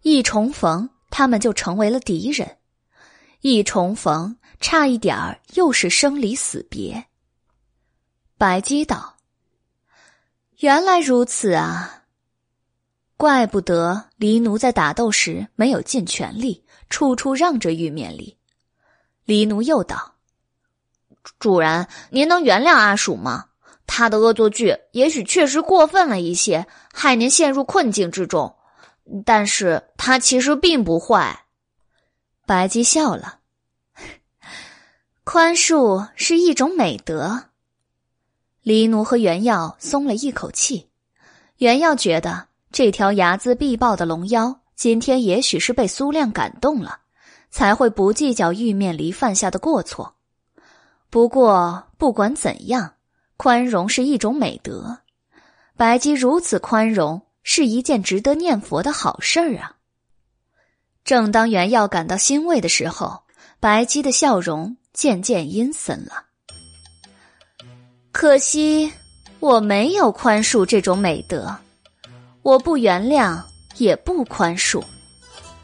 [0.01, 2.47] 一重逢，他们就成为了敌人；
[3.41, 7.05] 一重逢，差一点儿又是生离死别。
[8.35, 9.13] 白姬道
[10.59, 12.03] ：“原来如此啊。”
[13.17, 18.37] 怪不得黎奴在打斗时没有尽全力，处处让着玉面狸。
[19.25, 20.15] 黎奴又道
[21.37, 23.47] ：“主人，您能原谅阿鼠吗？
[23.85, 28.55] 他的恶作剧也许确实过分了一些，害您陷入困境之中。
[29.25, 31.45] 但是他其实并不坏。”
[32.47, 33.39] 白姬笑了
[35.25, 37.47] ：“宽恕是一种美德。”
[38.69, 40.89] 黎奴和袁耀松了一口气。
[41.57, 42.49] 袁耀觉得。
[42.71, 46.99] 这条睚眦必报的龙妖，今天也许是被苏亮感动了，
[47.49, 50.13] 才会不计较玉面梨犯下的过错。
[51.09, 52.93] 不过，不管怎样，
[53.37, 54.99] 宽容是一种美德。
[55.75, 59.77] 白姬如此宽容，是一件值得念佛的好事儿啊。
[61.03, 63.23] 正当原耀感到欣慰的时候，
[63.59, 66.28] 白姬的笑容渐渐阴森了。
[68.19, 68.91] 可惜
[69.39, 71.55] 我没有宽恕这种美德，
[72.41, 73.41] 我不原谅，
[73.77, 74.83] 也不宽恕。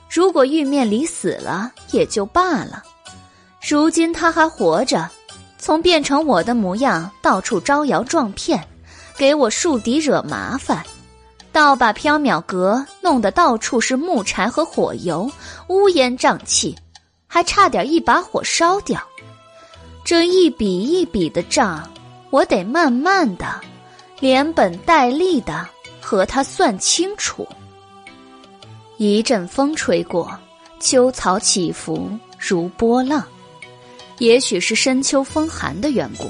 [0.10, 2.82] 如果玉面离死了也就罢了，
[3.62, 5.10] 如今他还活着，
[5.58, 8.66] 从变成我的模样到处招摇撞骗，
[9.18, 10.82] 给我树敌惹麻烦。
[11.52, 15.30] 倒把缥缈阁弄得到处是木柴和火油，
[15.68, 16.74] 乌烟瘴气，
[17.28, 18.98] 还差点一把火烧掉。
[20.06, 21.86] 这一笔一笔的账，
[22.30, 23.62] 我得慢慢的、
[24.20, 25.68] 连本带利的
[26.02, 27.48] 和他算清楚。
[28.98, 30.38] 一阵风吹过，
[30.80, 33.24] 秋草起伏如波浪，
[34.20, 36.30] 也许是深秋风寒的缘故，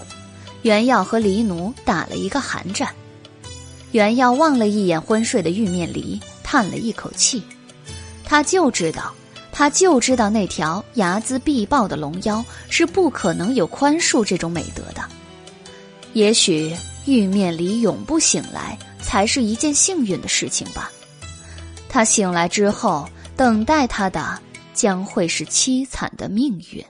[0.64, 2.90] 袁耀和黎奴打了一个寒战。
[3.91, 7.41] 袁耀望了一眼昏睡的玉面狸，叹了一口气。
[8.24, 9.14] 他就知道，
[9.51, 15.07] 他就知道那条睚眦必报的龙妖是不可能有宽恕这种美德的。
[16.15, 16.73] 也许
[17.05, 20.89] 玉面李永不醒来，才是一件幸运的事情吧。
[21.89, 24.39] 他醒来之后，等待他的
[24.73, 26.85] 将会是凄惨的命运。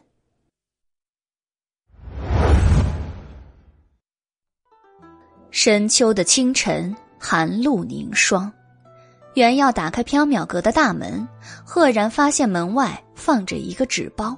[5.49, 8.53] 深秋的清晨，寒露凝霜。
[9.33, 11.27] 原要打开缥缈阁的大门，
[11.65, 14.37] 赫然发现门外放着一个纸包。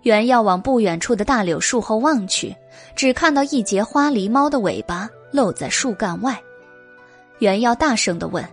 [0.00, 2.56] 原要往不远处的大柳树后望去，
[2.94, 6.40] 只看到一截花狸猫的尾巴露在树干外。
[7.38, 8.46] 原要大声的问：“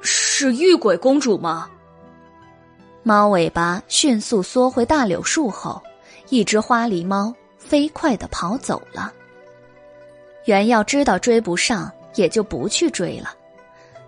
[0.00, 1.68] 是玉鬼公主吗？”
[3.02, 5.82] 猫尾巴迅速缩回大柳树后，
[6.30, 9.12] 一只花狸猫飞快的跑走了。
[10.46, 13.34] 原要知道追不上，也就不去追了。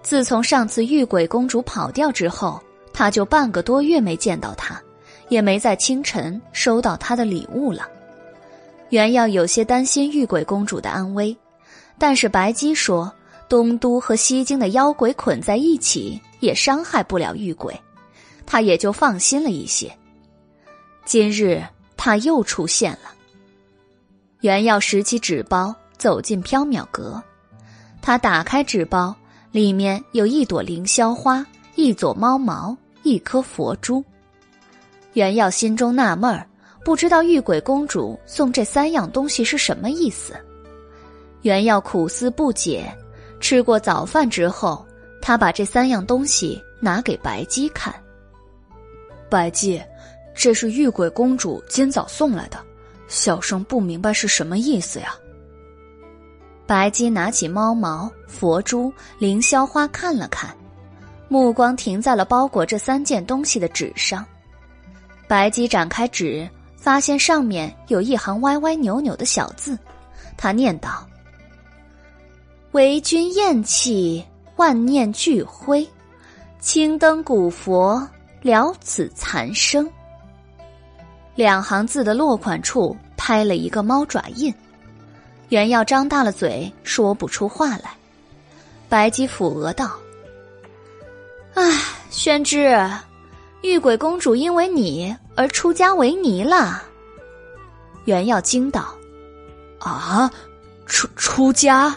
[0.02, 2.62] 自从上次玉鬼公主跑掉之后，
[2.92, 4.80] 他就半个多月没见到她，
[5.28, 7.88] 也没在清晨收到她的礼物了。
[8.90, 11.36] 原要有些担心玉鬼公主的安危，
[11.98, 13.12] 但是白姬说
[13.48, 17.78] 东都和西京的妖鬼捆在一起，也伤害不了玉鬼，
[18.44, 19.90] 他也就放心了一些。
[21.04, 21.62] 今日
[21.96, 23.12] 他又出现了，
[24.40, 25.74] 原要拾起纸包。
[25.98, 27.22] 走进缥缈阁，
[28.02, 29.16] 他打开纸包，
[29.50, 34.04] 里面有一朵凌霄花、一撮猫毛、一颗佛珠。
[35.14, 36.46] 袁耀心中纳闷儿，
[36.86, 40.34] 不知道玉鬼公主送这三样东西是什么意思。
[41.42, 42.96] 原耀苦思不解。
[43.40, 44.86] 吃过早饭之后，
[45.20, 47.92] 他把这三样东西拿给白姬看。
[49.28, 49.82] 白姬，
[50.32, 52.64] 这是玉鬼公主今早送来的，
[53.08, 55.12] 小生不明白是什么意思呀。
[56.68, 60.56] 白姬拿起猫毛、佛珠、凌霄花看了看，
[61.26, 64.24] 目光停在了包裹这三件东西的纸上。
[65.26, 66.48] 白姬展开纸，
[66.86, 69.76] 发现上面有一行歪歪扭扭的小字，
[70.36, 71.04] 他念道
[72.70, 74.24] ：“为君厌弃，
[74.54, 75.84] 万念俱灰，
[76.60, 78.08] 青灯古佛
[78.40, 79.90] 了此残生。”
[81.34, 84.54] 两行字的落款处拍了一个猫爪印。
[85.48, 87.96] 袁耀张大了嘴，说不出话来。
[88.88, 89.90] 白姬抚额道
[91.54, 91.64] ：“唉，
[92.10, 92.78] 宣之，
[93.62, 96.82] 玉鬼公主因为你而出家为尼了。”
[98.06, 98.94] 袁耀惊道
[99.80, 100.30] ：“啊，
[100.86, 101.96] 出出家？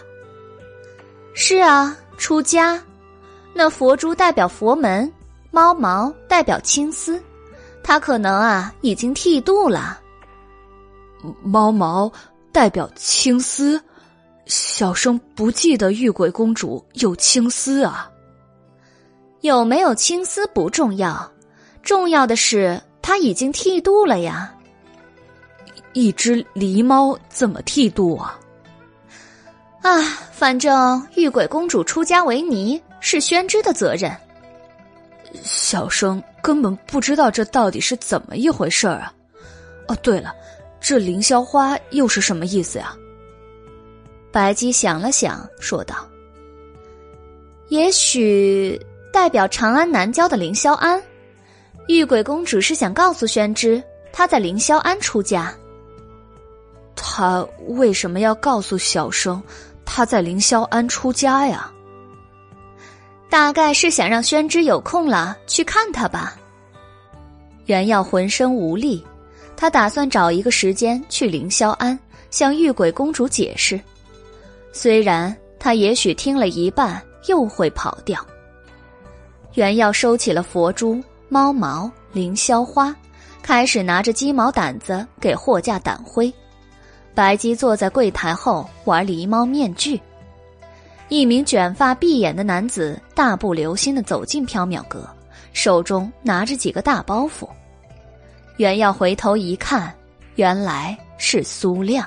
[1.34, 2.82] 是啊，出家。
[3.52, 5.12] 那佛珠代表佛门，
[5.50, 7.22] 猫毛代表青丝，
[7.82, 10.00] 他可能啊已经剃度了。
[11.42, 12.10] 猫毛。”
[12.52, 13.80] 代表青丝，
[14.46, 18.10] 小生不记得玉鬼公主有青丝啊。
[19.42, 21.30] 有没有青丝不重要，
[21.82, 24.54] 重要的是他已经剃度了呀。
[25.92, 28.38] 一只狸猫怎么剃度啊？
[29.82, 29.98] 啊，
[30.32, 34.14] 反正玉鬼公主出家为尼是宣之的责任。
[35.42, 39.12] 小生根本不知道这到底是怎么一回事儿啊。
[39.88, 40.32] 哦，对了。
[40.80, 42.96] 这凌霄花又是什么意思呀？
[44.32, 46.08] 白姬想了想，说道
[47.68, 48.80] ：“也许
[49.12, 51.02] 代表长安南郊的凌霄庵。
[51.96, 55.54] 玉鬼公主是想告诉宣之，她在凌霄庵出家。
[56.94, 59.42] 她为什么要告诉小生，
[59.84, 61.70] 她在凌霄庵出家呀？
[63.28, 66.36] 大概是想让宣之有空了去看他吧。”
[67.66, 69.04] 原耀浑身无力。
[69.56, 71.98] 他打算找一个时间去凌霄庵
[72.30, 73.78] 向玉鬼公主解释，
[74.72, 78.26] 虽然他也许听了一半又会跑掉。
[79.52, 80.98] 原耀收起了佛珠，
[81.32, 82.92] 猫毛、凌霄花，
[83.40, 86.32] 开始拿着鸡毛掸子给货架掸灰。
[87.14, 90.00] 白姬坐在柜台后玩狸猫面具。
[91.08, 95.08] 一名卷发碧眼的男子大步流星的走进缥缈阁，
[95.52, 97.48] 手中拿着几个大包袱。
[98.56, 99.94] 袁耀回头一看，
[100.34, 102.04] 原来是苏亮。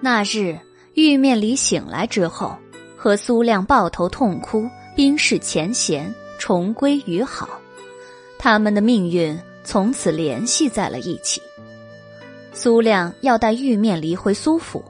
[0.00, 0.58] 那日，
[0.94, 2.56] 玉面离醒来之后，
[2.96, 7.48] 和苏亮抱头痛哭，冰释前嫌，重归于好。
[8.38, 9.38] 他们的命运。
[9.62, 11.40] 从此联系在了一起。
[12.52, 14.82] 苏亮要带玉面离回苏府，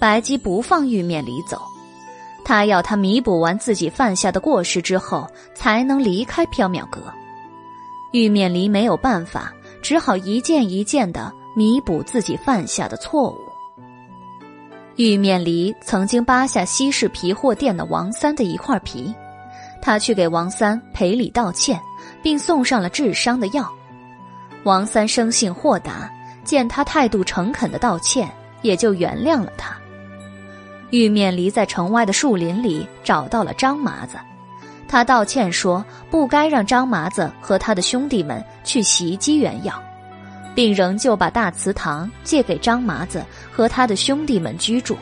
[0.00, 1.62] 白姬不放玉面离走，
[2.44, 7.00] 他要他弥补完自己犯下的过失之后，才能离开缥缈阁。
[8.12, 13.39] 玉面离没有办法，只好一件一件的弥补自己犯下的错误。
[15.00, 19.14] 玉面离曾经扒下西市皮货店的王三的一块皮，
[19.80, 21.80] 他去给王三赔礼道歉，
[22.22, 23.66] 并送上了治伤的药。
[24.64, 26.12] 王三生性豁达，
[26.44, 28.30] 见他态度诚恳的道歉，
[28.60, 29.74] 也就原谅了他。
[30.90, 34.18] 玉面离在城外的树林里找到了张麻子，
[34.86, 39.82] 他道歉说不该让张麻子和他的兄弟们去袭击袁耀，
[40.60, 44.94] 并仍旧把大祠堂借给张麻子和他的兄弟们居住。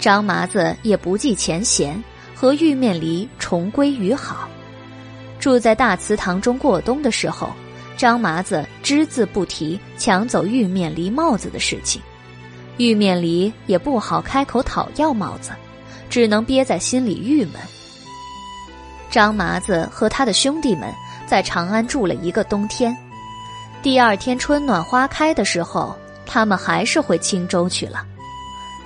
[0.00, 2.02] 张麻子也不计前嫌，
[2.34, 4.48] 和玉面离重归于好，
[5.38, 7.52] 住在大祠堂中过冬的时候。
[7.96, 12.02] 张麻子只字不提抢走玉面梨帽子的事情，
[12.76, 15.52] 玉面梨也不好开口讨要帽子，
[16.10, 17.54] 只能憋在心里郁闷。
[19.12, 20.92] 张麻子和他的兄弟们
[21.24, 22.92] 在长安住了一个冬天，
[23.84, 28.02] 第二天春暖花开的时候，他们还是回青州去了。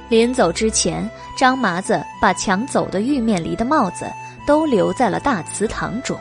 [0.08, 4.10] 临走之前，张麻子把抢走的玉面梨的帽子
[4.44, 6.18] 都留在了大祠堂中。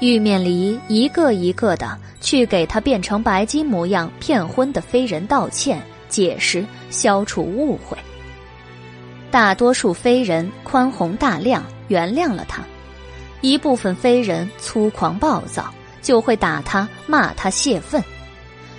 [0.00, 7.96] 玉面梨一个一个的去给他变成白金模样骗婚的飞人道歉、解释、消除误会。
[9.30, 12.62] 大多数飞人宽宏大量，原谅了他；
[13.42, 15.72] 一部分飞人粗狂暴躁，
[16.08, 18.02] 就会打他、骂他泄愤。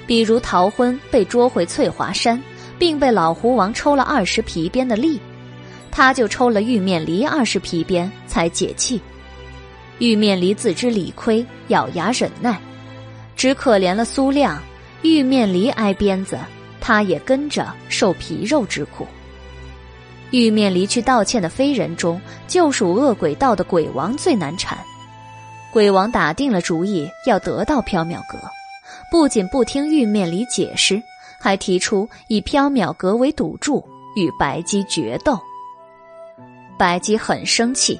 [0.07, 2.41] 比如逃婚被捉回翠华山，
[2.79, 5.21] 并被老狐王抽了二十皮鞭的力，
[5.91, 8.99] 他就抽了玉面离二十皮鞭才解气。
[9.99, 12.59] 玉面离自知理亏，咬牙忍耐，
[13.35, 14.59] 只可怜了苏亮。
[15.03, 16.35] 玉面离挨鞭子，
[16.81, 19.05] 他也跟着受皮肉之苦。
[20.31, 24.75] 玉面离去道歉的飞人中，就属恶鬼道的鬼王最难缠。
[25.71, 28.39] 鬼王打定了主意要得到缥缈阁，
[29.11, 31.01] 不仅不听玉面里解释，
[31.39, 33.83] 还提出以缥缈阁为赌注
[34.15, 35.39] 与白姬决斗。
[36.77, 37.99] 白姬很生气。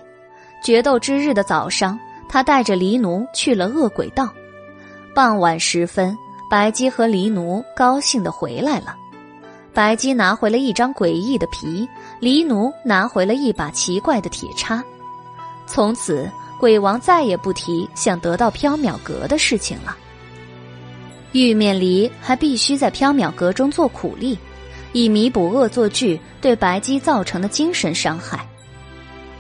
[0.62, 4.30] 决斗之日的早上，他带着黎奴去了恶鬼道。
[5.16, 6.18] 傍晚时分，
[6.50, 8.94] 白姬和黎奴高兴的回来了。
[9.74, 11.88] 白姬拿回了一张诡异的皮，
[12.20, 14.84] 黎奴拿回了一把奇怪的铁叉。
[15.66, 19.98] 从此，鬼王再也不提想得到缥缈阁的事情了。
[21.32, 24.38] 玉面离还必须在缥缈阁中做苦力，
[24.92, 28.46] 以弥补恶作剧对白姬造成的精神伤害。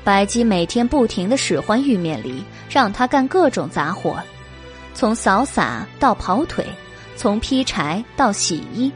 [0.03, 4.17] 白姬每天不停的使唤玉面梨，让他干各种杂活，
[4.93, 6.65] 从扫洒到跑腿，
[7.17, 8.89] 从劈柴到洗衣，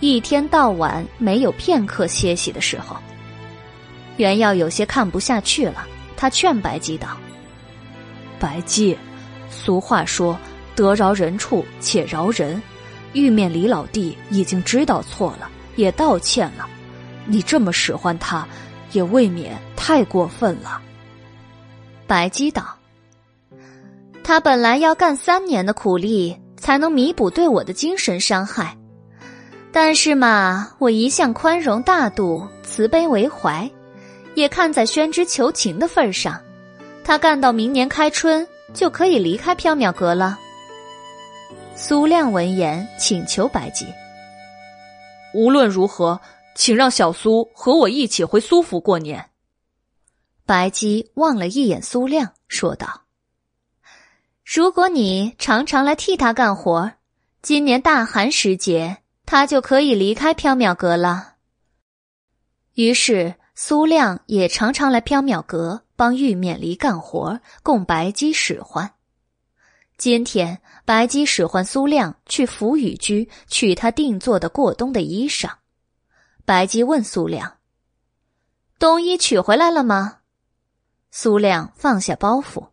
[0.00, 2.96] 一天到晚没有片刻歇息的时候。
[4.16, 7.08] 袁耀有些看不下去了，他劝白姬道
[8.42, 8.98] ：“白姬，
[9.48, 10.36] 俗话说
[10.74, 12.60] 得饶人处且饶人，
[13.12, 16.68] 玉面李老弟已经知道错了，也道歉了，
[17.26, 18.44] 你这么使唤他。”
[18.92, 20.78] 也未免太过分了。
[22.06, 22.76] 白姬道
[24.22, 28.76] ：“他本来要干三年的苦力，才能弥补对我的精神伤害。
[29.72, 33.66] 但是嘛，我一向宽容大度、慈悲为怀，
[34.34, 36.38] 也看在宣之求情的份上，
[37.04, 40.38] 他干到明年开春就可以离开缥缈阁了。”
[41.76, 43.86] 苏亮闻言，请求白姬
[45.34, 46.20] ：“无论如何。”
[46.54, 49.30] 请让小苏和我一起回苏府过年。
[50.44, 53.04] 白姬望了一眼苏亮，说道
[54.44, 56.92] ：“如果你常常来替他干活，
[57.40, 61.36] 今年大寒时节，他就可以离开缥缈阁了。”
[62.76, 68.92] 于是苏亮也常常来缥缈阁帮玉面离干活，供白姬使唤。
[69.96, 75.48] 今天白姬使唤苏亮去福雨居取他定做的过冬的衣裳。
[76.44, 77.58] 白姬问苏亮
[78.80, 80.18] ：“冬衣取回来了吗？”
[81.12, 82.66] 苏亮放下包袱：“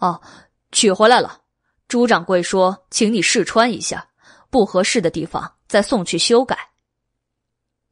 [0.00, 0.22] 哦，
[0.70, 1.42] 取回来了。
[1.86, 4.08] 朱掌柜说，请你试穿一下，
[4.48, 6.56] 不合适的地方再送去修改。”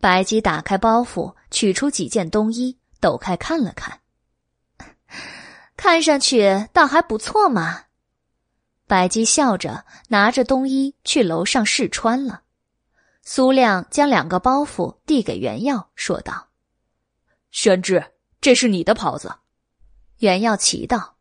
[0.01, 4.01] 白姬打开包袱，取出几件冬衣，抖开看了看，
[5.81, 7.85] 看上去倒还不错嘛。
[8.87, 12.43] 白姬笑着拿着冬衣去楼上试穿了。
[13.23, 16.49] 苏亮将两个包袱递给袁耀，说道
[17.51, 19.37] ：“宣之，这是你的袍子。”
[20.21, 21.17] 袁耀奇道：“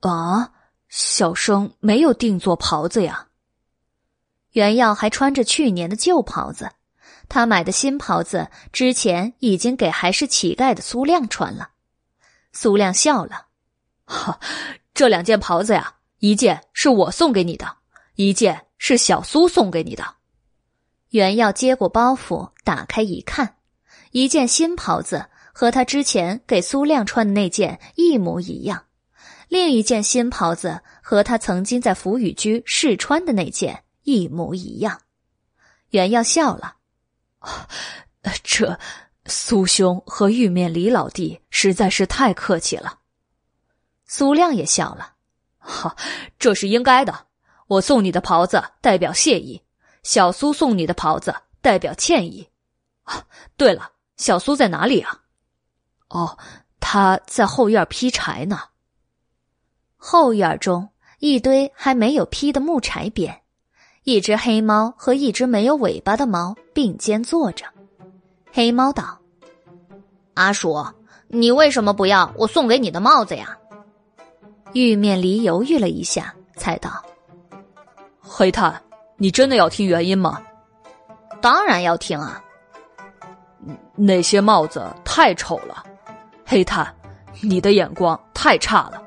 [0.00, 0.52] 啊，
[0.88, 3.28] 小生没有定做袍子呀。”
[4.52, 6.70] 袁耀还穿着去年的旧袍子，
[7.28, 11.72] 他买的新袍子之前已经给还是乞丐的苏亮穿了。
[12.52, 13.48] 苏亮笑了
[14.10, 14.40] ：“哈，
[14.92, 17.76] 这两件袍子呀，一件是我送给你的，
[18.16, 20.16] 一件是小苏送给你的。”
[21.10, 23.56] 袁耀接过包袱，打开一看，
[24.10, 28.84] 一件新袍子和他之前给苏亮穿的那件一模一样，
[29.48, 35.00] 另一件新袍子和他曾经在福雨居试穿的那件一模一样。
[35.90, 36.76] 袁耀笑了
[38.42, 38.78] ：“这
[39.26, 42.98] 苏兄和玉面李老弟实在是太客气了。”
[44.12, 45.12] 苏亮也笑了
[45.60, 45.94] ：“哈，
[46.36, 47.26] 这是应该的。
[47.68, 49.62] 我送你的袍子代表谢意。”
[50.02, 52.48] 小苏送你的袍子代表歉意，
[53.04, 53.22] 啊，
[53.56, 55.20] 对了，小苏在哪里啊？
[56.08, 56.38] 哦，
[56.80, 58.60] 他在后院劈柴呢。
[59.96, 60.88] 后院中
[61.20, 63.42] 一堆还没有劈的木柴边，
[64.02, 67.66] 一只黑猫和一只没有尾巴的猫并肩坐着。
[68.50, 69.20] 黑猫道
[70.34, 70.84] ：“阿鼠，
[71.28, 73.58] 你为什么不要我送给你的帽子呀？”
[74.72, 76.90] 玉面狸犹豫了一下，才道
[78.20, 78.80] ：“黑炭。”
[79.22, 80.40] 你真的要听原因吗？
[81.42, 82.42] 当然要听啊！
[83.94, 85.84] 那些帽子太丑了，
[86.46, 86.90] 黑炭，
[87.42, 89.02] 你的眼光太差了。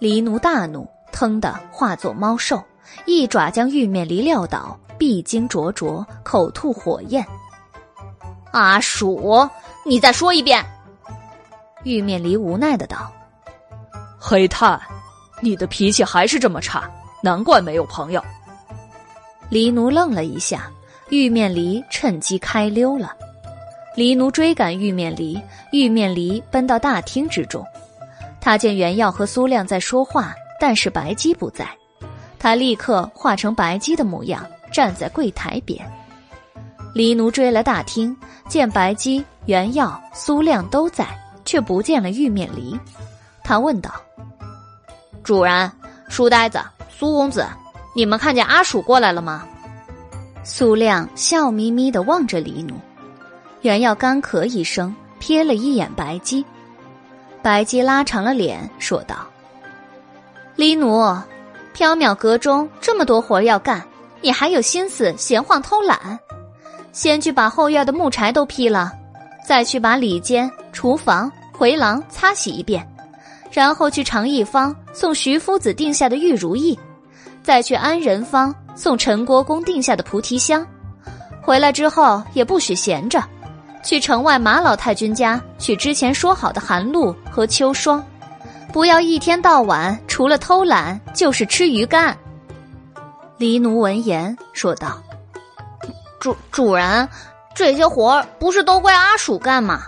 [0.00, 2.64] 狸奴大怒，腾的化作猫兽，
[3.04, 7.22] 一爪将玉面狸撂倒，闭睛灼灼，口吐火焰。
[8.52, 9.46] 阿鼠，
[9.84, 10.64] 你再说一遍！
[11.84, 13.12] 玉面狸无奈的道
[14.18, 14.80] ：“黑炭，
[15.40, 16.90] 你的脾气还是这么差，
[17.22, 18.22] 难怪没有朋友。”
[19.48, 20.70] 黎奴愣了一下，
[21.10, 23.14] 玉面狸趁机开溜了。
[23.94, 25.40] 黎奴追赶玉面狸，
[25.72, 27.64] 玉面狸奔到大厅之中。
[28.40, 31.68] 他见袁耀和苏亮在说话，但是白姬不在。
[32.38, 35.80] 他立刻化成白姬的模样，站在柜台边。
[36.94, 38.16] 黎奴追来大厅，
[38.48, 41.06] 见白姬、袁耀、苏亮都在，
[41.44, 42.78] 却不见了玉面狸。
[43.42, 43.90] 他问道
[45.26, 45.68] ：“主人，
[46.08, 47.44] 书呆子，苏公子。”
[47.96, 49.44] 你们看见阿鼠过来了吗？
[50.44, 52.74] 苏亮笑眯眯的望着李奴，
[53.62, 56.44] 原要干咳一声，瞥了一眼白姬，
[57.42, 59.16] 白姬拉长了脸说道
[60.54, 61.00] ：“李奴，
[61.74, 63.82] 缥缈阁中这么多活要干，
[64.20, 66.16] 你还有心思闲晃偷懒？
[66.92, 68.92] 先去把后院的木柴都劈了，
[69.44, 72.86] 再去把里间、厨房、回廊擦洗一遍，
[73.50, 76.78] 然后去长义坊送徐夫子定下的玉如意。”
[77.42, 80.66] 再去安仁坊送陈国公定下的菩提香，
[81.40, 83.22] 回来之后也不许闲着，
[83.84, 88.04] 去城外马老太君家取之前说好的寒露和秋霜，
[88.72, 92.18] 不要一天到晚除了偷懒就是吃鱼干。
[93.38, 95.00] 黎奴闻言说道
[96.18, 97.08] ：“主主人，
[97.54, 99.84] 这些活儿不是都归阿鼠干吗？”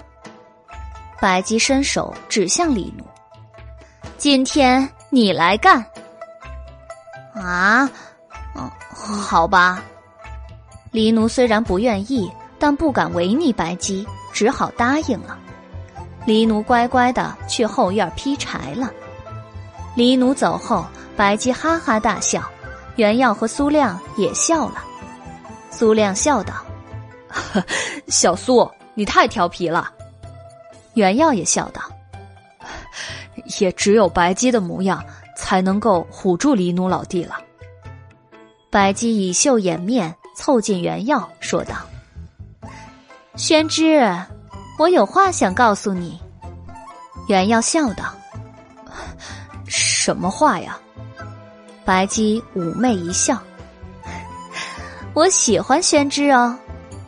[1.21, 3.05] 白姬伸手指向黎奴
[4.17, 5.85] ：“今天你来干。”
[7.35, 7.89] 啊，
[8.57, 9.83] 嗯，好吧。
[10.91, 15.39] 黎奴虽然不愿意，但不敢违逆白姬，只好答应了。
[16.25, 18.91] 黎奴乖乖的去后院劈柴了。
[19.95, 20.85] 黎奴走后，
[21.17, 22.43] 白姬哈哈大笑，
[22.97, 24.83] 袁耀和苏亮也笑了。
[25.71, 26.55] 苏亮笑道
[28.09, 29.93] ：“小苏，你太调皮了。”
[30.95, 31.83] 袁耀也笑道
[33.61, 35.05] ：“也只有白姬的模样。”
[35.41, 37.37] 才能够唬住黎奴老弟了。
[38.71, 41.77] 白姬以袖掩面，凑近原耀说道
[43.39, 44.05] ：“宣之，
[44.81, 46.21] 我有话想告诉你。”
[47.29, 48.13] 原耀笑道
[49.65, 50.77] ：“什么话呀？”
[51.87, 53.41] 白姬妩媚一笑
[55.15, 56.59] ：“我喜欢宣之哦，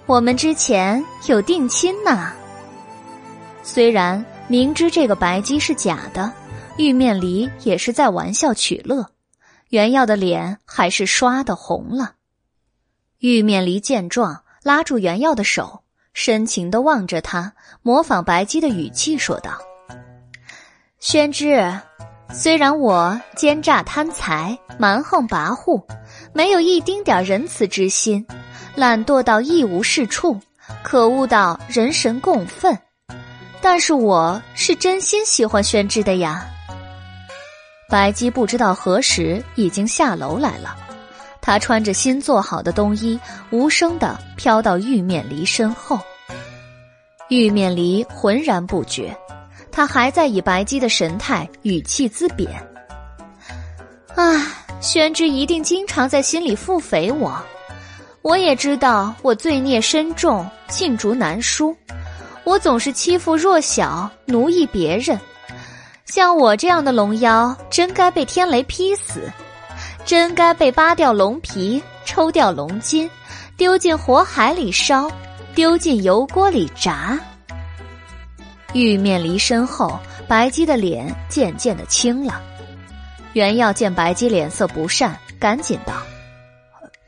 [0.06, 2.30] 我们之前有定亲呢。
[3.64, 6.30] 虽然明知这个白姬是假的。”
[6.76, 9.10] 玉面狸也是在玩笑取乐，
[9.68, 12.14] 袁耀的脸还是刷的红了。
[13.18, 15.82] 玉面狸见状，拉住袁耀的手，
[16.14, 19.58] 深情的望着他，模仿白姬的语气说道
[21.00, 21.78] ：“宣之，
[22.32, 25.84] 虽然我奸诈贪财、蛮横跋扈，
[26.32, 28.26] 没有一丁点仁慈之心，
[28.74, 30.40] 懒惰到一无是处，
[30.82, 32.78] 可恶到人神共愤，
[33.62, 36.46] 但是我是真心喜欢宣之的呀。”
[37.88, 40.76] 白姬不知道何时已经下楼来了，
[41.40, 43.18] 她穿着新做好的冬衣，
[43.50, 45.98] 无声的飘到玉面离身后。
[47.28, 49.16] 玉面离浑然不觉，
[49.70, 52.50] 他还在以白姬的神态语气自贬
[54.16, 54.46] ：“啊，
[54.80, 57.40] 宣之一定经常在心里腹诽我。
[58.22, 61.74] 我也知道我罪孽深重，罄竹难书，
[62.50, 65.16] 我总是欺负弱小，奴役别人。”
[66.04, 69.30] 像我这样的龙妖，真该被天雷劈死，
[70.04, 73.08] 真该被扒掉龙皮、抽掉龙筋，
[73.56, 75.08] 丢进火海里烧，
[75.54, 77.16] 丢进油锅里炸。
[78.72, 82.42] 玉面离身后，白姬的脸渐渐的青了。
[83.34, 85.92] 袁耀见白姬脸色不善，赶紧道：“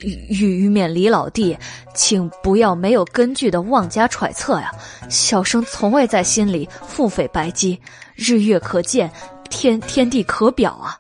[0.03, 1.57] 玉玉面离老弟，
[1.95, 4.73] 请不要没有根据的妄加揣测呀！
[5.09, 7.81] 小生从未在心里腹诽白姬。”
[8.15, 9.11] 日月可见，
[9.49, 10.99] 天天地可表啊！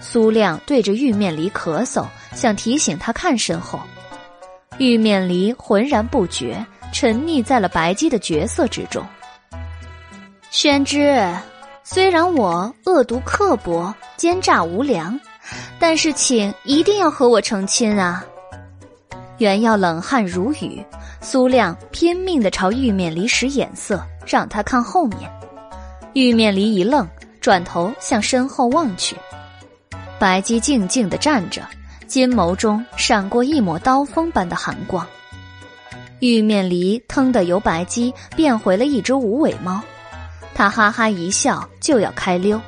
[0.00, 3.80] 苏亮对着玉面离咳嗽，想提醒他看身后。
[4.78, 9.04] 玉面离浑然不觉，沉溺在了白姬的角色之中。
[10.50, 11.28] 宣之，
[11.84, 15.18] 虽然我恶毒刻薄、奸诈无良，
[15.78, 18.24] 但是请一定要和我成亲啊！
[19.38, 20.84] 原要冷汗如雨，
[21.20, 25.30] 苏亮拼命的朝玉面离使眼色，让他看后面。
[26.12, 27.08] 玉面离一愣，
[27.40, 29.16] 转头向身后望去，
[30.18, 31.62] 白姬静静的站着，
[32.06, 35.04] 金眸中闪过一抹刀锋般的寒光。
[36.20, 39.80] 玉面离腾的由白姬变回了一只无尾猫，
[40.54, 42.60] 他哈哈一笑，就要开溜。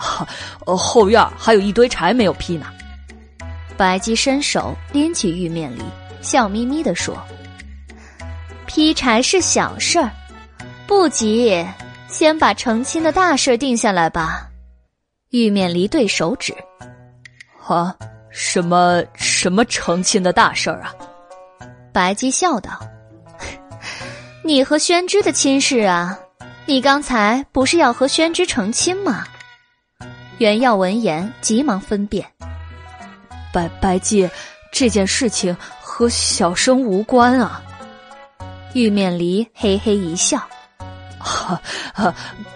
[0.66, 2.66] 后院还有一堆柴没有劈呢。
[3.76, 5.82] 白姬伸手拎起玉面梨，
[6.20, 7.16] 笑眯眯的说
[8.66, 10.10] ：“劈柴是小事儿，
[10.86, 11.66] 不急。”
[12.08, 14.48] 先把成亲的大事定下来吧。
[15.30, 16.52] 玉面梨对手指，
[17.68, 17.94] 啊，
[18.30, 20.92] 什么什么成亲的大事儿啊？
[21.92, 22.72] 白姬笑道
[24.42, 26.18] ：“你和宣之的亲事啊，
[26.66, 29.24] 你刚才不是要和宣之成亲吗？”
[30.40, 32.26] 袁耀闻言急忙分辨
[33.52, 34.26] ：“白白姬，
[34.72, 37.62] 这件事情和小生无关啊。”
[38.72, 40.40] 玉面离嘿嘿一笑。
[41.18, 41.60] 哈，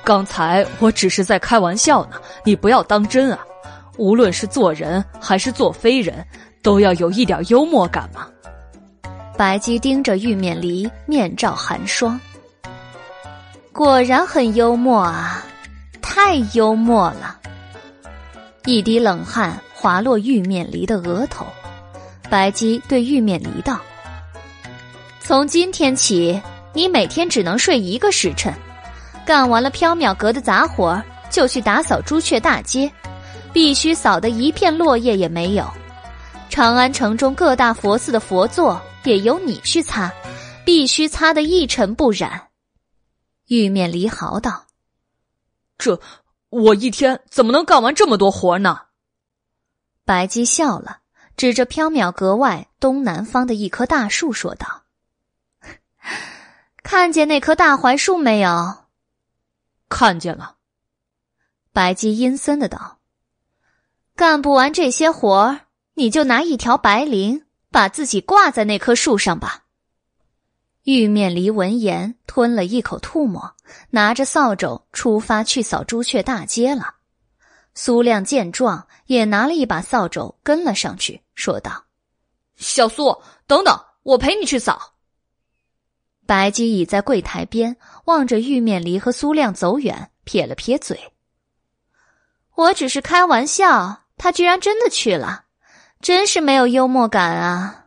[0.02, 3.38] 刚才我只是在开玩笑呢，你不要当真啊！
[3.98, 6.26] 无论是做人还是做非人，
[6.62, 8.26] 都要有一点幽默感嘛。
[9.36, 12.18] 白姬盯着玉面离，面罩寒霜。
[13.74, 15.44] 果然很幽默啊，
[16.00, 17.40] 太幽默了！
[18.67, 21.47] 一滴冷汗滑落玉面离的额头，
[22.31, 23.81] 白姬对玉面离道
[25.20, 26.41] ：“从今天起。”
[26.76, 28.52] 你每天只能睡一个时辰，
[29.25, 32.91] 干完了缥缈阁的杂活就去打扫朱雀大街，
[33.52, 35.70] 必须扫得一片落叶也没有。
[36.51, 40.12] 长安城中各大佛寺的佛座也由你去擦，
[40.65, 42.43] 必须擦得一尘不染。
[43.47, 44.65] 玉面离嚎道
[45.78, 46.01] ：“这
[46.55, 48.83] 我一天怎么能干完这么多活呢？”
[50.05, 50.99] 白姬笑了，
[51.36, 54.83] 指着缥缈阁外东南方的一棵大树说道。
[56.83, 58.84] 看见那棵大槐树没有？
[59.89, 60.57] 看见了。
[61.73, 62.99] 白姬阴森的道
[64.15, 65.60] ：“干不完这些活儿，
[65.94, 69.65] 你就拿一条白绫把自己挂在那棵树上吧。”
[70.84, 73.53] 玉面离闻言吞了一口吐沫，
[73.91, 76.94] 拿着扫帚出发去扫朱雀大街了。
[77.75, 81.84] 苏亮见状，也拿了一把扫帚跟了上去，说道
[82.57, 84.94] ：“小苏，等等，我陪你去扫。”
[86.26, 91.12] 白姬倚在柜台边，望着玉面离和苏亮走远，撇了撇嘴
[92.55, 95.47] ：“我只是开玩笑，他居然真的去了，
[96.01, 97.86] 真是没有幽默感啊！”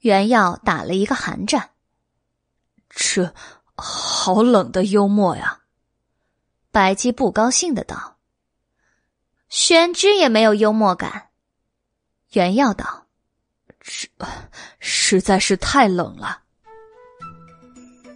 [0.00, 1.70] 袁耀打了一个寒战
[2.90, 3.32] ：“这
[3.84, 5.58] 好冷的幽默呀！”
[6.70, 8.16] 白姬不高兴的道
[9.50, 11.28] ：“宣之也没有幽默感。”
[12.32, 13.06] 袁耀道
[13.80, 14.08] ：“这
[14.78, 16.38] 实在是太冷了。”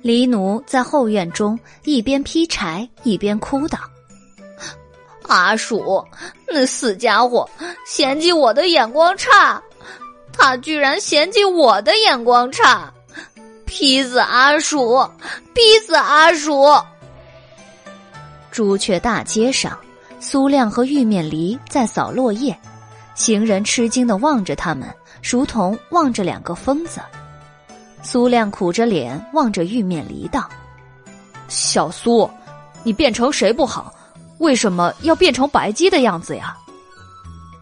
[0.03, 3.78] 黎奴在后院中一边劈柴一边哭道
[5.27, 6.07] ：“阿鼠，
[6.47, 7.51] 那死家伙
[7.85, 9.61] 嫌弃我的眼光差，
[10.33, 12.95] 他居然嫌弃我的眼光差，
[13.78, 15.06] 劈死阿鼠！
[15.52, 16.64] 劈死阿鼠！
[18.50, 19.78] 朱雀大街上，
[20.18, 22.58] 苏亮和玉面梨在扫落叶，
[23.14, 24.88] 行人吃惊的望着他们，
[25.22, 27.02] 如同望着两个疯子。
[28.02, 30.48] 苏亮苦着脸望着玉面梨道
[31.46, 32.30] ：“小苏，
[32.82, 33.92] 你变成谁不好？
[34.38, 36.56] 为什么要变成白鸡的样子呀？”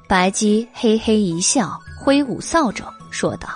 [0.07, 3.49] 白鸡嘿嘿一笑，挥舞扫帚说道：“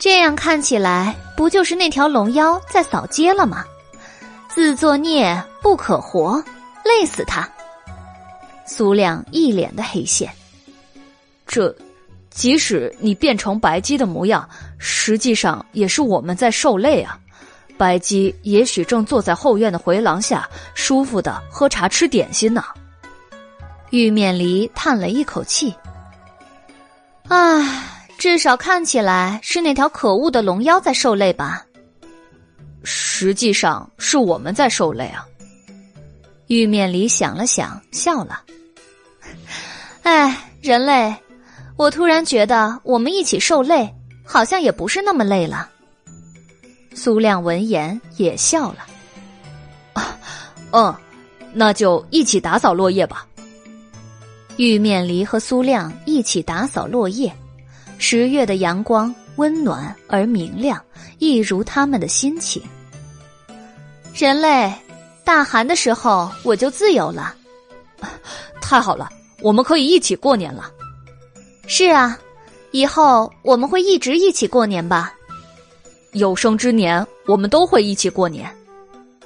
[0.00, 3.64] 这样看起来，不就是那条龙妖在扫街了吗？
[4.48, 6.42] 自作孽不可活，
[6.84, 7.48] 累死他！”
[8.66, 10.28] 苏亮一脸的黑线。
[11.46, 11.72] 这。
[12.32, 14.48] 即使你变成白鸡的模样，
[14.78, 17.18] 实际上也是我们在受累啊！
[17.76, 22.64] 白鸡也许正坐在后院的回廊下，舒服的喝茶吃点心呢。
[23.90, 25.74] 玉面梨叹了一口气
[27.28, 27.89] ：“唉，
[28.20, 31.64] 至少看起来是那条可恶的龙妖在受累吧？
[32.84, 35.24] 实际上是我们在受累啊！”
[36.48, 38.42] 玉面梨想了想，笑了
[40.04, 41.14] ：“唉， 人类。”
[41.78, 43.90] 我突然觉得，我们一起受累，
[44.22, 45.70] 好像也不是那么累了。
[46.94, 48.86] 苏亮闻言也笑了。
[49.94, 50.18] 啊，
[50.72, 50.94] 嗯，
[51.54, 53.26] 那就一起打扫落叶吧。
[54.58, 57.34] 玉面梨和苏亮一起打扫落叶。
[58.02, 60.82] 十月的阳光温暖而明亮，
[61.18, 62.60] 一如他们的心情。
[64.14, 64.72] 人类，
[65.22, 67.34] 大寒的时候我就自由了。
[68.58, 69.10] 太好了，
[69.42, 70.70] 我们可以一起过年了。
[71.66, 72.18] 是啊，
[72.72, 75.14] 以后我们会一直一起过年吧。
[76.12, 78.50] 有生之年，我们都会一起过年。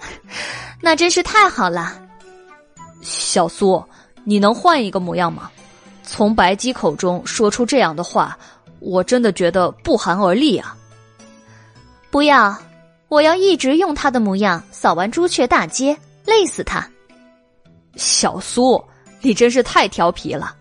[0.82, 1.96] 那真是太好了。
[3.02, 3.82] 小苏，
[4.24, 5.48] 你能换一个模样吗？
[6.02, 8.36] 从白鸡口中说出这样的话，
[8.80, 10.76] 我真的觉得不寒而栗啊。
[12.10, 12.56] 不要，
[13.08, 16.88] 我要一直用他的模样扫完朱雀大街，累死他。
[17.96, 18.82] 小苏，
[19.20, 20.54] 你真是太调皮了。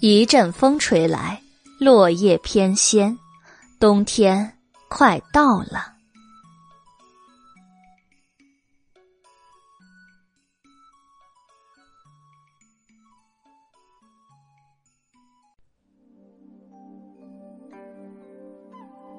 [0.00, 1.40] 一阵风吹来，
[1.78, 3.16] 落叶翩跹，
[3.80, 4.52] 冬天
[4.88, 5.95] 快到了。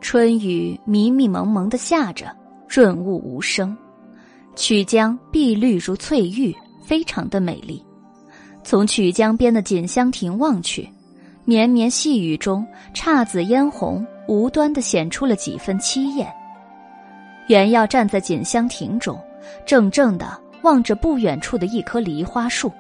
[0.10, 2.34] 春雨迷迷蒙蒙的下着，
[2.66, 3.76] 润物无声，
[4.56, 7.86] 曲江碧绿如翠玉，非常的美丽。
[8.64, 10.90] 从曲江边的锦香亭望去，
[11.44, 16.34] 绵绵细雨中，姹紫嫣红无端的显出了几分凄艳。
[17.50, 19.20] 袁耀站在锦香亭中，
[19.66, 22.72] 怔怔的望着不远处的一棵梨花树。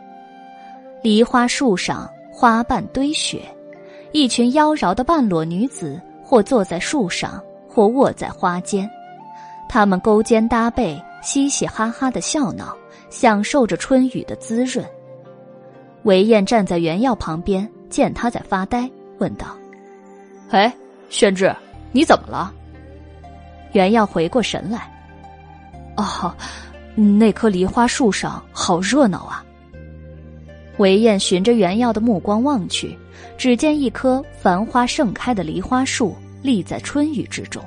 [1.04, 3.42] 梨花树上花瓣堆雪，
[4.14, 8.90] 一群妖娆的半裸女子，或坐在树上，或卧在花间，
[9.70, 12.76] 他们勾肩搭背，嘻嘻哈哈的笑闹，
[13.10, 14.86] 享受着春雨的滋润。
[16.04, 19.56] 韦燕站在袁耀旁边，见他在发呆，问道
[20.52, 20.74] ：“哎，
[21.10, 21.56] 宣志，
[21.94, 22.54] 你怎么了？”
[23.72, 24.92] 袁耀回过神来
[25.96, 26.36] ：“哦，
[26.96, 29.46] 那棵梨花树上好热闹啊。”
[30.78, 33.00] 韦燕循着袁耀的目光望去，
[33.38, 37.64] 只见一棵繁花盛开的梨花树立在春雨之中。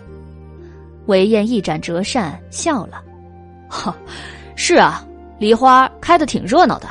[1.06, 3.02] 韦燕一展折扇，笑了
[3.68, 3.96] ：“哈，
[4.54, 5.06] 是啊，
[5.38, 6.88] 梨花开的挺热闹的。”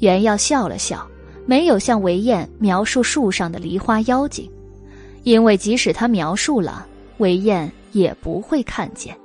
[0.00, 1.06] 袁耀笑了笑，
[1.44, 4.50] 没有向韦燕描述树上的梨花妖精，
[5.24, 6.86] 因为即使他描述了，
[7.18, 9.16] 韦燕也不会看见。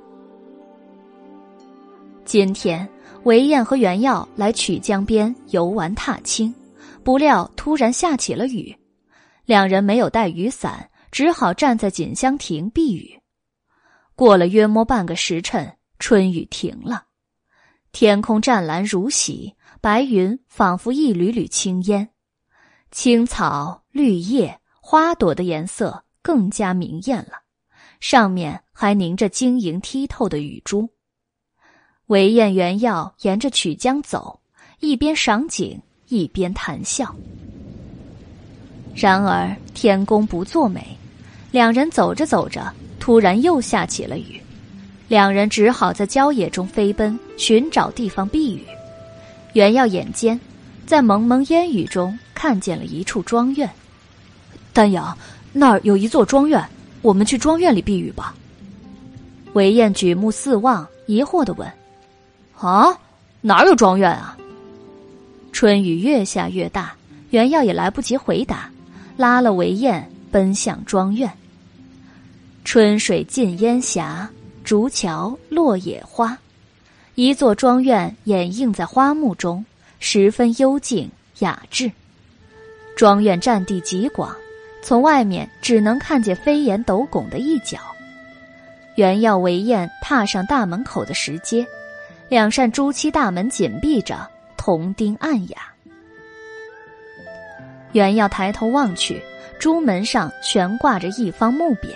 [2.24, 2.86] 今天，
[3.22, 6.52] 韦燕和袁耀来曲江边游玩踏青，
[7.04, 8.76] 不料突然下起了雨，
[9.44, 13.20] 两人没有带雨伞，只好站在锦香亭避雨。
[14.16, 17.04] 过了约摸半个时辰，春雨停了，
[17.92, 19.54] 天空湛蓝如洗。
[19.80, 22.08] 白云仿佛一缕缕青烟，
[22.90, 27.42] 青草、绿叶、花朵的颜色更加明艳了，
[28.00, 30.88] 上面还凝着晶莹剔透的雨珠。
[32.06, 34.40] 韦燕、原耀沿着曲江走，
[34.80, 37.14] 一边赏景，一边谈笑。
[38.94, 40.96] 然而天公不作美，
[41.50, 44.40] 两人走着走着，突然又下起了雨，
[45.08, 48.64] 两人只好在郊野中飞奔，寻找地方避雨。
[49.52, 50.38] 袁耀眼尖，
[50.86, 53.68] 在蒙蒙烟雨中看见了一处庄院。
[54.72, 55.16] 丹阳，
[55.52, 56.62] 那儿有一座庄院，
[57.02, 58.34] 我们去庄院里避雨吧。
[59.54, 61.68] 韦燕举目四望，疑惑的问
[62.58, 62.86] ：“啊，
[63.40, 64.36] 哪有庄院啊？”
[65.54, 66.92] 春雨越下越大，
[67.30, 68.68] 袁耀也来不及回答，
[69.16, 71.30] 拉了韦燕奔向庄院。
[72.64, 74.28] 春水浸烟霞，
[74.64, 76.36] 竹桥落野花，
[77.14, 79.64] 一座庄院掩映在花木中，
[80.00, 81.08] 十分幽静
[81.38, 81.88] 雅致。
[82.96, 84.34] 庄院占地极广，
[84.82, 87.78] 从外面只能看见飞檐斗拱的一角。
[88.96, 91.64] 原耀韦燕踏上大门口的石阶，
[92.28, 94.28] 两扇朱漆大门紧闭着，
[94.64, 95.58] 铜钉暗哑。
[97.92, 99.20] 原耀抬头望去，
[99.58, 101.94] 朱门上悬挂着一方木匾。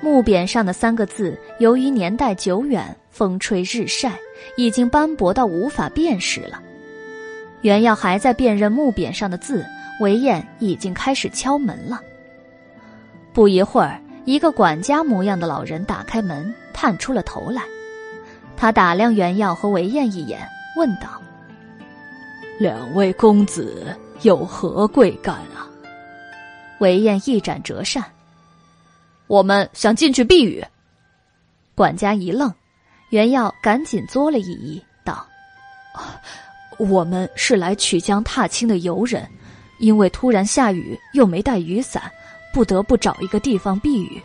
[0.00, 4.12] 木匾上的三个字，由于年代久远，风吹日晒，
[4.56, 6.62] 已经斑驳到无法辨识了。
[7.62, 9.66] 袁耀还在辨认木匾上的字，
[9.98, 12.00] 韦燕已经开始敲门了。
[13.32, 17.62] 不一会儿，一个管家模样的老人打开门，探出了头来。
[18.56, 21.20] 他打量袁耀和韦燕一眼，问道
[22.62, 25.66] ：“两位公子有何贵干啊？”
[26.78, 28.04] 韦燕一展折扇。
[29.26, 30.64] 我们想进去避雨。
[31.74, 32.52] 管家一愣，
[33.10, 35.26] 袁耀赶紧作了一揖，道
[36.78, 39.28] ：“我们是来曲江踏青的游人，
[39.80, 42.02] 因为突然下雨，又没带雨伞，
[42.52, 44.22] 不得不找一个地方避雨。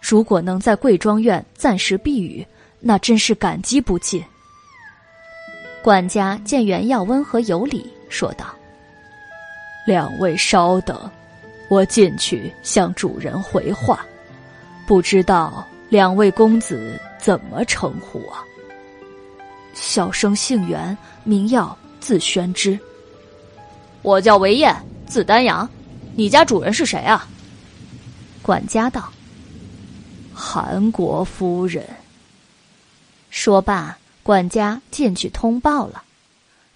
[0.00, 2.44] 如果能在贵庄院暂时避雨，
[2.80, 4.24] 那真是感激不尽。”
[5.82, 8.46] 管家见袁耀温和有礼，说道
[9.86, 11.10] ：“两位稍等，
[11.68, 14.04] 我进去向主人回话。”
[14.86, 18.42] 不知道两位公子怎么称呼啊？
[19.74, 22.78] 小生姓袁，名耀，字宣之。
[24.02, 24.74] 我叫韦燕，
[25.06, 25.68] 字丹阳。
[26.14, 27.28] 你家主人是谁啊？
[28.42, 29.12] 管家道
[30.34, 31.84] ：“韩国夫人。”
[33.30, 33.96] 说罢，
[34.28, 36.02] 管家进去通报了。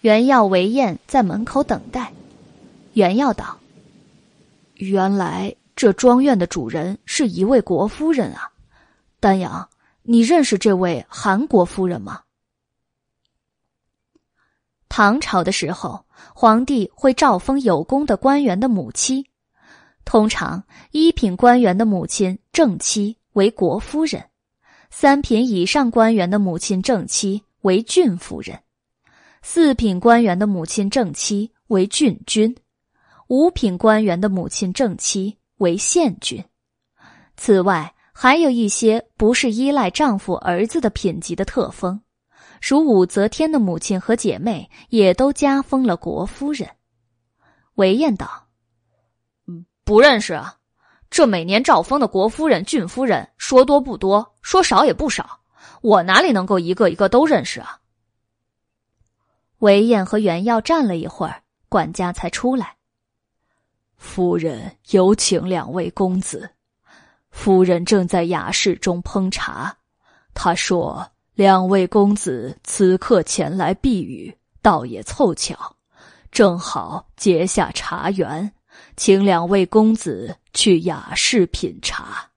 [0.01, 2.11] 袁耀、韦燕在门口等待。
[2.95, 3.59] 袁耀道
[4.77, 8.51] ：“原来。”这庄院的主人是一位国夫人啊，
[9.21, 9.69] 丹阳，
[10.03, 12.23] 你认识这位韩国夫人吗？
[14.89, 19.27] 唐朝的时候，皇帝会诏封有功的官员的母亲，
[20.07, 24.25] 通常一品官员的母亲正妻为国夫人，
[24.95, 28.61] 三品以上官员的母亲正妻为郡夫人，
[29.43, 32.55] 四品官员的母亲正妻为郡君，
[33.29, 35.37] 五品官员的母亲正妻。
[35.59, 36.45] 为县君，
[37.37, 42.01] 此外还有一些不是依赖丈夫儿子的品级的特封，
[42.61, 46.69] 如武则天的母亲和姐妹也都加封了国夫人。
[47.75, 48.49] 韦燕道：“，
[49.85, 50.57] 不认识啊。
[51.13, 55.41] 这每年诏封的国夫人、郡夫人，说多不多，说少也不少，
[55.83, 57.81] 我哪里能够一个一个都认识啊？”
[59.61, 62.77] 韦燕和袁耀站了一会儿，管家才出来。
[63.95, 66.49] 夫人有请两位公子。
[67.31, 69.77] 夫人正在雅室中烹茶。
[70.33, 75.77] 他说：“两位公子此刻前来避雨，倒也凑巧，
[76.31, 78.51] 正好结下茶缘，
[78.97, 82.29] 请两位公子去雅室品茶。”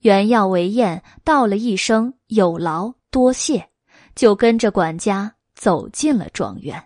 [0.00, 3.68] 袁耀、韦燕道了一声“有劳，多谢”，
[4.14, 6.82] 就跟着管家走进了庄园。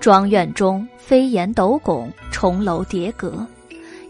[0.00, 3.46] 庄院中飞檐斗拱，重楼叠阁，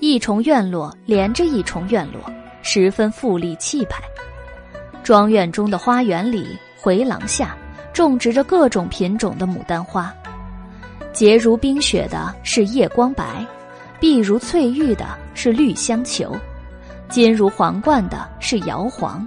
[0.00, 2.22] 一重院落连着一重院落，
[2.62, 4.02] 十分富丽气派。
[5.02, 7.56] 庄院中的花园里、回廊下，
[7.92, 10.14] 种植着各种品种的牡丹花。
[11.18, 13.44] 洁如冰雪的是夜光白，
[13.98, 16.32] 碧如翠玉的是绿香球，
[17.08, 19.26] 金如皇冠的是瑶黄，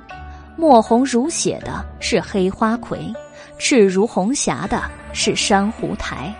[0.55, 3.13] 墨红如血的是黑花葵，
[3.57, 6.33] 赤如红霞的是珊瑚台。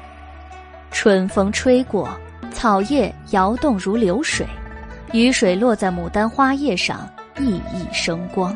[0.90, 2.10] 春风吹过，
[2.54, 4.48] 草叶摇动如流水，
[5.12, 7.06] 雨水落在牡丹花叶上，
[7.36, 8.56] 熠熠生光。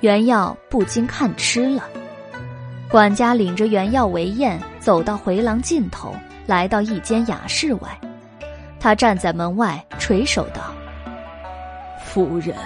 [0.00, 1.86] 原耀不禁看痴了。
[2.88, 6.12] 管家领着原耀为宴，走到回廊尽头，
[6.44, 7.88] 来到一间雅室外。
[8.80, 10.60] 他站在门外，垂手道
[12.04, 12.56] ：“夫人，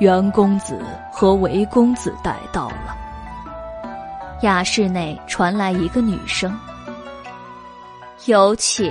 [0.00, 0.80] 袁公子
[1.12, 2.96] 和韦公子带到了。”
[4.40, 6.58] 雅室内传来一个女声。
[8.24, 8.90] 有请。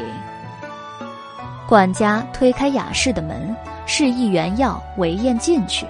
[1.67, 3.56] 管家推开雅室的门，
[3.88, 5.88] 示意袁耀、韦燕进去。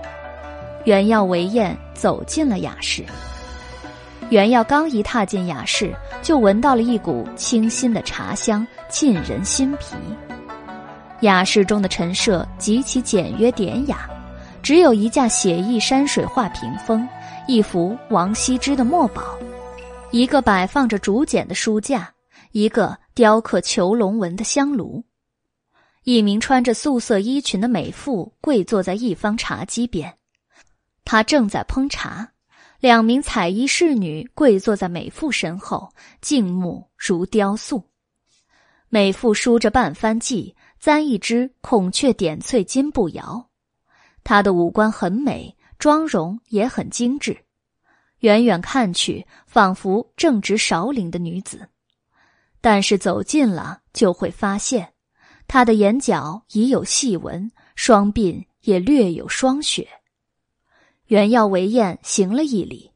[0.86, 3.04] 袁耀、韦燕走进了雅室。
[4.32, 9.94] 袁耀刚一踏进雅室，就闻到了一股清新的茶香，沁人心脾。
[11.20, 14.10] 雅室中的陈设极其简约典雅，
[14.64, 17.06] 只有一架写意山水画屏风，
[17.46, 19.38] 一幅王羲之的墨宝，
[20.12, 22.10] 一个摆放着竹简的书架。
[22.54, 25.04] 一个雕刻囚龙纹的香炉。
[26.04, 30.14] 一名穿着素色衣裙的美妇跪坐在一方茶几边，
[31.04, 32.31] 她正在烹茶。
[32.82, 37.84] 两名彩衣侍女跪坐在美妇身后，静穆如雕塑。
[38.90, 43.52] 美妇梳着半翻髻，簪一只孔雀点翠金步摇。
[44.24, 47.38] 她的五官很美，妆容也很精致，
[48.22, 51.70] 远远看去仿佛正值少龄的女子。
[52.62, 54.92] 但是走近了，就会发现。
[55.48, 59.88] 他的眼角已有细纹，双鬓也略有霜雪。
[61.12, 62.90] 袁耀为燕行了一礼，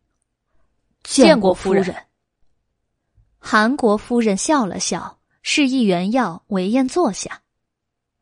[1.04, 1.94] 见过夫人。
[3.38, 7.42] 韩国夫人笑了笑，示意袁耀为燕坐下。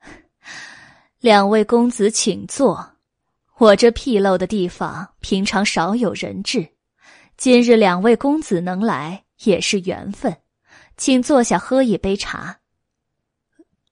[1.21, 2.93] 两位公子请坐。
[3.59, 6.67] 我这僻陋的地方，平常少有人至，
[7.37, 10.35] 今日两位公子能来，也是缘分，
[10.97, 12.59] 请坐下喝一杯茶。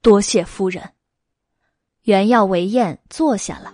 [0.02, 0.94] 多谢夫人。
[2.06, 3.72] 袁耀为宴坐下了，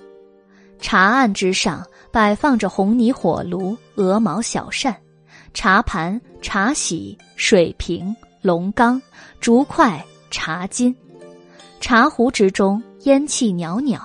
[0.81, 4.97] 茶案之上摆放着红泥火炉、鹅毛小扇、
[5.53, 8.99] 茶盘、茶洗、水瓶、龙缸、
[9.39, 10.91] 竹筷、茶巾，
[11.79, 14.01] 茶壶之中烟气袅袅，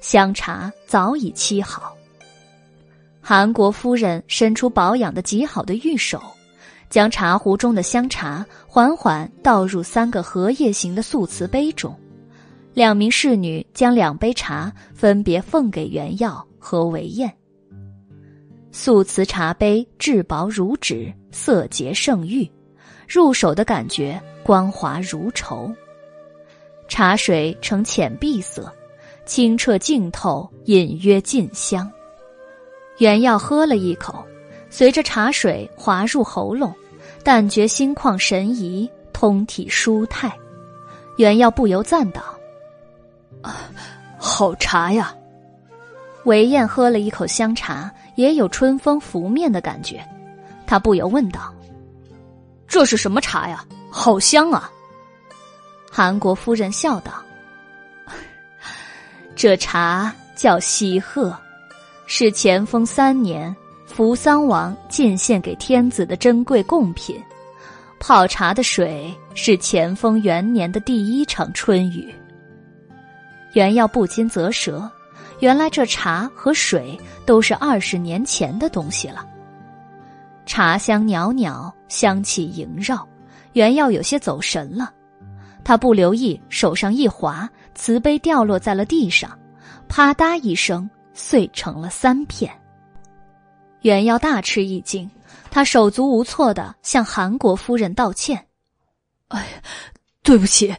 [0.00, 1.96] 香茶早已沏好。
[3.20, 6.22] 韩国夫人伸出保养的极好的玉手。
[6.88, 11.92] 将茶壶中的香茶缓缓倒入三个荷叶形的素瓷杯中，
[12.72, 17.34] 两名侍女将两杯茶分别奉给袁耀和韦燕。
[18.70, 22.50] 素瓷茶杯质薄如纸，色洁胜玉，
[23.08, 25.72] 入手的感觉光滑如绸。
[26.88, 28.72] 茶水呈浅碧色，
[29.26, 31.90] 清澈净透，隐约尽香。
[32.98, 34.24] 袁耀喝了一口。
[34.70, 36.74] 随着茶水滑入喉咙，
[37.22, 40.30] 但觉心旷神怡，通体舒泰。
[41.16, 42.22] 袁耀不由赞道
[43.40, 43.70] ：“啊，
[44.18, 45.14] 好茶呀！”
[46.24, 50.04] 韦燕喝了一口香茶，也有春风拂面的感觉。
[50.66, 51.54] 他不由问道
[52.66, 53.64] ：“这是什么茶呀？
[53.90, 54.68] 好香啊！”
[55.88, 57.12] 韩国夫人笑道
[59.36, 61.32] ：“这茶叫西鹤，
[62.06, 63.54] 是乾封三年。”
[63.86, 67.20] 扶桑王进献给天子的珍贵贡品，
[67.98, 72.14] 泡茶的水是乾封元年的第一场春雨。
[73.54, 74.88] 原耀不禁啧舌，
[75.40, 79.24] 原来这茶和水都是二十年前的东西了。
[80.46, 83.06] 茶香袅袅，香气萦绕，
[83.52, 84.92] 袁耀有些走神了。
[85.62, 89.38] 他不留意，手上一滑，瓷杯掉落在了地上，
[89.88, 92.50] 啪嗒一声，碎成了三片。
[93.82, 95.08] 袁耀大吃一惊，
[95.50, 98.44] 他手足无措的向韩国夫人道歉
[99.28, 99.62] ：“哎，
[100.22, 100.74] 对不起，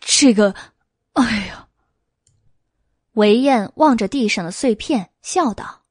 [0.00, 0.52] 这个……
[1.14, 1.66] 哎呀。”
[3.12, 5.82] 韦燕望着地上的碎片，笑道：“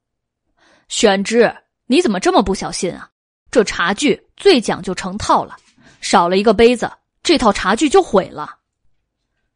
[0.88, 1.54] 玄之，
[1.86, 3.10] 你怎么这么不小心啊？
[3.50, 5.56] 这茶具最讲究成套了，
[6.00, 6.90] 少了一个杯子，
[7.22, 8.58] 这套茶具就毁了。”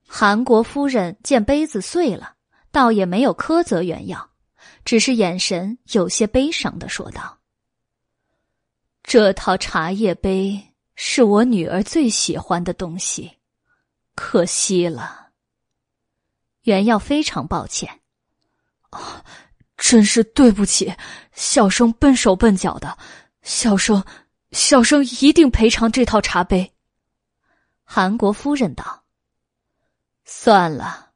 [0.06, 2.34] 韩国夫人见杯子碎了，
[2.70, 4.30] 倒也没有苛责原耀。
[4.84, 7.38] 只是眼神有些悲伤的说道
[9.02, 13.38] ：“这套茶叶杯是我女儿最喜欢的东西，
[14.14, 15.25] 可惜了。”
[16.66, 18.00] 袁耀非常抱歉
[18.90, 19.24] ：“啊，
[19.76, 20.92] 真是对不起，
[21.32, 22.98] 小生笨手笨脚的，
[23.42, 24.04] 小生，
[24.50, 26.72] 小生一定赔偿这套茶杯。”
[27.82, 29.04] 韩国夫人道
[30.26, 31.12] ：“算了，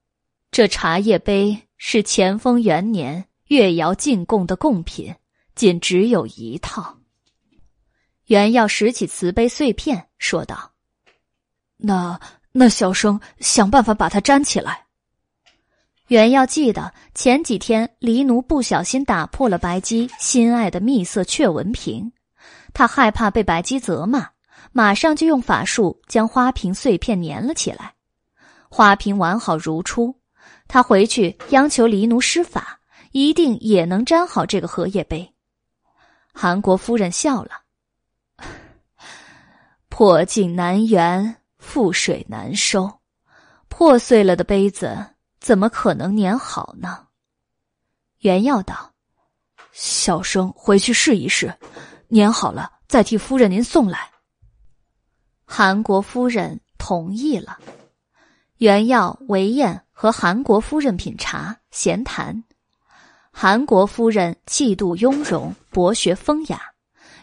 [0.52, 5.12] 这茶叶杯是乾丰元年。”月窑进贡的贡品，
[5.56, 6.98] 仅只有一套。
[8.26, 10.70] 袁耀拾起瓷杯碎片，说道
[11.76, 12.20] ：“那
[12.52, 14.86] 那小生想办法把它粘起来。”
[16.10, 22.10] 原要记得前几天黎奴不小心打破了白姬心爱的蜜色雀纹瓶，
[22.74, 24.26] 他害怕被白姬责骂，
[24.72, 27.94] 马上就用法术将花瓶碎片粘了起来。
[28.68, 30.16] 花瓶完好如初，
[30.66, 32.80] 他回去央求黎奴施法。
[33.12, 35.34] 一定也能粘好这个荷叶杯。
[36.32, 37.50] 韩国夫人笑了
[39.90, 43.00] ：“破镜难圆，覆水难收，
[43.68, 47.06] 破碎了的杯子怎么可能粘好呢？”
[48.20, 48.92] 袁耀道
[49.72, 51.52] ：“小生回去试一试，
[52.10, 54.10] 粘好了再替夫人您送来。”
[55.44, 57.58] 韩国夫人同意了。
[58.58, 62.44] 袁耀、韦燕和韩国夫人品茶闲谈。
[63.32, 66.60] 韩国夫人气度雍容，博学风雅，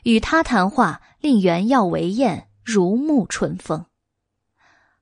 [0.04, 3.86] 与他谈话令袁耀为燕如沐春风。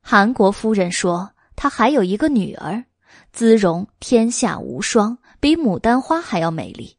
[0.02, 2.84] 韩国夫人说，她还有一个女儿，
[3.36, 6.96] 姿容天下无双，比牡丹花还要美丽。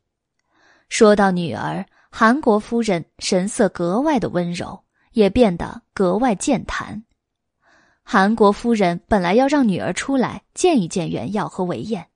[0.91, 7.03] 说到女儿，韩国夫人神色格外的温柔，也变得格外健谈。
[8.03, 12.07] 韩国夫人本来要让女儿出来见一见袁耀和韦燕，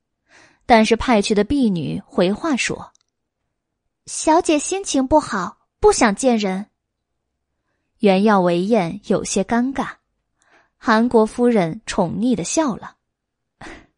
[0.67, 2.93] 但是派去的婢女回话说
[4.05, 6.67] ：“小姐心情不好，不想见人。”
[8.01, 9.93] 袁耀、韦燕有些尴尬。
[10.77, 12.97] 韩国夫人宠溺的笑了：“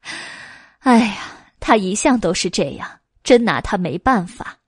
[0.81, 1.23] 哎呀，
[1.61, 4.59] 他一向都是这样，真拿他没办法。”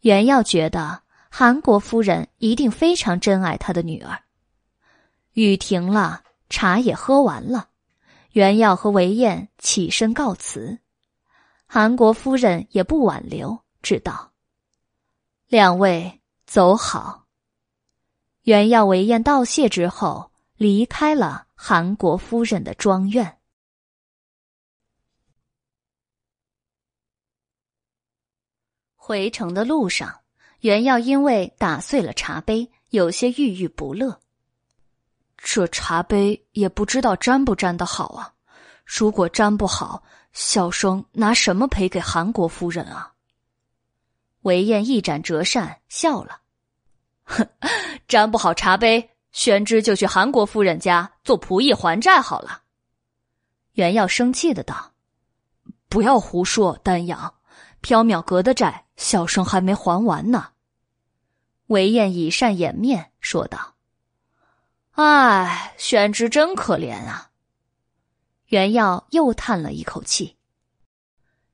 [0.00, 4.22] 袁耀觉得韩国夫人一定非常珍爱他的女儿。
[5.32, 7.68] 雨停了，茶也喝完了，
[8.32, 10.78] 袁耀和韦燕起身告辞。
[11.66, 14.32] 韩国夫人也不挽留，只道
[15.48, 17.26] ：“两位走好。”
[18.44, 23.37] 袁耀、韦燕道谢之后，离开了韩国夫人的庄院。
[29.08, 30.20] 回城的路上，
[30.60, 34.20] 袁耀因为打碎了茶杯，有些郁郁不乐。
[35.38, 38.34] 这茶杯也不知道粘不粘的好啊！
[38.84, 40.02] 如果粘不好，
[40.34, 43.14] 小生拿什么赔给韩国夫人啊？
[44.42, 46.42] 韦燕一展折扇笑了
[47.24, 47.48] ：“哼，
[48.08, 52.60] 粘不好茶杯，宣之就去韩国夫人家做仆役还债好了。”
[53.72, 54.92] 袁耀生气的道
[55.88, 57.32] ：“不要胡说，丹阳，
[57.80, 60.48] 缥缈阁的债，小生还没还完呢。”
[61.68, 63.74] 韦燕以善掩面说道。
[64.92, 67.30] 唉，宣之真可怜啊！
[68.46, 70.36] 袁耀又叹了一口气。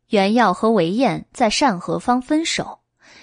[0.09, 2.81] 袁耀和韦燕在善和坊分手，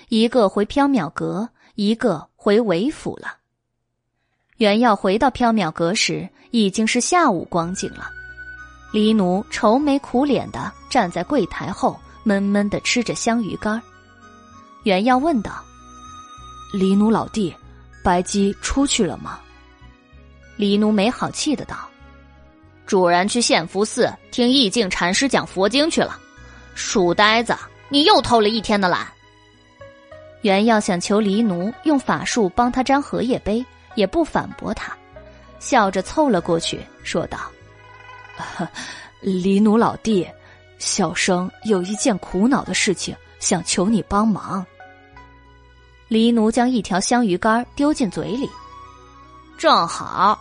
[0.09, 3.37] 一个回缥缈阁，一个回韦府了。
[4.57, 8.11] 袁耀回到缥缈阁时，已经是下午光景了。
[8.91, 13.81] 黎奴愁眉苦脸的站在柜台后，闷闷的吃着香鱼干儿。
[14.83, 15.63] 袁耀问道
[16.73, 17.55] ：“黎奴老弟，
[18.03, 19.39] 白姬出去了吗？”
[20.57, 21.87] 黎奴没好气的道
[22.87, 26.19] ：“主人去献福寺听意境禅师讲佛经去了。
[26.73, 27.55] 书呆子，
[27.89, 29.07] 你又偷了一天的懒。”
[30.41, 34.91] 袁耀想求黎奴用法术帮他粘荷叶杯，也不反驳他，
[35.59, 37.37] 笑着凑了过去，说道
[39.21, 40.27] ：“黎奴老弟，
[40.79, 44.65] 小生有一件苦恼的事情，想求你帮忙。”
[46.11, 48.49] 黎奴将一条香鱼干丢进嘴里，
[49.57, 50.37] 正好。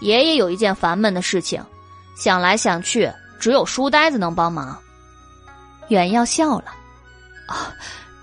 [0.00, 1.62] 爷爷有一件烦闷的事情，
[2.16, 4.74] 想来想去，只有书呆子能帮忙。
[5.88, 6.72] 袁耀笑了，
[7.46, 7.70] 啊，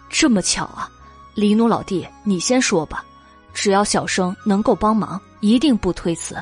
[0.09, 0.89] 这么巧啊！
[1.35, 3.05] 黎奴老弟，你先说吧，
[3.53, 6.35] 只要小生能够帮忙，一定不推辞。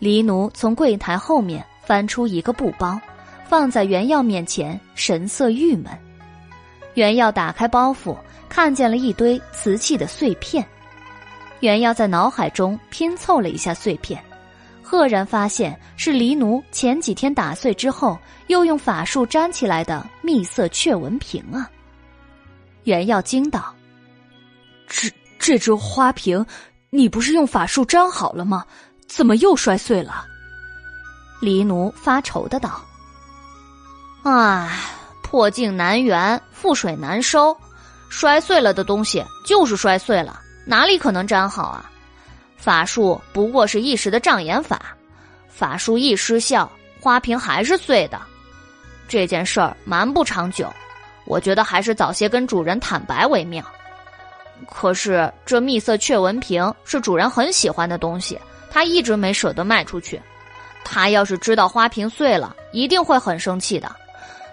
[0.00, 3.00] 黎奴从柜台后面翻出一个布包，
[3.48, 5.96] 放在袁耀面前，神色郁闷。
[6.94, 8.16] 袁耀打开包袱，
[8.56, 10.66] 看见了一堆瓷器的碎片。
[11.60, 14.18] 袁耀在脑海中拼凑了一下碎片，
[14.82, 21.70] 赫然发现是黎奴前几天打碎之后又用法术粘起来的蜜色雀纹瓶啊！
[22.84, 23.74] 袁耀惊道
[24.88, 26.42] ：“这这只花瓶，
[26.88, 28.64] 你不是用法术粘好了吗？
[29.06, 30.24] 怎么又摔碎了？”
[31.42, 32.80] 黎奴发愁的道
[34.24, 34.80] ：“唉，
[35.22, 37.54] 破镜难圆，覆水难收，
[38.18, 41.90] 摔碎了的东西就是摔碎了。”哪里可能粘好啊？
[42.56, 44.80] 法术不过是一时的障眼法，
[45.50, 48.18] 法术一失效，花瓶还是碎的。
[49.06, 50.72] 这件事儿瞒不长久，
[51.26, 53.62] 我觉得还是早些跟主人坦白为妙。
[54.66, 60.18] 可是这蜜色雀纹瓶是主人很喜欢的东西，他一直没舍得卖出去。
[60.82, 63.94] 他要是知道花瓶碎了，一定会很生气的，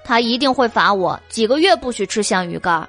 [0.03, 2.87] 他一定会罚我几个月不许吃香鱼干。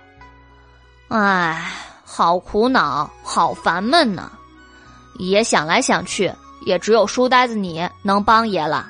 [1.18, 1.70] 唉。
[2.07, 4.31] 好苦恼，好烦闷呢。
[5.18, 6.33] 爷想来想去，
[6.65, 8.89] 也只有书呆子你能帮爷了。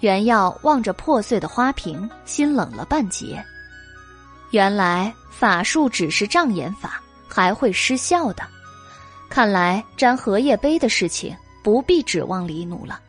[0.00, 3.42] 袁耀望着破碎的花瓶，心冷了半截。
[4.50, 8.42] 原来法术只是障眼法，还会失效的。
[9.30, 13.00] 看来沾荷叶杯的事情不必指望黎奴了。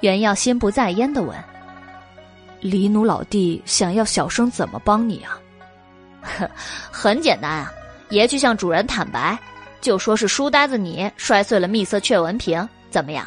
[0.00, 1.34] 袁耀心不在焉的问
[2.60, 5.38] ：“黎奴老弟，想要小生怎么帮你啊
[6.90, 7.72] ？”“很简单啊。”
[8.10, 9.38] 爷去向主人坦白，
[9.80, 13.24] 就说是书呆子你摔碎了蜜色雀纹瓶，怎么样？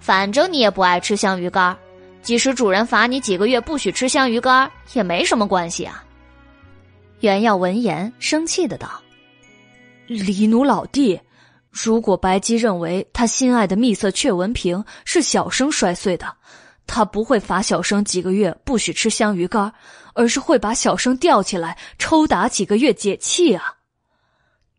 [0.00, 1.74] 反正你也不爱吃香鱼干，
[2.22, 6.04] 即使主人罚你几个月不许吃香鱼干，也没什么关系啊。
[7.20, 9.00] 袁耀闻言生气的道
[10.06, 11.18] ：“李奴老弟，
[11.70, 16.26] 如果白姬认为他心爱的蜜色雀纹瓶是小生摔碎的，
[16.86, 19.72] 他不会罚小生几个月不许吃香鱼干，
[20.14, 23.76] 而是会把小生吊起来抽打几个月解气啊。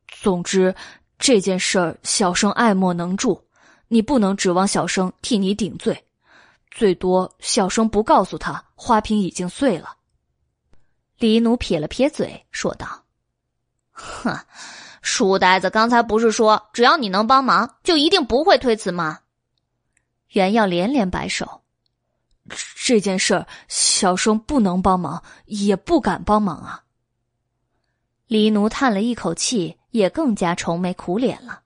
[0.07, 0.73] 总之，
[1.17, 3.45] 这件事儿小生爱莫能助，
[3.87, 6.05] 你不能指望小生替你顶罪，
[6.71, 9.97] 最多小生不告诉他花瓶已经碎了。
[11.17, 13.03] 黎奴撇了撇嘴，说道
[13.91, 14.37] ：“哼。”
[15.05, 19.19] 书呆子刚才不是说，只要你能帮忙，就一定不会推辞吗？
[20.29, 21.62] 袁耀连连摆手，
[22.75, 26.83] 这件事儿小生不能帮忙，也不敢帮忙啊。
[28.27, 31.61] 黎奴叹了一口气，也更加愁眉苦脸了。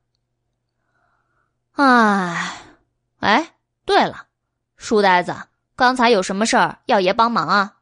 [1.72, 2.62] 唉，
[3.20, 4.28] 哎，对了，
[4.76, 5.36] 书呆子，
[5.76, 7.78] 刚才有什么事儿要爷帮忙啊？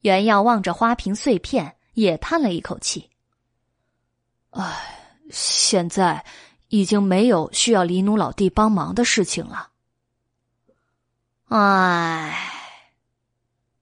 [0.00, 3.10] 袁耀望着花瓶碎片，也叹了一口气。
[4.50, 6.24] 唉，现在
[6.68, 9.70] 已经没有需要黎奴老弟帮忙的事情了。
[11.48, 12.36] 唉，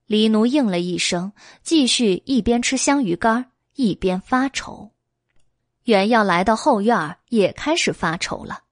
[0.06, 1.32] 黎奴应了一声，
[1.62, 4.90] 继续一边吃香鱼干一边发愁。
[5.84, 8.62] 原要来到后院也开始发愁了。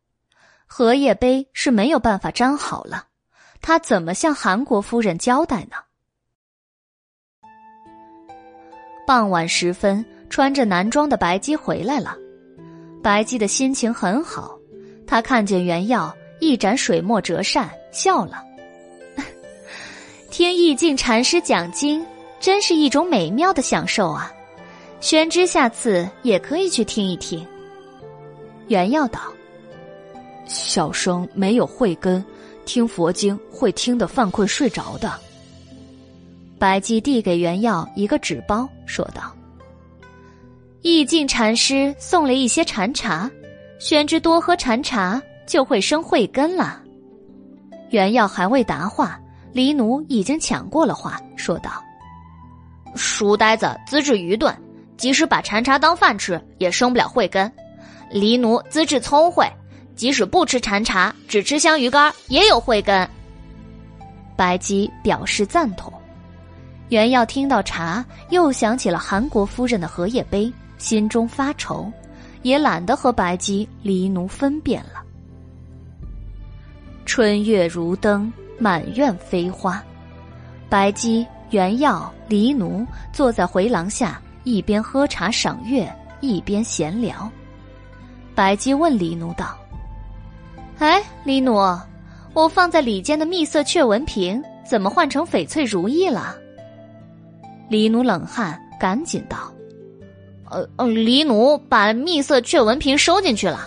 [0.66, 3.08] 荷叶杯是没有办法粘好了，
[3.60, 5.76] 他怎么向韩国夫人交代呢？
[9.06, 10.04] 傍晚时分。
[10.30, 12.16] 穿着男装的白姬回来了，
[13.02, 14.56] 白姬的心情很好，
[15.04, 18.49] 她看见原耀一展水墨折扇，笑了。
[20.30, 22.06] 听意境禅师讲经，
[22.38, 24.32] 真是一种美妙的享受啊！
[25.00, 27.44] 宣之下次也可以去听一听。
[28.68, 29.20] 原耀道
[30.46, 32.24] ：“小生没有慧根，
[32.64, 35.12] 听佛经会听得犯困睡着的。”
[36.60, 39.34] 白姬递给原耀一个纸包，说道。
[40.82, 43.28] 意境禅师送了一些禅茶，
[43.80, 46.80] 宣之多喝禅茶就会生慧根了。
[47.90, 49.20] 原耀还未答话，
[49.52, 51.70] 黎奴已经抢过了话，说道
[52.96, 54.54] ：“书呆子资质愚钝，
[54.96, 57.50] 即使把禅茶当饭吃，也生不了慧根。
[58.10, 59.46] 黎奴资质聪慧，
[59.94, 63.08] 即使不吃禅茶，只吃香鱼干，也有慧根。”
[64.36, 65.92] 白姬表示赞同。
[66.88, 70.52] 原耀听到茶，又想起了韩国夫人的荷叶杯。
[70.78, 71.92] 心中发愁，
[72.40, 75.02] 也懒得和白姬、黎奴分辨了。
[77.04, 79.82] 春月如灯，满院飞花。
[80.68, 87.28] 白姬、原耀、黎奴坐在回廊下，一边喝茶赏月，一边闲聊。
[88.34, 89.58] 白姬问黎奴道
[90.78, 91.56] ：“哎，黎奴，
[92.32, 96.36] 我放在里间的蜜色雀纹瓶，怎么换成翡翠如意了？”
[97.68, 99.52] 黎奴冷汗，赶紧道。
[100.50, 103.66] 呃呃，黎奴把蜜色雀纹瓶收进去了。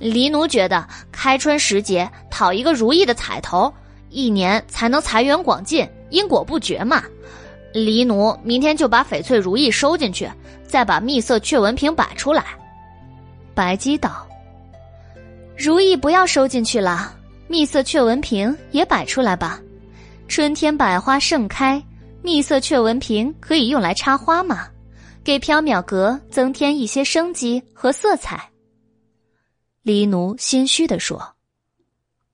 [0.00, 3.72] 黎奴觉得开春时节讨一个如意的彩头，
[4.14, 7.02] 一年才能财源广进，因果不绝嘛。
[7.72, 10.30] 黎奴明天就把翡翠如意收进去，
[10.64, 12.44] 再把蜜色雀纹瓶摆出来。
[13.54, 14.24] 白姬道
[15.58, 17.12] ：“如意不要收进去了，
[17.48, 19.60] 蜜色雀纹瓶也摆出来吧。
[20.28, 21.82] 春天百花盛开，
[22.22, 24.68] 蜜色雀纹瓶可以用来插花嘛。”
[25.24, 28.48] 给缥缈阁增添一些生机和色彩。
[29.82, 31.18] 黎奴心虚的说：“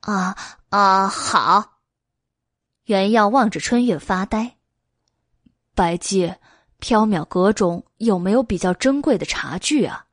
[0.00, 0.36] 啊
[0.70, 1.78] 啊，好。”
[2.86, 4.56] 原耀望着春月发呆。
[5.74, 6.34] 白姬，
[6.80, 10.06] 缥缈阁中有没有比较珍贵的茶具啊？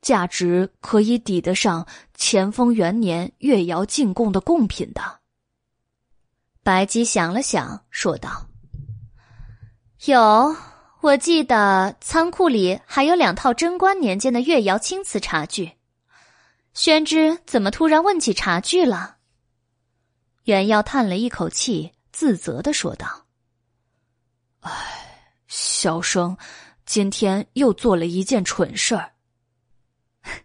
[0.00, 5.18] 价值可以抵得上乾丰元年月窑进贡的贡品的。
[6.62, 8.46] 白姬想了想，说道
[10.06, 10.54] ：“有。”
[11.02, 15.72] 我记得仓库里还有两套贞观年间的越窑青瓷茶具。
[16.74, 19.16] 宣之怎么突然问起茶具了？
[20.50, 23.26] 袁耀叹了一口气，自责的说道
[24.62, 24.72] ：“哎，
[25.46, 26.36] 小生
[26.84, 29.12] 今天又做了一件蠢事儿。”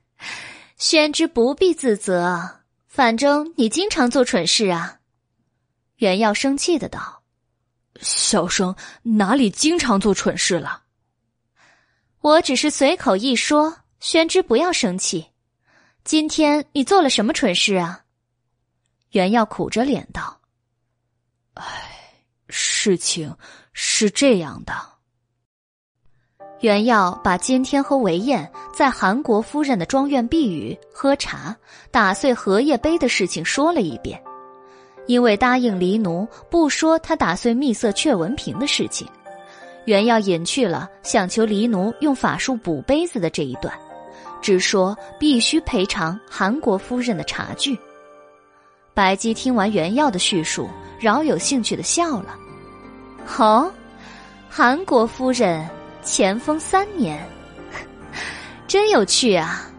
[0.78, 5.00] 宣之不必自责，反正你经常做蠢事啊。
[5.96, 7.24] 袁耀生气的道。
[8.00, 10.84] 小生哪里经常做蠢事了？
[12.22, 15.32] 我只是随口一说，宣之不要生气。
[16.04, 18.05] 今天你做了什么蠢事啊？
[19.16, 20.42] 袁耀苦着脸道
[21.56, 21.64] ：“唉，
[22.50, 23.34] 事情
[23.72, 24.74] 是这样的。”
[26.60, 31.56] 袁耀把今天和韦燕在韩国夫人的庄院避雨、喝茶、
[31.92, 34.22] 打碎荷叶杯的事情说了一遍。
[35.08, 39.08] 因为答应黎奴不说他打碎蜜色雀纹瓶的事情，
[39.86, 43.74] 原耀隐去了想求黎奴用法术补杯子的这一段，
[44.42, 47.80] 只说必须赔偿韩国夫人的茶具。
[48.96, 52.36] 白姬听完原耀的叙述，饶有兴趣的笑了。
[53.38, 53.70] 哦，
[54.50, 55.70] 韩国夫人
[56.02, 57.22] 前封三年，
[58.66, 59.70] 真有趣啊！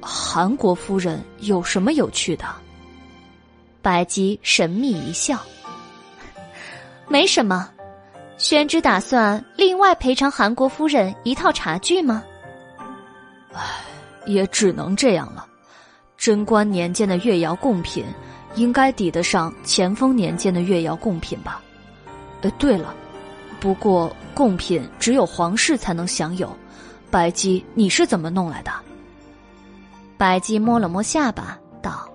[0.00, 2.46] 韩国夫人有什么有趣的？
[3.82, 5.38] 白姬神秘一笑，
[7.06, 7.70] 没什么。
[8.38, 12.24] 宣之打算另外赔偿韩国夫人一套茶具吗？
[13.52, 13.60] 唉，
[14.24, 15.46] 也只能这样了。
[16.24, 18.02] 贞观年间的越窑贡品，
[18.54, 21.60] 应该抵得上乾丰年间的越窑贡品吧？
[22.40, 22.94] 呃，对了，
[23.60, 26.50] 不过贡品只有皇室才能享有。
[27.10, 28.72] 白姬，你是怎么弄来的？
[30.16, 32.08] 白姬摸了摸下巴，道：“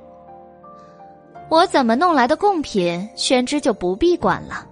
[1.47, 4.65] 我怎么弄来的贡品，宣之就不必管了。”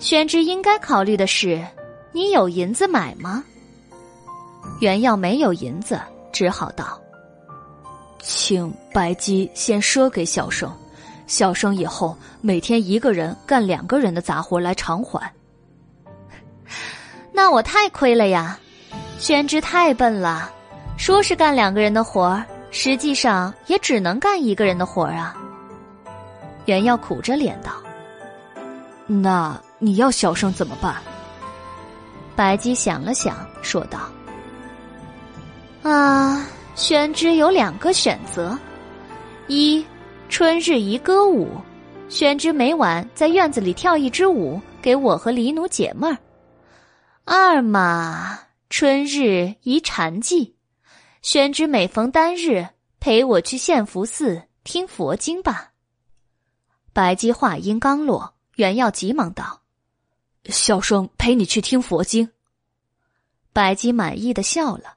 [0.00, 1.62] 宣之应该考虑的是，
[2.12, 3.44] 你有银子买吗？
[4.80, 6.00] 原耀没有银子，
[6.32, 6.98] 只好道
[8.20, 10.70] ：“请白姬先赊给小生，
[11.26, 15.32] 小生以后每天一个人干两个人的杂活来偿还。”
[17.32, 18.58] 那我太亏了呀！
[19.18, 20.50] 宣之太笨了，
[20.96, 25.34] 说是干两个人的活，实际上也只能干一个人的活啊。
[26.66, 27.72] 原耀苦着脸道
[29.06, 30.96] ：“那。”你要小生怎么办？
[32.36, 34.00] 白姬想了想，说道
[35.90, 38.58] ：“啊，宣之有两个选择：
[39.48, 39.84] 一，
[40.28, 41.48] 春日宜歌舞，
[42.08, 46.16] 宣之每晚在院子里跳一支舞，给我和黎奴解闷儿；
[47.24, 48.40] 二嘛，
[48.70, 50.54] 春日宜禅寂，
[51.22, 52.66] 宣之每逢单日
[52.98, 55.72] 陪我去献福寺听佛经吧。”
[56.94, 59.60] 白姬话音刚落，袁耀急忙道。
[60.46, 62.30] 小生陪你去听佛经。
[63.52, 64.94] 白姬满意的笑了。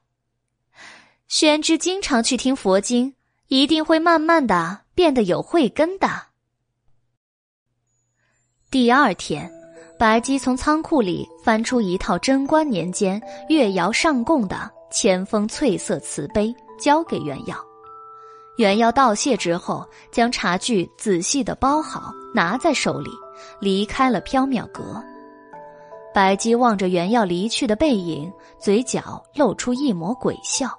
[1.36, 3.12] 宣之经常去听佛经，
[3.48, 6.08] 一定会慢慢的变得有慧根的。
[8.70, 9.50] 第二天，
[9.98, 17.56] 白姬从仓库里翻出一套贞观年间越窑上贡的千峰翠色瓷杯，交给袁耀。
[18.56, 23.10] 袁耀道谢之后，将茶具仔细的包好，拿在手里，
[23.60, 25.02] 离开了缥缈阁。
[26.14, 30.70] 白姬望着原耀离去的背影，嘴角露出一抹鬼笑。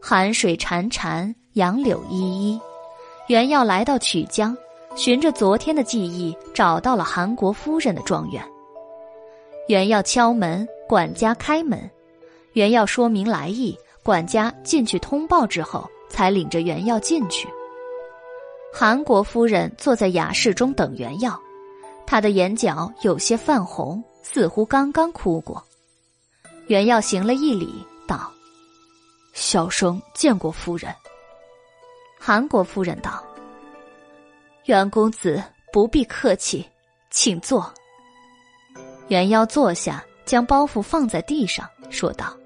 [0.00, 2.60] 寒水潺潺，杨柳依依。
[3.26, 4.56] 原耀来到曲江，
[4.96, 8.42] 循着昨天的记忆找到了韩国夫人的庄园。
[9.68, 11.78] 原耀敲门，管家开门。
[12.54, 17.46] 原耀说明来意，管家进去通报之后，才领着原耀进去。
[18.72, 21.38] 韩国夫人坐在雅室中等原耀。
[22.06, 25.62] 她的眼角有些泛红，似乎刚刚哭过。
[26.68, 27.84] 袁耀行了一礼
[29.40, 30.92] ，：“小生见过夫人。”
[32.18, 33.24] 韩国夫人道
[34.66, 35.42] ：“袁公子
[35.72, 36.68] 不必客气，
[37.10, 37.72] 请坐。”
[39.06, 42.36] 袁耀坐下，将包袱放在地上，说道：“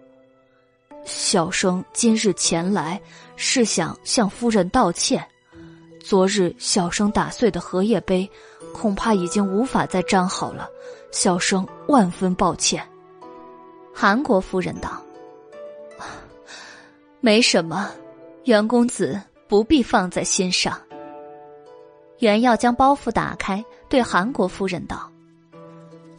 [1.04, 3.00] 小生今日前来，
[3.36, 5.26] 是想向夫人道歉。
[6.04, 8.30] 昨日小生打碎的荷叶杯。”
[8.72, 10.66] 恐怕已经无法再粘好了，
[11.10, 12.82] 小生万分抱歉。
[13.92, 14.98] 韩国夫人道
[17.22, 17.88] ：“没什么，
[18.44, 19.18] 袁公子
[19.48, 20.78] 不必放在心上。”
[22.18, 25.10] 袁耀将包袱打开，对韩国夫人道：“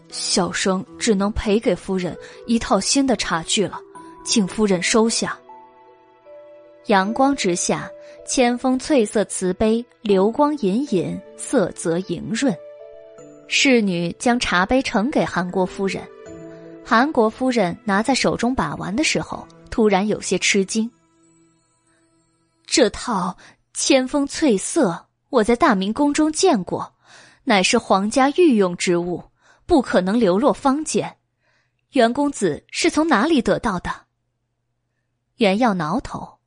[0.10, 2.18] 小生只能赔给夫人
[2.48, 3.80] 一套新的茶具了，
[4.26, 5.38] 请夫人收下。”
[6.88, 7.88] 阳光之下。
[8.26, 12.56] 千峰翠色瓷杯，流光隐隐，色泽莹润。
[13.50, 16.02] 侍女将茶杯呈给韩国夫人，
[16.86, 20.92] 韩国夫人拿在手中把玩的时候，突然有些吃惊。
[22.64, 23.36] 这套
[23.74, 26.94] 千峰翠色，我在大明宫中见过，
[27.44, 29.24] 乃是皇家御用之物，
[29.66, 31.18] 不可能流落坊间。
[31.94, 33.90] 袁公子是从哪里得到的？
[35.38, 36.38] 袁耀挠头。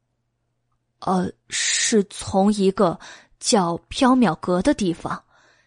[1.00, 3.00] 呃，是从一个
[3.40, 5.24] 叫缥缈阁的地方，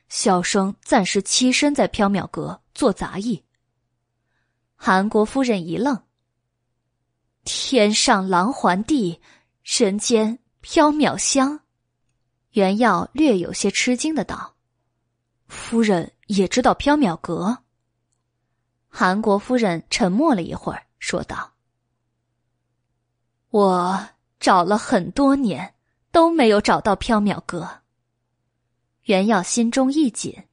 [0.08, 3.44] 小生暂时栖身在缥缈阁做杂役。
[4.78, 6.02] 韩国夫人一愣
[7.44, 9.20] ：“天上狼环地，
[9.64, 11.60] 人间缥缈香。”
[12.52, 14.56] 袁耀略有些吃惊的道
[15.48, 17.60] ：“夫人也知道缥缈阁？”
[18.88, 21.54] 韩国夫人沉默了一会儿，说道
[23.50, 24.10] ：“我。”
[24.40, 25.76] 找了很多年，
[26.14, 27.82] 都没有找到缥缈阁。
[29.04, 30.46] 袁耀心中一紧，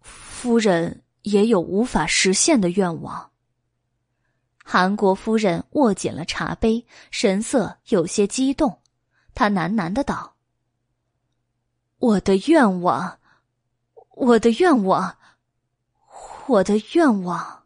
[0.00, 3.30] 夫人也有无法实现的愿望。
[4.66, 8.80] 韩国夫人握紧了茶杯，神色有些激动。
[9.34, 10.36] 她喃喃的道
[12.00, 13.18] ：“我的愿望，
[14.16, 15.18] 我的愿望，
[16.46, 17.64] 我的愿望。”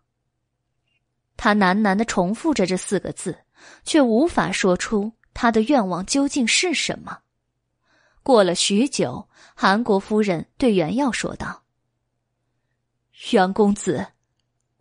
[1.39, 3.39] 她喃喃的重复着这四个字，
[3.85, 7.21] 却无法说出她的愿望究竟是什么。
[8.25, 11.63] 过了许久，韩国夫人对袁耀说道
[13.31, 14.09] ：“袁公子。”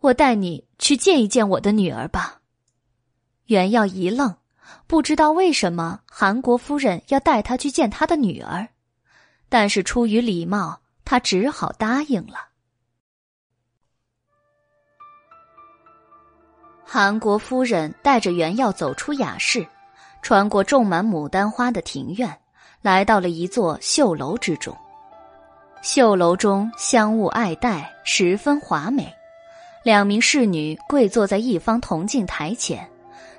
[0.00, 2.40] 我带你去见一见我的女儿吧。
[3.46, 4.36] 袁耀一愣，
[4.86, 8.68] 不知道为什么韩国夫人要带他去见他的女儿，
[9.48, 12.48] 但是出于礼貌，他只好答应了。
[16.84, 19.66] 韩国夫人带着袁耀走出雅室，
[20.22, 22.40] 穿过种满牡丹花的庭院，
[22.80, 24.76] 来到了一座绣楼之中。
[25.82, 29.17] 绣楼中香雾爱带，十分华美。
[29.84, 32.86] 两名侍女跪坐在一方铜镜台前，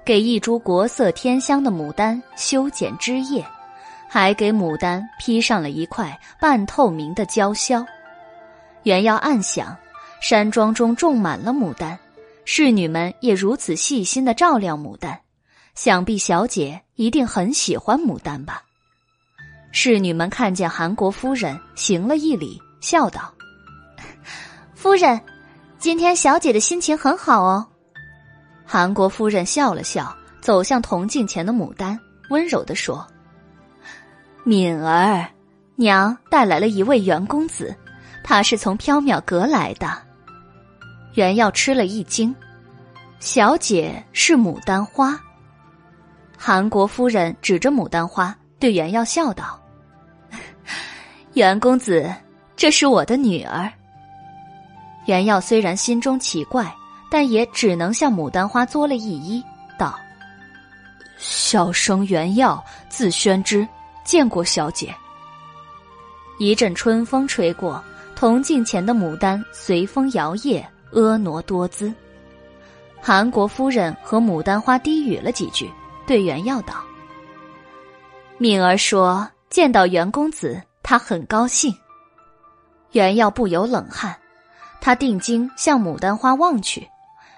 [0.05, 3.45] 给一株国色天香的牡丹修剪枝叶，
[4.07, 7.85] 还给牡丹披上了一块半透明的胶销。
[8.83, 9.75] 原要暗想，
[10.21, 11.99] 山庄中种满了牡丹，
[12.45, 15.19] 侍女们也如此细心的照料牡丹，
[15.75, 18.63] 想必小姐一定很喜欢牡丹吧。
[19.71, 23.31] 侍女们看见韩国夫人，行了一礼，笑道
[24.73, 25.19] ：“夫人。”
[25.79, 27.65] 今天小姐的心情很好哦。
[28.65, 31.97] 韩国夫人笑了笑，走向铜镜前的牡丹，
[32.29, 33.07] 温柔的说
[34.43, 35.25] ：“敏儿，
[35.77, 37.73] 娘带来了一位袁公子，
[38.25, 39.89] 他是从缥缈阁来的。”
[41.15, 42.35] 袁耀吃了一惊
[43.21, 45.17] ：“小姐是牡丹花？”
[46.37, 49.57] 韩国夫人指着牡丹花对袁耀笑道
[51.35, 52.13] ：“袁公子，
[52.57, 53.71] 这是我的女儿。”
[55.09, 56.71] 袁耀虽然心中奇怪，
[57.09, 59.43] 但也只能向牡丹花作了一揖，
[59.75, 59.99] 道
[61.17, 63.67] ：“小生袁耀，字宣之，
[64.03, 64.93] 见过小姐。”
[66.37, 67.83] 一阵春风吹过，
[68.15, 71.91] 铜镜前的牡丹随风摇曳，婀娜多姿。
[73.01, 75.67] 韩国夫人和牡丹花低语了几句，
[76.05, 76.75] 对袁耀道
[78.37, 81.75] ：“敏儿说见到袁公子，她很高兴。”
[82.93, 84.15] 袁耀不由冷汗。
[84.81, 86.89] 他定睛向牡丹花望去，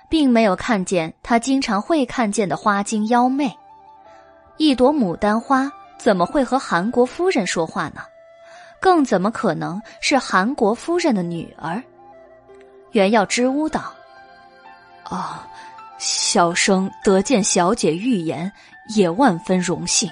[0.10, 3.56] 并没有看见他经常会看见的花精妖媚。
[4.58, 8.02] 一朵牡丹花怎么会和韩国夫人说话呢？
[8.80, 11.82] 更怎么可能是韩国夫人的女儿？
[12.92, 13.94] 袁耀支吾道
[15.10, 15.40] ：“哦，
[15.98, 18.52] 小生得见小姐预言，
[18.96, 20.10] 也万分荣幸。”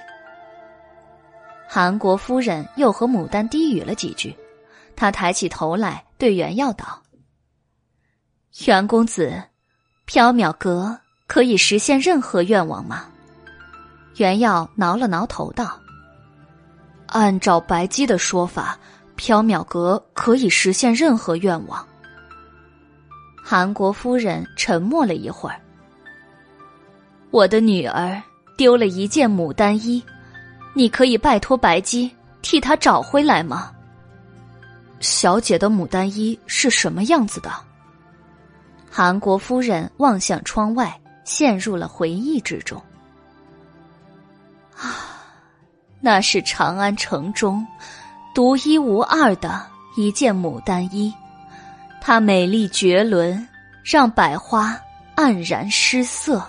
[1.68, 4.36] 韩国夫人又和牡丹低语了几句，
[4.96, 6.86] 她抬起头来对袁耀道。
[8.68, 9.42] 袁公子，
[10.06, 10.98] 缥缈阁
[11.28, 13.06] 可以实现任何愿望吗？
[14.18, 15.80] 袁耀挠了挠头道
[17.08, 18.78] ：“按照白姬的说法，
[19.18, 21.88] 缥缈阁可以实现任何愿望。”
[23.42, 25.56] 韩国夫人沉默了一会儿。
[27.32, 28.22] 我的女儿
[28.58, 30.04] 丢了一件牡丹衣，
[30.74, 33.72] 你可以拜托白姬替她找回来吗？
[35.00, 37.50] 小姐的牡丹衣是什么样子的？
[38.92, 42.82] 韩国夫人望向窗外，陷入了回忆之中。
[44.76, 45.24] 啊，
[46.00, 47.66] 那是长安城中
[48.34, 51.14] 独一无二的一件牡丹衣，
[52.02, 53.48] 它美丽绝伦，
[53.84, 54.80] 让百花
[55.16, 56.44] 黯然失色。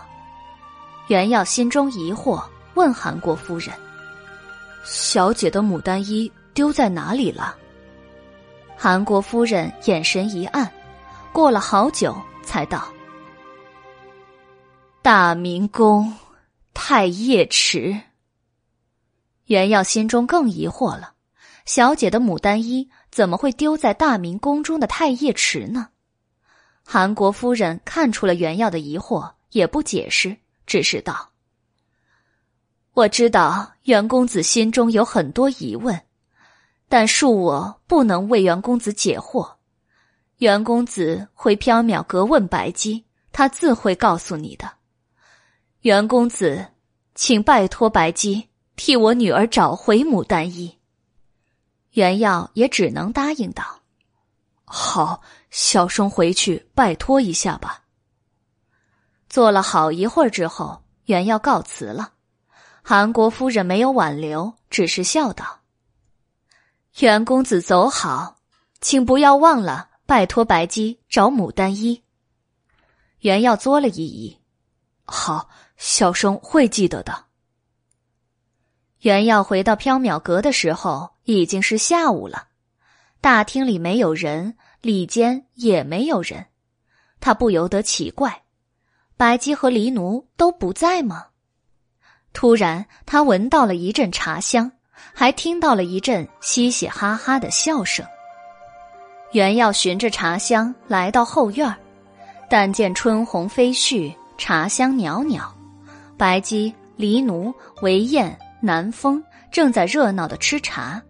[1.08, 2.42] 袁耀心中疑惑，
[2.74, 3.74] 问韩国夫人
[4.84, 7.54] ：“小姐的牡丹衣丢在哪里了？”
[8.78, 10.70] 韩国夫人眼神一暗，
[11.32, 12.16] 过了好久。
[12.50, 12.92] 才道
[15.02, 16.12] ：“大明宫
[16.74, 17.96] 太液池。”
[19.46, 21.14] 袁耀心中更疑惑了：
[21.64, 25.90] 小姐的牡丹衣怎么会丢在大明宫中的太液池呢？
[26.84, 31.30] 韩国夫人看出了袁耀的疑惑，也不解释，只是道
[32.94, 36.02] ：“我知道袁公子心中有很多疑问，
[36.88, 39.52] 但恕我不能为袁公子解惑。”
[40.40, 44.72] 袁公子回缥缈阁问白姬，他自会告诉你的。
[45.82, 46.66] 袁公子，
[47.14, 50.78] 请拜托白姬替我女儿找回牡丹衣。
[51.90, 53.82] 袁耀也只能答应道
[54.64, 55.20] ：“好，
[55.50, 57.82] 小生回去拜托一下吧。”
[59.28, 62.14] 坐了好一会儿之后，袁耀告辞了。
[62.80, 65.60] 韩国夫人没有挽留，只是笑道
[67.00, 68.38] ：“袁公子走好，
[68.80, 72.02] 请不要忘了。”拜托白姬找牡丹衣。
[73.20, 74.36] 原耀作了一揖，
[75.04, 77.26] 好，小生会记得的。
[79.02, 82.48] 原耀回到缥缈阁的时候，已经是下午了。
[83.20, 86.46] 大厅里没有人，里间也没有人，
[87.20, 88.42] 他不由得奇怪：
[89.16, 91.28] 白姬和黎奴都不在吗？
[92.32, 94.72] 突然，他闻到了一阵茶香，
[95.14, 98.04] 还听到了一阵嘻嘻哈哈的笑声。
[99.32, 101.74] 原要循着茶香来到后院
[102.48, 105.42] 但见春红飞絮，茶香袅袅，
[106.16, 107.52] 白姬、黎奴、
[107.82, 108.36] 韦燕。
[108.62, 111.00] 南风正在热闹的吃茶，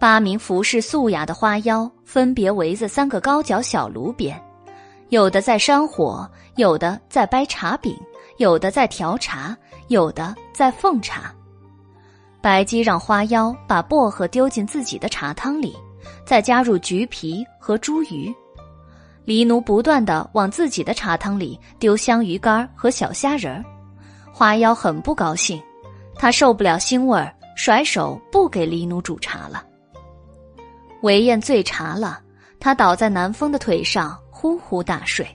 [0.00, 4.36] 八名服饰素雅的花妖分别围在三个高脚小炉边，
[5.10, 7.96] 有的在扇火，有的在掰茶饼，
[8.38, 9.56] 有的在调茶，
[9.86, 11.32] 有的在奉茶。
[12.40, 15.76] 白姬让花妖把薄荷丢进自己的茶汤里，
[16.24, 18.34] 再加入橘皮和茱萸。
[19.24, 23.64] 黎奴不断的往自己的茶汤里丢香鱼干和小虾仁儿，
[24.32, 25.60] 花妖很不高兴。
[26.14, 29.64] 他受不了腥味儿，甩手不给黎奴煮茶了。
[31.02, 32.20] 韦燕醉茶了，
[32.58, 35.26] 他倒在南风的腿上呼呼大睡。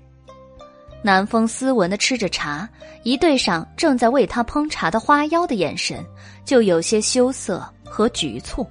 [1.03, 2.69] 南风斯文的吃着茶，
[3.03, 6.03] 一对上正在为他烹茶的花妖的眼神，
[6.45, 8.65] 就有些羞涩和局促。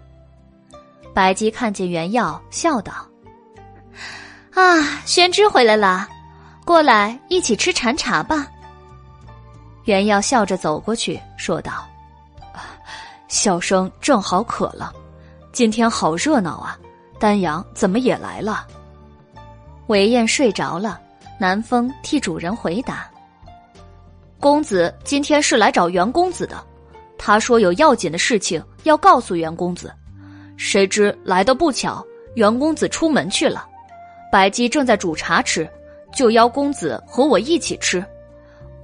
[1.13, 2.93] 白姬看见袁耀，笑道
[4.55, 6.09] ：“啊，宣之回来了，
[6.65, 8.47] 过来一起吃禅茶吧。”
[9.85, 11.87] 袁耀笑着走过去，说道。
[13.29, 14.93] 小生正好渴了，
[15.53, 16.79] 今天好热闹啊！
[17.19, 18.67] 丹阳怎么也来了？
[19.87, 21.01] 韦燕睡着了，
[21.39, 23.09] 南风替主人回答
[24.41, 26.65] ：“公子今天是来找袁公子的，
[27.19, 29.93] 他说有要紧的事情要告诉袁公子。
[30.63, 33.67] 谁知来的不巧，袁公子出门去了。
[34.31, 35.67] 白姬正在煮茶吃，
[36.15, 38.05] 就邀公子和我一起吃。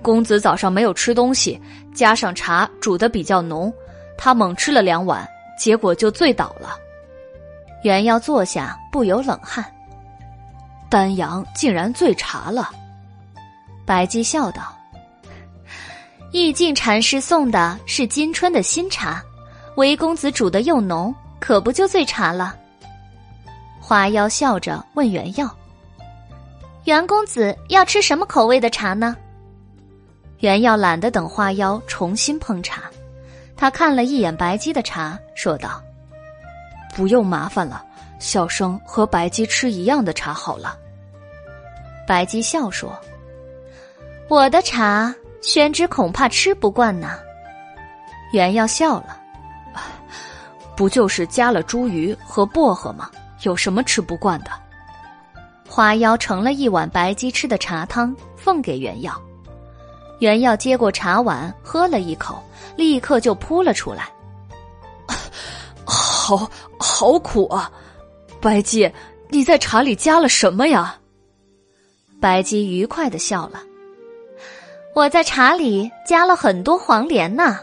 [0.01, 1.61] 公子早上没有吃东西，
[1.95, 3.71] 加上茶煮的比较浓。”
[4.17, 6.79] 他猛吃了两碗，结果就醉倒了。
[7.83, 9.63] 袁耀坐下，不由冷汗。
[10.89, 12.71] 丹阳竟然醉茶了。
[13.85, 14.75] 白姬笑道
[16.33, 19.23] ：“玉净禅师送的是金春的新茶，
[19.77, 22.57] 韦公子煮的又浓，可不就醉茶了？”
[23.81, 25.49] 花妖笑着问袁耀
[26.85, 29.15] ：“袁公子要吃什么口味的茶呢？”
[30.41, 32.83] 袁耀懒得等花妖重新烹茶。
[33.57, 35.81] 他看了一眼白姬的茶，说道
[36.95, 37.83] ：“不用麻烦了，
[38.19, 40.77] 小生和白姬吃一样的茶好了。”
[42.07, 42.95] 白姬笑说
[44.29, 47.19] ：“我的茶，宣之恐怕吃不惯呢。”
[48.33, 49.19] 袁耀笑了
[50.77, 53.11] ：“不就是加了茱萸和薄荷吗？
[53.43, 54.51] 有什么吃不惯的？”
[55.69, 59.21] 花妖盛了一碗白鸡吃的茶汤，奉给袁耀。
[60.21, 62.43] 袁耀接过茶碗，喝了一口。
[62.77, 64.07] 立刻就扑了出来，
[65.87, 67.73] 好好苦啊！
[68.39, 68.93] 白姬，
[69.31, 70.95] 你在茶里加了什么呀？
[72.21, 73.63] 白姬愉快的笑了，
[74.95, 77.59] 我在茶里加了很多黄连呢。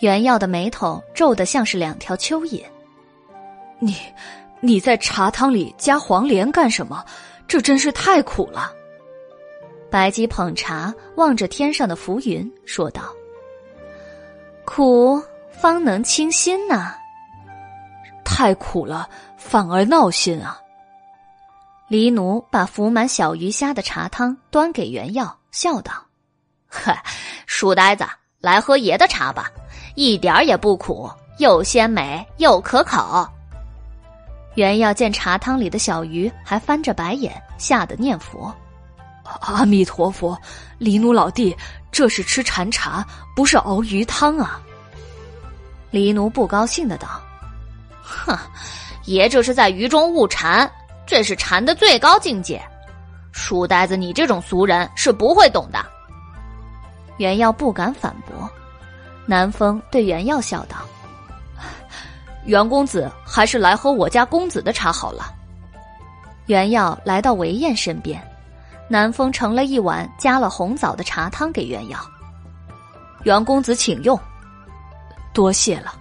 [0.00, 2.62] 袁耀的眉头皱得像是两条蚯蚓。
[3.78, 3.96] 你，
[4.60, 7.04] 你在茶汤里加黄连干什么？
[7.48, 8.72] 这真是太苦了。
[9.90, 13.02] 白姬捧茶，望着天上的浮云，说道。
[14.64, 16.94] 苦方能清心呐，
[18.24, 20.60] 太苦了反而闹心啊！
[21.88, 25.92] 黎奴把浮满小鱼虾的茶汤端给袁耀，笑道
[26.66, 27.00] ：“嗨，
[27.46, 28.04] 书呆子，
[28.40, 29.48] 来喝爷的茶吧，
[29.96, 33.28] 一点也不苦，又鲜美又可口。”
[34.54, 38.54] 袁耀见茶汤里的小鱼，还翻着白眼，吓得念佛
[39.42, 40.38] ：“阿弥陀佛，
[40.78, 41.54] 黎奴老弟。”
[41.92, 44.60] 这是吃禅茶，不是熬鱼汤啊！
[45.90, 47.08] 黎奴不高兴的道
[48.04, 48.38] ：“哼，
[49.06, 50.70] 爷这是在鱼中悟禅，
[51.06, 52.62] 这是禅的最高境界。
[53.32, 55.82] 书呆子，你这种俗人是不会懂的。”
[57.16, 58.50] 袁耀不敢反驳。
[59.26, 60.76] 南风对袁耀笑道
[62.46, 65.32] ：“袁公子还是来喝我家公子的茶好了。”
[66.46, 68.22] 袁耀来到韦燕身边。
[68.88, 71.98] 南风盛了一碗加了红枣的茶汤给袁耀，
[73.24, 74.16] 袁公子请用，
[75.32, 75.92] 多谢了。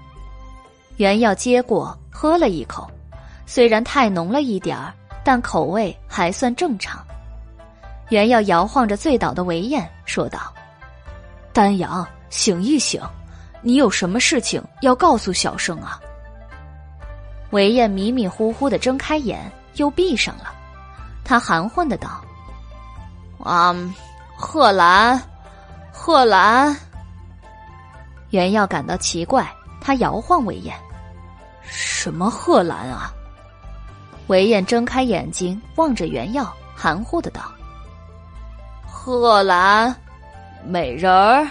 [0.98, 2.88] 袁耀接过喝了一口，
[3.48, 7.04] 虽然太浓了一点儿，但口味还算正常。
[8.10, 10.54] 袁耀摇晃着醉倒的韦燕说道
[11.52, 13.02] ：“丹阳，醒一醒，
[13.62, 16.00] 你有什么事情要告诉小生啊？”
[17.52, 20.54] 韦燕迷迷糊糊的睁开眼，又闭上了，
[21.24, 22.22] 他含混的道。
[23.44, 23.76] 啊，
[24.36, 25.22] 贺兰，
[25.94, 26.76] 贺兰。
[28.32, 30.76] 袁耀感到奇怪，他摇晃韦燕
[31.64, 33.12] ：“什么贺兰啊？”
[34.28, 37.44] 韦燕睁开眼睛望着袁耀，含糊的道
[38.86, 39.96] ：“贺兰，
[40.66, 41.48] 美人儿。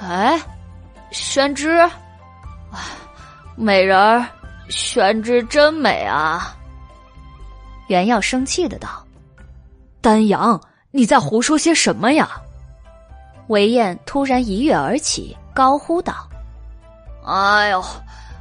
[0.00, 0.40] 哎，
[1.10, 1.78] 宣之，
[2.72, 2.78] 哎，
[3.54, 4.26] 美人儿，
[4.68, 6.56] 宣之真美啊。”
[7.88, 9.04] 袁耀生气的道
[10.00, 12.30] ：“丹阳，你在胡说些什么呀？”
[13.48, 16.28] 韦燕突然一跃而起，高呼道
[17.26, 17.84] ：“哎呦，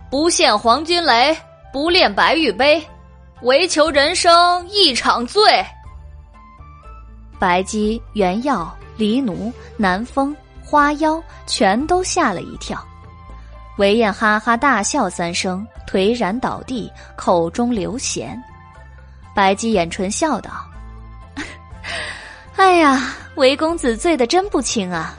[0.09, 1.35] 不羡黄金雷，
[1.73, 2.81] 不恋白玉杯，
[3.41, 5.65] 唯求人生一场醉。”
[7.39, 10.35] 白姬、袁耀、黎奴、南风、
[10.69, 12.79] 花妖全都吓了一跳，
[13.79, 18.39] 韦燕哈哈大笑三声，颓然倒地，口中流涎。
[19.33, 20.51] 白姬掩唇笑道
[22.55, 25.17] ：“哎呀，韦公子醉得真不轻啊！”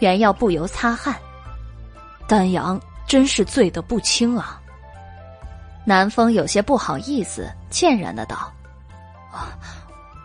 [0.00, 1.14] 袁耀不由擦汗
[2.26, 4.60] ：“丹阳真是醉得不轻啊。”
[5.86, 8.52] 南风有些不好意思，歉然的道：“，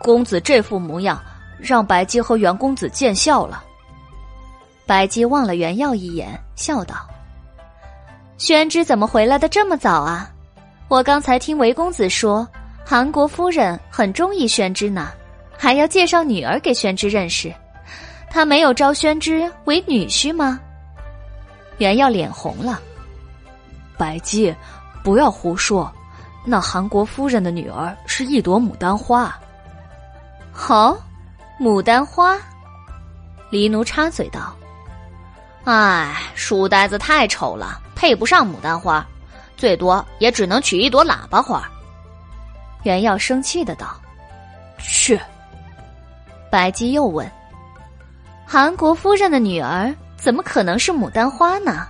[0.02, 1.22] 公子这副模样，
[1.60, 3.62] 让白姬和袁公子见笑了。”
[4.86, 6.94] 白姬望了袁耀一眼，笑道
[8.38, 10.30] ：“宣之怎么回来的这么早啊？
[10.88, 12.46] 我刚才听韦公子说。”
[12.88, 15.08] 韩国夫人很中意宣之呢，
[15.58, 17.52] 还要介绍女儿给宣之认识。
[18.30, 20.60] 他没有招宣之为女婿吗？
[21.78, 22.80] 袁耀脸红了。
[23.98, 24.54] 白姬，
[25.02, 25.92] 不要胡说。
[26.44, 29.36] 那韩国夫人的女儿是一朵牡丹花。
[30.52, 30.96] 好，
[31.58, 32.38] 牡丹花。
[33.50, 34.54] 黎奴插嘴道
[35.66, 39.04] ：“哎，书呆子太丑了，配不上牡丹花，
[39.56, 41.68] 最多也只能娶一朵喇叭花。”
[42.84, 44.00] 袁耀生气的道
[44.78, 45.20] ：“去。”
[46.52, 47.28] 白姬又问
[48.46, 51.84] ：“韩国夫人的女儿怎么可能是牡丹花呢？”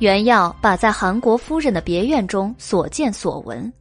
[0.00, 3.72] 袁耀把在韩国夫人的别院中所见所闻，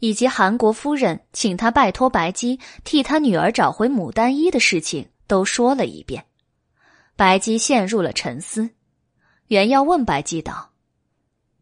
[0.00, 6.22] 以及韩国夫人请他拜托白姬替他女儿找回牡丹衣的事情都说了一遍。
[7.16, 8.70] 白姬陷入了沉思。
[9.48, 10.70] 袁耀问白姬道：“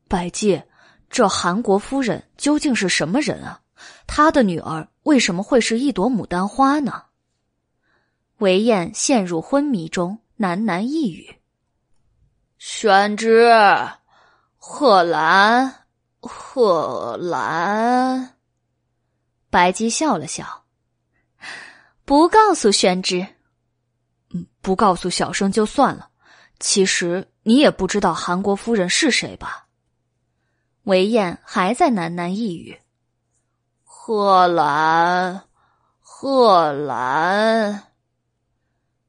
[0.09, 0.63] 白姬，
[1.11, 3.61] 这韩国夫人究竟是什么人啊？”
[4.07, 7.05] 她的女儿为什么会是一朵牡丹花呢？
[8.39, 11.37] 韦燕陷入昏迷中，喃喃一语
[12.59, 13.53] ：“宣之，
[14.57, 15.87] 贺兰，
[16.21, 18.37] 贺兰。”
[19.51, 20.65] 白姬笑了笑
[22.05, 23.27] ：“不告诉宣之，
[24.63, 26.09] 不告诉小生就算了。
[26.59, 29.67] 其实你也不知道韩国夫人是谁吧？”
[30.85, 32.79] 韦燕还在喃喃一语。
[33.85, 35.45] 贺兰，
[36.01, 37.85] 贺兰。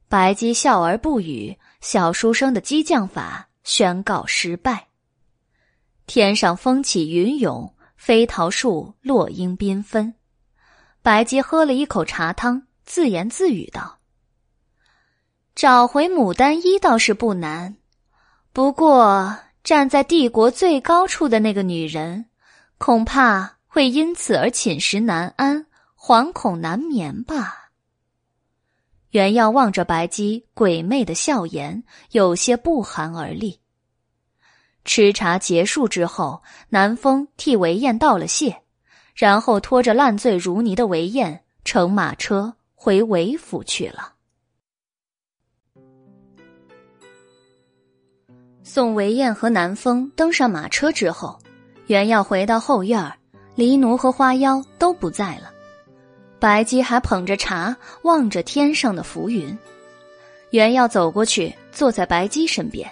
[0.08, 4.90] 白姬笑而不语，小书生的激将法宣告失败。
[6.06, 10.14] 天上风起云涌，飞桃树落英缤纷。
[11.02, 13.98] 白姬喝了一口茶汤，自言自语道
[15.56, 17.78] ：“找回牡丹衣倒是不难，
[18.52, 22.26] 不过站在帝国最高处的那个女人，
[22.78, 25.66] 恐怕……”会因此而寝食难安，
[25.98, 27.72] 惶恐难眠吧。
[29.10, 33.62] 袁耀望着白姬鬼魅的笑颜，有些不寒而栗。
[34.86, 38.62] 吃茶结束之后，南风替韦燕道了谢，
[39.16, 44.13] 然后拖着烂醉如泥的韦燕乘马车回韦府去了。
[48.74, 51.38] 送韦燕和南风登上马车之后，
[51.86, 53.14] 袁耀回到后院儿。
[53.54, 55.52] 黎奴和花妖都不在了，
[56.40, 59.56] 白姬还捧着茶，望着天上的浮云。
[60.50, 62.90] 袁耀走过去，坐在白姬身边。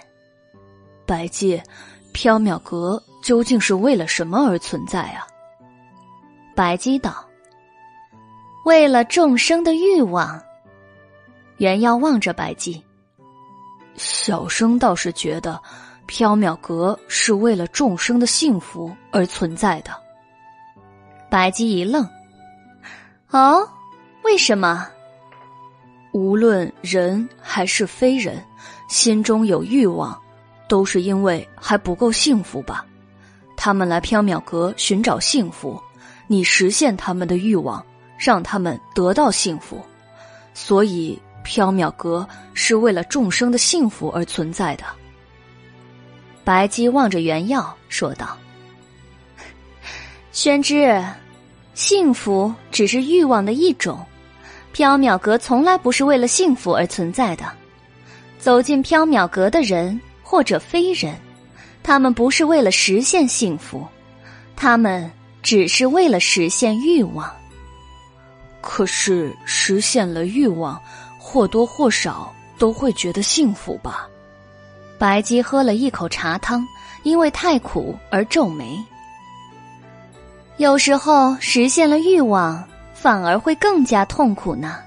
[1.04, 1.60] 白姬，
[2.14, 5.26] 缥缈阁究竟是为了什么而存在啊？
[6.54, 7.26] 白姬道
[8.64, 10.40] ：“为了众生的欲望。”
[11.58, 12.80] 袁耀望着白姬，
[13.96, 15.60] 小生倒是觉得，
[16.08, 19.90] 缥缈阁是为了众生的幸福而存在的。
[21.30, 22.06] 白姬一愣，
[23.30, 23.68] 哦，
[24.22, 24.86] 为什么？
[26.12, 28.42] 无论人还是非人，
[28.88, 30.20] 心中有欲望，
[30.68, 32.84] 都是因为还不够幸福吧？
[33.56, 35.80] 他们来缥缈阁寻找幸福，
[36.26, 37.82] 你实现他们的欲望，
[38.18, 39.80] 让他们得到幸福，
[40.52, 44.84] 所以缥缈阁是为了众生的幸福而存在的。
[46.44, 48.36] 白姬望着原耀说道
[50.32, 51.02] ：“宣之。”
[51.74, 53.98] 幸福只是欲望的一种，
[54.74, 57.50] 缥缈阁从来不是为了幸福而存在的。
[58.38, 61.16] 走进缥缈阁的人或者非人，
[61.82, 63.86] 他们不是为了实现幸福，
[64.54, 65.10] 他们
[65.42, 67.34] 只是为了实现欲望。
[68.60, 70.78] 可是实现了欲望，
[71.32, 74.06] 或多或少都会觉得幸福吧？
[74.98, 76.62] 白姬喝了一口茶汤，
[77.04, 78.78] 因为太苦而皱眉。
[80.58, 82.62] 有时候实现了欲望，
[82.92, 84.80] 反而会更加痛苦呢。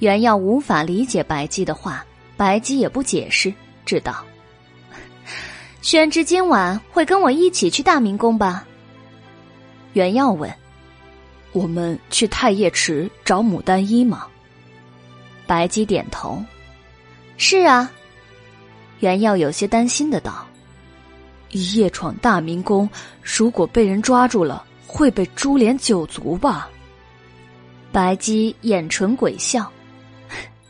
[0.00, 2.04] 袁耀无法理解白姬的话，
[2.36, 3.54] 白姬也不解释，
[3.86, 4.16] 知道。
[5.80, 8.66] 宣之今晚会跟我一起去大明宫吧？
[9.92, 10.52] 袁耀问。
[11.52, 14.26] 我们去太液池找牡丹衣吗？
[15.46, 16.42] 白姬点头。
[17.36, 17.90] 是啊。
[19.00, 20.46] 袁耀有些担心的道
[21.50, 22.88] ：“夜闯大明宫，
[23.22, 26.70] 如果被人抓住了，会被株连九族吧？”
[27.92, 29.70] 白姬眼唇鬼笑：“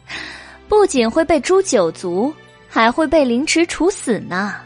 [0.69, 2.35] 不仅会被诛九族，
[2.69, 4.57] 还会被凌迟处死呢。”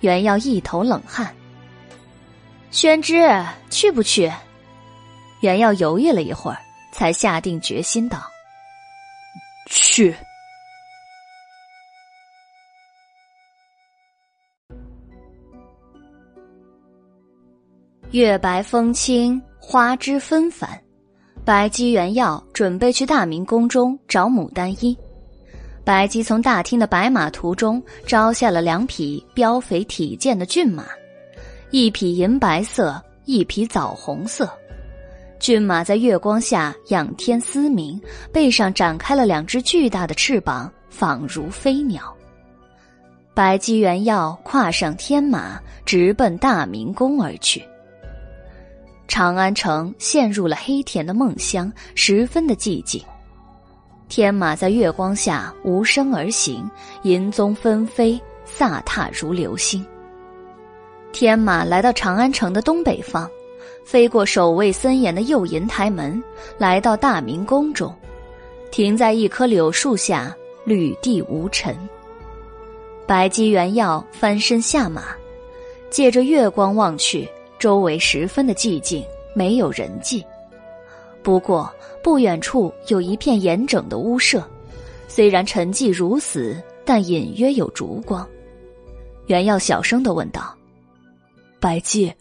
[0.00, 1.34] 袁耀一头冷汗。
[2.70, 3.30] 宣之，
[3.70, 4.32] 去不去？
[5.40, 6.58] 袁耀犹豫了一会儿，
[6.92, 8.22] 才下定决心道
[9.66, 10.14] ：“去。”
[18.10, 20.80] 月白风清，花枝纷繁。
[21.44, 24.96] 白姬、原耀准备去大明宫中找牡丹衣。
[25.84, 30.86] 白姬从大厅的白马图中招下了两匹膘肥体健的骏马，
[31.70, 34.48] 一匹银白色，一匹枣红色。
[35.44, 38.00] 骏马在月光下仰天嘶鸣，
[38.32, 42.16] 背上展开了两只巨大的翅膀，仿如飞鸟。
[43.34, 47.62] 白姬、元耀跨上天马，直奔大明宫而去。
[49.06, 53.04] 长安城陷入了黑甜的梦乡，十分的寂静。
[54.08, 56.66] 天马在月光下无声而行，
[57.02, 58.18] 银鬃纷飞，
[58.56, 59.84] 飒沓如流星。
[61.12, 63.28] 天马来到长安城的东北方，
[63.84, 66.22] 飞过守卫森严的右银台门，
[66.58, 67.94] 来到大明宫中，
[68.70, 71.76] 停在一棵柳树下，履地无尘。
[73.06, 75.14] 白姬、元耀翻身下马，
[75.90, 77.28] 借着月光望去。
[77.56, 79.02] 周围十分的寂静，
[79.34, 80.22] 没有人迹。
[81.22, 81.72] 不过
[82.02, 84.46] 不远处有一片严整的屋舍，
[85.08, 88.26] 虽然沉寂如死，但隐约有烛光。
[89.26, 90.54] 袁耀小声的问道
[91.58, 92.12] ：“白姬，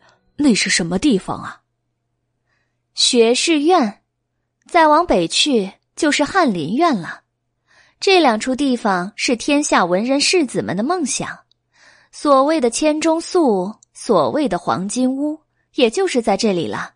[0.43, 1.61] 那是什么地方啊？”
[2.93, 4.03] 学士院，
[4.67, 7.22] 再往北去就是翰林院了。
[7.99, 11.39] 这两处地方是天下文人士子们的梦想，
[12.11, 13.75] 所谓的千钟粟。
[13.95, 15.39] 所谓的黄金屋，
[15.75, 16.95] 也就是在这里了。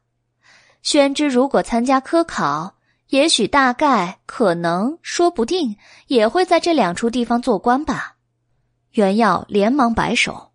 [0.81, 2.75] 宣之如果参加科考，
[3.09, 5.77] 也许、大概、可能、说不定，
[6.07, 8.15] 也会在这两处地方做官吧。
[8.93, 10.51] 袁耀连忙摆手：“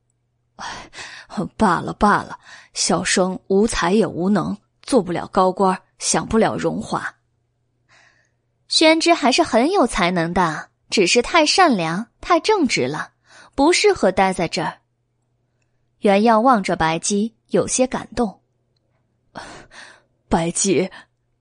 [1.57, 2.39] 罢了罢了，
[2.75, 7.15] 小生无才也无能，做不了高官，享不了荣华。”
[8.69, 13.13] 宣之还是很有才能的，只是太善良、太正直了，
[13.55, 14.79] 不适合待在这儿。
[15.99, 18.41] 袁耀望着白姬，有些感动。
[20.29, 20.91] 白姬，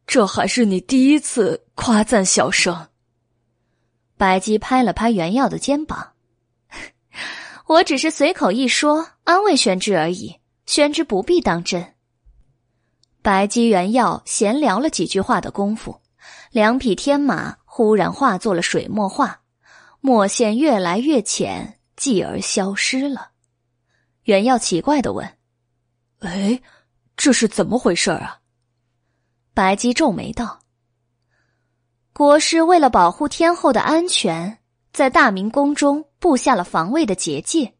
[0.06, 2.90] 这还是你第一次夸赞小生。
[4.18, 6.11] 白姬拍了拍袁耀的肩膀
[7.72, 11.96] ：“我只是随口一说，安慰宣之而已，宣之不必当真。”
[13.24, 16.02] 白姬、原耀闲聊了几句话的功夫，
[16.52, 19.40] 两匹天马忽然化作了水墨画，
[20.02, 23.30] 墨线越来越浅，继而消失了。
[24.24, 25.38] 袁耀奇怪的问
[26.20, 26.62] ：“哎，
[27.16, 28.40] 这是怎么回事啊？”
[29.56, 30.60] 白姬皱眉道
[32.12, 34.60] ：“国师为了保护天后的安全，
[34.92, 37.74] 在大明宫中布下了防卫的结界，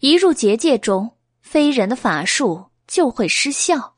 [0.00, 3.94] 一入结界中，非人的法术就会失效。”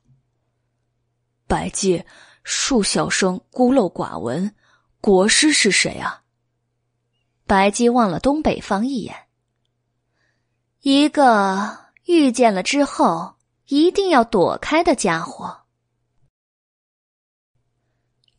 [1.49, 2.05] 白姬，
[2.45, 4.55] 恕小生孤陋寡闻，
[5.01, 6.23] 国师是谁啊？
[7.47, 9.17] 白姬望了东北方一眼。
[10.83, 13.37] 一个遇见了之后
[13.67, 15.63] 一定要躲开的家伙。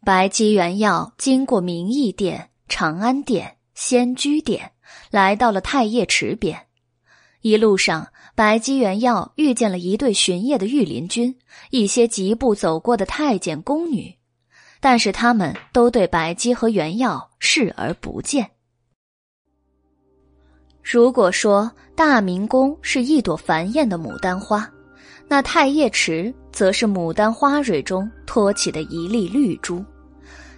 [0.06, 4.74] 白姬原要经过明义殿、长安殿、仙居殿，
[5.12, 6.58] 来到了太液池边。
[7.42, 11.36] 一路上，白姬元耀遇见了一队巡夜的御林军，
[11.70, 14.16] 一些疾步走过的太监宫女，
[14.80, 18.50] 但是他们都对白姬和元耀视而不见。
[20.84, 24.68] 如果说大明宫是一朵繁艳的牡丹花，
[25.28, 29.84] 那太液池则是牡丹花蕊中托起的一粒绿珠，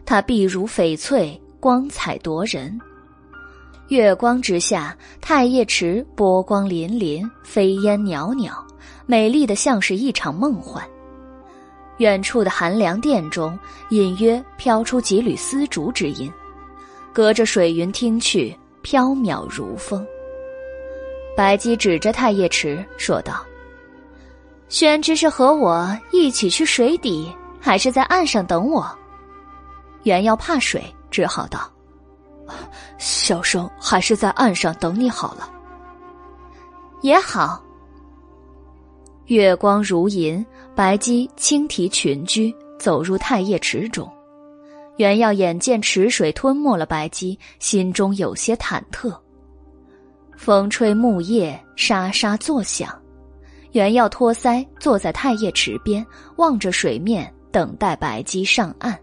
[0.05, 2.79] 它碧如翡翠，光彩夺人。
[3.93, 8.51] 月光之下，太液池波光粼粼，飞烟袅袅，
[9.05, 10.83] 美丽的像是一场梦幻。
[11.97, 13.57] 远处的寒凉殿中，
[13.91, 16.33] 隐约飘出几缕丝竹之音，
[17.13, 20.03] 隔着水云听去，飘渺如风。
[21.37, 23.45] 白姬指着太液池说道
[24.69, 28.83] ：“宣之是和我一起去水底，还是在岸上等我？”
[30.01, 31.71] 原要怕水，只好道。
[32.97, 35.49] 小生还是在岸上等你好了。
[37.01, 37.63] 也好。
[39.25, 44.09] 月光如银，白姬轻提裙裾走入太液池中。
[44.97, 49.17] 袁耀眼见池水吞没了白姬，心中有些忐忑。
[50.37, 52.89] 风吹木叶，沙沙作响。
[53.71, 56.05] 袁耀托腮坐在太液池边，
[56.35, 58.97] 望着水面，等待白姬上岸。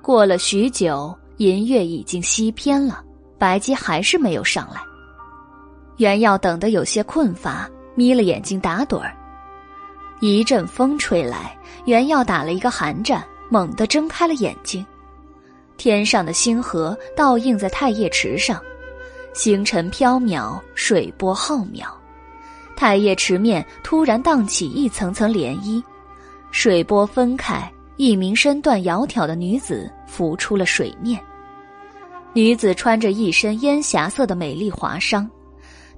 [0.00, 1.14] 过了许久。
[1.38, 3.02] 银月已经西偏了，
[3.38, 4.80] 白姬还是没有上来。
[5.98, 9.14] 袁耀等得有些困乏，眯了眼睛打盹儿。
[10.20, 14.84] 一阵风吹来，袁耀打了一个寒战，猛地睁开了眼睛。
[15.76, 18.58] 天上的星河倒映在太液池上，
[19.34, 21.84] 星辰飘渺，水波浩渺。
[22.74, 25.82] 太液池面突然荡起一层层涟漪，
[26.50, 27.70] 水波分开。
[27.96, 31.20] 一名身段窈窕的女子浮出了水面。
[32.32, 35.26] 女子穿着一身烟霞色的美丽华裳，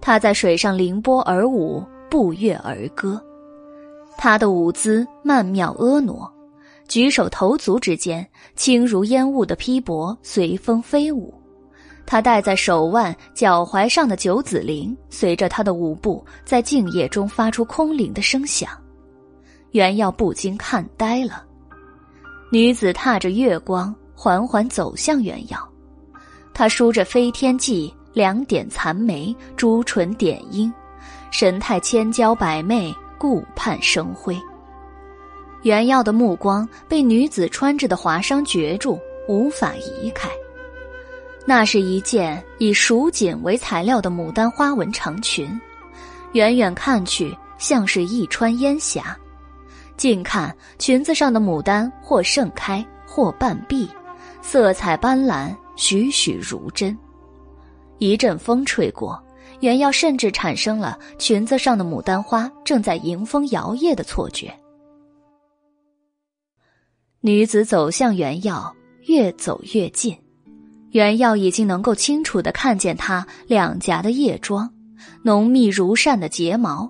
[0.01, 3.21] 她在水上凌波而舞，步月而歌。
[4.17, 6.31] 她的舞姿曼妙婀娜，
[6.87, 11.35] 举手投足之间，轻如烟雾的披帛随风飞舞。
[12.07, 18.71] 她戴在手腕、脚踝上的九子铃，随着她的舞步，在静夜中发出空灵的声响。
[19.73, 21.45] 袁耀不禁看呆了。
[22.51, 25.69] 女子踏着月光，缓缓走向原耀。
[26.55, 30.73] 她梳着飞天髻，两点残眉，朱唇点樱，
[31.31, 34.41] 神态千娇百媚，顾盼生辉。
[35.63, 40.31] 原耀的目光被女子穿着的华裳攫住，无法移开。
[41.45, 45.61] 那是一件以蜀锦为材料的牡丹花纹长裙，
[46.33, 49.17] 远远看去像是一川烟霞。
[49.99, 53.87] 近看，裙子上的牡丹或盛开，或半闭，
[54.41, 56.97] 色彩斑斓，栩栩如真。
[57.99, 59.21] 一阵风吹过，
[59.59, 64.55] 原耀甚至产生了裙子上的牡丹花正在迎风摇曳的错觉。
[67.21, 68.73] 女子走向原耀，
[69.09, 70.17] 越走越近，
[70.93, 74.73] 原耀已经能够清楚的看见她两颊的叶妆，
[75.25, 76.89] 浓密如扇的睫毛。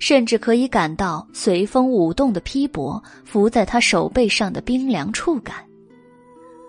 [0.00, 5.54] 甚至可以感到随风舞动的披帛拂在他手背上的冰凉触感。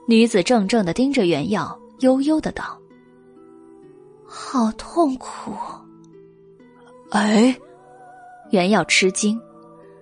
[0.06, 2.77] 女子怔怔的盯着原耀，悠悠的道
[4.27, 5.53] ：“好痛苦。”
[7.10, 7.58] 哎，
[8.51, 9.40] 原耀吃惊。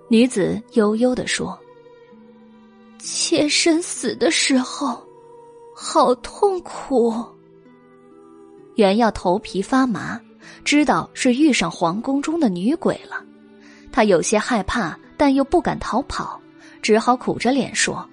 [0.07, 1.57] 女子悠悠的说
[2.97, 4.99] ：“妾身死的时候，
[5.75, 7.13] 好痛苦。”
[8.75, 10.19] 原耀头皮发麻。
[10.63, 13.23] 知道是遇上皇宫中的女鬼了，
[13.91, 16.39] 他有些害怕，但又不敢逃跑，
[16.81, 18.07] 只好苦着脸说：“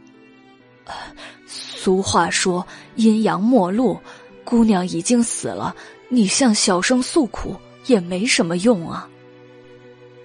[1.47, 3.99] 俗话说阴阳陌路，
[4.45, 5.75] 姑娘已经死了，
[6.09, 7.57] 你向小生诉苦
[7.87, 9.09] 也没什么用啊。”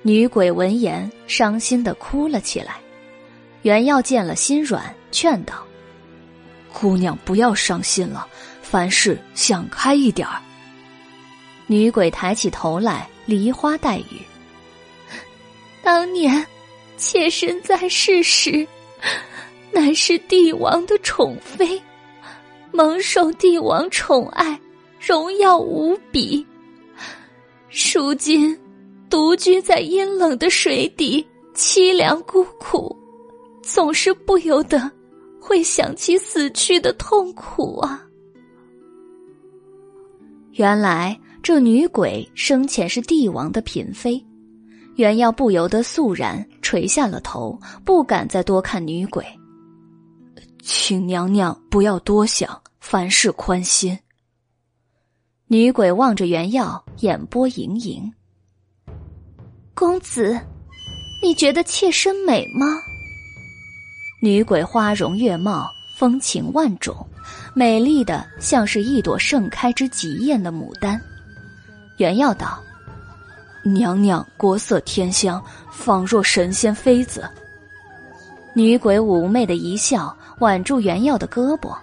[0.04, 2.78] 女鬼闻言，伤心的哭了起来。
[3.62, 5.64] 袁耀见了心软，劝道
[6.74, 8.26] ：“姑娘不要伤心了，
[8.64, 10.42] 凡事想开一点儿。”
[11.72, 14.20] 女鬼抬起头来，梨花带雨。
[15.82, 16.46] 当年，
[16.98, 18.68] 妾身在世时，
[19.72, 21.82] 乃是帝王的宠妃，
[22.74, 24.60] 蒙受帝王宠爱，
[25.00, 26.46] 荣耀无比。
[27.70, 28.60] 如今，
[29.10, 31.26] 独居在阴冷的水底，
[31.56, 32.94] 凄凉孤苦，
[33.62, 34.92] 总是不由得
[35.40, 38.06] 会想起死去的痛苦啊！
[40.52, 41.18] 原来。
[41.44, 44.24] 这女鬼生前是帝王的嫔妃，
[44.96, 49.26] 袁耀不由得肃然垂下了头，不敢再多看女鬼。
[50.62, 53.98] 请娘娘不要多想，凡事宽心。
[55.48, 58.14] 女鬼望着袁耀，眼波盈盈。
[59.74, 60.40] 公子，
[61.24, 62.68] 你觉得妾身美吗？
[64.22, 66.96] 女鬼花容月貌，风情万种，
[67.56, 71.02] 美丽的像是一朵盛开之极艳的牡丹。
[72.02, 72.60] 原耀道
[73.62, 75.40] ：“娘娘国色天香，
[75.70, 77.30] 仿若神仙妃子。”
[78.56, 81.78] 女鬼妩媚的一笑，挽住袁耀的胳膊。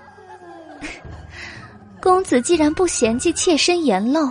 [2.02, 4.28] 公子既然不嫌弃妾身颜陋，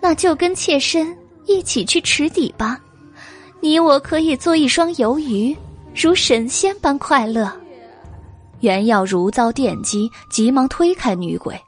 [0.00, 1.12] 那就跟妾身
[1.46, 2.78] 一起去池底吧。
[3.60, 5.56] 你我可以做一双游鱼，
[5.96, 7.52] 如神仙般快乐。
[8.60, 11.60] 袁耀如遭电击，急忙推开女鬼。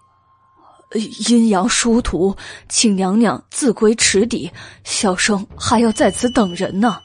[1.29, 2.37] 阴阳殊途，
[2.69, 4.51] 请娘娘自归池底，
[4.83, 6.99] 小生还要在此等人呢。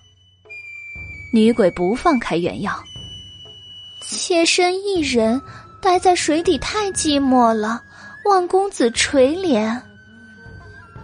[1.32, 2.74] 女鬼不放开袁耀，
[4.02, 5.40] 妾身一人
[5.82, 7.82] 待在水底太寂寞了，
[8.30, 9.80] 望公子垂怜。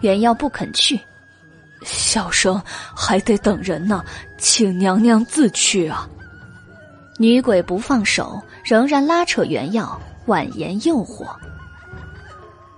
[0.00, 0.98] 原耀不肯去，
[1.84, 2.60] 小生
[2.96, 4.04] 还得等人呢，
[4.38, 6.08] 请娘娘自去啊。
[7.18, 11.26] 女鬼不放手，仍然拉扯原耀，婉言诱惑。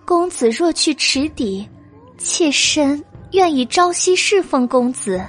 [0.05, 1.67] 公子若去池底，
[2.19, 3.03] 妾身
[3.33, 5.25] 愿意朝夕侍奉公子。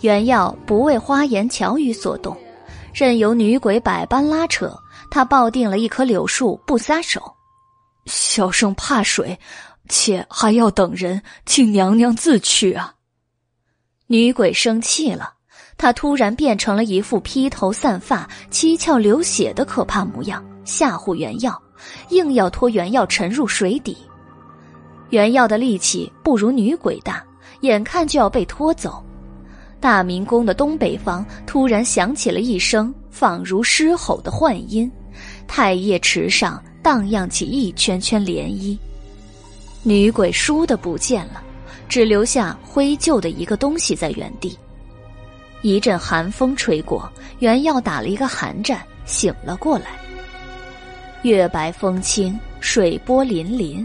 [0.00, 2.36] 原耀不为花言巧语所动，
[2.94, 4.72] 任由女鬼百般拉扯，
[5.10, 7.20] 他抱定了一棵柳树不撒手。
[8.06, 9.36] 小生怕水，
[9.88, 12.94] 且还要等人，请娘娘自去啊！
[14.06, 15.32] 女鬼生气了，
[15.76, 21.60] 她突然变成了一副披头散发、七窍流血的可怕模样，吓唬原耀。
[22.10, 23.96] 硬要拖袁耀沉入水底，
[25.10, 27.22] 袁耀的力气不如女鬼大，
[27.60, 29.02] 眼看就要被拖走。
[29.80, 34.90] 大明宫的东北方突然响起了一声仿如狮吼的幻音，
[35.46, 38.76] 太液池上荡漾起一圈圈涟漪。
[39.84, 41.42] 女鬼倏地不见了，
[41.88, 44.58] 只留下灰旧的一个东西在原地。
[45.62, 49.86] 一阵寒风吹过，袁耀打了一个寒战，醒了过来。
[51.22, 53.84] 月白风清，水波粼粼，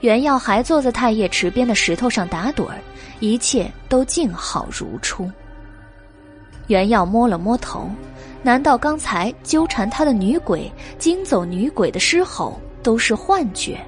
[0.00, 2.78] 袁耀还坐在太液池边的石头上打盹儿，
[3.20, 5.30] 一切都静好如初。
[6.66, 7.88] 袁耀摸了摸头，
[8.42, 13.78] 难道刚才纠缠他的女鬼、惊走女鬼的狮吼都是幻觉？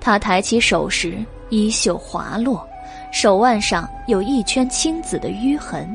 [0.00, 1.16] 他抬起手时，
[1.48, 2.66] 衣袖滑落，
[3.12, 5.88] 手腕上有一圈青紫的淤痕。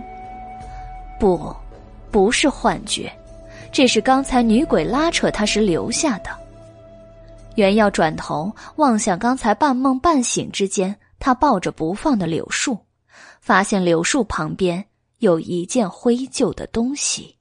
[1.19, 1.53] 不，
[2.09, 3.11] 不是幻觉。
[3.73, 6.29] 这是刚才女鬼拉扯他时留下的。
[7.55, 12.77] 袁耀转头望向刚才半梦半醒之间，他抱着不放的柳树，
[13.41, 14.85] 发现柳树旁边
[15.17, 17.35] 有一件灰旧的东西。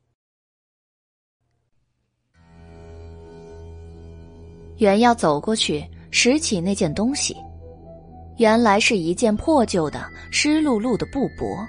[4.79, 7.37] 袁耀走过去拾起那件东西，
[8.39, 11.69] 原来是一件破旧的、湿漉漉的布帛。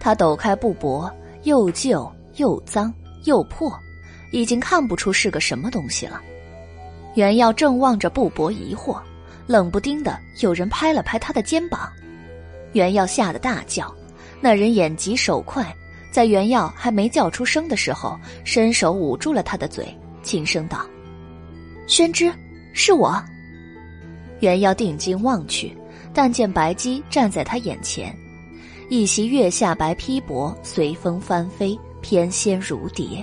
[0.00, 1.12] 他抖开布帛，
[1.42, 2.92] 又旧又脏
[3.24, 3.70] 又破。
[4.30, 6.20] 已经看不出是个什么东西了。
[7.14, 9.00] 袁耀正望着布帛疑惑，
[9.46, 11.90] 冷不丁的有人拍了拍他的肩膀，
[12.72, 13.92] 袁耀吓得大叫。
[14.40, 15.74] 那人眼疾手快，
[16.10, 19.86] 在袁耀还没叫出声的时候，伸手捂住了他的嘴，
[20.22, 20.86] 轻声道
[21.86, 22.32] ：“宣之，
[22.72, 23.22] 是我。”
[24.40, 25.76] 袁耀定睛望去，
[26.14, 28.16] 但见白姬站在他眼前，
[28.88, 33.22] 一袭月下白披帛随风翻飞，翩跹如蝶。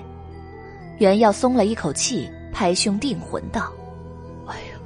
[0.98, 3.72] 袁耀松了一口气，拍胸定魂道
[4.48, 4.80] ：“哎呀，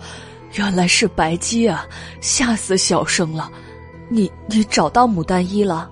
[0.53, 1.87] 原来是白姬啊！
[2.19, 3.49] 吓死小生了！
[4.09, 5.89] 你你找到牡丹衣了？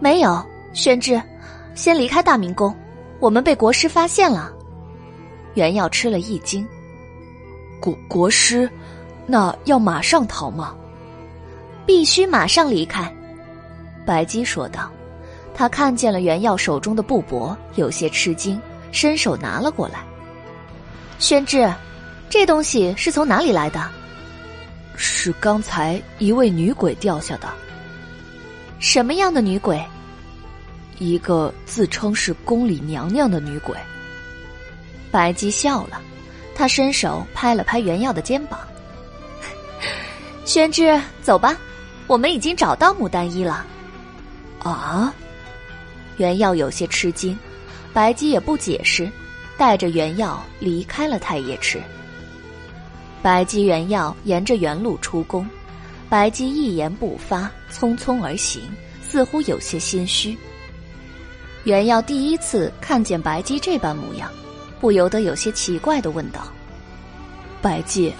[0.00, 0.42] 没有，
[0.72, 1.20] 宣之，
[1.74, 2.74] 先离开大明宫，
[3.20, 4.52] 我们被国师发现了。”
[5.54, 6.66] 袁耀吃了一惊
[7.80, 8.70] ：“国国师，
[9.26, 10.74] 那要马上逃吗
[11.84, 13.12] ？”“必须马上离开。”
[14.06, 14.90] 白姬说道。
[15.54, 18.60] 他看见了袁耀手中的布帛，有些吃惊。
[18.90, 20.04] 伸手拿了过来，
[21.18, 21.72] 宣之，
[22.28, 23.88] 这东西是从哪里来的？
[24.96, 27.48] 是刚才一位女鬼掉下的。
[28.80, 29.80] 什么样的女鬼？
[30.98, 33.76] 一个自称是宫里娘娘的女鬼。
[35.10, 36.00] 白姬笑了，
[36.54, 38.58] 她伸手拍了拍袁耀的肩膀。
[40.44, 41.56] 宣之，走吧，
[42.06, 43.64] 我们已经找到牡丹衣了。
[44.60, 45.14] 啊？
[46.16, 47.38] 袁耀有些吃惊。
[47.92, 49.10] 白姬也不解释，
[49.56, 51.80] 带着原药离开了太液池。
[53.20, 55.48] 白姬原药沿着原路出宫，
[56.08, 58.62] 白姬一言不发，匆匆而行，
[59.02, 60.38] 似乎有些心虚。
[61.64, 64.30] 原药第一次看见白姬这般模样，
[64.80, 66.46] 不由得有些奇怪的问道
[67.60, 68.14] ：“白姬，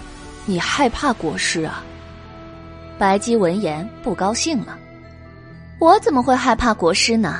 [0.45, 1.83] 你害怕国师啊？”
[2.99, 4.77] 白姬闻言不高兴了
[5.79, 7.39] ：“我怎么会害怕国师呢？”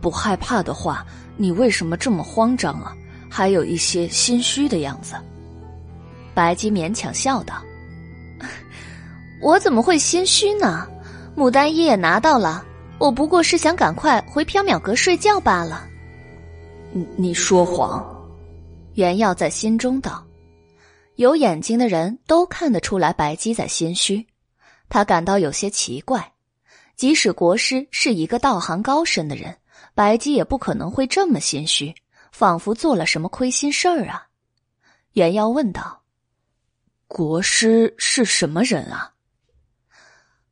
[0.00, 1.04] 不害怕的话，
[1.36, 2.94] 你为什么这么慌张啊？
[3.28, 5.14] 还有一些心虚的样子。
[6.32, 7.62] 白姬勉强笑道
[9.42, 10.86] ：“我怎么会心虚呢？
[11.36, 12.64] 牡丹衣也拿到了，
[12.98, 15.86] 我不过是想赶快回缥缈阁睡觉罢了。
[16.92, 18.04] 你你说谎，
[18.94, 20.24] 袁耀在心中道。
[21.16, 24.26] 有眼睛的人都看得出来，白姬在心虚。
[24.88, 26.32] 他感到有些奇怪，
[26.96, 29.54] 即使国师是一个道行高深的人，
[29.96, 31.94] 白姬也不可能会这么心虚，
[32.30, 34.28] 仿佛做了什么亏心事儿啊。
[35.14, 36.02] 袁耀问道
[37.08, 39.14] ：“国师是什么人啊？”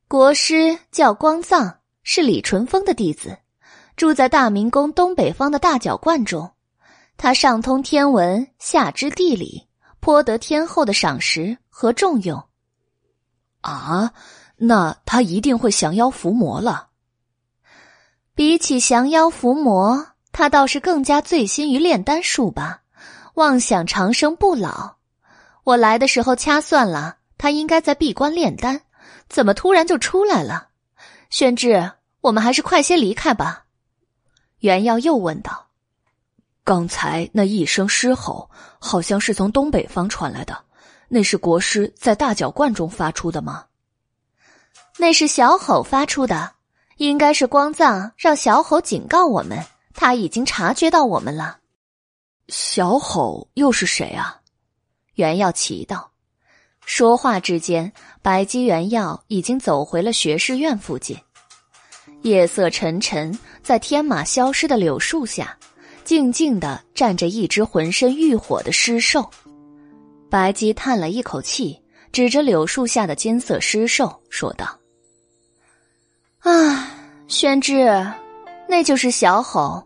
[0.09, 3.37] 国师叫光藏，是李淳风的弟子，
[3.95, 6.51] 住在大明宫东北方的大角观中。
[7.15, 9.67] 他上通天文，下知地理。
[9.99, 12.43] 颇得天后的赏识和重用，
[13.61, 14.13] 啊，
[14.55, 16.89] 那他一定会降妖伏魔了。
[18.35, 22.81] 比起降妖伏魔，他倒是更加醉心于炼丹术吧，
[23.35, 24.95] 妄想长生不老。
[25.63, 28.81] 我来的时候掐算了，他应该在闭关炼丹，
[29.29, 30.67] 怎么突然就出来了？
[31.29, 33.63] 宣志，我们还是快些离开吧。
[34.59, 35.67] 袁耀又问道。
[36.65, 38.49] 刚才那一声狮吼，
[38.79, 40.57] 好像是从东北方传来的，
[41.07, 43.65] 那是国师在大角观中发出的吗？
[44.97, 46.51] 那是小吼发出的，
[46.97, 51.59] 应该是光藏让小吼警告我们，他已经察觉到我们了。
[52.47, 54.41] 小吼又是谁啊？
[55.15, 56.11] 袁耀奇道。
[56.85, 57.91] 说话之间，
[58.21, 61.17] 白姬、袁耀已经走回了学士院附近。
[62.21, 65.57] 夜色沉沉，在天马消失的柳树下。
[66.03, 69.27] 静静的站着一只浑身欲火的尸兽，
[70.29, 74.79] 白姬叹了一口气，指着柳树下的金色尸兽说道
[76.45, 76.87] ：“啊，
[77.27, 78.05] 宣之，
[78.69, 79.83] 那就是小吼。”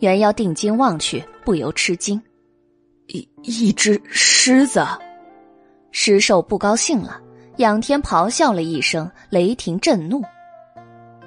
[0.00, 2.20] 袁耀定睛望去，不由吃惊
[3.08, 4.82] ：“一一只狮子！”
[5.92, 7.20] 狮兽不高兴了，
[7.58, 10.24] 仰天咆哮了一声，雷霆震怒：“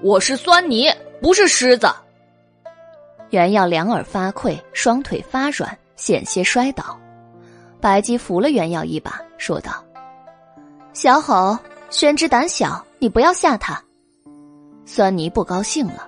[0.01, 1.87] 我是酸泥，不是狮子！”
[3.29, 6.99] 袁耀两耳发聩，双腿发软，险些摔倒。
[7.79, 9.73] 白姬扶了袁耀一把，说道
[10.91, 11.55] ：“小吼，
[11.91, 13.79] 宣之胆小，你不要吓他。”
[14.85, 16.07] 酸泥不高兴了：“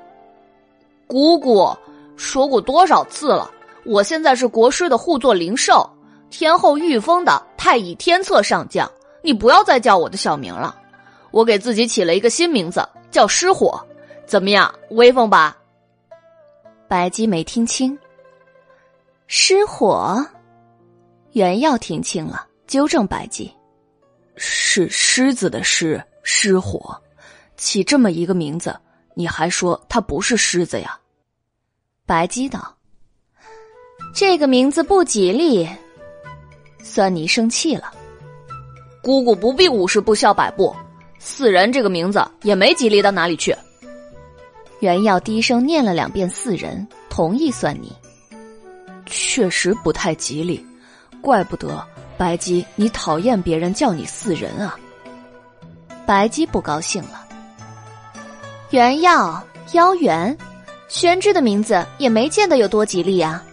[1.08, 1.76] 姑姑
[2.16, 3.50] 说过多少次了，
[3.86, 5.90] 我现在是国师的护座灵兽，
[6.30, 8.90] 天后御封的太乙天策上将，
[9.22, 10.76] 你不要再叫我的小名了。
[11.32, 13.82] 我给自己起了一个新名字，叫失火，
[14.26, 15.58] 怎么样，威风吧？”
[16.88, 17.98] 白姬没听清，
[19.28, 20.26] 失火。
[21.32, 23.52] 袁耀听清了，纠正白姬
[24.38, 26.98] ：“是狮子的狮，失火。
[27.58, 28.78] 起这么一个名字，
[29.14, 31.00] 你还说它不是狮子呀？”
[32.06, 32.76] 白姬道
[34.14, 35.68] ：“这个名字不吉利。”
[36.84, 37.92] 酸泥生气了
[39.02, 40.76] ：“姑姑不必五十步笑百步，
[41.18, 43.56] 四人这个名字也没吉利到哪里去。”
[44.82, 47.92] 袁耀低声念了两遍“四人”，同意算你。
[49.08, 50.64] 确实不太吉利，
[51.22, 51.84] 怪不得
[52.18, 54.78] 白姬你讨厌别人叫你“四人”啊。
[56.06, 57.25] 白姬不高兴了。
[58.72, 59.42] 袁耀，
[59.74, 60.36] 妖元，
[60.88, 63.44] 宣之的名字也没见得有多吉利啊。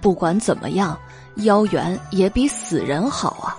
[0.00, 0.98] 不管怎么样，
[1.36, 3.56] 妖元也比死人好啊。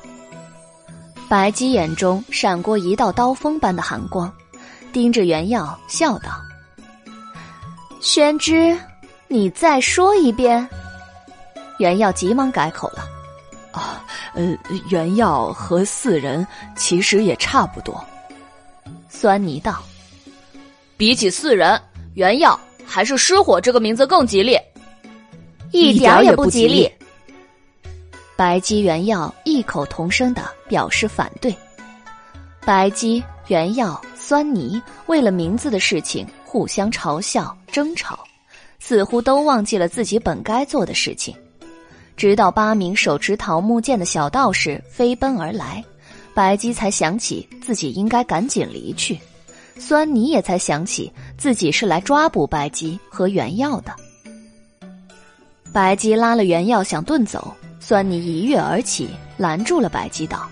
[1.30, 4.32] 白姬眼中闪过一道刀锋般的寒光。
[4.92, 6.30] 盯着袁耀笑道
[8.00, 8.78] ：“宣之，
[9.28, 10.70] 你再说一遍。”
[11.80, 13.04] 袁耀急忙改口了
[13.74, 14.04] ：“啊，
[14.36, 14.56] 呃，
[14.90, 18.06] 袁耀和四人其实也差不多。”
[19.10, 19.82] 酸泥道
[21.04, 21.78] ：“比起四人，
[22.14, 24.58] 原耀还是失火这个名字更吉利。”
[25.74, 26.90] 一点也不吉利。
[28.38, 31.54] 白姬、原耀异口同声的表示反对。
[32.66, 33.22] 白姬。
[33.48, 38.24] 原耀、酸泥为了名字的事情互相嘲笑、争吵，
[38.80, 41.36] 似乎都忘记了自己本该做的事情。
[42.16, 45.84] 直到八名手持桃木剑的小道士飞奔而来，
[46.34, 49.20] 白姬才想起自己应该赶紧离去。
[49.78, 53.94] 酸泥也才想起自己是来抓捕白姬和袁药的。
[55.74, 60.48] 白姬拉了袁药想遁走，酸泥一跃而起，拦住了白姬，道。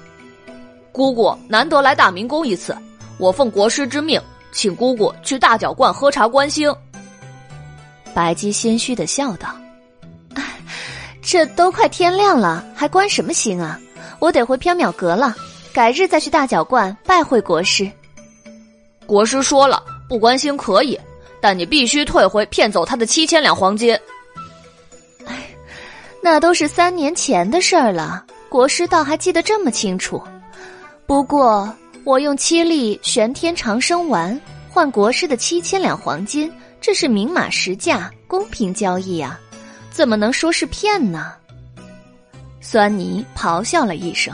[0.91, 2.75] 姑姑难得来大明宫一次，
[3.17, 4.19] 我奉国师之命，
[4.51, 6.75] 请姑姑去大角观喝茶观星。
[8.14, 9.56] 白姬心虚的笑道
[11.22, 13.80] ：“这都快天亮了，还观什么星啊？
[14.19, 15.33] 我得回缥缈阁了，
[15.72, 17.90] 改日再去大角观拜会国师。”
[19.12, 20.98] 国师说了，不关心可以，
[21.42, 23.94] 但你必须退回骗走他的七千两黄金。
[25.26, 25.50] 哎，
[26.24, 30.24] 那都是三年前的事儿了，国师倒还记得这么清楚。
[31.06, 31.70] 不过，
[32.06, 36.50] 我用七粒玄天长生丸换国师的七千两黄金，
[36.80, 39.38] 这是明码实价，公平交易啊，
[39.90, 41.34] 怎么能说是骗呢？
[42.62, 44.34] 酸泥咆哮了一声：“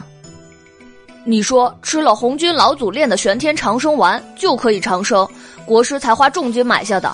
[1.29, 5.27] 你说吃了红军老祖炼的玄天长生丸就可以长生，
[5.65, 7.13] 国师才花重金买下的，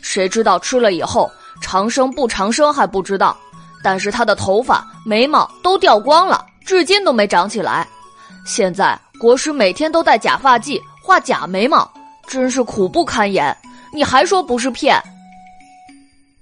[0.00, 1.30] 谁知道吃了以后
[1.60, 3.36] 长生不长生还不知道。
[3.82, 7.86] 但是他的头发、眉毛都掉光了，至今都没长起来。
[8.46, 11.90] 现在国师每天都戴假发髻，画假眉毛，
[12.26, 13.54] 真是苦不堪言。
[13.92, 14.98] 你还说不是骗？”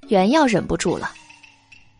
[0.06, 1.10] 袁耀忍不住了。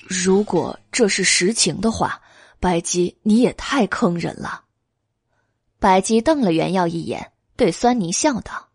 [0.07, 2.21] 如果这是实情的话，
[2.61, 4.61] 白姬你也太坑人了。
[5.81, 8.69] 白姬瞪了袁耀一眼，对酸泥笑道：“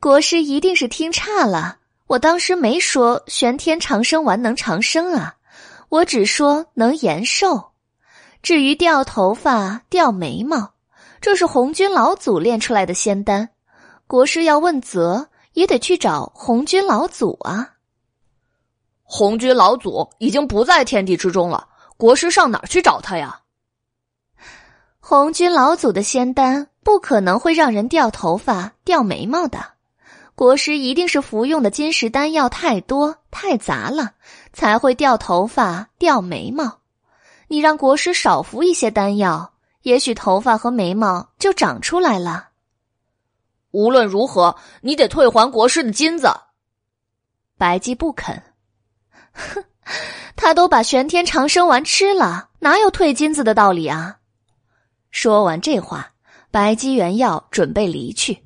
[0.00, 5.36] 国师一定是听差了，我当时没说玄天长生丸能长生啊，
[5.88, 7.70] 我只说能延寿。
[8.42, 10.74] 至于掉头发、掉眉毛，
[11.20, 13.50] 这是红军老祖炼出来的仙丹，
[14.06, 17.74] 国师要问责，也得去找红军老祖啊。”
[19.08, 23.40] 红军老祖已经不在天地之中了，国师上哪儿去找他呀？
[25.08, 29.64] 红军老祖的仙丹不可能会让人掉头发、掉眉毛的，
[30.34, 34.14] 国师一定是服用的金石丹药太多太杂了，
[34.52, 36.80] 才会掉头发、掉眉毛。
[37.46, 39.52] 你让国师少服一些丹药，
[39.82, 42.48] 也许头发和眉毛就长出来了。
[43.70, 46.28] 无论如何，你得退还国师的金子。
[47.56, 48.42] 白姬不肯。
[49.30, 49.62] 哼，
[50.34, 54.16] 他都把玄天长生丸吃了，哪有退金子的道理啊？
[55.18, 56.12] 说完这话，
[56.50, 58.44] 白姬原要准备离去，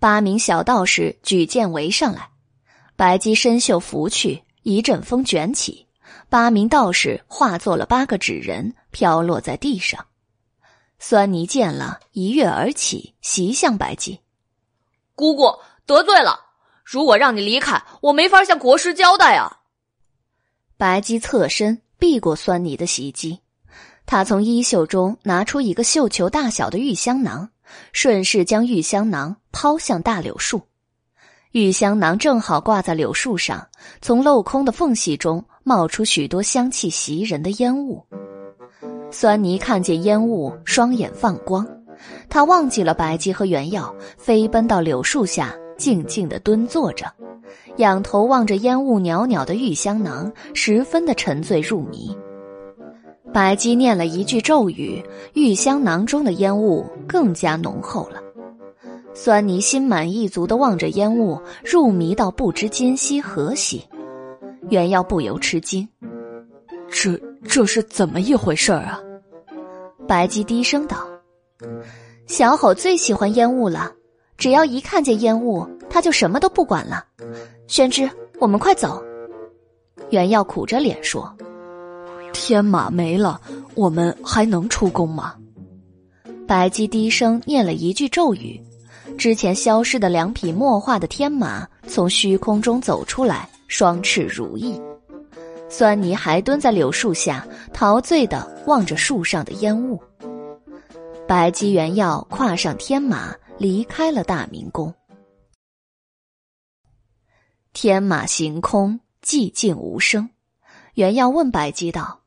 [0.00, 2.30] 八名小道士举剑围上来。
[2.96, 5.86] 白姬身袖拂去，一阵风卷起，
[6.28, 10.06] 八名道士化作了八个纸人，飘落在地上。
[10.98, 14.18] 酸泥见了一跃而起，袭向白姬
[15.14, 15.56] ：“姑姑
[15.86, 16.46] 得罪了，
[16.82, 19.60] 如果让你离开，我没法向国师交代啊。”
[20.76, 23.38] 白姬侧身避过酸泥的袭击，
[24.10, 27.46] 他从衣袖中拿出一个绣球大小的玉香囊，
[27.92, 30.62] 顺势将玉香囊抛向大柳树。
[31.52, 33.68] 玉香囊正好挂在柳树上，
[34.00, 38.02] 从镂空的缝隙中冒出许多香气袭人的烟雾。
[39.10, 41.66] 酸泥看见烟雾，双眼放光，
[42.30, 47.12] 他忘记了白姬和原药，飞奔到柳树下，静静的蹲坐着。
[47.76, 52.16] 仰头望着烟雾袅袅的玉香囊，十分的沉醉入迷。
[53.32, 55.02] 白姬念了一句咒语，
[55.34, 58.22] 玉香囊中的烟雾更加浓厚了。
[59.14, 63.84] 酸泥心满意足的望着烟雾，入迷到不知今夕何夕。
[64.70, 65.86] 原耀不由吃惊
[66.90, 69.00] ：“这这是怎么一回事儿啊？”
[70.06, 71.06] 白姬低声道
[72.26, 73.92] ：“小吼最喜欢烟雾了，
[74.36, 77.04] 只要一看见烟雾，他就什么都不管了。”
[77.66, 78.08] 宣之，
[78.38, 79.02] 我们快走。
[80.10, 81.34] 袁耀苦着脸说
[82.32, 83.40] ：“天马没了，
[83.74, 85.34] 我们还能出宫吗？”
[86.46, 88.58] 白姬低声念了一句咒语，
[89.18, 94.80] 之前消失的两匹墨画的天马从虚空中走出来，双翅如翼。
[95.68, 100.00] 酸泥还蹲在柳树下，陶醉的望着树上的烟雾。
[101.26, 104.94] 白姬、原要跨上天马，离开了大明宫。
[107.74, 110.30] 天马行空，寂静无声。
[110.94, 112.17] 原耀问白姬道：“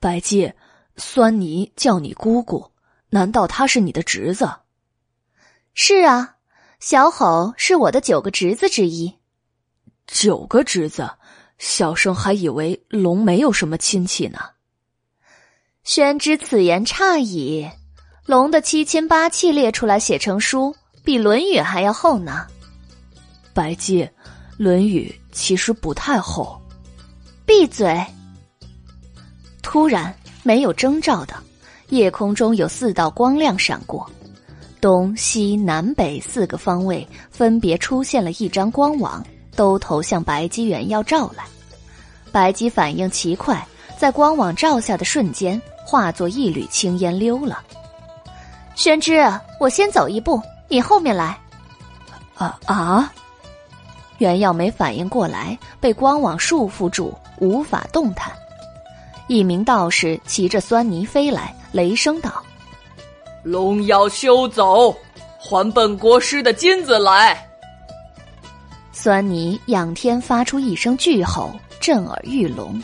[0.00, 0.52] 白姬，
[0.96, 2.70] 酸泥叫你姑姑，
[3.10, 4.48] 难道他是你的侄子
[5.74, 6.36] ？”“是啊，
[6.80, 9.14] 小吼是我的九个侄子之一。
[10.06, 11.10] ”“九个侄子？
[11.58, 14.38] 小生还以为龙没有什么亲戚呢。
[15.82, 17.68] ”“宣之此言差矣，
[18.26, 22.46] 龙的七亲八戚列出来写成书，比《论语》还要厚呢。”
[23.52, 24.02] 白姬。
[24.60, 26.60] 《论语》其实不太厚。
[27.46, 28.04] 闭嘴！
[29.70, 31.34] 突然，没有征兆的，
[31.90, 34.10] 夜空中有四道光亮闪过，
[34.80, 39.22] 东西南北四个方位分别出现了一张光网，
[39.54, 41.44] 都投向白姬元要照来。
[42.32, 43.62] 白姬反应奇快，
[43.98, 47.62] 在光网照下的瞬间，化作一缕青烟溜了。
[48.74, 49.22] 宣之，
[49.60, 51.38] 我先走一步，你后面来。
[52.36, 53.12] 啊啊！
[54.16, 58.32] 原耀没反应过来，被光网束缚住，无法动弹。
[59.28, 62.42] 一名道士骑着酸泥飞来，雷声道
[63.44, 64.96] ：“龙妖休走，
[65.38, 67.46] 还本国师的金子来！”
[68.90, 72.82] 酸泥仰天发出一声巨吼，震耳欲聋。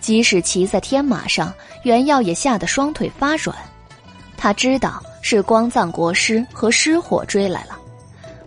[0.00, 1.52] 即使骑在天马上，
[1.82, 3.56] 袁耀也吓得双腿发软。
[4.36, 7.76] 他知道是光藏国师和失火追来了。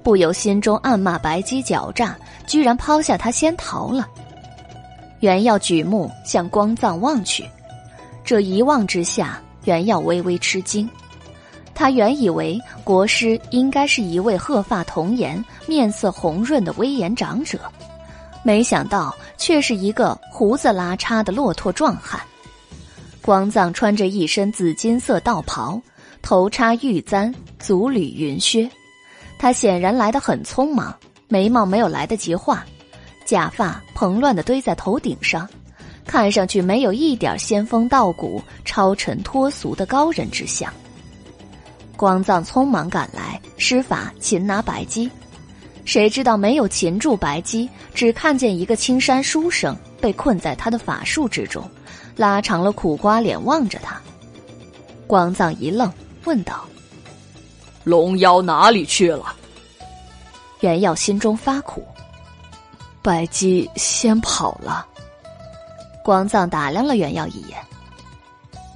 [0.02, 2.16] 不由心中暗骂白姬狡诈，
[2.48, 4.08] 居然抛下他先逃了。
[5.22, 7.46] 袁耀举目向光藏望去，
[8.24, 10.90] 这一望之下，袁耀微微吃惊。
[11.76, 17.60] 他原以为国师应该是一位鹤发童颜、面色红润的威严长者，
[18.44, 22.20] 没想到却是一个胡子拉碴的骆驼壮汉。
[23.22, 25.80] 光藏穿着一身紫金色道袍，
[26.24, 28.68] 头插玉簪，足履云靴。
[29.38, 30.96] 他显然来得很匆忙，
[31.28, 32.66] 眉毛没有来得及画，
[33.32, 35.48] 假发蓬乱的堆在头顶上，
[36.06, 40.70] 看上去没有一点仙风道骨、超尘脱俗的高人之相。
[41.96, 45.10] 光藏匆忙赶来，施法擒拿白姬，
[45.86, 51.64] 谁知道没有擒住白姬，只看见一个青山书生被困在他的法术之中。
[52.18, 53.98] 拉长了苦瓜脸望着他，
[55.08, 55.90] 光藏一愣，
[56.26, 56.66] 问道
[57.86, 59.34] ：“龙妖哪里去了？”
[60.60, 61.82] 袁耀心中发苦，
[63.02, 64.86] 白姬先跑了。
[66.04, 67.58] 光藏打量了袁耀一眼：“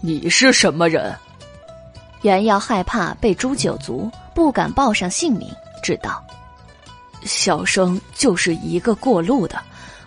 [0.01, 1.15] 你是什么人？”
[2.21, 5.49] 袁耀害怕被诛九族，不敢报上姓名，
[5.83, 6.23] 知道
[7.23, 9.59] ：“小生就是一个过路的。”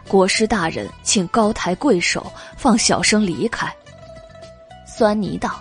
[0.09, 3.73] 国师大人，请高抬贵手，放小生离开。
[4.87, 5.61] 酸泥道：“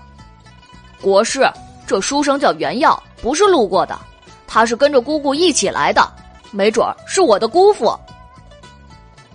[1.02, 1.48] 国师，
[1.86, 4.00] 这书生叫袁耀，不是路过的，
[4.48, 6.02] 他是跟着姑姑一起来的，
[6.52, 7.94] 没准儿是我的姑父。”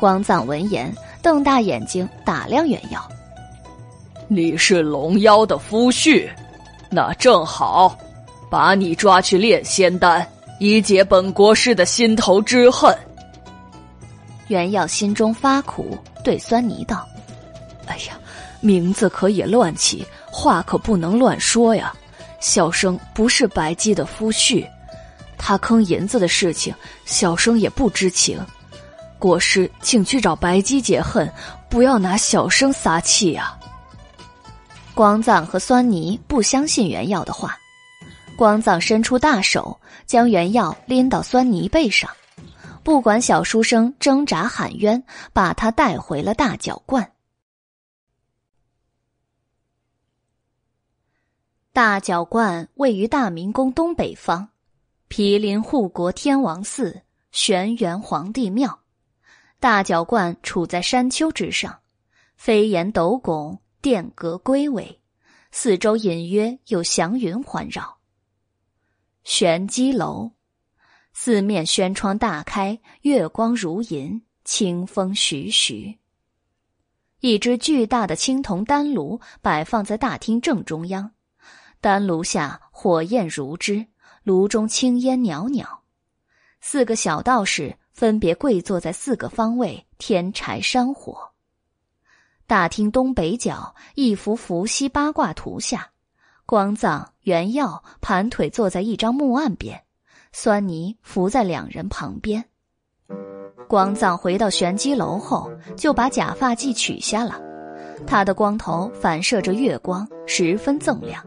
[0.02, 3.08] 光藏闻言，瞪大眼睛打量袁耀
[4.26, 6.28] ：“你是龙妖的夫婿，
[6.90, 7.96] 那正好，
[8.50, 10.26] 把你抓去炼仙丹，
[10.58, 12.92] 以解本国师的心头之恨。”
[14.50, 17.06] 袁耀心中发苦，对酸泥道
[17.86, 18.18] ：“哎呀，
[18.60, 21.94] 名字可以乱起，话可不能乱说呀。
[22.40, 24.66] 小生不是白姬的夫婿，
[25.38, 26.74] 他坑银子的事情，
[27.04, 28.44] 小生也不知情。
[29.22, 31.32] 国师，请去找白姬解恨，
[31.70, 33.56] 不要拿小生撒气呀。”
[34.94, 37.56] 光藏和酸泥不相信袁耀的话，
[38.36, 42.10] 光藏伸出大手，将袁耀拎到酸泥背上。
[42.82, 45.00] 不管小书生挣扎喊冤，
[45.32, 47.12] 把他带回了大角观。
[51.72, 54.48] 大角观位于大明宫东北方，
[55.06, 58.81] 毗邻护国天王寺、玄元皇帝庙。
[59.62, 61.78] 大角观处在山丘之上，
[62.34, 65.00] 飞檐斗拱，殿阁归尾，
[65.52, 67.98] 四周隐约有祥云环绕。
[69.22, 70.32] 玄机楼。
[71.12, 75.96] 四面轩窗大开，月光如银，清风徐徐。
[77.20, 81.12] 一只巨大的青铜丹炉摆放在大厅正中央，
[81.80, 83.86] 丹炉下火焰如织，
[84.24, 85.84] 炉中青烟袅袅。
[86.60, 91.30] 四个小道士分别跪坐在四个方位，添柴山火。
[92.48, 95.88] 大厅东北角一幅伏羲八卦图下，
[96.44, 99.80] 光藏、元耀盘腿坐在一张木案边。
[100.32, 102.44] 酸泥伏在两人旁边。
[103.68, 107.40] 光藏回到玄机楼后，就把假发髻取下了。
[108.04, 111.24] 他的光头反射着月光，十分锃亮。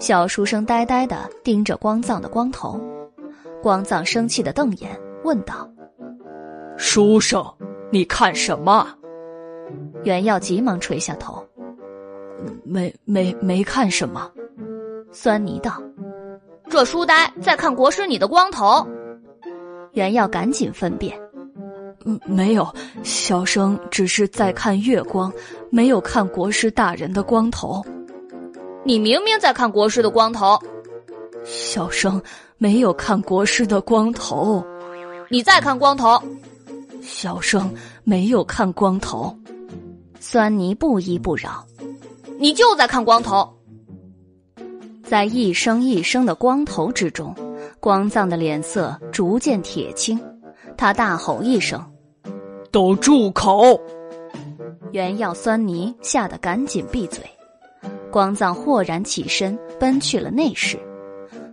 [0.00, 2.80] 小书生呆呆的盯着光藏的光头。
[3.62, 5.68] 光藏生气的瞪眼，问道
[6.78, 7.44] ：“书生，
[7.92, 8.88] 你看什么？”
[10.02, 11.44] 袁耀急忙垂下头
[12.64, 14.30] ：“没没没看什么。”
[15.12, 15.82] 酸泥道。
[16.70, 18.86] 这书呆在看国师你的光头，
[19.92, 21.14] 袁耀赶紧分辨
[22.06, 22.66] ：“嗯，没有，
[23.02, 25.30] 小生只是在看月光，
[25.70, 27.84] 没有看国师大人的光头。
[28.82, 30.58] 你明明在看国师的光头，
[31.44, 32.22] 小生
[32.56, 34.64] 没有看国师的光头。
[35.28, 36.20] 你再看光头，
[37.02, 37.72] 小生
[38.04, 39.36] 没有看光头。”
[40.20, 41.64] 酸泥不依不饶
[42.40, 43.48] ：“你就在看光头。”
[45.04, 47.34] 在一声一声的光头之中，
[47.80, 50.18] 光藏的脸色逐渐铁青。
[50.76, 51.82] 他大吼一声
[52.70, 53.80] ：“都住口！”
[54.92, 57.22] 原药酸泥吓得赶紧闭嘴。
[58.10, 60.78] 光藏豁然起身，奔去了内室。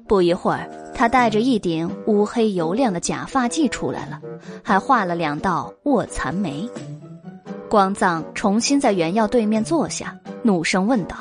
[0.08, 4.22] 不一会儿，他带着一顶乌黑油亮的假发髻出来了，
[4.64, 6.70] 还画了两道卧蚕眉。
[7.70, 11.18] 光藏重新在原药对面坐下，怒声问道：“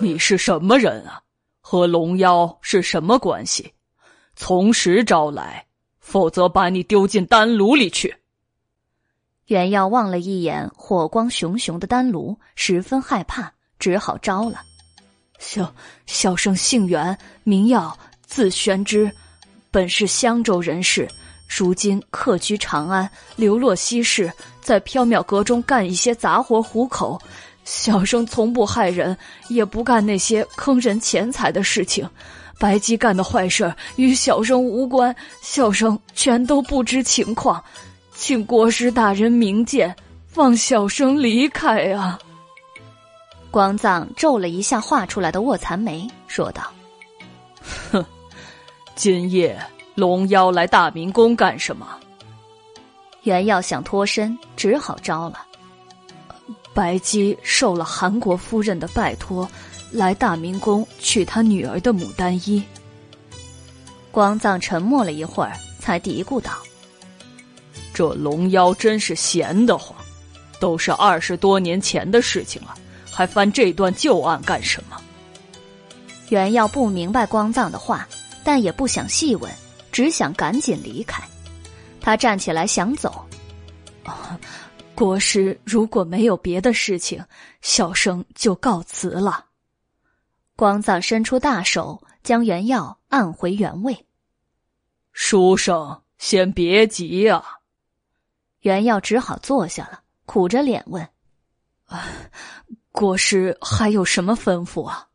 [0.00, 1.20] 你是什么人啊？”
[1.60, 3.72] 和龙妖是什么关系？
[4.34, 5.64] 从实招来，
[6.00, 8.14] 否则把你丢进丹炉里去。
[9.46, 14.60] 袁耀望了一眼火光熊熊的丹炉，十分害怕，只好招了。
[15.46, 15.72] 小
[16.06, 19.12] 小生姓袁，名耀，字玄之，
[19.70, 21.06] 本是襄州人士，
[21.46, 24.32] 如今客居长安，流落西市，
[24.62, 27.20] 在缥缈阁中干一些杂活糊口。
[27.64, 29.16] 小生从不害人，
[29.48, 32.08] 也不干那些坑人钱财的事情。
[32.58, 37.62] 白姬干的坏事与小生无关，小生全都不知情况，
[38.14, 39.94] 请国师大人明鉴，
[40.26, 42.18] 放小生离开啊！
[43.54, 46.72] 光藏皱了一下画出来的卧蚕眉，说道
[47.92, 48.04] ：“哼，
[48.96, 49.56] 今夜
[49.94, 51.86] 龙妖来大明宫干什么？”
[53.22, 55.46] 袁耀想脱身，只好招了。
[56.74, 59.48] 白姬受了韩国夫人的拜托。
[59.92, 62.60] 来大明宫取她女儿的牡丹衣。
[64.10, 66.50] 光藏沉默了一会儿，才嘀咕道
[67.94, 69.96] ：“这龙妖真是闲得慌，
[70.58, 72.74] 都是二十多年前的事情了，
[73.14, 75.00] 还翻这段旧案干什么？”
[76.30, 78.08] 袁耀不明白光藏的话，
[78.42, 79.52] 但也不想细问，
[79.92, 81.22] 只想赶紧离开。
[82.00, 83.24] 他站起来想走，
[84.94, 87.24] 国师如果没有别的事情，
[87.62, 89.46] 小生就告辞了。
[90.56, 94.06] 光藏伸出大手，将原耀按回原位。
[95.12, 97.44] 书生，先别急啊！
[98.60, 101.08] 原耀只好坐下了，苦着脸问
[101.86, 102.04] ：“啊，
[102.94, 105.08] 国师还有什么吩咐啊？”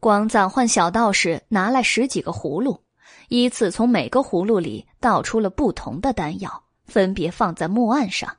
[0.00, 2.84] 光藏唤小道士拿来十几个葫芦，
[3.30, 8.36] 依次从每个葫芦里倒出了不同的丹药，分别放在木案上。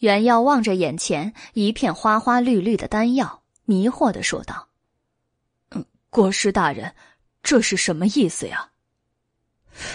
[0.00, 3.42] 袁耀望着眼前一片花花绿绿的丹药。
[3.64, 4.68] 迷惑的说道
[5.70, 6.94] ：“嗯，国师大人，
[7.42, 8.72] 这是什么意思呀？”“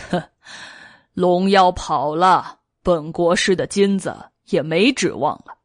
[0.09, 0.23] 哼，
[1.13, 5.58] 龙妖跑了，本国师的金子也没指望了。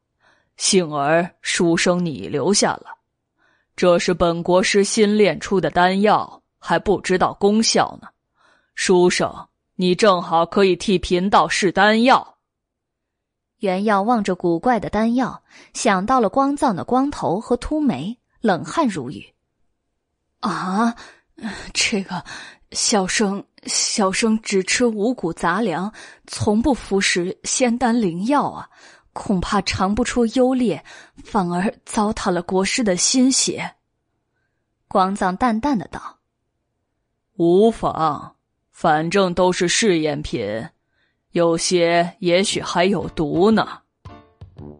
[0.56, 2.86] 幸而书生你留下了，
[3.74, 8.08] 这是本国师新炼出的丹药，还不知道功效呢。
[8.74, 12.38] 书生，你正好可以替贫道试丹药。”
[13.60, 15.42] 袁耀望着古怪的丹药，
[15.72, 19.32] 想到了光藏的光头和秃眉，冷汗如雨。
[20.40, 20.94] 啊，
[21.72, 22.22] 这个
[22.72, 25.90] 小生小生只吃五谷杂粮，
[26.26, 28.68] 从不服食仙丹灵药啊，
[29.14, 30.84] 恐怕尝不出优劣，
[31.24, 33.74] 反而糟蹋了国师的心血。
[34.88, 36.18] 光藏淡淡的道
[37.38, 38.36] ：“无妨，
[38.70, 40.68] 反正都是试验品。”
[41.32, 43.80] 有些也许还有毒呢，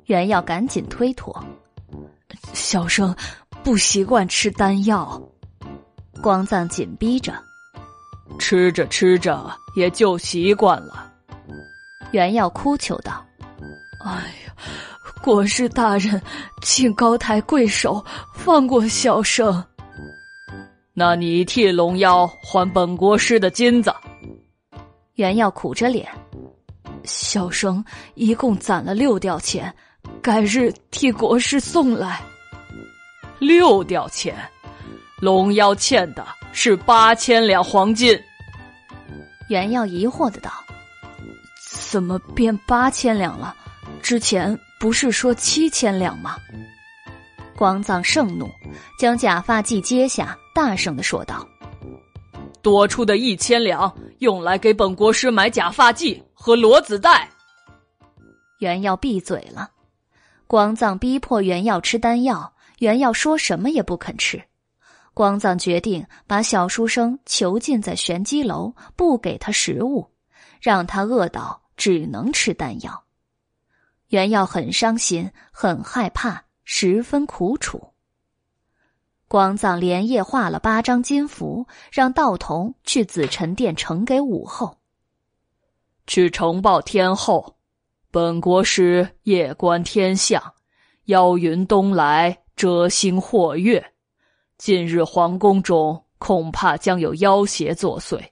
[0.07, 1.35] 原要赶紧推脱。
[2.53, 3.13] 小生
[3.65, 5.21] 不习惯吃丹药，
[6.23, 7.35] 光藏紧逼着，
[8.39, 11.13] 吃着吃着也就习惯了。
[12.13, 13.27] 原要哭求道
[14.05, 14.13] ：“哎
[14.47, 14.55] 呀，
[15.23, 16.21] 国师大人，
[16.61, 19.65] 请高抬贵手，放过小生。
[20.93, 23.93] 那你替龙妖还本国师的金子。”
[25.17, 26.07] 原耀苦着脸。
[27.05, 27.85] 小生
[28.15, 29.75] 一共攒了六吊钱，
[30.23, 32.21] 改日替国师送来。
[33.39, 34.37] 六吊钱，
[35.21, 38.19] 龙妖欠的是八千两黄金。
[39.49, 40.51] 袁耀疑惑的道
[41.91, 43.55] ：“怎么变八千两了？
[44.03, 46.37] 之前不是说七千两吗？”
[47.57, 48.51] 光藏盛怒，
[48.99, 51.47] 将假发髻揭下，大声的说道
[52.63, 57.27] ：“多出的一千两，用来给本国师买假发髻。”和罗子带，
[58.59, 59.71] 袁耀闭嘴了。
[60.47, 64.43] 光藏逼迫袁耀吃丹药，袁耀说什么也不肯吃。
[65.15, 70.07] 光藏决定把小书生囚禁在玄机楼，不给他食物，
[70.61, 73.04] 让他饿到只能吃丹药。
[74.15, 77.89] 袁耀很伤心，很害怕，十分苦楚。
[79.27, 84.79] 光藏连夜画了八张金符，让道童去紫宸殿呈给武后。
[86.07, 87.57] 去呈报天后，
[88.13, 90.41] 本国师夜观天象，
[91.07, 93.85] 妖云东来，遮星惑月。
[94.59, 98.23] 近日皇宫中恐怕将有妖邪作祟，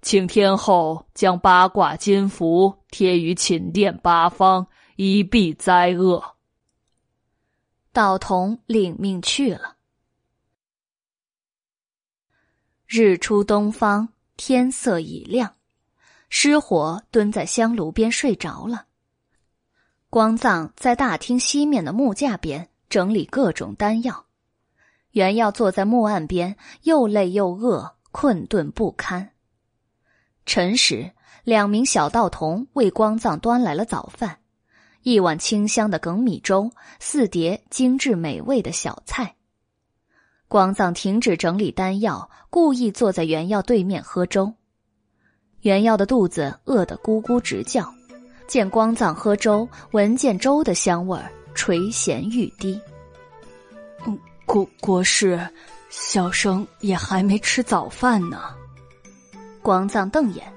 [0.00, 4.64] 请天后将八卦金符贴于寝殿八方，
[5.04, 6.36] 以避灾厄。
[7.92, 9.76] 道童领命去了。
[12.86, 15.56] 日出东方，天色已亮。
[16.28, 18.86] 失火蹲在香炉边睡着了。
[20.08, 24.26] 光藏在大厅西面的木架边整理各种丹药，
[25.10, 29.32] 原耀坐在木案边，又累又饿，困顿不堪。
[30.46, 31.10] 辰时，
[31.42, 34.38] 两名小道童为光藏端来了早饭，
[35.02, 36.70] 一碗清香的梗米粥，
[37.00, 39.34] 四碟精致美味的小菜。
[40.48, 44.52] 光藏停止整理丹药，故意坐在原药对面喝粥。
[45.62, 47.92] 原药的肚子饿得咕咕直叫，
[48.46, 52.80] 见光藏喝粥，闻见粥的香味儿，垂涎欲滴。
[54.06, 55.40] 嗯国国师，
[55.88, 58.42] 小生也还没吃早饭呢。
[59.62, 60.52] 光藏瞪眼：“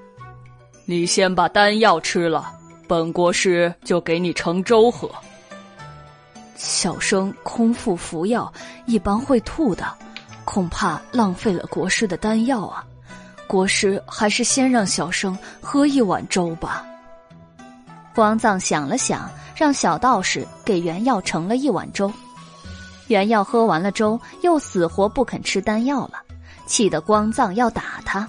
[0.84, 2.55] 你先把丹药吃了，
[2.86, 5.10] 本国师就给你盛粥喝。”
[6.56, 8.50] 小生空腹服药，
[8.86, 9.86] 一般会吐的，
[10.44, 12.84] 恐怕浪费了国师的丹药啊！
[13.46, 16.84] 国师还是先让小生喝一碗粥吧。
[18.14, 22.10] 光藏想了想，让小道士给原药盛了一碗粥。
[23.08, 26.14] 原药喝完了粥，又死活不肯吃丹药了，
[26.66, 28.26] 气得光藏要打他。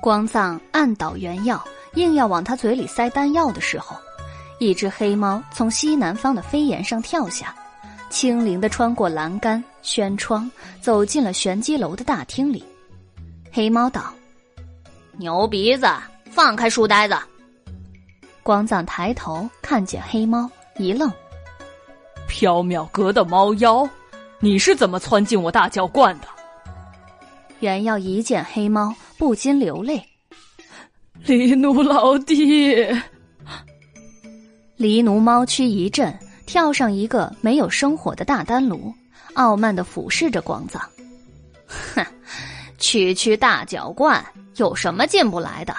[0.00, 1.62] 光藏按倒原药，
[1.96, 3.96] 硬要往他嘴里塞丹药的时候。
[4.58, 7.54] 一只黑猫从西南方的飞檐上跳下，
[8.08, 12.64] 轻灵的穿过栏杆、轩窗，走进了玄机楼的大厅里。
[13.52, 14.14] 黑猫道
[15.18, 15.86] ：“牛鼻子，
[16.30, 17.14] 放开书呆子！”
[18.42, 21.12] 光藏抬头看见黑猫，一愣
[22.26, 23.86] ：“缥缈阁的猫妖，
[24.40, 26.28] 你是怎么窜进我大教观的？”
[27.60, 30.02] 原要一见黑猫，不禁流泪
[31.26, 32.76] ：“狸奴老弟。”
[34.78, 38.94] 狸奴猫躯一震，跳上一个没有生火的大丹炉，
[39.34, 40.80] 傲慢的俯视着光藏。
[41.66, 42.06] 哼，
[42.78, 44.24] 区区大脚怪
[44.56, 45.74] 有什么进不来的？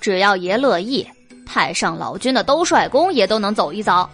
[0.00, 1.06] 只要爷乐意，
[1.46, 4.08] 太上老君的兜率宫也都能走一遭。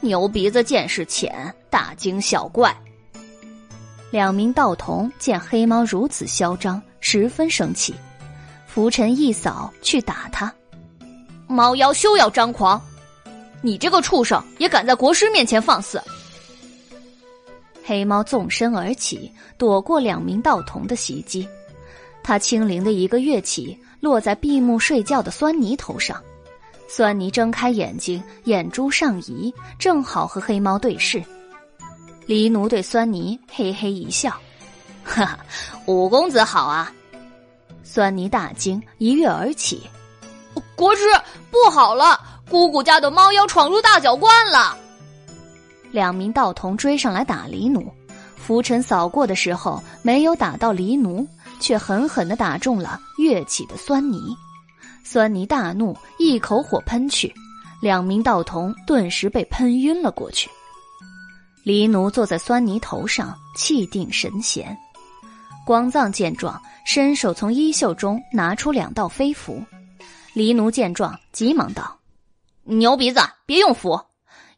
[0.00, 2.72] 牛鼻子见识浅，大惊小怪。
[4.10, 7.94] 两名道童见黑猫如此嚣张，十分生气，
[8.74, 10.50] 拂尘一扫去打他。
[11.46, 12.80] 猫妖休要张狂！
[13.60, 16.00] 你这个畜生也敢在国师面前放肆！
[17.84, 21.46] 黑猫纵身而起，躲过两名道童的袭击。
[22.22, 26.18] 他轻灵的一个跃起，落在闭目睡觉的酸泥头上。
[26.88, 31.22] 酸泥睁开眼睛，眼珠上移，正好和黑猫对视。
[32.24, 34.30] 黎奴对酸泥嘿嘿一笑
[35.04, 35.38] ：“哈哈，
[35.84, 36.90] 五公子好啊！”
[37.84, 39.82] 酸泥大惊，一跃而起
[40.76, 41.02] ：“国师，
[41.50, 42.18] 不好了！”
[42.50, 44.76] 姑姑家的猫妖闯入大脚观了，
[45.90, 47.90] 两名道童追上来打黎奴，
[48.36, 51.26] 拂尘扫过的时候没有打到黎奴，
[51.60, 54.36] 却狠狠的打中了跃起的酸泥。
[55.02, 57.32] 酸泥大怒，一口火喷去，
[57.80, 60.50] 两名道童顿时被喷晕了过去。
[61.64, 64.76] 黎奴坐在酸泥头上，气定神闲。
[65.64, 69.62] 光藏见状，伸手从衣袖中拿出两道飞符。
[70.34, 72.00] 黎奴见状，急忙道。
[72.64, 74.00] 牛鼻子，别用符，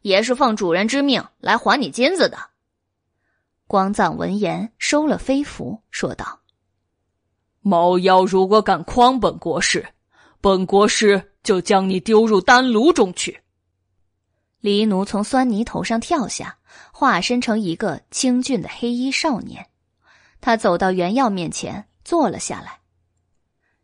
[0.01, 2.37] 爷是奉主人之命来还你金子的。
[3.67, 6.39] 光藏闻言收了飞符，说道
[7.61, 9.85] ：“猫妖如果敢诓本国师，
[10.39, 13.41] 本国师就将你丢入丹炉中去。”
[14.61, 16.57] 黎奴从酸泥头上跳下，
[16.91, 19.67] 化身成一个清俊的黑衣少年。
[20.45, 22.81] 他走到袁耀面前，坐了下来。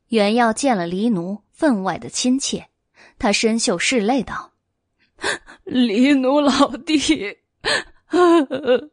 [0.09, 2.67] 袁耀见了黎奴，分外的亲切。
[3.17, 4.51] 他深袖拭泪道
[5.65, 6.99] ：“黎奴老弟。”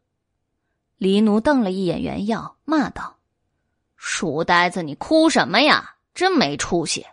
[0.96, 3.18] 黎奴瞪了一眼袁耀，骂道
[3.96, 5.96] ：“书呆子，你哭什么呀？
[6.14, 7.04] 真没出息！”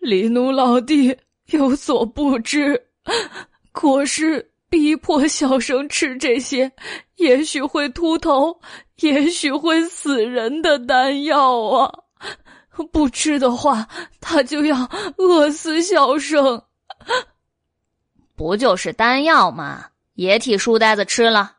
[0.00, 2.88] 黎奴老弟有所不知，
[3.70, 6.72] 国师逼迫小生吃这些，
[7.14, 8.60] 也许会秃头，
[9.00, 11.92] 也许会死人的丹药啊。
[12.92, 13.88] 不吃的话，
[14.20, 16.62] 他就要饿死小生。
[18.34, 19.86] 不就是丹药吗？
[20.14, 21.52] 也替书呆子吃了。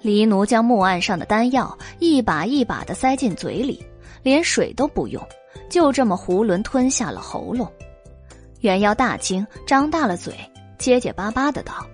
[0.00, 3.84] 黎奴将木案上的丹药一把一把的塞进嘴里，
[4.22, 5.22] 连水都不用，
[5.70, 7.70] 就这么囫囵吞下了喉咙。
[8.60, 10.34] 元妖大惊，张大了嘴，
[10.78, 11.86] 结结巴巴的道：“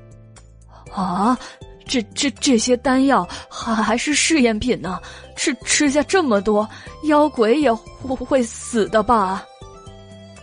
[0.94, 1.39] 啊！”
[1.88, 5.01] 这这这些丹药还还是试验品呢，
[5.35, 6.69] 吃吃下这么多，
[7.04, 7.72] 妖鬼也
[8.06, 9.44] 不会死的吧？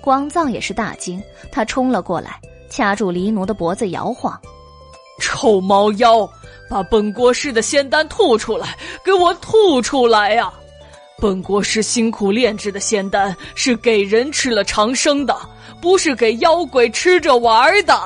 [0.01, 4.39] 光藏也是大惊，他冲了过来，掐住黎奴的脖子摇晃
[5.21, 6.27] ：“臭猫妖，
[6.69, 10.51] 把本国师的仙丹吐出来，给我吐出来呀！
[11.17, 15.35] 本国师辛苦炼制的仙丹是给人吃了长生的，
[15.81, 17.97] 不是给妖鬼吃着玩的。”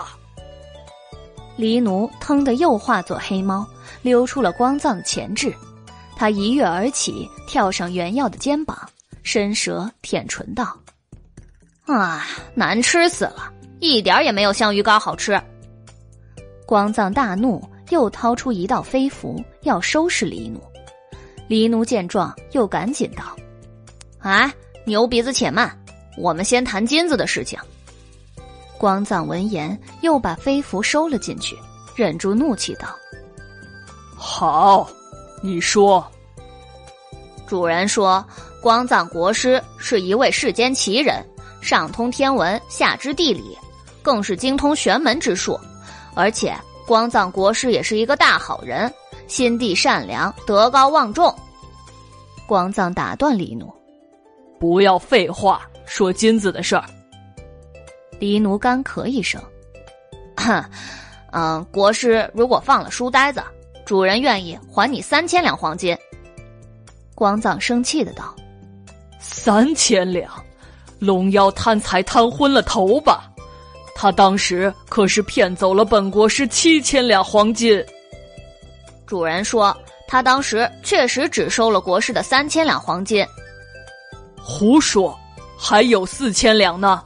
[1.60, 3.68] 黎奴腾的又化作黑猫，
[4.02, 5.54] 溜出了光藏的钳制。
[6.16, 8.78] 他一跃而起，跳上原耀的肩膀，
[9.24, 10.74] 伸舌舔唇道
[11.86, 12.26] ：“啊，
[12.56, 15.38] 难吃死了，一点也没有香鱼干好吃。”
[16.66, 20.62] 光藏大怒，又掏出一道飞符，要收拾黎奴。
[21.50, 23.36] 黎奴见状，又赶紧道
[24.20, 24.50] ：“哎，
[24.86, 25.78] 牛鼻子且慢，
[26.18, 27.60] 我们先谈金子的事情。”
[28.80, 31.56] 光藏闻言，又把飞符收了进去，
[31.96, 32.88] 忍住怒气道
[34.16, 34.90] ：“好，
[35.44, 36.04] 你说。”
[37.46, 38.26] 主人说
[38.64, 41.22] ：“光藏国师是一位世间奇人，
[41.60, 43.58] 上通天文，下知地理，
[44.02, 45.60] 更是精通玄门之术。
[46.16, 46.56] 而且
[46.88, 48.92] 光藏国师也是一个大好人，
[49.28, 51.36] 心地善良，德高望重。”
[52.48, 53.70] 光藏打断黎奴
[54.58, 56.86] ：“不要废话，说金子的事儿。”
[58.20, 59.42] 黎奴干咳一声
[60.38, 60.64] ：“哼，
[61.32, 63.42] 嗯，国师如果放了书呆子，
[63.86, 65.98] 主人愿意还你三千两黄金。”
[67.16, 68.36] 光藏生气的道
[69.20, 70.32] ：“三千两，
[71.00, 73.32] 龙妖贪财贪昏了头吧？
[73.96, 77.84] 他当时可是骗走了本国师七千两黄金。”
[79.06, 79.76] 主人说
[80.08, 83.26] ：“他当时确实只收了国师的三千两黄金。”
[84.42, 85.18] 胡说，
[85.58, 87.04] 还有四千两呢。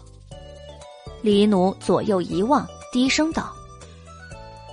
[1.23, 3.51] 黎奴左右一望，低声道：“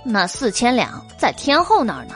[0.05, 2.15] 那四千两在天后那儿呢。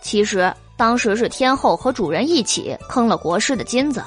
[0.00, 4.02] 其实。”当时是天后和主人一起坑了国师的金子，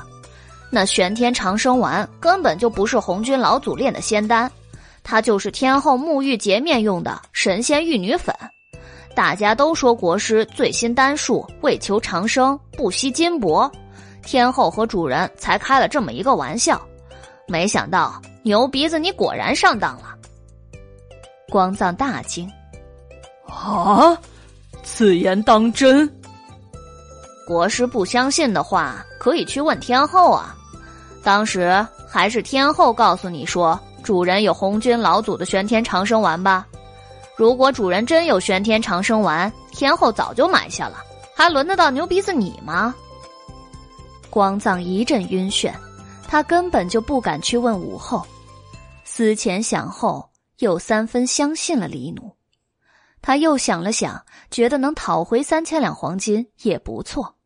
[0.70, 4.52] 那玄天长生丸根本就不是红军老祖炼的仙丹，
[5.02, 8.36] 它就是天后沐浴洁面用的神仙玉女粉。
[9.16, 13.72] 大家都说国师醉心丹术，为求长生不惜金箔，
[14.22, 16.82] 天后和主人才开了这么一个玩笑。
[17.48, 20.16] 没想到牛鼻子你果然上当了。
[21.50, 22.48] 光藏大惊
[23.50, 24.16] ：“啊，
[24.84, 26.08] 此言当真？”
[27.48, 30.56] 国师不相信的话，可以去问天后啊。
[31.24, 36.68] 当时还是天后告诉你说，主人有红军老祖的玄天长生丸吧？
[37.36, 40.98] 如果主人真有玄天长生丸，天后早就买下了，
[41.36, 42.94] 还轮得到牛鼻子你吗？
[44.30, 45.74] 光藏一阵晕眩，
[46.28, 48.24] 他根本就不敢去问武后。
[49.18, 52.36] 思前想后，又三分相信了李奴。
[53.22, 57.38] 他又想了想，觉得能讨回三千两黄金也不错。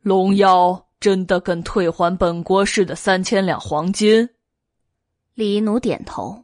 [0.00, 4.30] 龙妖真的肯退还本国师的三千两黄金？
[5.34, 6.42] 李奴点头。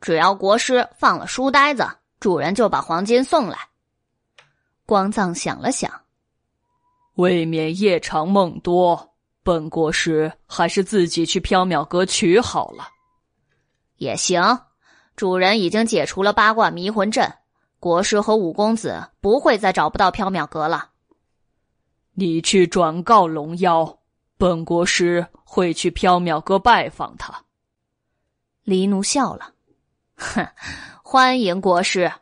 [0.00, 1.86] 只要国师放了书呆子，
[2.18, 3.56] 主人就把黄金送来。
[4.84, 5.88] 光藏想了想，
[7.14, 12.88] 未免夜长梦多，本国师还是自己去缥缈阁取好了。
[13.96, 14.60] 也行，
[15.16, 17.32] 主人已经解除了八卦迷魂阵，
[17.80, 20.90] 国师和五公子不会再找不到缥缈阁了。
[22.12, 23.98] 你去转告龙妖，
[24.36, 27.44] 本国师会去缥缈阁拜访他。
[28.64, 29.52] 黎奴笑了，
[30.16, 30.46] 哼，
[31.02, 32.12] 欢迎国师。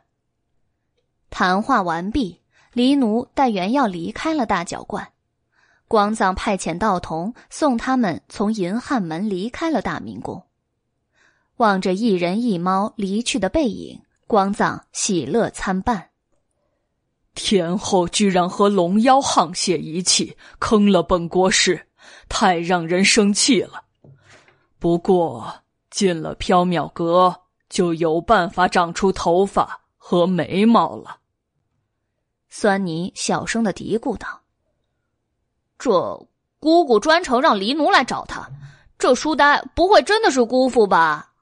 [1.29, 2.41] 谈话完毕，
[2.71, 5.11] 黎奴带原耀离开了大角观，
[5.87, 10.44] 光藏派遣道童送他们从银汉门离开了大明宫。
[11.57, 16.09] 望着一人一猫离去的背影，光藏喜乐参半。
[17.33, 21.87] 天后居然和龙妖沆瀣一气，坑了本国师，
[22.29, 23.83] 太让人生气了。
[24.79, 25.53] 不过
[25.89, 31.17] 进了缥缈阁，就有办法长出头发和眉毛了。
[32.49, 34.41] 酸泥小声的嘀咕道
[35.77, 36.27] ：“这
[36.59, 38.49] 姑姑专程让黎奴来找他，
[38.97, 41.33] 这书呆不会真的是姑父吧？”